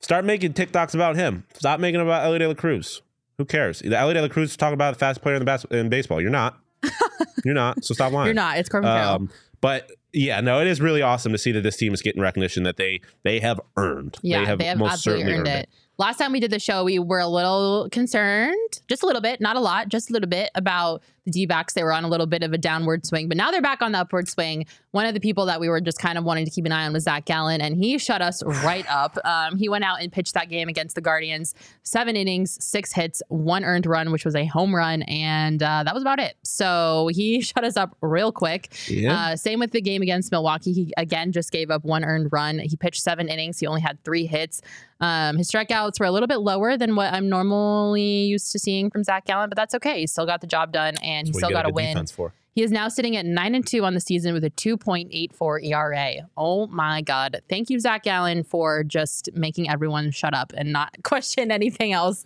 start 0.00 0.24
making 0.24 0.54
TikToks 0.54 0.94
about 0.94 1.16
him. 1.16 1.44
Stop 1.54 1.80
making 1.80 2.00
about 2.00 2.24
Elly 2.24 2.38
De 2.38 2.48
La 2.48 2.54
Cruz. 2.54 3.02
Who 3.38 3.44
cares? 3.44 3.80
The 3.80 3.98
Elly 3.98 4.14
De 4.14 4.22
La 4.22 4.28
Cruz 4.28 4.50
is 4.50 4.56
talking 4.56 4.74
about 4.74 4.94
the 4.94 4.98
fastest 4.98 5.22
player 5.22 5.36
in 5.36 5.40
the 5.40 5.46
bas- 5.46 5.64
in 5.70 5.88
baseball. 5.88 6.20
You're 6.20 6.30
not. 6.30 6.58
you're 7.44 7.54
not. 7.54 7.84
So 7.84 7.94
stop 7.94 8.12
lying. 8.12 8.26
You're 8.26 8.34
not. 8.34 8.58
It's 8.58 8.68
Corbin 8.68 8.88
Carroll. 8.88 9.14
Um, 9.14 9.30
but 9.60 9.90
yeah, 10.12 10.40
no, 10.40 10.60
it 10.60 10.66
is 10.66 10.80
really 10.80 11.02
awesome 11.02 11.32
to 11.32 11.38
see 11.38 11.52
that 11.52 11.62
this 11.62 11.76
team 11.76 11.94
is 11.94 12.02
getting 12.02 12.20
recognition 12.20 12.64
that 12.64 12.76
they 12.76 13.00
they 13.22 13.40
have 13.40 13.60
earned. 13.76 14.18
Yeah, 14.22 14.40
they 14.40 14.64
have, 14.66 14.78
most 14.78 14.92
absolutely 14.92 15.24
certainly 15.24 15.38
earned 15.38 15.62
it. 15.62 15.68
Last 15.98 16.16
time 16.16 16.32
we 16.32 16.40
did 16.40 16.50
the 16.50 16.58
show, 16.58 16.82
we 16.82 16.98
were 16.98 17.18
a 17.18 17.28
little 17.28 17.88
concerned, 17.90 18.80
just 18.88 19.02
a 19.02 19.06
little 19.06 19.20
bit, 19.20 19.38
not 19.38 19.56
a 19.56 19.60
lot, 19.60 19.88
just 19.88 20.08
a 20.08 20.14
little 20.14 20.30
bit 20.30 20.50
about 20.54 21.02
the 21.30 21.40
D 21.40 21.46
backs. 21.46 21.74
They 21.74 21.82
were 21.82 21.92
on 21.92 22.04
a 22.04 22.08
little 22.08 22.26
bit 22.26 22.42
of 22.42 22.52
a 22.52 22.58
downward 22.58 23.06
swing, 23.06 23.28
but 23.28 23.36
now 23.36 23.50
they're 23.50 23.62
back 23.62 23.82
on 23.82 23.92
the 23.92 23.98
upward 23.98 24.28
swing. 24.28 24.66
One 24.90 25.06
of 25.06 25.14
the 25.14 25.20
people 25.20 25.46
that 25.46 25.60
we 25.60 25.68
were 25.68 25.80
just 25.80 25.98
kind 25.98 26.18
of 26.18 26.24
wanting 26.24 26.44
to 26.44 26.50
keep 26.50 26.66
an 26.66 26.72
eye 26.72 26.86
on 26.86 26.92
was 26.92 27.04
Zach 27.04 27.24
Gallen, 27.24 27.60
and 27.60 27.76
he 27.76 27.98
shut 27.98 28.22
us 28.22 28.42
right 28.64 28.84
up. 28.90 29.16
Um, 29.24 29.56
he 29.56 29.68
went 29.68 29.84
out 29.84 30.00
and 30.00 30.12
pitched 30.12 30.34
that 30.34 30.48
game 30.48 30.68
against 30.68 30.94
the 30.94 31.00
Guardians, 31.00 31.54
seven 31.82 32.16
innings, 32.16 32.62
six 32.64 32.92
hits, 32.92 33.22
one 33.28 33.64
earned 33.64 33.86
run, 33.86 34.10
which 34.12 34.24
was 34.24 34.34
a 34.34 34.44
home 34.46 34.74
run, 34.74 35.02
and 35.02 35.62
uh, 35.62 35.82
that 35.84 35.94
was 35.94 36.02
about 36.02 36.18
it. 36.18 36.36
So 36.42 37.10
he 37.12 37.40
shut 37.40 37.64
us 37.64 37.76
up 37.76 37.96
real 38.00 38.32
quick. 38.32 38.72
Yeah. 38.88 39.32
Uh, 39.32 39.36
same 39.36 39.60
with 39.60 39.70
the 39.72 39.80
game 39.80 40.02
against 40.02 40.32
Milwaukee. 40.32 40.72
He 40.72 40.92
again 40.96 41.32
just 41.32 41.50
gave 41.52 41.70
up 41.70 41.84
one 41.84 42.04
earned 42.04 42.28
run. 42.32 42.58
He 42.58 42.76
pitched 42.76 43.02
seven 43.02 43.28
innings. 43.28 43.58
He 43.58 43.66
only 43.66 43.80
had 43.80 44.02
three 44.04 44.26
hits. 44.26 44.60
Um, 45.00 45.38
his 45.38 45.50
strikeouts 45.50 45.98
were 45.98 46.06
a 46.06 46.10
little 46.10 46.26
bit 46.26 46.40
lower 46.40 46.76
than 46.76 46.94
what 46.94 47.12
I'm 47.12 47.28
normally 47.28 48.24
used 48.24 48.52
to 48.52 48.58
seeing 48.58 48.90
from 48.90 49.02
Zach 49.02 49.24
Gallen, 49.24 49.48
but 49.48 49.56
that's 49.56 49.74
okay. 49.74 50.00
He 50.00 50.06
still 50.06 50.26
got 50.26 50.40
the 50.42 50.46
job 50.46 50.72
done, 50.72 50.94
and 51.02 51.19
he 51.26 51.32
still 51.32 51.50
got 51.50 51.68
a 51.68 51.72
win. 51.72 52.06
He 52.52 52.64
is 52.64 52.72
now 52.72 52.88
sitting 52.88 53.16
at 53.16 53.24
nine 53.24 53.54
and 53.54 53.64
two 53.64 53.84
on 53.84 53.94
the 53.94 54.00
season 54.00 54.34
with 54.34 54.42
a 54.42 54.50
2.84 54.50 55.64
ERA. 55.64 56.28
Oh 56.36 56.66
my 56.66 57.00
God. 57.00 57.40
Thank 57.48 57.70
you, 57.70 57.78
Zach 57.78 58.02
Gallen, 58.02 58.42
for 58.42 58.82
just 58.82 59.28
making 59.34 59.70
everyone 59.70 60.10
shut 60.10 60.34
up 60.34 60.52
and 60.56 60.72
not 60.72 60.96
question 61.04 61.52
anything 61.52 61.92
else. 61.92 62.24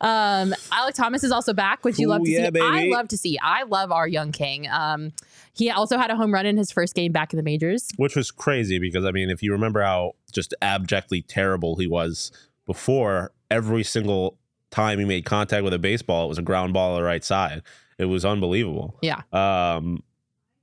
Um, 0.00 0.54
Alek 0.72 0.94
Thomas 0.94 1.22
is 1.22 1.30
also 1.30 1.52
back, 1.52 1.84
which 1.84 1.98
you 1.98 2.08
Ooh, 2.08 2.12
love 2.12 2.24
to 2.24 2.30
yeah, 2.30 2.50
see. 2.52 2.60
I 2.60 2.84
love 2.84 3.08
to 3.08 3.18
see. 3.18 3.38
I 3.42 3.64
love 3.64 3.92
our 3.92 4.08
young 4.08 4.32
king. 4.32 4.66
Um, 4.70 5.12
he 5.52 5.70
also 5.70 5.98
had 5.98 6.10
a 6.10 6.16
home 6.16 6.32
run 6.32 6.46
in 6.46 6.56
his 6.56 6.72
first 6.72 6.94
game 6.94 7.12
back 7.12 7.34
in 7.34 7.36
the 7.36 7.42
majors. 7.42 7.88
which 7.96 8.16
was 8.16 8.30
crazy 8.30 8.78
because 8.78 9.04
I 9.04 9.10
mean, 9.10 9.28
if 9.28 9.42
you 9.42 9.52
remember 9.52 9.82
how 9.82 10.14
just 10.32 10.54
abjectly 10.62 11.20
terrible 11.20 11.76
he 11.76 11.86
was 11.86 12.32
before, 12.64 13.32
every 13.50 13.84
single 13.84 14.38
time 14.70 14.98
he 14.98 15.04
made 15.04 15.26
contact 15.26 15.62
with 15.62 15.74
a 15.74 15.78
baseball, 15.78 16.24
it 16.24 16.28
was 16.28 16.38
a 16.38 16.42
ground 16.42 16.72
ball 16.72 16.92
on 16.92 16.96
the 17.00 17.06
right 17.06 17.24
side. 17.24 17.62
It 17.98 18.06
was 18.06 18.24
unbelievable. 18.24 18.96
Yeah. 19.02 19.22
Um. 19.32 20.02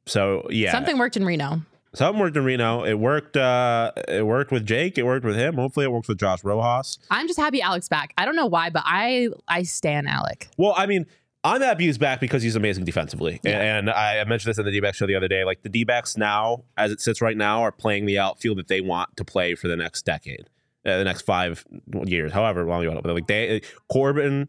So 0.06 0.48
yeah, 0.50 0.72
Something 0.72 0.98
worked 0.98 1.18
in 1.18 1.26
Reno. 1.26 1.62
something 1.94 2.20
worked 2.20 2.38
in 2.38 2.44
Reno. 2.46 2.84
It 2.86 2.94
worked. 2.96 3.36
Uh, 3.36 3.92
it 4.08 4.26
worked 4.26 4.52
with 4.52 4.66
Jake. 4.66 4.98
It 4.98 5.04
worked 5.04 5.26
with 5.26 5.36
him. 5.36 5.56
Hopefully, 5.56 5.86
it 5.86 5.92
works 5.92 6.08
with 6.08 6.20
Josh 6.20 6.44
Rojas. 6.44 7.00
I'm 7.10 7.28
just 7.28 7.40
happy 7.40 7.62
Alex 7.62 7.88
back. 7.90 8.14
I 8.18 8.26
don't 8.26 8.36
know 8.36 8.46
why, 8.46 8.70
but 8.70 8.84
I 8.86 9.30
I 9.48 9.64
stan 9.64 10.06
Alek. 10.06 10.48
Well, 10.58 10.74
I 10.78 10.86
mean, 10.86 11.06
I'm 11.44 11.62
happy 11.62 11.86
he's 11.86 11.98
back 11.98 12.20
because 12.20 12.44
he's 12.44 12.56
amazing 12.56 12.86
defensively. 12.86 13.40
Yeah. 13.44 13.60
And 13.78 13.90
I 13.90 14.20
I 14.20 14.24
mentioned 14.26 14.52
this 14.52 14.60
in 14.60 14.66
the 14.66 14.72
D 14.72 14.80
backs 14.80 14.98
show 14.98 15.08
the 15.08 15.16
other 15.16 15.28
day. 15.28 15.44
Like 15.44 15.64
the 15.64 15.70
D 15.70 15.84
backs 15.84 16.16
now, 16.18 16.64
as 16.78 16.92
it 16.92 17.02
sits 17.02 17.20
right 17.22 17.36
now, 17.38 17.62
are 17.64 17.72
playing 17.72 18.06
the 18.06 18.20
outfield 18.20 18.58
that 18.60 18.68
they 18.68 18.82
want 18.82 19.18
to 19.18 19.26
play 19.26 19.56
for 19.56 19.68
the 19.68 19.76
next 19.76 20.06
decade, 20.06 20.50
uh, 20.86 20.98
the 21.00 21.04
next 21.04 21.24
five 21.24 21.66
years, 22.06 22.32
however 22.32 22.64
long 22.66 22.84
you 22.84 22.90
want 22.90 23.00
to 23.00 23.04
play. 23.04 23.14
Like 23.14 23.28
they, 23.28 23.62
Corbin 23.92 24.48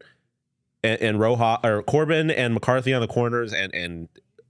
and, 0.83 1.01
and 1.01 1.17
Roja, 1.19 1.63
or 1.63 1.83
Corbin 1.83 2.29
and 2.31 2.53
McCarthy 2.53 2.93
on 2.93 3.01
the 3.01 3.07
corners, 3.07 3.53
and 3.53 3.73
and 3.73 4.09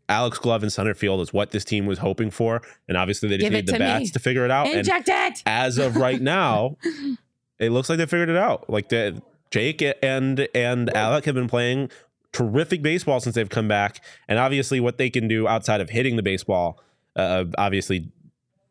Alex 0.09 0.38
Glove 0.39 0.63
in 0.63 0.69
center 0.69 0.93
field 0.93 1.21
is 1.21 1.34
what 1.34 1.51
this 1.51 1.65
team 1.65 1.86
was 1.86 1.99
hoping 1.99 2.32
for. 2.32 2.61
And 2.88 2.97
obviously, 2.97 3.30
they 3.30 3.38
just 3.38 3.45
Give 3.45 3.53
need 3.53 3.67
the 3.67 3.73
to 3.73 3.80
bats 3.80 4.01
me. 4.05 4.09
to 4.11 4.19
figure 4.19 4.45
it 4.45 4.51
out. 4.51 4.67
And 4.67 4.80
Inject 4.80 5.09
it. 5.09 5.43
as 5.45 5.78
of 5.78 5.95
right 5.97 6.21
now, 6.21 6.78
it 7.59 7.71
looks 7.71 7.89
like 7.89 7.97
they 7.97 8.05
figured 8.05 8.30
it 8.30 8.38
out. 8.38 8.69
Like 8.69 8.89
the 8.89 9.21
Jake 9.51 9.82
and 10.01 10.47
and 10.53 10.89
Alek 10.89 11.25
have 11.25 11.36
been 11.36 11.49
playing 11.49 11.89
terrific 12.32 12.82
baseball 12.82 13.19
since 13.19 13.36
they've 13.36 13.49
come 13.49 13.67
back, 13.67 14.03
and 14.28 14.39
obviously 14.39 14.80
what 14.80 14.97
they 14.97 15.09
can 15.09 15.28
do 15.28 15.47
outside 15.47 15.82
of 15.82 15.89
hitting 15.89 16.15
the 16.15 16.23
baseball, 16.23 16.80
uh, 17.15 17.45
obviously 17.57 18.11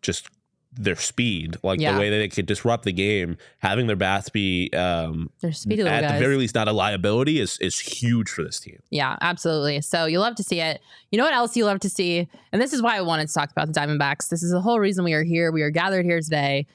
just 0.03 0.29
their 0.77 0.97
speed, 0.97 1.57
like 1.63 1.81
Yeah. 1.81 1.93
the 1.95 1.99
way 2.01 2.11
that 2.11 2.17
they 2.17 2.29
could 2.29 2.47
disrupt 2.47 2.85
the 2.85 2.93
game, 2.93 3.37
having 3.59 3.87
their 3.87 3.97
bats 3.97 4.29
be 4.29 4.71
um, 4.73 5.31
speedy 5.53 5.83
at 5.83 6.03
guys. 6.03 6.13
the 6.13 6.19
very 6.19 6.37
least 6.37 6.55
not 6.55 6.69
a 6.69 6.73
liability 6.73 7.41
is 7.41 7.59
is 7.59 7.79
huge 7.79 8.29
for 8.29 8.43
this 8.45 8.61
team. 8.61 8.81
Yeah, 8.91 9.17
absolutely. 9.21 9.81
So 9.81 10.07
you 10.07 10.19
love 10.21 10.35
to 10.37 10.43
see 10.43 10.61
it. 10.61 10.81
You 11.11 11.19
know 11.19 11.25
what 11.25 11.35
else 11.35 11.57
you 11.57 11.65
love 11.65 11.81
to 11.81 11.91
see? 11.91 12.29
And 12.53 12.61
this 12.63 12.73
is 12.73 12.83
why 12.83 12.97
I 12.97 13.01
wanted 13.01 13.29
to 13.29 13.35
talk 13.35 13.51
about 13.51 13.67
the 13.73 13.73
Diamondbacks. 13.73 14.29
This 14.29 14.43
is 14.43 14.51
the 14.53 14.61
whole 14.61 14.79
reason 14.81 15.05
we 15.05 15.15
are 15.15 15.25
here. 15.25 15.51
We 15.53 15.63
are 15.63 15.71
gathered 15.71 16.05
here 16.05 16.21
today. 16.21 16.67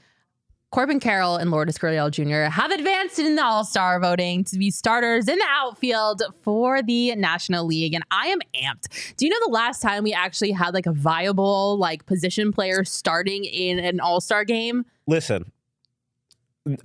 Corbin 0.72 1.02
Carroll 1.02 1.36
and 1.36 1.52
Lourdes 1.52 1.78
Gurriel 1.78 2.10
Jr. 2.10 2.50
have 2.50 2.72
advanced 2.72 3.20
in 3.20 3.36
the 3.36 3.44
All 3.44 3.66
Star 3.66 4.00
voting 4.00 4.46
to 4.46 4.58
be 4.58 4.72
starters 4.72 5.28
in 5.28 5.38
the 5.38 5.46
outfield 5.50 6.24
for 6.44 6.82
the 6.82 7.14
National 7.16 7.66
League, 7.66 7.94
and 7.94 8.06
I 8.10 8.28
am 8.28 8.40
amped. 8.56 9.16
Do 9.18 9.26
you 9.26 9.32
know 9.32 9.38
the 9.46 9.52
last 9.52 9.82
time 9.82 10.04
we 10.04 10.14
actually 10.14 10.52
had 10.54 10.74
like 10.74 10.86
a 10.86 10.94
viable 10.94 11.78
like 11.78 12.06
position 12.06 12.54
player 12.54 12.86
starting 12.86 13.44
in 13.44 13.80
an 13.80 14.00
All 14.00 14.22
Star 14.22 14.46
game? 14.46 14.86
Listen, 15.08 15.52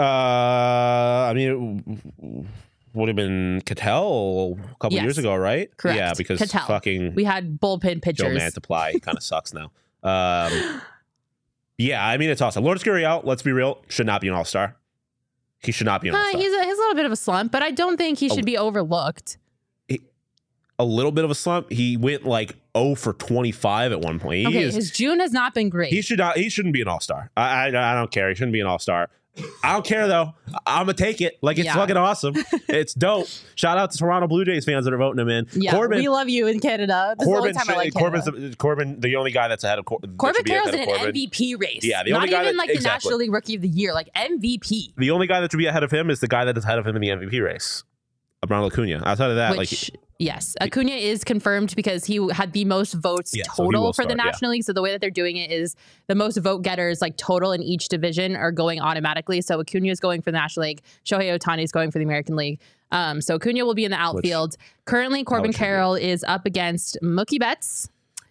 uh, 0.01 0.03
I 0.03 1.33
mean, 1.35 1.85
it 2.19 2.47
would 2.93 3.09
have 3.09 3.17
been 3.17 3.61
Ketel 3.67 4.59
a 4.65 4.75
couple 4.81 4.95
Yes. 4.97 5.03
years 5.05 5.19
ago, 5.19 5.37
right? 5.37 5.75
Correct. 5.77 5.97
Yeah, 5.97 6.13
because 6.17 6.41
Ketel. 6.41 6.67
fucking 6.67 7.15
We 7.15 7.23
had 7.23 7.61
bullpen 7.61 8.03
pitchers. 8.03 8.37
Joe. 8.37 8.45
Mantiply 8.61 9.01
kind 9.01 9.17
of 9.17 9.23
sucks 9.23 9.55
now. 9.55 9.71
Um, 10.03 10.81
yeah, 11.79 12.07
I 12.07 12.17
mean 12.17 12.31
it's 12.31 12.41
awesome. 12.41 12.65
Lourdes 12.65 12.83
Gurriel, 12.85 13.25
let's 13.25 13.43
be 13.43 13.53
real, 13.53 13.83
should 13.89 14.07
not 14.07 14.21
be 14.21 14.29
an 14.29 14.35
All 14.35 14.45
Star. 14.45 14.77
He 15.63 15.73
should 15.73 15.87
not 15.87 16.01
be 16.03 16.09
an 16.09 16.15
All 16.15 16.21
Uh, 16.21 16.27
he's 16.39 16.53
a, 16.53 16.65
he's 16.65 16.77
a 16.77 16.81
little 16.81 16.95
bit 16.95 17.07
of 17.07 17.13
a 17.13 17.17
slump, 17.17 17.51
but 17.53 17.63
I 17.63 17.71
don't 17.71 17.97
think 17.97 18.19
he 18.19 18.31
Oh. 18.31 18.35
should 18.35 18.47
be 18.47 18.57
overlooked. 18.59 19.39
a 20.79 20.85
little 20.85 21.11
bit 21.11 21.25
of 21.25 21.31
a 21.31 21.35
slump. 21.35 21.73
He 21.73 21.97
went 21.97 22.27
like 22.27 22.55
0 22.77 22.97
for 22.97 23.15
25 23.15 23.93
at 23.93 24.01
one 24.03 24.19
point. 24.21 24.41
He 24.41 24.47
Okay, 24.47 24.63
is, 24.63 24.75
his 24.75 24.91
June 24.91 25.21
has 25.21 25.33
not 25.33 25.55
been 25.55 25.71
great. 25.71 25.91
he 25.91 26.03
should 26.03 26.19
not. 26.19 26.37
He 26.37 26.51
shouldn't 26.51 26.75
be 26.75 26.83
an 26.83 26.89
All 26.89 27.01
Star. 27.01 27.31
I, 27.35 27.69
I 27.71 27.93
I 27.93 27.95
don't 27.95 28.11
care. 28.11 28.29
He 28.29 28.35
shouldn't 28.35 28.53
be 28.53 28.61
an 28.61 28.67
All 28.67 28.79
Star. 28.79 29.09
I 29.63 29.73
don't 29.75 29.85
care 29.85 30.09
though. 30.09 30.35
I'm 30.67 30.87
gonna 30.87 30.95
take 30.95 31.21
it. 31.21 31.39
Like 31.43 31.59
it's 31.59 31.67
Yeah. 31.67 31.75
fucking 31.75 31.97
awesome. 31.97 32.35
it's 32.69 32.95
dope. 32.95 33.27
Shout 33.55 33.77
out 33.79 33.91
to 33.91 33.99
Toronto 33.99 34.27
Blue 34.29 34.45
Jays 34.45 34.65
fans 34.65 34.85
that 34.87 34.95
are 34.95 34.97
voting 34.99 35.21
him 35.21 35.29
in. 35.29 35.47
yeah, 35.53 35.73
Corbin. 35.73 35.99
we 35.99 36.09
love 36.09 36.29
you 36.29 36.47
in 36.47 36.61
Canada. 36.61 37.15
This 37.19 37.27
Corbin, 37.27 37.51
is 37.51 37.57
the 37.57 37.61
only 37.63 37.67
time 37.67 37.75
I 37.75 37.79
like 37.85 37.95
Corbin's 37.95 38.25
the, 38.25 38.57
Corbin, 38.59 39.01
the 39.01 39.17
only 39.17 39.31
guy 39.33 39.49
that's 39.49 39.65
ahead 39.65 39.79
of 39.79 39.85
Cor- 39.85 40.01
Corbin 40.17 40.43
Carroll's 40.45 40.73
in 40.75 40.81
an 40.81 40.87
Corbin. 40.87 41.15
MVP 41.15 41.61
race. 41.61 41.81
Yeah, 41.85 42.03
the 42.03 42.13
not 42.13 42.19
only 42.23 42.31
guy 42.31 42.43
even 42.43 42.57
that- 42.57 42.59
like 42.63 42.69
the 42.69 42.75
exactly. 42.77 43.09
National 43.11 43.19
League 43.19 43.33
Rookie 43.33 43.55
of 43.57 43.61
the 43.63 43.69
Year, 43.69 43.93
like 43.93 44.09
MVP. 44.15 44.95
The 44.97 45.11
only 45.11 45.27
guy 45.27 45.41
that 45.41 45.51
should 45.51 45.59
be 45.59 45.67
ahead 45.67 45.83
of 45.83 45.91
him 45.91 46.09
is 46.11 46.21
the 46.21 46.29
guy 46.29 46.45
that 46.45 46.57
is 46.57 46.65
ahead 46.65 46.79
of 46.79 46.87
him 46.87 46.97
in 46.97 47.03
the 47.03 47.09
MVP 47.09 47.43
race, 47.45 47.85
Ronald 48.49 48.73
Acuna. 48.73 49.03
Outside 49.05 49.31
of 49.31 49.37
that, 49.37 49.57
Which 49.59 49.91
like 49.93 50.01
yes, 50.19 50.57
Acuna 50.61 50.93
is 50.93 51.25
confirmed 51.25 51.75
because 51.77 52.05
he 52.05 52.27
had 52.33 52.53
the 52.53 52.65
most 52.65 52.95
votes 52.95 53.35
Yeah, 53.35 53.45
total 53.55 53.83
will 53.83 53.93
for 53.93 54.05
the 54.05 54.11
start, 54.11 54.19
yeah. 54.19 54.31
National 54.31 54.51
League. 54.53 54.65
So 54.65 54.73
the 54.73 54.83
way 54.83 54.93
that 54.93 55.01
they're 55.01 55.11
doing 55.11 55.37
it 55.37 55.51
is 55.51 55.77
the 56.07 56.15
most 56.15 56.37
vote 56.39 56.63
getters, 56.63 57.01
like 57.01 57.17
total 57.17 57.53
in 57.53 57.63
each 57.63 57.89
division, 57.89 58.37
are 58.37 58.53
going 58.53 58.81
automatically. 58.81 59.41
So 59.41 59.61
Acuna 59.61 59.91
is 59.91 60.01
going 60.01 60.23
for 60.23 60.31
the 60.31 60.39
National 60.39 60.67
League. 60.67 60.83
Shohei 61.05 61.37
Ohtani 61.39 61.63
is 61.63 61.73
going 61.73 61.91
for 61.91 61.99
the 61.99 62.05
American 62.05 62.37
League. 62.37 62.61
Um, 62.93 63.21
so 63.21 63.35
Acuna 63.37 63.65
will 63.65 63.75
be 63.75 63.85
in 63.85 63.91
the 63.91 64.01
outfield. 64.01 64.57
Currently, 64.85 65.25
Corbin. 65.25 65.53
Carroll 65.53 65.95
is 65.95 66.25
up 66.25 66.47
against 66.47 66.99
Mookie 67.03 67.41
Betts. 67.41 67.89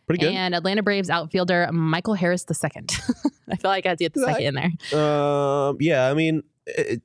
pretty 0.08 0.22
good. 0.26 0.34
and 0.34 0.56
Atlanta 0.56 0.82
Braves 0.82 1.10
outfielder 1.10 1.70
Michael 1.72 2.14
Harris 2.14 2.46
II. 2.50 2.56
I 3.50 3.56
feel 3.58 3.70
like 3.70 3.86
I 3.86 3.90
had 3.90 3.98
to 3.98 4.04
get 4.06 4.14
the 4.14 4.22
second 4.26 4.46
in 4.46 4.56
there. 4.56 5.00
Um, 5.00 5.78
yeah, 5.80 6.10
I 6.10 6.14
mean, 6.14 6.44
it, 6.66 7.02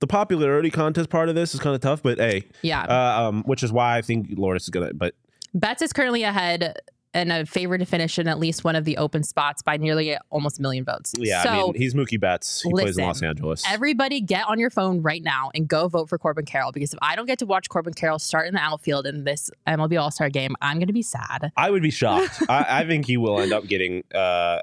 the 0.00 0.06
popularity 0.06 0.70
contest 0.70 1.10
part 1.10 1.28
of 1.28 1.34
this 1.34 1.54
is 1.54 1.60
kind 1.60 1.74
of 1.74 1.80
tough, 1.80 2.02
but 2.02 2.18
hey, 2.18 2.44
Yeah. 2.62 2.82
uh, 2.84 3.28
um, 3.28 3.42
which 3.44 3.62
is 3.62 3.72
why 3.72 3.96
I 3.96 4.02
think 4.02 4.28
Lourdes 4.36 4.64
is 4.64 4.70
gonna. 4.70 4.92
But 4.94 5.14
Betts 5.54 5.82
is 5.82 5.92
currently 5.92 6.22
ahead 6.22 6.74
and 7.14 7.32
a 7.32 7.46
favorite 7.46 7.78
to 7.78 7.86
finish 7.86 8.18
in 8.18 8.28
at 8.28 8.38
least 8.38 8.62
one 8.62 8.76
of 8.76 8.84
the 8.84 8.98
open 8.98 9.22
spots 9.22 9.62
by 9.62 9.78
nearly 9.78 10.14
almost 10.28 10.58
a 10.58 10.62
million 10.62 10.84
votes. 10.84 11.14
yeah, 11.16 11.42
So 11.44 11.48
I 11.48 11.62
mean, 11.62 11.74
he's 11.74 11.94
Mookie 11.94 12.20
Betts. 12.20 12.60
He 12.60 12.70
plays 12.70 12.98
in 12.98 13.04
Los 13.04 13.22
Angeles. 13.22 13.64
everybody 13.66 14.20
get 14.20 14.46
on 14.46 14.58
your 14.58 14.68
phone 14.68 15.00
right 15.00 15.22
now 15.22 15.50
and 15.54 15.66
go 15.66 15.88
vote 15.88 16.10
for 16.10 16.18
Corbin 16.18 16.44
Carroll 16.44 16.72
because 16.72 16.92
if 16.92 16.98
I 17.00 17.16
don't 17.16 17.24
get 17.24 17.38
to 17.38 17.46
watch 17.46 17.70
Corbin 17.70 17.94
Carroll 17.94 18.18
start 18.18 18.48
in 18.48 18.52
the 18.54 18.60
outfield 18.60 19.06
in 19.06 19.24
this 19.24 19.50
MLB 19.66 19.98
All 19.98 20.10
Star 20.10 20.28
game, 20.28 20.54
I'm 20.60 20.76
going 20.76 20.88
to 20.88 20.92
be 20.92 21.00
sad. 21.00 21.52
I 21.56 21.70
would 21.70 21.82
be 21.82 21.90
shocked. 21.90 22.42
I, 22.50 22.66
I 22.82 22.86
think 22.86 23.06
he 23.06 23.16
will 23.16 23.40
end 23.40 23.54
up 23.54 23.66
getting 23.66 24.04
uh, 24.14 24.58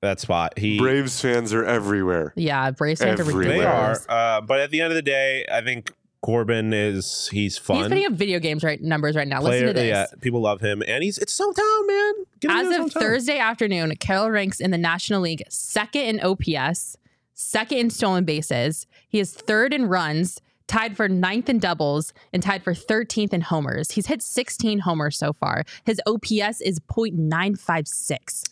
that 0.00 0.20
spot. 0.20 0.58
He 0.58 0.78
Braves 0.78 1.20
fans 1.20 1.52
are 1.52 1.64
everywhere. 1.64 2.32
Yeah, 2.36 2.70
Braves 2.70 3.00
fans 3.00 3.20
are 3.20 3.22
Everywhere. 3.22 3.48
they 3.48 3.64
are, 3.64 4.00
uh, 4.08 4.40
but 4.40 4.60
at 4.60 4.70
the 4.70 4.80
end 4.80 4.90
of 4.92 4.94
the 4.96 5.02
day, 5.02 5.44
I 5.50 5.60
think 5.60 5.92
Corbin 6.22 6.72
is 6.72 7.28
he's 7.32 7.58
fun. 7.58 7.78
He's 7.78 7.88
putting 7.88 8.06
up 8.06 8.12
video 8.12 8.38
games 8.38 8.62
right 8.64 8.80
numbers 8.80 9.16
right 9.16 9.28
now. 9.28 9.40
Player- 9.40 9.52
Listen 9.60 9.66
to 9.68 9.72
this. 9.74 9.88
Yeah, 9.88 10.06
people 10.20 10.40
love 10.40 10.60
him, 10.60 10.82
and 10.86 11.02
he's 11.02 11.18
it's 11.18 11.32
so 11.32 11.52
town, 11.52 11.86
man. 11.86 12.12
Get 12.40 12.50
As 12.50 12.78
of. 12.78 12.92
Thursday 12.92 13.38
afternoon, 13.38 13.94
Carroll 13.96 14.30
ranks 14.30 14.60
in 14.60 14.70
the 14.70 14.78
National 14.78 15.20
League 15.20 15.42
second 15.48 16.02
in 16.02 16.20
OPS, 16.20 16.96
second 17.34 17.78
in 17.78 17.90
stolen 17.90 18.24
bases. 18.24 18.86
He 19.08 19.18
is 19.20 19.32
third 19.32 19.72
in 19.74 19.86
runs, 19.86 20.40
tied 20.66 20.96
for 20.96 21.08
ninth 21.08 21.48
in 21.48 21.58
doubles, 21.58 22.12
and 22.32 22.42
tied 22.42 22.62
for 22.62 22.72
13th 22.74 23.32
in 23.32 23.40
homers. 23.42 23.90
He's 23.92 24.06
hit 24.06 24.22
16 24.22 24.80
homers 24.80 25.18
so 25.18 25.32
far. 25.32 25.64
His 25.84 26.00
OPS 26.06 26.60
is 26.60 26.80
.956. 26.80 28.44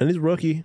and 0.00 0.08
he's 0.08 0.16
a 0.16 0.20
rookie. 0.20 0.64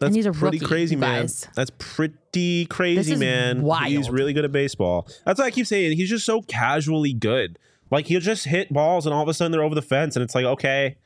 That's 0.00 0.08
And 0.08 0.16
he's 0.16 0.26
a 0.26 0.32
pretty 0.32 0.58
rookie, 0.58 0.66
crazy, 0.66 0.96
man. 0.96 1.22
guys. 1.22 1.48
That's 1.56 1.72
pretty 1.78 2.66
crazy, 2.66 3.16
man. 3.16 3.62
He's 3.88 4.10
really 4.10 4.32
good 4.32 4.44
at 4.44 4.52
baseball. 4.52 5.08
That's 5.24 5.40
why 5.40 5.46
I 5.46 5.50
keep 5.50 5.66
saying 5.66 5.96
he's 5.96 6.08
just 6.08 6.24
so 6.24 6.40
casually 6.42 7.12
good. 7.12 7.58
Like 7.90 8.06
he'll 8.06 8.20
just 8.20 8.44
hit 8.44 8.72
balls, 8.72 9.06
and 9.06 9.14
all 9.14 9.22
of 9.22 9.28
a 9.28 9.34
sudden 9.34 9.50
they're 9.50 9.62
over 9.62 9.74
the 9.74 9.82
fence, 9.82 10.14
and 10.14 10.22
it's 10.22 10.34
like, 10.34 10.44
okay, 10.44 10.98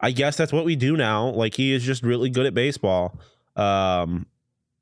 I 0.00 0.12
guess 0.12 0.36
that's 0.36 0.52
what 0.52 0.64
we 0.64 0.76
do 0.76 0.96
now. 0.96 1.28
Like 1.30 1.54
he 1.56 1.72
is 1.74 1.82
just 1.82 2.02
really 2.02 2.30
good 2.30 2.46
at 2.46 2.54
baseball. 2.54 3.18
Um, 3.56 4.26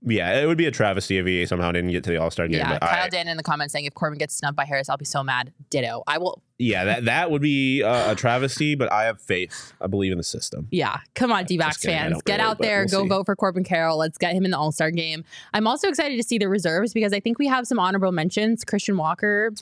yeah, 0.03 0.41
it 0.41 0.47
would 0.47 0.57
be 0.57 0.67
a 0.67 0.71
travesty 0.71 1.19
if 1.19 1.27
he 1.27 1.45
somehow 1.45 1.73
didn't 1.73 1.91
get 1.91 2.05
to 2.05 2.11
the 2.11 2.17
All 2.17 2.31
Star 2.31 2.49
game. 2.49 2.59
Yeah, 2.59 2.79
Kyle 2.79 3.05
I, 3.05 3.09
Dan 3.09 3.29
in 3.29 3.37
the 3.37 3.43
comments 3.43 3.73
saying 3.73 3.85
if 3.85 3.95
Corbin 3.95 4.19
gets 4.19 4.35
snubbed 4.35 4.57
by 4.57 4.65
Harris, 4.65 4.89
I'll 4.89 4.97
be 4.97 5.05
so 5.05 5.23
mad. 5.23 5.53
Ditto. 5.69 6.03
I 6.07 6.17
will. 6.19 6.43
yeah, 6.59 6.85
that 6.85 7.05
that 7.05 7.31
would 7.31 7.43
be 7.43 7.83
a, 7.83 8.13
a 8.13 8.15
travesty. 8.15 8.75
But 8.75 8.91
I 8.91 9.05
have 9.05 9.21
faith. 9.21 9.75
I 9.81 9.89
believe 9.89 10.13
in 10.13 10.19
the 10.19 10.25
system. 10.25 10.69
Yeah, 10.71 10.99
come 11.15 11.31
on, 11.33 11.45
D-backs 11.45 11.85
fans, 11.85 12.23
get 12.23 12.41
out 12.41 12.59
there, 12.59 12.87
we'll 12.91 13.01
go 13.01 13.05
see. 13.05 13.09
vote 13.09 13.27
for 13.27 13.37
Corbin 13.37 13.65
Carroll. 13.65 13.99
Let's 13.99 14.17
get 14.17 14.33
him 14.33 14.45
in 14.47 14.53
the 14.53 14.59
All 14.59 14.73
Star 14.73 14.91
game. 14.91 15.25
I'm 15.53 15.67
also 15.67 15.89
excited 15.89 16.17
to 16.17 16.23
see 16.23 16.39
the 16.39 16.49
reserves 16.49 16.95
because 16.95 17.13
I 17.13 17.21
think 17.21 17.39
we 17.39 17.47
have 17.49 17.67
some 17.67 17.79
honorable 17.79 18.13
mentions. 18.13 18.65
Christian 18.65 18.97
Walker 18.97 19.53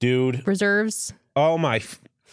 Dude, 0.00 0.46
reserves. 0.46 1.12
Oh 1.36 1.58
my! 1.58 1.82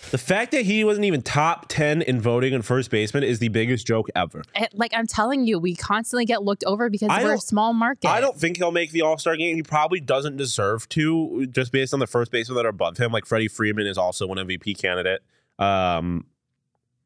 The 0.09 0.17
fact 0.17 0.51
that 0.51 0.65
he 0.65 0.83
wasn't 0.83 1.05
even 1.05 1.21
top 1.21 1.67
ten 1.69 2.01
in 2.01 2.19
voting 2.19 2.53
in 2.53 2.61
first 2.63 2.89
baseman 2.89 3.23
is 3.23 3.39
the 3.39 3.49
biggest 3.49 3.85
joke 3.85 4.09
ever. 4.15 4.43
Like 4.73 4.91
I'm 4.95 5.07
telling 5.07 5.45
you, 5.45 5.59
we 5.59 5.75
constantly 5.75 6.25
get 6.25 6.43
looked 6.43 6.63
over 6.65 6.89
because 6.89 7.09
I 7.11 7.23
we're 7.23 7.35
a 7.35 7.39
small 7.39 7.73
market. 7.73 8.09
I 8.09 8.19
don't 8.19 8.35
think 8.35 8.57
he'll 8.57 8.71
make 8.71 8.91
the 8.91 9.01
All 9.03 9.17
Star 9.17 9.35
game. 9.37 9.55
He 9.55 9.63
probably 9.63 9.99
doesn't 9.99 10.37
deserve 10.37 10.89
to, 10.89 11.45
just 11.47 11.71
based 11.71 11.93
on 11.93 11.99
the 11.99 12.07
first 12.07 12.31
basemen 12.31 12.55
that 12.57 12.65
are 12.65 12.69
above 12.69 12.97
him. 12.97 13.11
Like 13.11 13.25
Freddie 13.25 13.47
Freeman 13.47 13.87
is 13.87 13.97
also 13.97 14.27
an 14.29 14.37
MVP 14.37 14.77
candidate. 14.79 15.21
Um, 15.59 16.25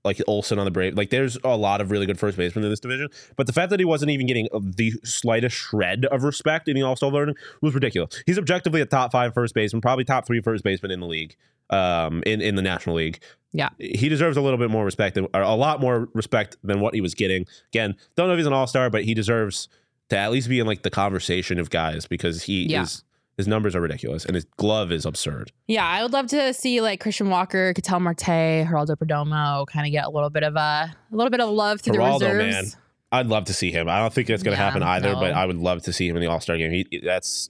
like 0.06 0.22
Olson 0.28 0.58
on 0.60 0.66
the 0.66 0.72
Brave. 0.72 0.96
Like 0.96 1.10
there's 1.10 1.38
a 1.44 1.58
lot 1.58 1.82
of 1.82 1.92
really 1.92 2.06
good 2.06 2.18
first 2.20 2.38
basemen 2.38 2.64
in 2.64 2.70
this 2.70 2.80
division. 2.80 3.10
But 3.36 3.48
the 3.48 3.54
fact 3.54 3.72
that 3.72 3.80
he 3.80 3.86
wasn't 3.86 4.12
even 4.12 4.28
getting 4.28 4.48
the 4.54 4.92
slightest 5.04 5.56
shred 5.58 6.06
of 6.06 6.24
respect 6.24 6.68
in 6.70 6.76
the 6.76 6.84
All 6.84 6.96
Star 6.96 7.12
voting 7.12 7.36
was 7.62 7.74
ridiculous. 7.74 8.24
He's 8.26 8.38
objectively 8.38 8.80
a 8.80 8.86
top 8.86 9.12
five 9.12 9.34
first 9.34 9.54
baseman, 9.54 9.82
probably 9.82 10.06
top 10.06 10.26
three 10.26 10.40
first 10.42 10.64
baseman 10.64 10.92
in 10.92 11.00
the 11.02 11.08
league, 11.08 11.36
um, 11.72 12.24
in 12.26 12.40
in 12.40 12.56
the 12.56 12.62
National 12.62 12.96
League. 12.96 13.20
Yeah. 13.52 13.70
he 13.80 14.10
deserves 14.10 14.36
a 14.36 14.42
little 14.42 14.60
bit 14.60 14.70
more 14.70 14.84
respect, 14.84 15.16
than, 15.16 15.28
or 15.34 15.40
a 15.42 15.56
lot 15.56 15.80
more 15.80 16.10
respect 16.14 16.58
than 16.62 16.82
what 16.82 16.94
he 16.94 17.00
was 17.00 17.14
getting. 17.16 17.46
Again, 17.74 17.96
don't 18.18 18.28
know 18.28 18.34
if 18.34 18.38
he's 18.38 18.46
an 18.48 18.52
All 18.54 18.68
Star, 18.68 18.90
but 18.90 19.06
he 19.06 19.14
deserves 19.14 19.70
to 20.10 20.18
at 20.18 20.32
least 20.32 20.50
be 20.50 20.60
in 20.60 20.68
like 20.68 20.84
the 20.84 20.90
conversation 20.90 21.58
of 21.58 21.70
guys 21.70 22.06
because 22.06 22.44
he 22.44 22.66
Yeah. 22.70 22.84
is. 22.84 23.04
His 23.38 23.48
numbers 23.48 23.76
are 23.76 23.82
ridiculous, 23.82 24.24
and 24.26 24.34
his 24.36 24.46
glove 24.58 24.92
is 24.94 25.06
absurd. 25.06 25.52
Yeah, 25.68 25.86
I 25.86 26.02
would 26.04 26.14
love 26.14 26.28
to 26.28 26.54
see 26.54 26.80
like 26.80 27.02
Christian 27.02 27.30
Walker, 27.30 27.74
Ketel 27.74 28.00
Marte, 28.00 28.22
Geraldo 28.66 28.96
Perdomo 28.96 29.68
kind 29.68 29.86
of 29.86 29.92
get 29.92 30.06
a 30.06 30.10
little 30.10 30.30
bit 30.30 30.44
of 30.44 30.56
a, 30.56 30.58
a 30.60 30.96
little 31.12 31.30
bit 31.32 31.42
of 31.42 31.50
love 31.50 31.82
through 31.82 31.96
Geraldo, 31.96 32.20
the 32.20 32.34
man. 32.34 32.64
I'd 33.12 33.28
love 33.28 33.46
to 33.46 33.54
see 33.54 33.72
him. 33.72 33.90
I 33.90 34.00
don't 34.00 34.14
think 34.14 34.30
it's 34.30 34.42
going 34.44 34.56
to 34.56 34.62
Yeah, 34.62 34.66
happen 34.66 34.84
either, 34.84 35.14
no. 35.14 35.20
but 35.20 35.34
I 35.34 35.46
would 35.46 35.58
love 35.58 35.82
to 35.84 35.94
see 35.94 36.08
him 36.08 36.16
in 36.16 36.22
the 36.22 36.28
All 36.30 36.40
Star 36.40 36.58
game. 36.58 36.72
He 36.72 37.02
that's 37.04 37.50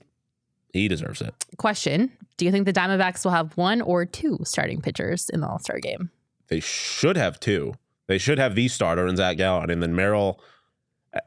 he 0.72 0.88
deserves 0.88 1.20
it. 1.20 1.34
Question: 1.56 2.10
Do 2.36 2.44
you 2.44 2.50
think 2.50 2.66
the 2.66 2.72
Diamondbacks 2.72 3.24
will 3.24 3.32
have 3.32 3.56
one 3.56 3.80
or 3.80 4.04
two 4.04 4.38
starting 4.42 4.80
pitchers 4.80 5.28
in 5.30 5.40
the 5.40 5.46
All 5.46 5.58
Star 5.60 5.78
game? 5.78 6.10
They 6.48 6.60
should 6.60 7.16
have 7.16 7.38
two. 7.40 7.74
They 8.08 8.18
should 8.18 8.38
have 8.38 8.54
the 8.56 8.66
starter 8.68 9.06
and 9.06 9.16
Zach 9.16 9.36
Gallen, 9.36 9.70
and 9.70 9.80
then 9.82 9.94
Merrill. 9.94 10.40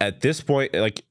At 0.01 0.22
this 0.22 0.39
point, 0.41 0.74
like, 0.76 1.03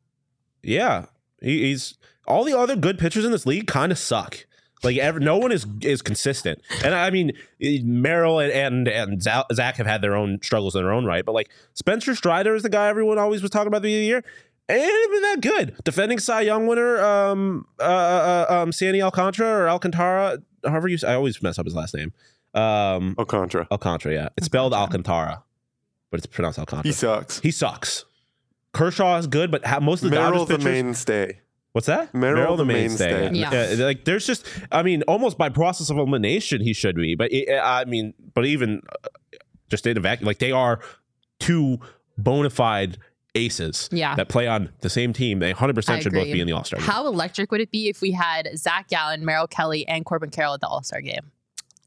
yeah, 0.63 1.07
he, 1.43 1.63
he's 1.65 1.99
all 2.29 2.45
the 2.45 2.57
other 2.57 2.77
good 2.77 2.99
pitchers 2.99 3.25
in 3.25 3.33
this 3.33 3.47
league 3.47 3.67
kind 3.67 3.91
of 3.91 3.99
suck. 3.99 4.47
Like, 4.85 4.97
ever, 4.97 5.19
no 5.19 5.37
one 5.39 5.51
is 5.51 5.67
is 5.83 6.03
consistent, 6.03 6.63
and 6.85 6.95
I 6.95 7.11
mean, 7.11 7.33
Merrill 7.61 8.39
and 8.39 8.53
and, 8.53 8.87
and 8.87 9.21
Zach 9.21 9.77
have 9.77 9.87
had 9.87 10.03
their 10.03 10.15
own 10.15 10.39
struggles 10.41 10.77
in 10.77 10.83
their 10.83 10.93
own 10.93 11.05
right, 11.05 11.25
but 11.25 11.33
like 11.33 11.51
Spencer 11.75 12.15
Strider 12.15 12.55
is 12.55 12.63
the 12.63 12.69
guy 12.69 12.87
everyone 12.87 13.19
always 13.19 13.43
was 13.43 13.51
talking 13.51 13.67
about 13.67 13.83
the 13.83 13.89
beginning 13.89 14.13
of 14.13 14.23
the 14.23 14.29
year. 14.29 14.33
And 14.71 14.79
ain't 14.83 15.11
been 15.11 15.23
that 15.23 15.41
good. 15.41 15.77
Defending 15.83 16.19
Cy 16.19 16.43
Young 16.43 16.67
winner, 16.67 17.03
um, 17.03 17.67
uh, 17.81 17.83
uh, 17.83 18.47
um, 18.51 18.71
Sandy 18.71 19.01
Alcantara 19.01 19.63
or 19.63 19.69
Alcantara, 19.69 20.43
however 20.63 20.89
you. 20.89 20.99
I 21.07 21.15
always 21.15 21.43
mess 21.43 21.59
up 21.59 21.65
his 21.65 21.75
last 21.75 21.95
name. 21.95 22.13
Um, 22.53 23.15
Alcantara. 23.19 23.67
Alcantara, 23.71 24.13
yeah. 24.13 24.29
It's 24.37 24.45
spelled 24.45 24.75
Alcantara, 24.75 25.43
but 26.11 26.19
it's 26.19 26.27
pronounced 26.27 26.59
Alcantara. 26.59 26.87
He 26.87 26.93
sucks. 26.93 27.41
He 27.41 27.51
sucks. 27.51 28.05
Kershaw 28.75 29.17
is 29.17 29.27
good, 29.27 29.51
but 29.51 29.63
most 29.83 30.03
of 30.03 30.11
the 30.11 30.17
Merrill 30.17 30.45
Dodgers 30.45 30.49
the 30.49 30.55
pitchers. 30.59 30.65
mainstay. 30.85 31.41
What's 31.79 31.87
that? 31.87 32.13
Merrill 32.13 32.57
the 32.57 32.65
mainstay. 32.65 33.31
Yeah. 33.33 33.51
Uh, 33.51 33.77
like 33.85 34.05
there's 34.05 34.27
just, 34.27 34.45
I 34.73 34.83
mean, 34.83 35.03
almost 35.03 35.39
by 35.39 35.49
process 35.49 35.91
of 35.91 35.97
elimination, 35.97 36.61
he 36.61 36.73
should 36.73 36.97
be. 36.97 37.15
But 37.15 37.33
it, 37.33 37.49
I 37.57 37.85
mean, 37.85 38.15
but 38.35 38.47
even 38.47 38.83
uh, 39.05 39.07
just 39.71 39.87
in 39.87 39.97
a 39.97 40.01
vacuum, 40.01 40.27
like 40.27 40.39
they 40.39 40.51
are 40.51 40.81
two 41.39 41.79
bona 42.17 42.51
fide 42.51 42.99
aces 43.37 43.89
Yeah. 43.93 44.17
that 44.17 44.29
play 44.29 44.49
on 44.49 44.71
the 44.81 44.91
same 44.91 45.13
team. 45.13 45.39
They 45.39 45.53
100 45.53 45.71
I 45.71 45.75
percent 45.77 46.03
should 46.03 46.13
both 46.15 46.25
be 46.25 46.41
in 46.41 46.49
the 46.49 46.53
All 46.53 46.65
Star. 46.65 46.81
How 46.81 47.07
electric 47.07 47.53
would 47.53 47.61
it 47.61 47.71
be 47.71 47.89
if 47.89 48.01
we 48.01 48.11
had 48.11 48.49
Zach 48.59 48.89
Gallen, 48.89 49.25
Merrill 49.25 49.47
Kelly, 49.47 49.87
and 49.87 50.05
Corbin 50.05 50.31
Carroll 50.31 50.55
at 50.55 50.61
the 50.61 50.67
All 50.67 50.83
Star 50.83 51.01
game? 51.01 51.31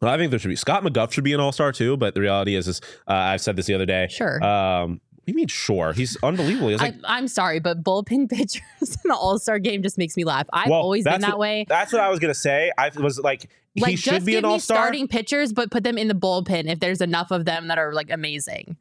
Well, 0.02 0.10
I 0.14 0.16
think 0.18 0.30
there 0.30 0.40
should 0.40 0.48
be 0.48 0.56
Scott 0.56 0.84
McGough 0.86 1.12
should 1.12 1.26
be 1.26 1.34
an 1.34 1.42
All 1.42 1.52
Star 1.52 1.74
too. 1.74 1.98
But 1.98 2.16
the 2.16 2.22
reality 2.22 2.56
is, 2.56 2.70
is 2.70 2.80
uh, 3.10 3.14
I've 3.14 3.42
said 3.42 3.58
this 3.58 3.66
the 3.66 3.74
other 3.74 3.86
day. 3.86 4.08
Sure. 4.10 4.42
Um, 4.42 5.02
you 5.26 5.34
mean 5.34 5.48
sure? 5.48 5.94
He's 5.94 6.18
unbelievable. 6.24 6.70
He's 6.70 6.80
like 6.82 6.96
I, 7.04 7.18
I'm 7.18 7.28
sorry, 7.28 7.60
but 7.60 7.84
bullpen 7.84 8.30
pitchers 8.30 8.62
in 8.82 9.08
the 9.10 9.16
All 9.16 9.38
Star 9.40 9.60
game 9.60 9.82
just 9.84 9.98
makes 9.98 10.18
me 10.18 10.24
laugh. 10.24 10.48
I've 10.52 10.70
Well, 10.70 10.82
always 10.82 11.04
been 11.04 11.22
that 11.22 11.32
what- 11.32 11.40
way. 11.40 11.66
That's 11.68 11.94
what 11.94 12.02
I 12.02 12.10
was 12.10 12.20
gonna 12.20 12.34
say. 12.34 12.72
I 12.78 12.90
was 12.98 13.20
like, 13.20 13.50
he 13.74 13.82
Like, 13.82 13.98
should 13.98 14.14
just 14.14 14.26
be 14.26 14.34
give 14.34 14.40
an 14.40 14.46
all 14.46 14.60
star. 14.60 14.78
starting 14.78 15.08
pitchers, 15.08 15.54
but 15.54 15.72
put 15.72 15.84
them 15.84 15.98
in 15.98 16.08
the 16.10 16.14
bullpen 16.16 16.70
if 16.70 16.80
there's 16.80 17.00
enough 17.02 17.32
of 17.32 17.46
them 17.46 17.68
that 17.70 17.78
are 17.78 17.94
like 17.94 18.12
amazing. 18.12 18.76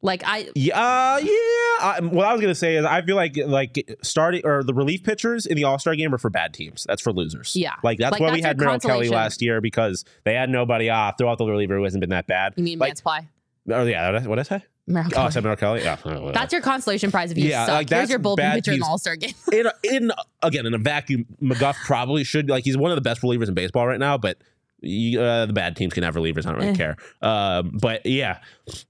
Like 0.00 0.22
I, 0.24 0.48
Yeah, 0.54 0.78
uh, 0.78 1.18
yeah. 1.20 1.32
I, 1.80 1.98
what 2.02 2.24
I 2.24 2.32
was 2.32 2.40
gonna 2.40 2.54
say 2.54 2.76
is, 2.76 2.84
I 2.84 3.02
feel 3.02 3.16
like 3.16 3.36
like 3.36 3.98
starting 4.02 4.42
or 4.44 4.62
the 4.62 4.72
relief 4.74 5.02
pitchers 5.02 5.44
in 5.44 5.56
the 5.56 5.64
All 5.64 5.78
Star 5.80 5.96
game 5.96 6.14
are 6.14 6.18
for 6.18 6.30
bad 6.30 6.54
teams. 6.54 6.84
That's 6.88 7.02
for 7.02 7.12
losers. 7.12 7.56
Yeah. 7.56 7.74
like 7.82 7.98
that's 7.98 8.12
Like, 8.12 8.20
why 8.20 8.28
that's 8.28 8.36
we 8.36 8.42
had 8.42 8.58
Merrill 8.60 8.78
Kelly 8.78 9.08
last 9.08 9.42
year 9.42 9.60
because 9.60 10.04
they 10.24 10.34
had 10.34 10.50
nobody. 10.50 10.88
off. 10.88 11.16
throw 11.18 11.28
out 11.30 11.38
the 11.38 11.46
reliever 11.46 11.76
who 11.76 11.82
hasn't 11.82 12.00
been 12.00 12.10
that 12.10 12.28
bad. 12.28 12.52
you 12.56 12.62
mean 12.62 12.78
like, 12.78 12.96
Mance 13.04 13.26
Oh 13.70 13.84
yeah, 13.84 14.12
what 14.26 14.36
did 14.36 14.40
I 14.52 14.58
say? 14.58 14.64
Merrill 14.88 15.08
Oh, 15.12 15.14
Kelly. 15.14 15.26
I 15.26 15.30
said 15.30 15.42
Merrill 15.44 15.56
Kelly. 15.56 15.82
Yeah. 15.82 16.30
That's 16.32 16.52
your 16.52 16.62
consolation 16.62 17.10
prize 17.10 17.30
if 17.30 17.38
you 17.38 17.44
Yeah, 17.50 17.66
suck. 17.66 17.74
like, 17.74 17.90
Here's 17.90 18.10
your 18.10 18.18
bullpen 18.18 18.54
pitcher 18.54 18.72
in 18.72 18.80
the 18.80 18.86
All 18.86 18.98
Star 18.98 19.16
game. 19.16 19.34
in 19.52 19.66
in 19.84 20.10
again 20.42 20.66
in 20.66 20.74
a 20.74 20.78
vacuum. 20.78 21.26
McGough 21.42 21.74
probably 21.84 22.24
should 22.24 22.48
like 22.48 22.64
he's 22.64 22.76
one 22.76 22.90
of 22.90 22.96
the 22.96 23.02
best 23.02 23.22
relievers 23.22 23.48
in 23.48 23.54
baseball 23.54 23.86
right 23.86 24.00
now, 24.00 24.16
but. 24.18 24.38
you- 24.80 25.20
Uh, 25.20 25.44
the 25.46 25.52
bad 25.52 25.74
teams 25.76 25.92
can 25.92 26.04
have 26.04 26.14
relievers. 26.14 26.46
I 26.46 26.50
don't 26.52 26.60
really 26.60 26.68
Eh. 26.68 26.74
care. 26.76 26.96
Um, 27.20 27.76
but 27.80 28.06
yeah, 28.06 28.38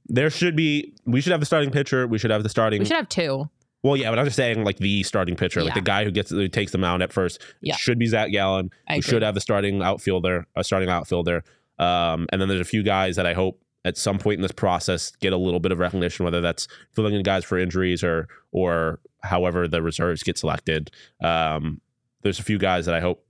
there 0.06 0.28
should 0.28 0.54
be. 0.54 0.92
We 1.06 1.20
should 1.22 1.30
have 1.32 1.40
the 1.40 1.46
starting 1.46 1.70
pitcher. 1.70 2.06
We 2.06 2.18
should 2.18 2.30
have 2.30 2.42
the 2.42 2.50
starting. 2.50 2.80
We 2.80 2.84
should 2.84 2.96
have 2.98 3.08
two. 3.08 3.48
Well, 3.82 3.96
yeah, 3.96 4.10
but 4.10 4.18
I'm 4.18 4.26
just 4.26 4.36
saying, 4.36 4.64
like 4.64 4.76
the 4.78 5.02
starting 5.04 5.34
pitcher, 5.36 5.62
like 5.62 5.72
the 5.74 5.80
guy 5.80 6.04
who 6.04 6.10
gets 6.10 6.30
who 6.30 6.46
takes 6.48 6.72
the 6.72 6.78
mound 6.78 7.02
at 7.02 7.10
first, 7.12 7.40
Yeah. 7.62 7.76
should 7.76 7.98
be 7.98 8.04
Zach 8.06 8.30
Gallen. 8.32 8.70
We 8.94 9.00
should 9.00 9.22
have 9.22 9.34
the 9.34 9.40
starting 9.40 9.80
outfielder, 9.80 10.46
a 10.56 10.62
starting 10.62 10.90
outfielder, 10.90 11.42
um, 11.78 12.26
and 12.32 12.40
then 12.40 12.48
there's 12.48 12.60
a 12.60 12.64
few 12.64 12.82
guys 12.82 13.16
that 13.16 13.24
I 13.24 13.32
hope 13.32 13.58
at 13.84 13.96
some 13.96 14.18
point 14.18 14.36
in 14.36 14.42
this 14.42 14.52
process 14.52 15.12
get 15.20 15.32
a 15.32 15.36
little 15.36 15.60
bit 15.60 15.72
of 15.72 15.78
recognition, 15.78 16.24
whether 16.24 16.40
that's 16.40 16.68
filling 16.92 17.14
in 17.14 17.22
guys 17.22 17.44
for 17.44 17.58
injuries 17.58 18.02
or 18.02 18.28
or 18.52 19.00
however 19.22 19.66
the 19.68 19.82
reserves 19.82 20.22
get 20.22 20.38
selected. 20.38 20.90
Um, 21.22 21.80
there's 22.22 22.38
a 22.38 22.42
few 22.42 22.58
guys 22.58 22.86
that 22.86 22.94
I 22.94 23.00
hope 23.00 23.24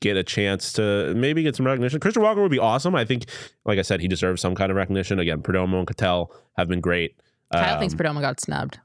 get 0.00 0.16
a 0.16 0.22
chance 0.22 0.72
to 0.74 1.14
maybe 1.14 1.42
get 1.42 1.56
some 1.56 1.64
recognition. 1.66 1.98
Christian 2.00 2.22
Walker 2.22 2.42
would 2.42 2.50
be 2.50 2.58
awesome. 2.58 2.94
I 2.94 3.04
think, 3.04 3.24
like 3.64 3.78
I 3.78 3.82
said, 3.82 4.00
he 4.00 4.08
deserves 4.08 4.42
some 4.42 4.54
kind 4.54 4.70
of 4.70 4.76
recognition. 4.76 5.18
Again, 5.18 5.40
Perdomo 5.42 5.78
and 5.78 5.86
Ketel 5.86 6.30
have 6.58 6.68
been 6.68 6.80
great. 6.80 7.16
Kyle 7.52 7.78
thinks 7.78 7.94
Um, 7.94 7.98
Perdomo 8.00 8.20
got 8.20 8.40
snubbed. 8.40 8.78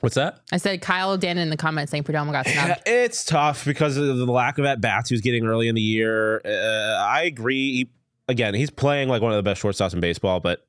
What's 0.00 0.16
that? 0.16 0.40
I 0.52 0.58
said 0.58 0.82
Kyle 0.82 1.16
Dan 1.16 1.38
in 1.38 1.48
the 1.48 1.56
comments 1.56 1.90
saying 1.90 2.04
Perdomo 2.04 2.32
got 2.32 2.46
Yeah, 2.46 2.64
snubbed. 2.66 2.82
it's 2.86 3.24
tough 3.24 3.64
because 3.64 3.96
of 3.96 4.18
the 4.18 4.26
lack 4.26 4.58
of 4.58 4.66
at 4.66 4.80
bats 4.82 5.08
he 5.08 5.14
was 5.14 5.22
getting 5.22 5.46
early 5.46 5.66
in 5.68 5.74
the 5.74 5.80
year. 5.80 6.42
Uh, 6.44 7.02
I 7.02 7.22
agree. 7.22 7.72
He, 7.72 7.90
again, 8.28 8.54
he's 8.54 8.70
playing 8.70 9.08
like 9.08 9.22
one 9.22 9.32
of 9.32 9.36
the 9.36 9.42
best 9.42 9.62
shortstops 9.62 9.94
in 9.94 10.00
baseball, 10.00 10.40
but 10.40 10.66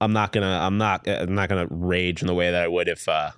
I'm 0.00 0.12
not 0.12 0.32
gonna. 0.32 0.58
I'm 0.62 0.76
not. 0.78 1.08
I'm 1.08 1.34
not 1.34 1.48
gonna 1.48 1.66
rage 1.70 2.20
in 2.22 2.26
the 2.26 2.34
way 2.34 2.50
that 2.50 2.62
I 2.62 2.68
would 2.68 2.88
if. 2.88 3.08
uh 3.08 3.30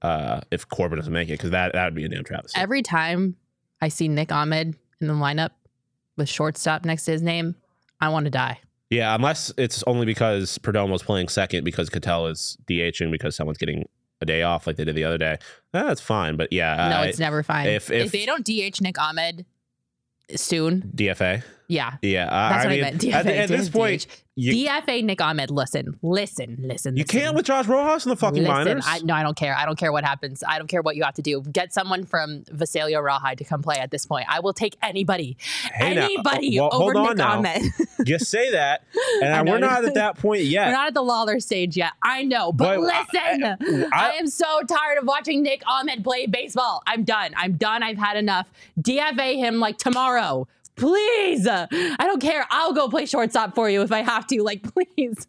uh, 0.00 0.40
if 0.52 0.68
Corbin 0.68 0.96
doesn't 0.98 1.12
make 1.12 1.28
it, 1.28 1.32
because 1.32 1.50
that 1.50 1.72
that 1.72 1.84
would 1.86 1.94
be 1.96 2.04
a 2.04 2.08
damn 2.08 2.22
travesty. 2.22 2.60
Every 2.60 2.82
time 2.82 3.34
I 3.80 3.88
see 3.88 4.06
Nick 4.06 4.30
Ahmed 4.30 4.76
in 5.00 5.08
the 5.08 5.12
lineup 5.14 5.50
with 6.16 6.28
shortstop 6.28 6.84
next 6.84 7.04
to 7.06 7.10
his 7.10 7.20
name, 7.20 7.56
I 8.00 8.08
want 8.10 8.24
to 8.26 8.30
die. 8.30 8.60
yeah, 8.90 9.12
unless 9.14 9.52
it's 9.58 9.82
only 9.88 10.06
because 10.06 10.56
Perdomo's 10.58 11.02
playing 11.02 11.26
second 11.28 11.64
because 11.64 11.90
Ketel 11.90 12.28
is 12.28 12.56
DHing 12.70 13.10
because 13.10 13.34
someone's 13.34 13.58
getting 13.58 13.88
a 14.20 14.24
day 14.24 14.42
off 14.42 14.68
like 14.68 14.76
they 14.76 14.84
did 14.84 14.94
the 14.94 15.02
other 15.02 15.18
day. 15.18 15.32
Eh, 15.74 15.82
That's 15.82 16.00
fine, 16.00 16.36
but 16.36 16.52
yeah, 16.52 16.90
no, 16.90 17.02
it's 17.02 17.18
never 17.18 17.42
fine. 17.42 17.66
if- 17.66 17.90
If, 17.90 18.06
if- 18.06 18.12
they 18.12 18.24
don't 18.24 18.44
DH 18.46 18.80
Nick 18.80 19.00
Ahmed 19.00 19.46
soon, 20.36 20.92
DFA. 20.94 21.42
Yeah, 21.68 21.96
Yeah, 22.00 22.28
I- 22.30 22.48
that's 22.50 22.64
I 22.64 22.68
what 22.68 22.70
mean, 22.76 22.84
I 22.84 22.90
meant. 22.90 23.00
DFA, 23.02 23.12
at, 23.12 23.26
at 23.26 23.48
this 23.50 23.68
DH. 23.68 23.72
point, 23.72 24.06
you, 24.36 24.66
DFA 24.68 25.04
Nick 25.04 25.20
Ahmed. 25.20 25.50
Listen, 25.50 25.98
listen, 26.00 26.56
listen. 26.60 26.96
you 26.96 27.02
listen. 27.02 27.20
can't 27.20 27.36
with 27.36 27.44
Josh 27.44 27.66
Rojas 27.66 28.06
in 28.06 28.10
the 28.10 28.16
fucking 28.16 28.42
Listen, 28.44 28.54
minors. 28.54 28.84
I, 28.86 29.00
no, 29.00 29.12
I 29.12 29.22
don't 29.22 29.36
care. 29.36 29.54
I 29.54 29.66
don't 29.66 29.76
care 29.76 29.92
what 29.92 30.02
happens. 30.04 30.42
I 30.48 30.56
don't 30.58 30.68
care 30.68 30.80
what 30.80 30.96
you 30.96 31.02
have 31.02 31.14
to 31.14 31.22
do. 31.22 31.42
Get 31.42 31.74
someone 31.74 32.06
from 32.06 32.44
Visalia 32.50 33.00
Rawhide 33.02 33.36
to 33.38 33.44
come 33.44 33.60
play 33.62 33.76
at 33.76 33.90
this 33.90 34.06
point. 34.06 34.26
I 34.30 34.40
will 34.40 34.52
take 34.54 34.76
anybody, 34.80 35.36
Hey, 35.74 35.94
now, 35.94 36.04
anybody 36.04 36.58
well, 36.58 36.70
over 36.72 36.94
Nick 36.94 37.16
now. 37.18 37.36
Ahmed. 37.38 37.62
Just 38.06 38.30
say 38.30 38.52
that, 38.52 38.84
and 39.22 39.44
know. 39.44 39.52
we're 39.52 39.58
not 39.58 39.84
at 39.84 39.94
that 39.94 40.16
point 40.18 40.42
yet. 40.44 40.68
We're 40.68 40.72
not 40.72 40.86
at 40.88 40.94
the 40.94 41.02
Lawlar 41.02 41.42
stage 41.42 41.76
yet. 41.76 41.92
I 42.02 42.22
know, 42.24 42.50
but, 42.52 42.78
But 42.80 42.94
I- 42.94 43.02
listen, 43.60 43.88
I, 43.92 44.08
I- 44.10 44.10
am 44.12 44.28
so 44.28 44.46
tired 44.68 44.98
of 44.98 45.04
watching 45.04 45.42
Nick 45.42 45.62
Ahmed 45.66 46.02
play 46.02 46.26
baseball. 46.26 46.82
I'm 46.86 47.04
done. 47.04 47.32
I'm 47.36 47.56
done. 47.56 47.82
I've 47.82 47.98
had 47.98 48.16
enough. 48.16 48.50
DFA 48.80 49.36
him 49.36 49.58
like 49.58 49.76
tomorrow. 49.76 50.46
Please. 50.78 51.46
I 51.46 51.66
don't 52.00 52.20
care. 52.20 52.46
I'll 52.50 52.72
go 52.72 52.88
play 52.88 53.06
shortstop 53.06 53.54
for 53.54 53.68
you 53.68 53.82
if 53.82 53.92
I 53.92 54.02
have 54.02 54.26
to. 54.28 54.42
Like, 54.42 54.62
please. 54.96 55.26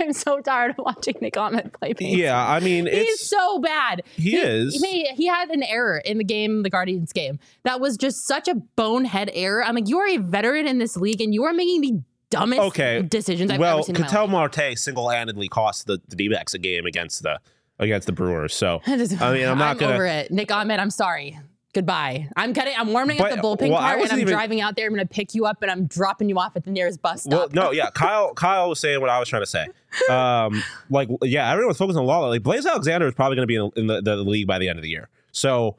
I'm 0.00 0.12
so 0.12 0.40
tired 0.40 0.70
of 0.78 0.84
watching 0.84 1.16
Nick 1.20 1.36
Ahmed 1.36 1.72
play 1.72 1.92
baseball. 1.92 2.16
yeah, 2.16 2.46
I 2.48 2.60
mean, 2.60 2.86
He's 2.86 3.08
it's 3.08 3.28
so 3.28 3.58
bad. 3.58 4.02
He 4.14 4.36
is. 4.36 4.80
He, 4.80 5.04
he 5.14 5.26
had 5.26 5.50
an 5.50 5.62
error 5.64 5.98
in 5.98 6.18
the 6.18 6.24
game, 6.24 6.62
the 6.62 6.70
Guardians 6.70 7.12
game. 7.12 7.40
That 7.64 7.80
was 7.80 7.96
just 7.96 8.26
such 8.28 8.46
a 8.46 8.54
bonehead 8.54 9.28
error. 9.34 9.64
I'm 9.64 9.74
like, 9.74 9.88
you 9.88 9.98
are 9.98 10.06
a 10.08 10.18
veteran 10.18 10.68
in 10.68 10.78
this 10.78 10.96
league, 10.96 11.20
and 11.20 11.34
you 11.34 11.42
are 11.44 11.52
making 11.52 11.80
the 11.80 12.00
dumbest 12.30 12.60
Okay. 12.60 13.02
decisions 13.02 13.50
I've 13.50 13.58
well. 13.58 13.78
ever 13.78 13.82
seen 13.82 13.94
my 14.00 14.06
Ketel. 14.06 14.28
Marte 14.28 14.78
single-handedly 14.78 15.48
cost 15.48 15.86
the, 15.88 16.00
the 16.08 16.14
D-backs 16.16 16.54
a 16.54 16.58
game 16.58 16.86
against 16.86 17.22
the 17.24 17.40
against 17.80 18.06
the 18.06 18.12
Brewers. 18.12 18.54
So 18.54 18.80
I 18.86 18.96
mean, 18.96 19.48
I'm 19.48 19.58
not 19.58 19.78
gonna- 19.78 19.94
over 19.94 20.06
it. 20.06 20.30
Nick 20.30 20.50
Ahmed, 20.52 20.78
I'm 20.78 20.90
sorry. 20.90 21.38
Goodbye. 21.76 22.26
I'm 22.36 22.54
cutting. 22.54 22.72
I'm 22.74 22.90
warming 22.90 23.20
up 23.20 23.28
the 23.28 23.36
bullpen 23.36 23.68
well, 23.68 23.80
car, 23.80 23.98
and 23.98 24.10
I'm 24.10 24.18
even- 24.18 24.32
driving 24.32 24.62
out 24.62 24.76
there. 24.76 24.86
I'm 24.86 24.94
going 24.94 25.06
to 25.06 25.14
pick 25.14 25.34
you 25.34 25.44
up, 25.44 25.60
and 25.60 25.70
I'm 25.70 25.84
dropping 25.84 26.30
you 26.30 26.38
off 26.38 26.56
at 26.56 26.64
the 26.64 26.70
nearest 26.70 27.02
bus 27.02 27.24
stop. 27.24 27.52
well, 27.52 27.66
no, 27.66 27.70
yeah. 27.70 27.90
Kyle 27.94 28.32
Kyle 28.32 28.70
was 28.70 28.80
saying 28.80 28.98
what 29.02 29.10
I 29.10 29.18
was 29.20 29.28
trying 29.28 29.42
to 29.42 29.46
say. 29.46 29.66
Um, 30.08 30.62
like 30.88 31.10
yeah, 31.20 31.52
everyone's 31.52 31.76
focusing 31.76 32.00
on 32.00 32.06
Lawlar. 32.06 32.30
Like 32.30 32.42
Blaze 32.42 32.64
Alexander 32.64 33.06
is 33.06 33.12
probably 33.12 33.36
going 33.36 33.42
to 33.42 33.46
be 33.46 33.56
in, 33.56 33.70
in 33.76 33.86
the, 33.88 34.00
the 34.00 34.16
league 34.16 34.46
by 34.46 34.58
the 34.58 34.70
end 34.70 34.78
of 34.78 34.82
the 34.82 34.88
year. 34.88 35.10
So. 35.32 35.76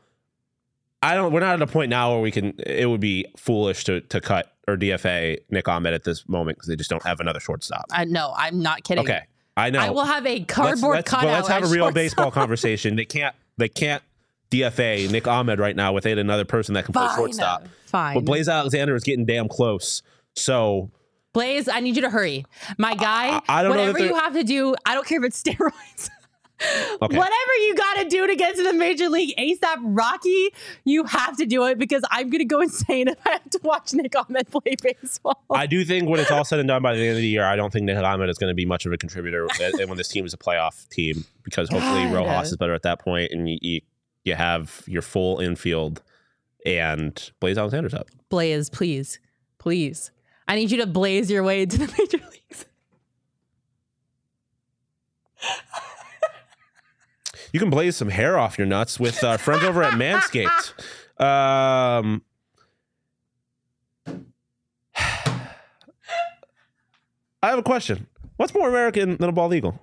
I 1.01 1.13
don't. 1.13 1.31
We're 1.31 1.41
not 1.41 1.53
at 1.53 1.61
a 1.61 1.67
point 1.67 1.91
now 1.91 2.13
where 2.13 2.21
we 2.21 2.31
can. 2.31 2.55
It 2.59 2.89
would 2.89 2.99
be 2.99 3.27
foolish 3.37 3.83
to 3.83 4.01
to 4.01 4.19
cut 4.19 4.51
or 4.67 4.75
DFA 4.75 5.37
Nick 5.51 5.67
Ahmed 5.67 5.93
at 5.93 6.03
this 6.03 6.27
moment 6.27 6.57
because 6.57 6.69
they 6.69 6.75
just 6.75 6.89
don't 6.89 7.03
have 7.03 7.19
another 7.19 7.39
shortstop. 7.39 7.85
I 7.91 8.05
no, 8.05 8.33
I'm 8.35 8.63
not 8.63 8.83
kidding. 8.83 9.03
Okay, 9.03 9.21
I 9.55 9.69
know. 9.69 9.79
I 9.79 9.91
will 9.91 10.05
have 10.05 10.25
a 10.25 10.39
let's, 10.39 10.51
cardboard 10.51 10.95
let's, 10.95 11.09
cutout. 11.09 11.25
but 11.25 11.33
let's 11.33 11.47
have 11.49 11.63
a 11.63 11.67
real 11.67 11.85
shortstop. 11.85 11.93
baseball 11.93 12.31
conversation. 12.41 12.95
They 12.95 13.05
can't. 13.05 13.35
They 13.57 13.69
can't 13.69 14.01
DFA 14.51 15.09
Nick 15.11 15.27
Ahmed 15.27 15.59
right 15.59 15.75
now 15.75 15.93
without 15.93 16.17
another 16.17 16.45
person 16.45 16.73
that 16.75 16.85
can 16.85 16.93
play 16.93 17.07
shortstop. 17.15 17.67
Fine. 17.85 18.15
But 18.15 18.25
Blaze 18.25 18.47
Alexander 18.49 18.95
is 18.95 19.03
getting 19.03 19.25
damn 19.25 19.47
close. 19.47 20.01
So 20.35 20.89
Blaze, 21.33 21.67
I 21.67 21.79
need 21.81 21.95
you 21.95 22.01
to 22.03 22.09
hurry. 22.09 22.45
My 22.77 22.95
guy, 22.95 23.41
I- 23.47 23.59
I 23.59 23.63
don't 23.63 23.71
know 23.73 23.79
whatever 23.79 23.99
they're- 23.99 24.07
you 24.07 24.15
have 24.15 24.33
to 24.33 24.43
do, 24.43 24.75
I 24.85 24.93
don't 24.93 25.05
care 25.05 25.19
if 25.19 25.25
it's 25.25 25.41
steroids. 25.43 26.09
Okay. 26.59 27.15
Whatever 27.15 27.53
you 27.67 27.75
got 27.75 28.01
to 28.01 28.09
do 28.09 28.25
to 28.25 28.35
get 28.35 28.55
to 28.55 28.63
the 28.63 28.73
major 28.73 29.09
league 29.09 29.31
ASAP 29.37 29.77
Rocky, 29.83 30.49
you 30.85 31.03
have 31.03 31.37
to 31.37 31.45
do 31.45 31.67
it 31.67 31.77
because 31.77 32.01
I'm 32.09 32.31
going 32.31 32.39
to 32.39 32.45
go 32.45 32.61
insane 32.61 33.07
if 33.09 33.17
I 33.27 33.33
have 33.33 33.49
to 33.51 33.59
watch 33.63 33.93
Nick 33.93 34.15
Ahmed 34.15 34.49
play 34.49 34.75
baseball. 34.81 35.39
I 35.51 35.67
do 35.67 35.85
think 35.85 36.09
when 36.09 36.19
it's 36.19 36.31
all 36.31 36.43
said 36.43 36.57
and 36.57 36.67
done 36.67 36.81
by 36.81 36.95
the 36.95 37.01
end 37.01 37.11
of 37.11 37.17
the 37.17 37.27
year, 37.27 37.43
I 37.45 37.55
don't 37.57 37.71
think 37.71 37.85
Nick 37.85 37.97
Ahmed 38.03 38.27
is 38.27 38.39
going 38.39 38.49
to 38.49 38.55
be 38.55 38.65
much 38.65 38.87
of 38.87 38.91
a 38.91 38.97
contributor 38.97 39.47
when 39.85 39.97
this 39.97 40.07
team 40.07 40.25
is 40.25 40.33
a 40.33 40.37
playoff 40.37 40.89
team 40.89 41.25
because 41.43 41.69
hopefully 41.69 42.05
God. 42.05 42.13
Rojas 42.15 42.49
is 42.49 42.57
better 42.57 42.73
at 42.73 42.81
that 42.81 42.97
point 43.01 43.31
and 43.31 43.47
you, 43.47 43.59
you 43.61 43.81
you 44.27 44.35
have 44.35 44.83
your 44.85 45.01
full 45.01 45.39
infield 45.39 46.03
and 46.65 47.31
Blaze 47.39 47.57
Alexander's 47.57 47.93
up. 47.93 48.07
Blaze, 48.29 48.69
please, 48.69 49.19
please. 49.57 50.11
I 50.47 50.55
need 50.55 50.69
you 50.69 50.77
to 50.77 50.87
blaze 50.87 51.31
your 51.31 51.43
way 51.43 51.65
to 51.65 51.77
the 51.77 51.87
major 51.97 52.17
leagues. 52.17 52.65
You 57.53 57.59
can 57.59 57.69
blaze 57.69 57.95
some 57.95 58.09
hair 58.09 58.37
off 58.37 58.57
your 58.57 58.67
nuts 58.67 58.99
with 58.99 59.23
our 59.23 59.37
friends 59.37 59.63
over 59.63 59.81
at 59.81 59.93
Manscaped. 59.93 60.73
Um, 61.19 62.21
I 67.41 67.49
have 67.49 67.59
a 67.59 67.63
question. 67.63 68.07
What's 68.35 68.53
more 68.53 68.67
American 68.67 69.17
than 69.17 69.29
a 69.29 69.31
bald 69.31 69.53
eagle? 69.53 69.79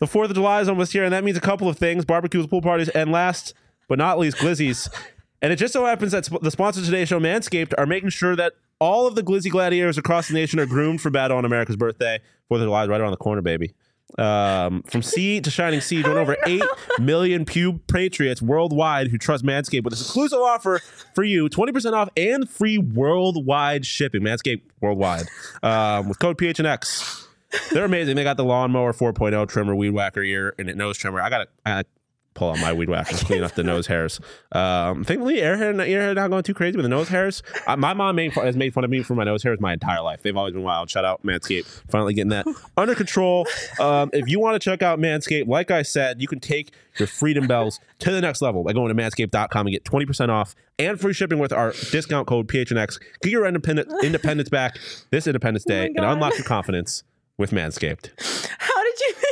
I 0.00 0.06
can't 0.06 0.12
believe 0.12 0.12
The 0.12 0.18
4th 0.18 0.30
of 0.30 0.34
July 0.34 0.60
is 0.60 0.68
almost 0.68 0.92
here, 0.92 1.04
and 1.04 1.12
that 1.12 1.24
means 1.24 1.36
a 1.36 1.40
couple 1.40 1.68
of 1.68 1.78
things 1.78 2.04
barbecues, 2.04 2.46
pool 2.46 2.62
parties, 2.62 2.88
and 2.88 3.12
last 3.12 3.54
but 3.88 3.98
not 3.98 4.18
least, 4.18 4.38
glizzies. 4.38 4.88
And 5.42 5.54
it 5.54 5.56
just 5.56 5.72
so 5.72 5.86
happens 5.86 6.12
that 6.12 6.26
sp- 6.28 6.42
the 6.42 6.50
sponsors 6.50 6.82
of 6.82 6.90
today's 6.90 7.08
show, 7.08 7.18
Manscaped, 7.18 7.72
are 7.78 7.86
making 7.86 8.10
sure 8.10 8.36
that 8.36 8.52
all 8.78 9.06
of 9.06 9.14
the 9.14 9.22
glizzy 9.22 9.50
gladiators 9.50 9.96
across 9.96 10.28
the 10.28 10.34
nation 10.34 10.60
are 10.60 10.66
groomed 10.66 11.00
for 11.00 11.08
battle 11.08 11.38
on 11.38 11.46
America's 11.46 11.76
birthday. 11.76 12.18
4th 12.50 12.56
of 12.56 12.64
July 12.64 12.82
is 12.82 12.90
right 12.90 13.00
around 13.00 13.12
the 13.12 13.16
corner, 13.16 13.40
baby. 13.40 13.72
Um, 14.18 14.82
from 14.82 15.00
sea 15.00 15.40
to 15.40 15.50
shining 15.50 15.80
sea, 15.80 16.02
join 16.02 16.18
over 16.18 16.36
8 16.46 16.62
million 16.98 17.46
pube 17.46 17.80
patriots 17.86 18.42
worldwide 18.42 19.08
who 19.08 19.16
trust 19.16 19.42
Manscaped 19.42 19.82
with 19.82 19.92
this 19.92 20.02
exclusive 20.02 20.40
offer 20.40 20.82
for 21.14 21.24
you 21.24 21.48
20% 21.48 21.94
off 21.94 22.10
and 22.18 22.46
free 22.46 22.76
worldwide 22.76 23.86
shipping. 23.86 24.20
Manscaped 24.20 24.60
worldwide 24.82 25.26
um, 25.62 26.06
with 26.08 26.18
code 26.18 26.36
PHNX. 26.36 27.28
They're 27.72 27.84
amazing. 27.84 28.16
They 28.16 28.24
got 28.24 28.36
the 28.36 28.44
lawnmower 28.44 28.92
4.0 28.92 29.48
trimmer, 29.48 29.74
weed 29.74 29.90
whacker 29.90 30.22
ear, 30.22 30.54
and 30.58 30.68
a 30.68 30.74
nose 30.74 30.96
trimmer. 30.98 31.20
I 31.20 31.30
gotta, 31.30 31.48
I 31.64 31.70
gotta 31.70 31.86
pull 32.34 32.50
out 32.50 32.58
my 32.60 32.72
weed 32.72 32.88
whacker, 32.88 33.16
clean 33.24 33.42
up 33.42 33.54
the 33.54 33.62
nose 33.62 33.86
hairs. 33.86 34.20
Um, 34.52 35.04
thankfully, 35.04 35.36
airhead, 35.36 35.74
airhead 35.74 36.14
not 36.14 36.30
going 36.30 36.42
too 36.42 36.54
crazy 36.54 36.76
with 36.76 36.84
the 36.84 36.88
nose 36.88 37.08
hairs. 37.08 37.42
Uh, 37.66 37.76
my 37.76 37.92
mom 37.92 38.16
made, 38.16 38.32
has 38.32 38.56
made 38.56 38.72
fun 38.72 38.84
of 38.84 38.90
me 38.90 39.02
for 39.02 39.14
my 39.14 39.24
nose 39.24 39.42
hairs 39.42 39.60
my 39.60 39.72
entire 39.72 40.02
life. 40.02 40.22
They've 40.22 40.36
always 40.36 40.54
been 40.54 40.62
wild. 40.62 40.90
Shout 40.90 41.04
out 41.04 41.22
Manscaped, 41.22 41.66
finally 41.90 42.14
getting 42.14 42.30
that 42.30 42.46
under 42.76 42.94
control. 42.94 43.46
Um, 43.78 44.10
if 44.12 44.28
you 44.28 44.40
want 44.40 44.60
to 44.60 44.64
check 44.64 44.82
out 44.82 44.98
Manscaped, 44.98 45.48
like 45.48 45.70
I 45.70 45.82
said, 45.82 46.22
you 46.22 46.28
can 46.28 46.40
take 46.40 46.72
your 46.98 47.08
freedom 47.08 47.46
bells 47.46 47.80
to 48.00 48.10
the 48.10 48.20
next 48.20 48.42
level 48.42 48.62
by 48.64 48.72
going 48.72 48.94
to 48.94 49.02
manscaped.com 49.02 49.66
and 49.66 49.72
get 49.72 49.84
20% 49.84 50.28
off 50.28 50.54
and 50.78 51.00
free 51.00 51.12
shipping 51.12 51.38
with 51.38 51.52
our 51.52 51.72
discount 51.90 52.26
code 52.26 52.48
PHNX. 52.48 53.00
Get 53.22 53.30
your 53.30 53.46
independent, 53.46 53.90
independence 54.02 54.48
back 54.48 54.78
this 55.10 55.26
Independence 55.26 55.64
Day 55.64 55.86
and 55.86 56.04
unlock 56.04 56.34
your 56.34 56.44
confidence 56.44 57.04
with 57.40 57.50
Manscaped. 57.52 58.10
How 58.58 58.84
did 58.84 59.00
you 59.00 59.14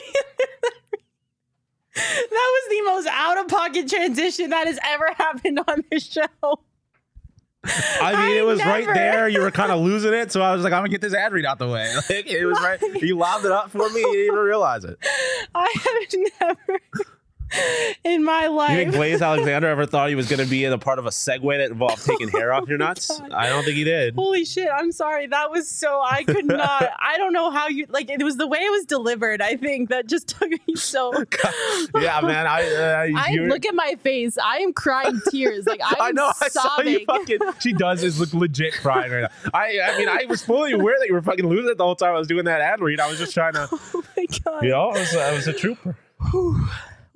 That 1.94 2.30
was 2.30 2.68
the 2.70 2.82
most 2.86 3.06
out 3.08 3.38
of 3.38 3.48
pocket 3.48 3.88
transition 3.88 4.50
that 4.50 4.66
has 4.66 4.78
ever 4.84 5.12
happened 5.16 5.60
on 5.68 5.84
this 5.90 6.06
show. 6.06 6.60
I 8.00 8.26
mean, 8.26 8.36
it 8.36 8.40
I 8.40 8.44
was 8.44 8.60
right 8.60 8.86
there. 8.86 9.28
You 9.28 9.40
were 9.40 9.50
kind 9.50 9.70
of 9.72 9.80
losing 9.84 10.14
it, 10.14 10.32
so 10.32 10.40
I 10.40 10.54
was 10.54 10.62
like, 10.62 10.72
"I'm 10.72 10.78
gonna 10.80 10.90
get 10.90 11.00
this 11.00 11.12
ad 11.12 11.32
read 11.32 11.44
out 11.44 11.58
the 11.58 11.68
way." 11.68 11.92
Like, 12.08 12.26
it 12.26 12.46
was 12.46 12.58
right. 12.60 12.80
You 13.02 13.18
lobbed 13.18 13.44
it 13.44 13.52
up 13.52 13.70
for 13.70 13.90
me. 13.90 14.00
You 14.00 14.12
didn't 14.12 14.26
even 14.26 14.38
realize 14.38 14.84
it. 14.84 14.96
I 15.54 15.74
have 15.74 16.20
never 16.40 16.80
in 18.04 18.24
my 18.24 18.44
You 18.44 18.50
life. 18.50 18.76
think 18.76 18.92
Blaze 18.92 19.22
Alexander 19.22 19.68
ever 19.68 19.86
thought 19.86 20.08
he 20.08 20.14
was 20.14 20.28
gonna 20.28 20.46
be 20.46 20.64
in 20.64 20.72
a 20.72 20.78
part 20.78 20.98
of 20.98 21.06
a 21.06 21.10
segue 21.10 21.56
that 21.58 21.70
involved 21.70 22.04
taking 22.06 22.28
hair 22.28 22.52
off 22.52 22.68
your 22.68 22.78
nuts? 22.78 23.18
God. 23.18 23.32
I 23.32 23.48
don't 23.48 23.64
think 23.64 23.76
he 23.76 23.84
did. 23.84 24.14
Holy 24.14 24.44
shit, 24.44 24.68
I'm 24.74 24.92
sorry. 24.92 25.26
That 25.26 25.50
was 25.50 25.68
so 25.68 26.02
I 26.02 26.24
could 26.24 26.46
not 26.46 26.90
I 26.98 27.16
don't 27.18 27.32
know 27.32 27.50
how 27.50 27.68
you 27.68 27.86
like 27.88 28.10
it 28.10 28.22
was 28.22 28.36
the 28.36 28.46
way 28.46 28.58
it 28.58 28.70
was 28.70 28.84
delivered, 28.86 29.40
I 29.42 29.56
think, 29.56 29.88
that 29.90 30.06
just 30.06 30.28
took 30.28 30.50
me 30.50 30.74
so 30.76 31.12
yeah, 31.94 32.20
man. 32.20 32.46
I, 32.46 32.62
uh, 32.74 33.08
I 33.16 33.32
look 33.46 33.66
at 33.66 33.74
my 33.74 33.96
face. 34.02 34.36
I 34.38 34.58
am 34.58 34.72
crying 34.72 35.20
tears. 35.30 35.66
Like 35.66 35.80
I'm 35.84 35.96
I 36.00 36.10
know. 36.12 36.30
I 36.40 36.48
saw 36.48 36.80
you 36.82 37.04
sobbing. 37.06 37.06
fucking. 37.06 37.38
She 37.60 37.72
does 37.72 38.02
is 38.02 38.20
look 38.20 38.32
legit 38.34 38.74
crying 38.74 39.10
right 39.12 39.22
now. 39.22 39.50
I. 39.54 39.78
I 39.88 39.98
mean, 39.98 40.08
I 40.08 40.24
was 40.28 40.42
fully 40.42 40.72
aware 40.72 40.94
that 40.98 41.08
you 41.08 41.14
were 41.14 41.22
fucking 41.22 41.46
losing 41.46 41.70
it 41.70 41.78
the 41.78 41.84
whole 41.84 41.96
time 41.96 42.14
I 42.14 42.18
was 42.18 42.28
doing 42.28 42.44
that 42.44 42.60
ad 42.60 42.80
read. 42.80 43.00
I 43.00 43.08
was 43.08 43.18
just 43.18 43.34
trying 43.34 43.54
to, 43.54 43.68
oh 43.72 44.04
my 44.16 44.26
god. 44.44 44.62
you 44.62 44.70
know, 44.70 44.90
I 44.90 44.98
was, 44.98 45.16
I 45.16 45.32
was 45.32 45.48
a 45.48 45.52
trooper. 45.52 45.96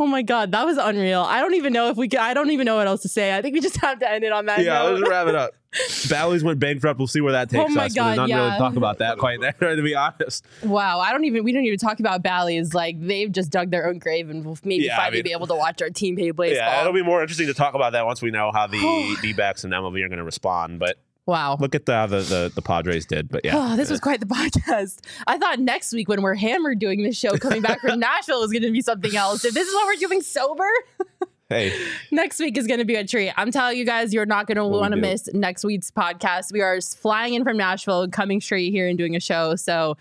Oh 0.00 0.06
my 0.06 0.22
god, 0.22 0.52
that 0.52 0.64
was 0.66 0.76
unreal. 0.78 1.20
I 1.22 1.40
don't 1.40 1.54
even 1.54 1.72
know 1.72 1.88
if 1.88 1.96
we 1.96 2.08
can 2.08 2.20
I 2.20 2.34
don't 2.34 2.50
even 2.50 2.64
know 2.64 2.76
what 2.76 2.86
else 2.86 3.02
to 3.02 3.08
say. 3.08 3.36
I 3.36 3.42
think 3.42 3.54
we 3.54 3.60
just 3.60 3.76
have 3.82 3.98
to 4.00 4.10
end 4.10 4.24
it 4.24 4.32
on 4.32 4.46
that 4.46 4.60
Yeah, 4.60 4.82
note. 4.82 4.98
let's 5.00 5.08
wrap 5.10 5.26
it 5.28 5.34
up. 5.34 5.52
Bally's 6.10 6.44
went 6.44 6.58
bankrupt. 6.58 6.98
We'll 6.98 7.06
see 7.06 7.20
where 7.22 7.32
that 7.32 7.48
takes 7.48 7.64
Oh 7.64 7.68
my 7.74 7.86
us. 7.86 7.94
God, 7.94 8.10
We're 8.10 8.14
not 8.16 8.28
yeah. 8.28 8.44
really 8.46 8.58
talk 8.58 8.76
about 8.76 8.98
that 8.98 9.16
quite 9.18 9.40
there, 9.40 9.52
to 9.76 9.82
be 9.82 9.94
honest. 9.94 10.44
Wow, 10.62 11.00
I 11.00 11.12
don't 11.12 11.24
even 11.24 11.44
we 11.44 11.52
don't 11.52 11.64
even 11.64 11.78
talk 11.78 11.98
about 12.00 12.22
Bally's. 12.22 12.74
Like 12.74 13.00
they've 13.00 13.30
just 13.32 13.50
dug 13.50 13.70
their 13.70 13.86
own 13.88 13.98
grave 13.98 14.28
and 14.28 14.44
we'll 14.44 14.58
maybe 14.64 14.84
Yeah, 14.84 14.94
I 14.94 15.04
finally 15.04 15.18
mean- 15.18 15.24
be 15.24 15.32
able 15.32 15.46
to 15.46 15.54
watch 15.54 15.80
our 15.82 15.90
team 15.90 16.16
play 16.16 16.30
baseball. 16.30 16.56
Yeah, 16.66 16.80
it'll 16.80 16.92
be 16.92 17.02
more 17.02 17.20
interesting 17.22 17.46
to 17.46 17.54
talk 17.54 17.74
about 17.74 17.92
that 17.92 18.04
once 18.04 18.20
we 18.20 18.30
know 18.30 18.50
how 18.52 18.66
the 18.66 19.16
D-backs 19.22 19.64
and 19.64 19.72
MLB 19.72 20.02
are 20.04 20.08
going 20.08 20.18
to 20.18 20.24
respond. 20.24 20.78
But 20.78 20.98
wow. 21.26 21.56
look 21.60 21.74
at 21.74 21.86
the, 21.86 21.92
how 21.92 22.06
the 22.06 22.20
the 22.20 22.52
the 22.54 22.62
Padres 22.62 23.06
did. 23.06 23.28
But 23.28 23.44
yeah, 23.44 23.52
Oh, 23.72 23.76
this 23.76 23.90
was 23.90 24.00
quite 24.00 24.20
the 24.20 24.26
podcast. 24.26 25.00
I 25.26 25.38
thought 25.38 25.58
next 25.58 25.92
week 25.92 26.08
when 26.08 26.22
we're 26.22 26.34
hammered 26.34 26.78
doing 26.78 27.02
this 27.02 27.16
show, 27.16 27.36
coming 27.38 27.62
back 27.62 27.80
from 27.80 27.98
Nashville 28.00 28.40
was 28.40 28.52
going 28.52 28.62
to 28.62 28.70
be 28.70 28.82
something 28.82 29.14
else. 29.16 29.44
If 29.44 29.54
this 29.54 29.68
is 29.68 29.74
what 29.74 29.86
we're 29.86 30.08
doing 30.08 30.22
sober, 30.22 30.68
hey, 31.48 31.72
next 32.10 32.38
week 32.38 32.56
is 32.58 32.66
going 32.66 32.80
to 32.80 32.84
be 32.84 32.94
a 32.96 33.04
treat. 33.04 33.32
I'm 33.36 33.50
telling 33.50 33.76
you 33.78 33.84
guys, 33.84 34.12
you're 34.12 34.26
not 34.26 34.46
going 34.46 34.56
to 34.56 34.66
want 34.66 34.92
to 34.92 35.00
miss 35.00 35.28
next 35.32 35.64
week's 35.64 35.90
podcast. 35.90 36.52
We 36.52 36.60
are 36.60 36.80
flying 36.80 37.34
in 37.34 37.44
from 37.44 37.56
Nashville, 37.56 38.08
coming 38.08 38.40
straight 38.40 38.70
here 38.72 38.88
and 38.88 38.96
doing 38.98 39.16
a 39.16 39.20
show. 39.20 39.56
So, 39.56 39.96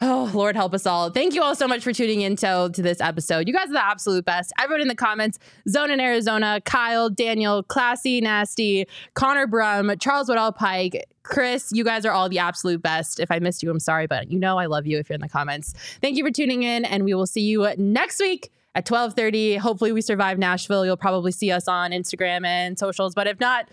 oh, 0.00 0.30
Lord 0.32 0.56
help 0.56 0.74
us 0.74 0.86
all. 0.86 1.10
Thank 1.10 1.34
you 1.34 1.42
all 1.42 1.54
so 1.54 1.68
much 1.68 1.82
for 1.82 1.92
tuning 1.92 2.22
in 2.22 2.36
to, 2.36 2.70
to 2.72 2.82
this 2.82 3.00
episode. 3.00 3.46
You 3.46 3.54
guys 3.54 3.68
are 3.68 3.74
the 3.74 3.84
absolute 3.84 4.24
best. 4.24 4.52
Everyone 4.58 4.80
in 4.80 4.88
the 4.88 4.94
comments, 4.94 5.38
Zone 5.68 5.90
in 5.90 6.00
Arizona, 6.00 6.60
Kyle, 6.64 7.10
Daniel, 7.10 7.62
Classy, 7.62 8.20
Nasty, 8.20 8.86
Connor 9.14 9.46
Brum, 9.46 9.92
Charles 9.98 10.28
Woodall 10.28 10.52
Pike, 10.52 11.06
Chris, 11.22 11.70
you 11.72 11.84
guys 11.84 12.04
are 12.04 12.12
all 12.12 12.28
the 12.28 12.38
absolute 12.38 12.82
best. 12.82 13.20
If 13.20 13.30
I 13.30 13.38
missed 13.38 13.62
you, 13.62 13.70
I'm 13.70 13.80
sorry, 13.80 14.06
but 14.06 14.30
you 14.30 14.38
know 14.38 14.58
I 14.58 14.66
love 14.66 14.86
you 14.86 14.98
if 14.98 15.08
you're 15.08 15.14
in 15.14 15.20
the 15.20 15.28
comments. 15.28 15.74
Thank 16.00 16.16
you 16.16 16.24
for 16.24 16.30
tuning 16.30 16.62
in, 16.62 16.84
and 16.84 17.04
we 17.04 17.14
will 17.14 17.26
see 17.26 17.42
you 17.42 17.68
next 17.76 18.20
week 18.20 18.50
at 18.74 18.86
12:30. 18.86 19.58
Hopefully, 19.58 19.92
we 19.92 20.00
survive 20.00 20.38
Nashville. 20.38 20.84
You'll 20.84 20.96
probably 20.96 21.32
see 21.32 21.52
us 21.52 21.68
on 21.68 21.90
Instagram 21.92 22.46
and 22.46 22.78
socials, 22.78 23.14
but 23.14 23.26
if 23.26 23.38
not, 23.38 23.68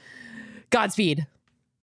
Godspeed. 0.70 1.26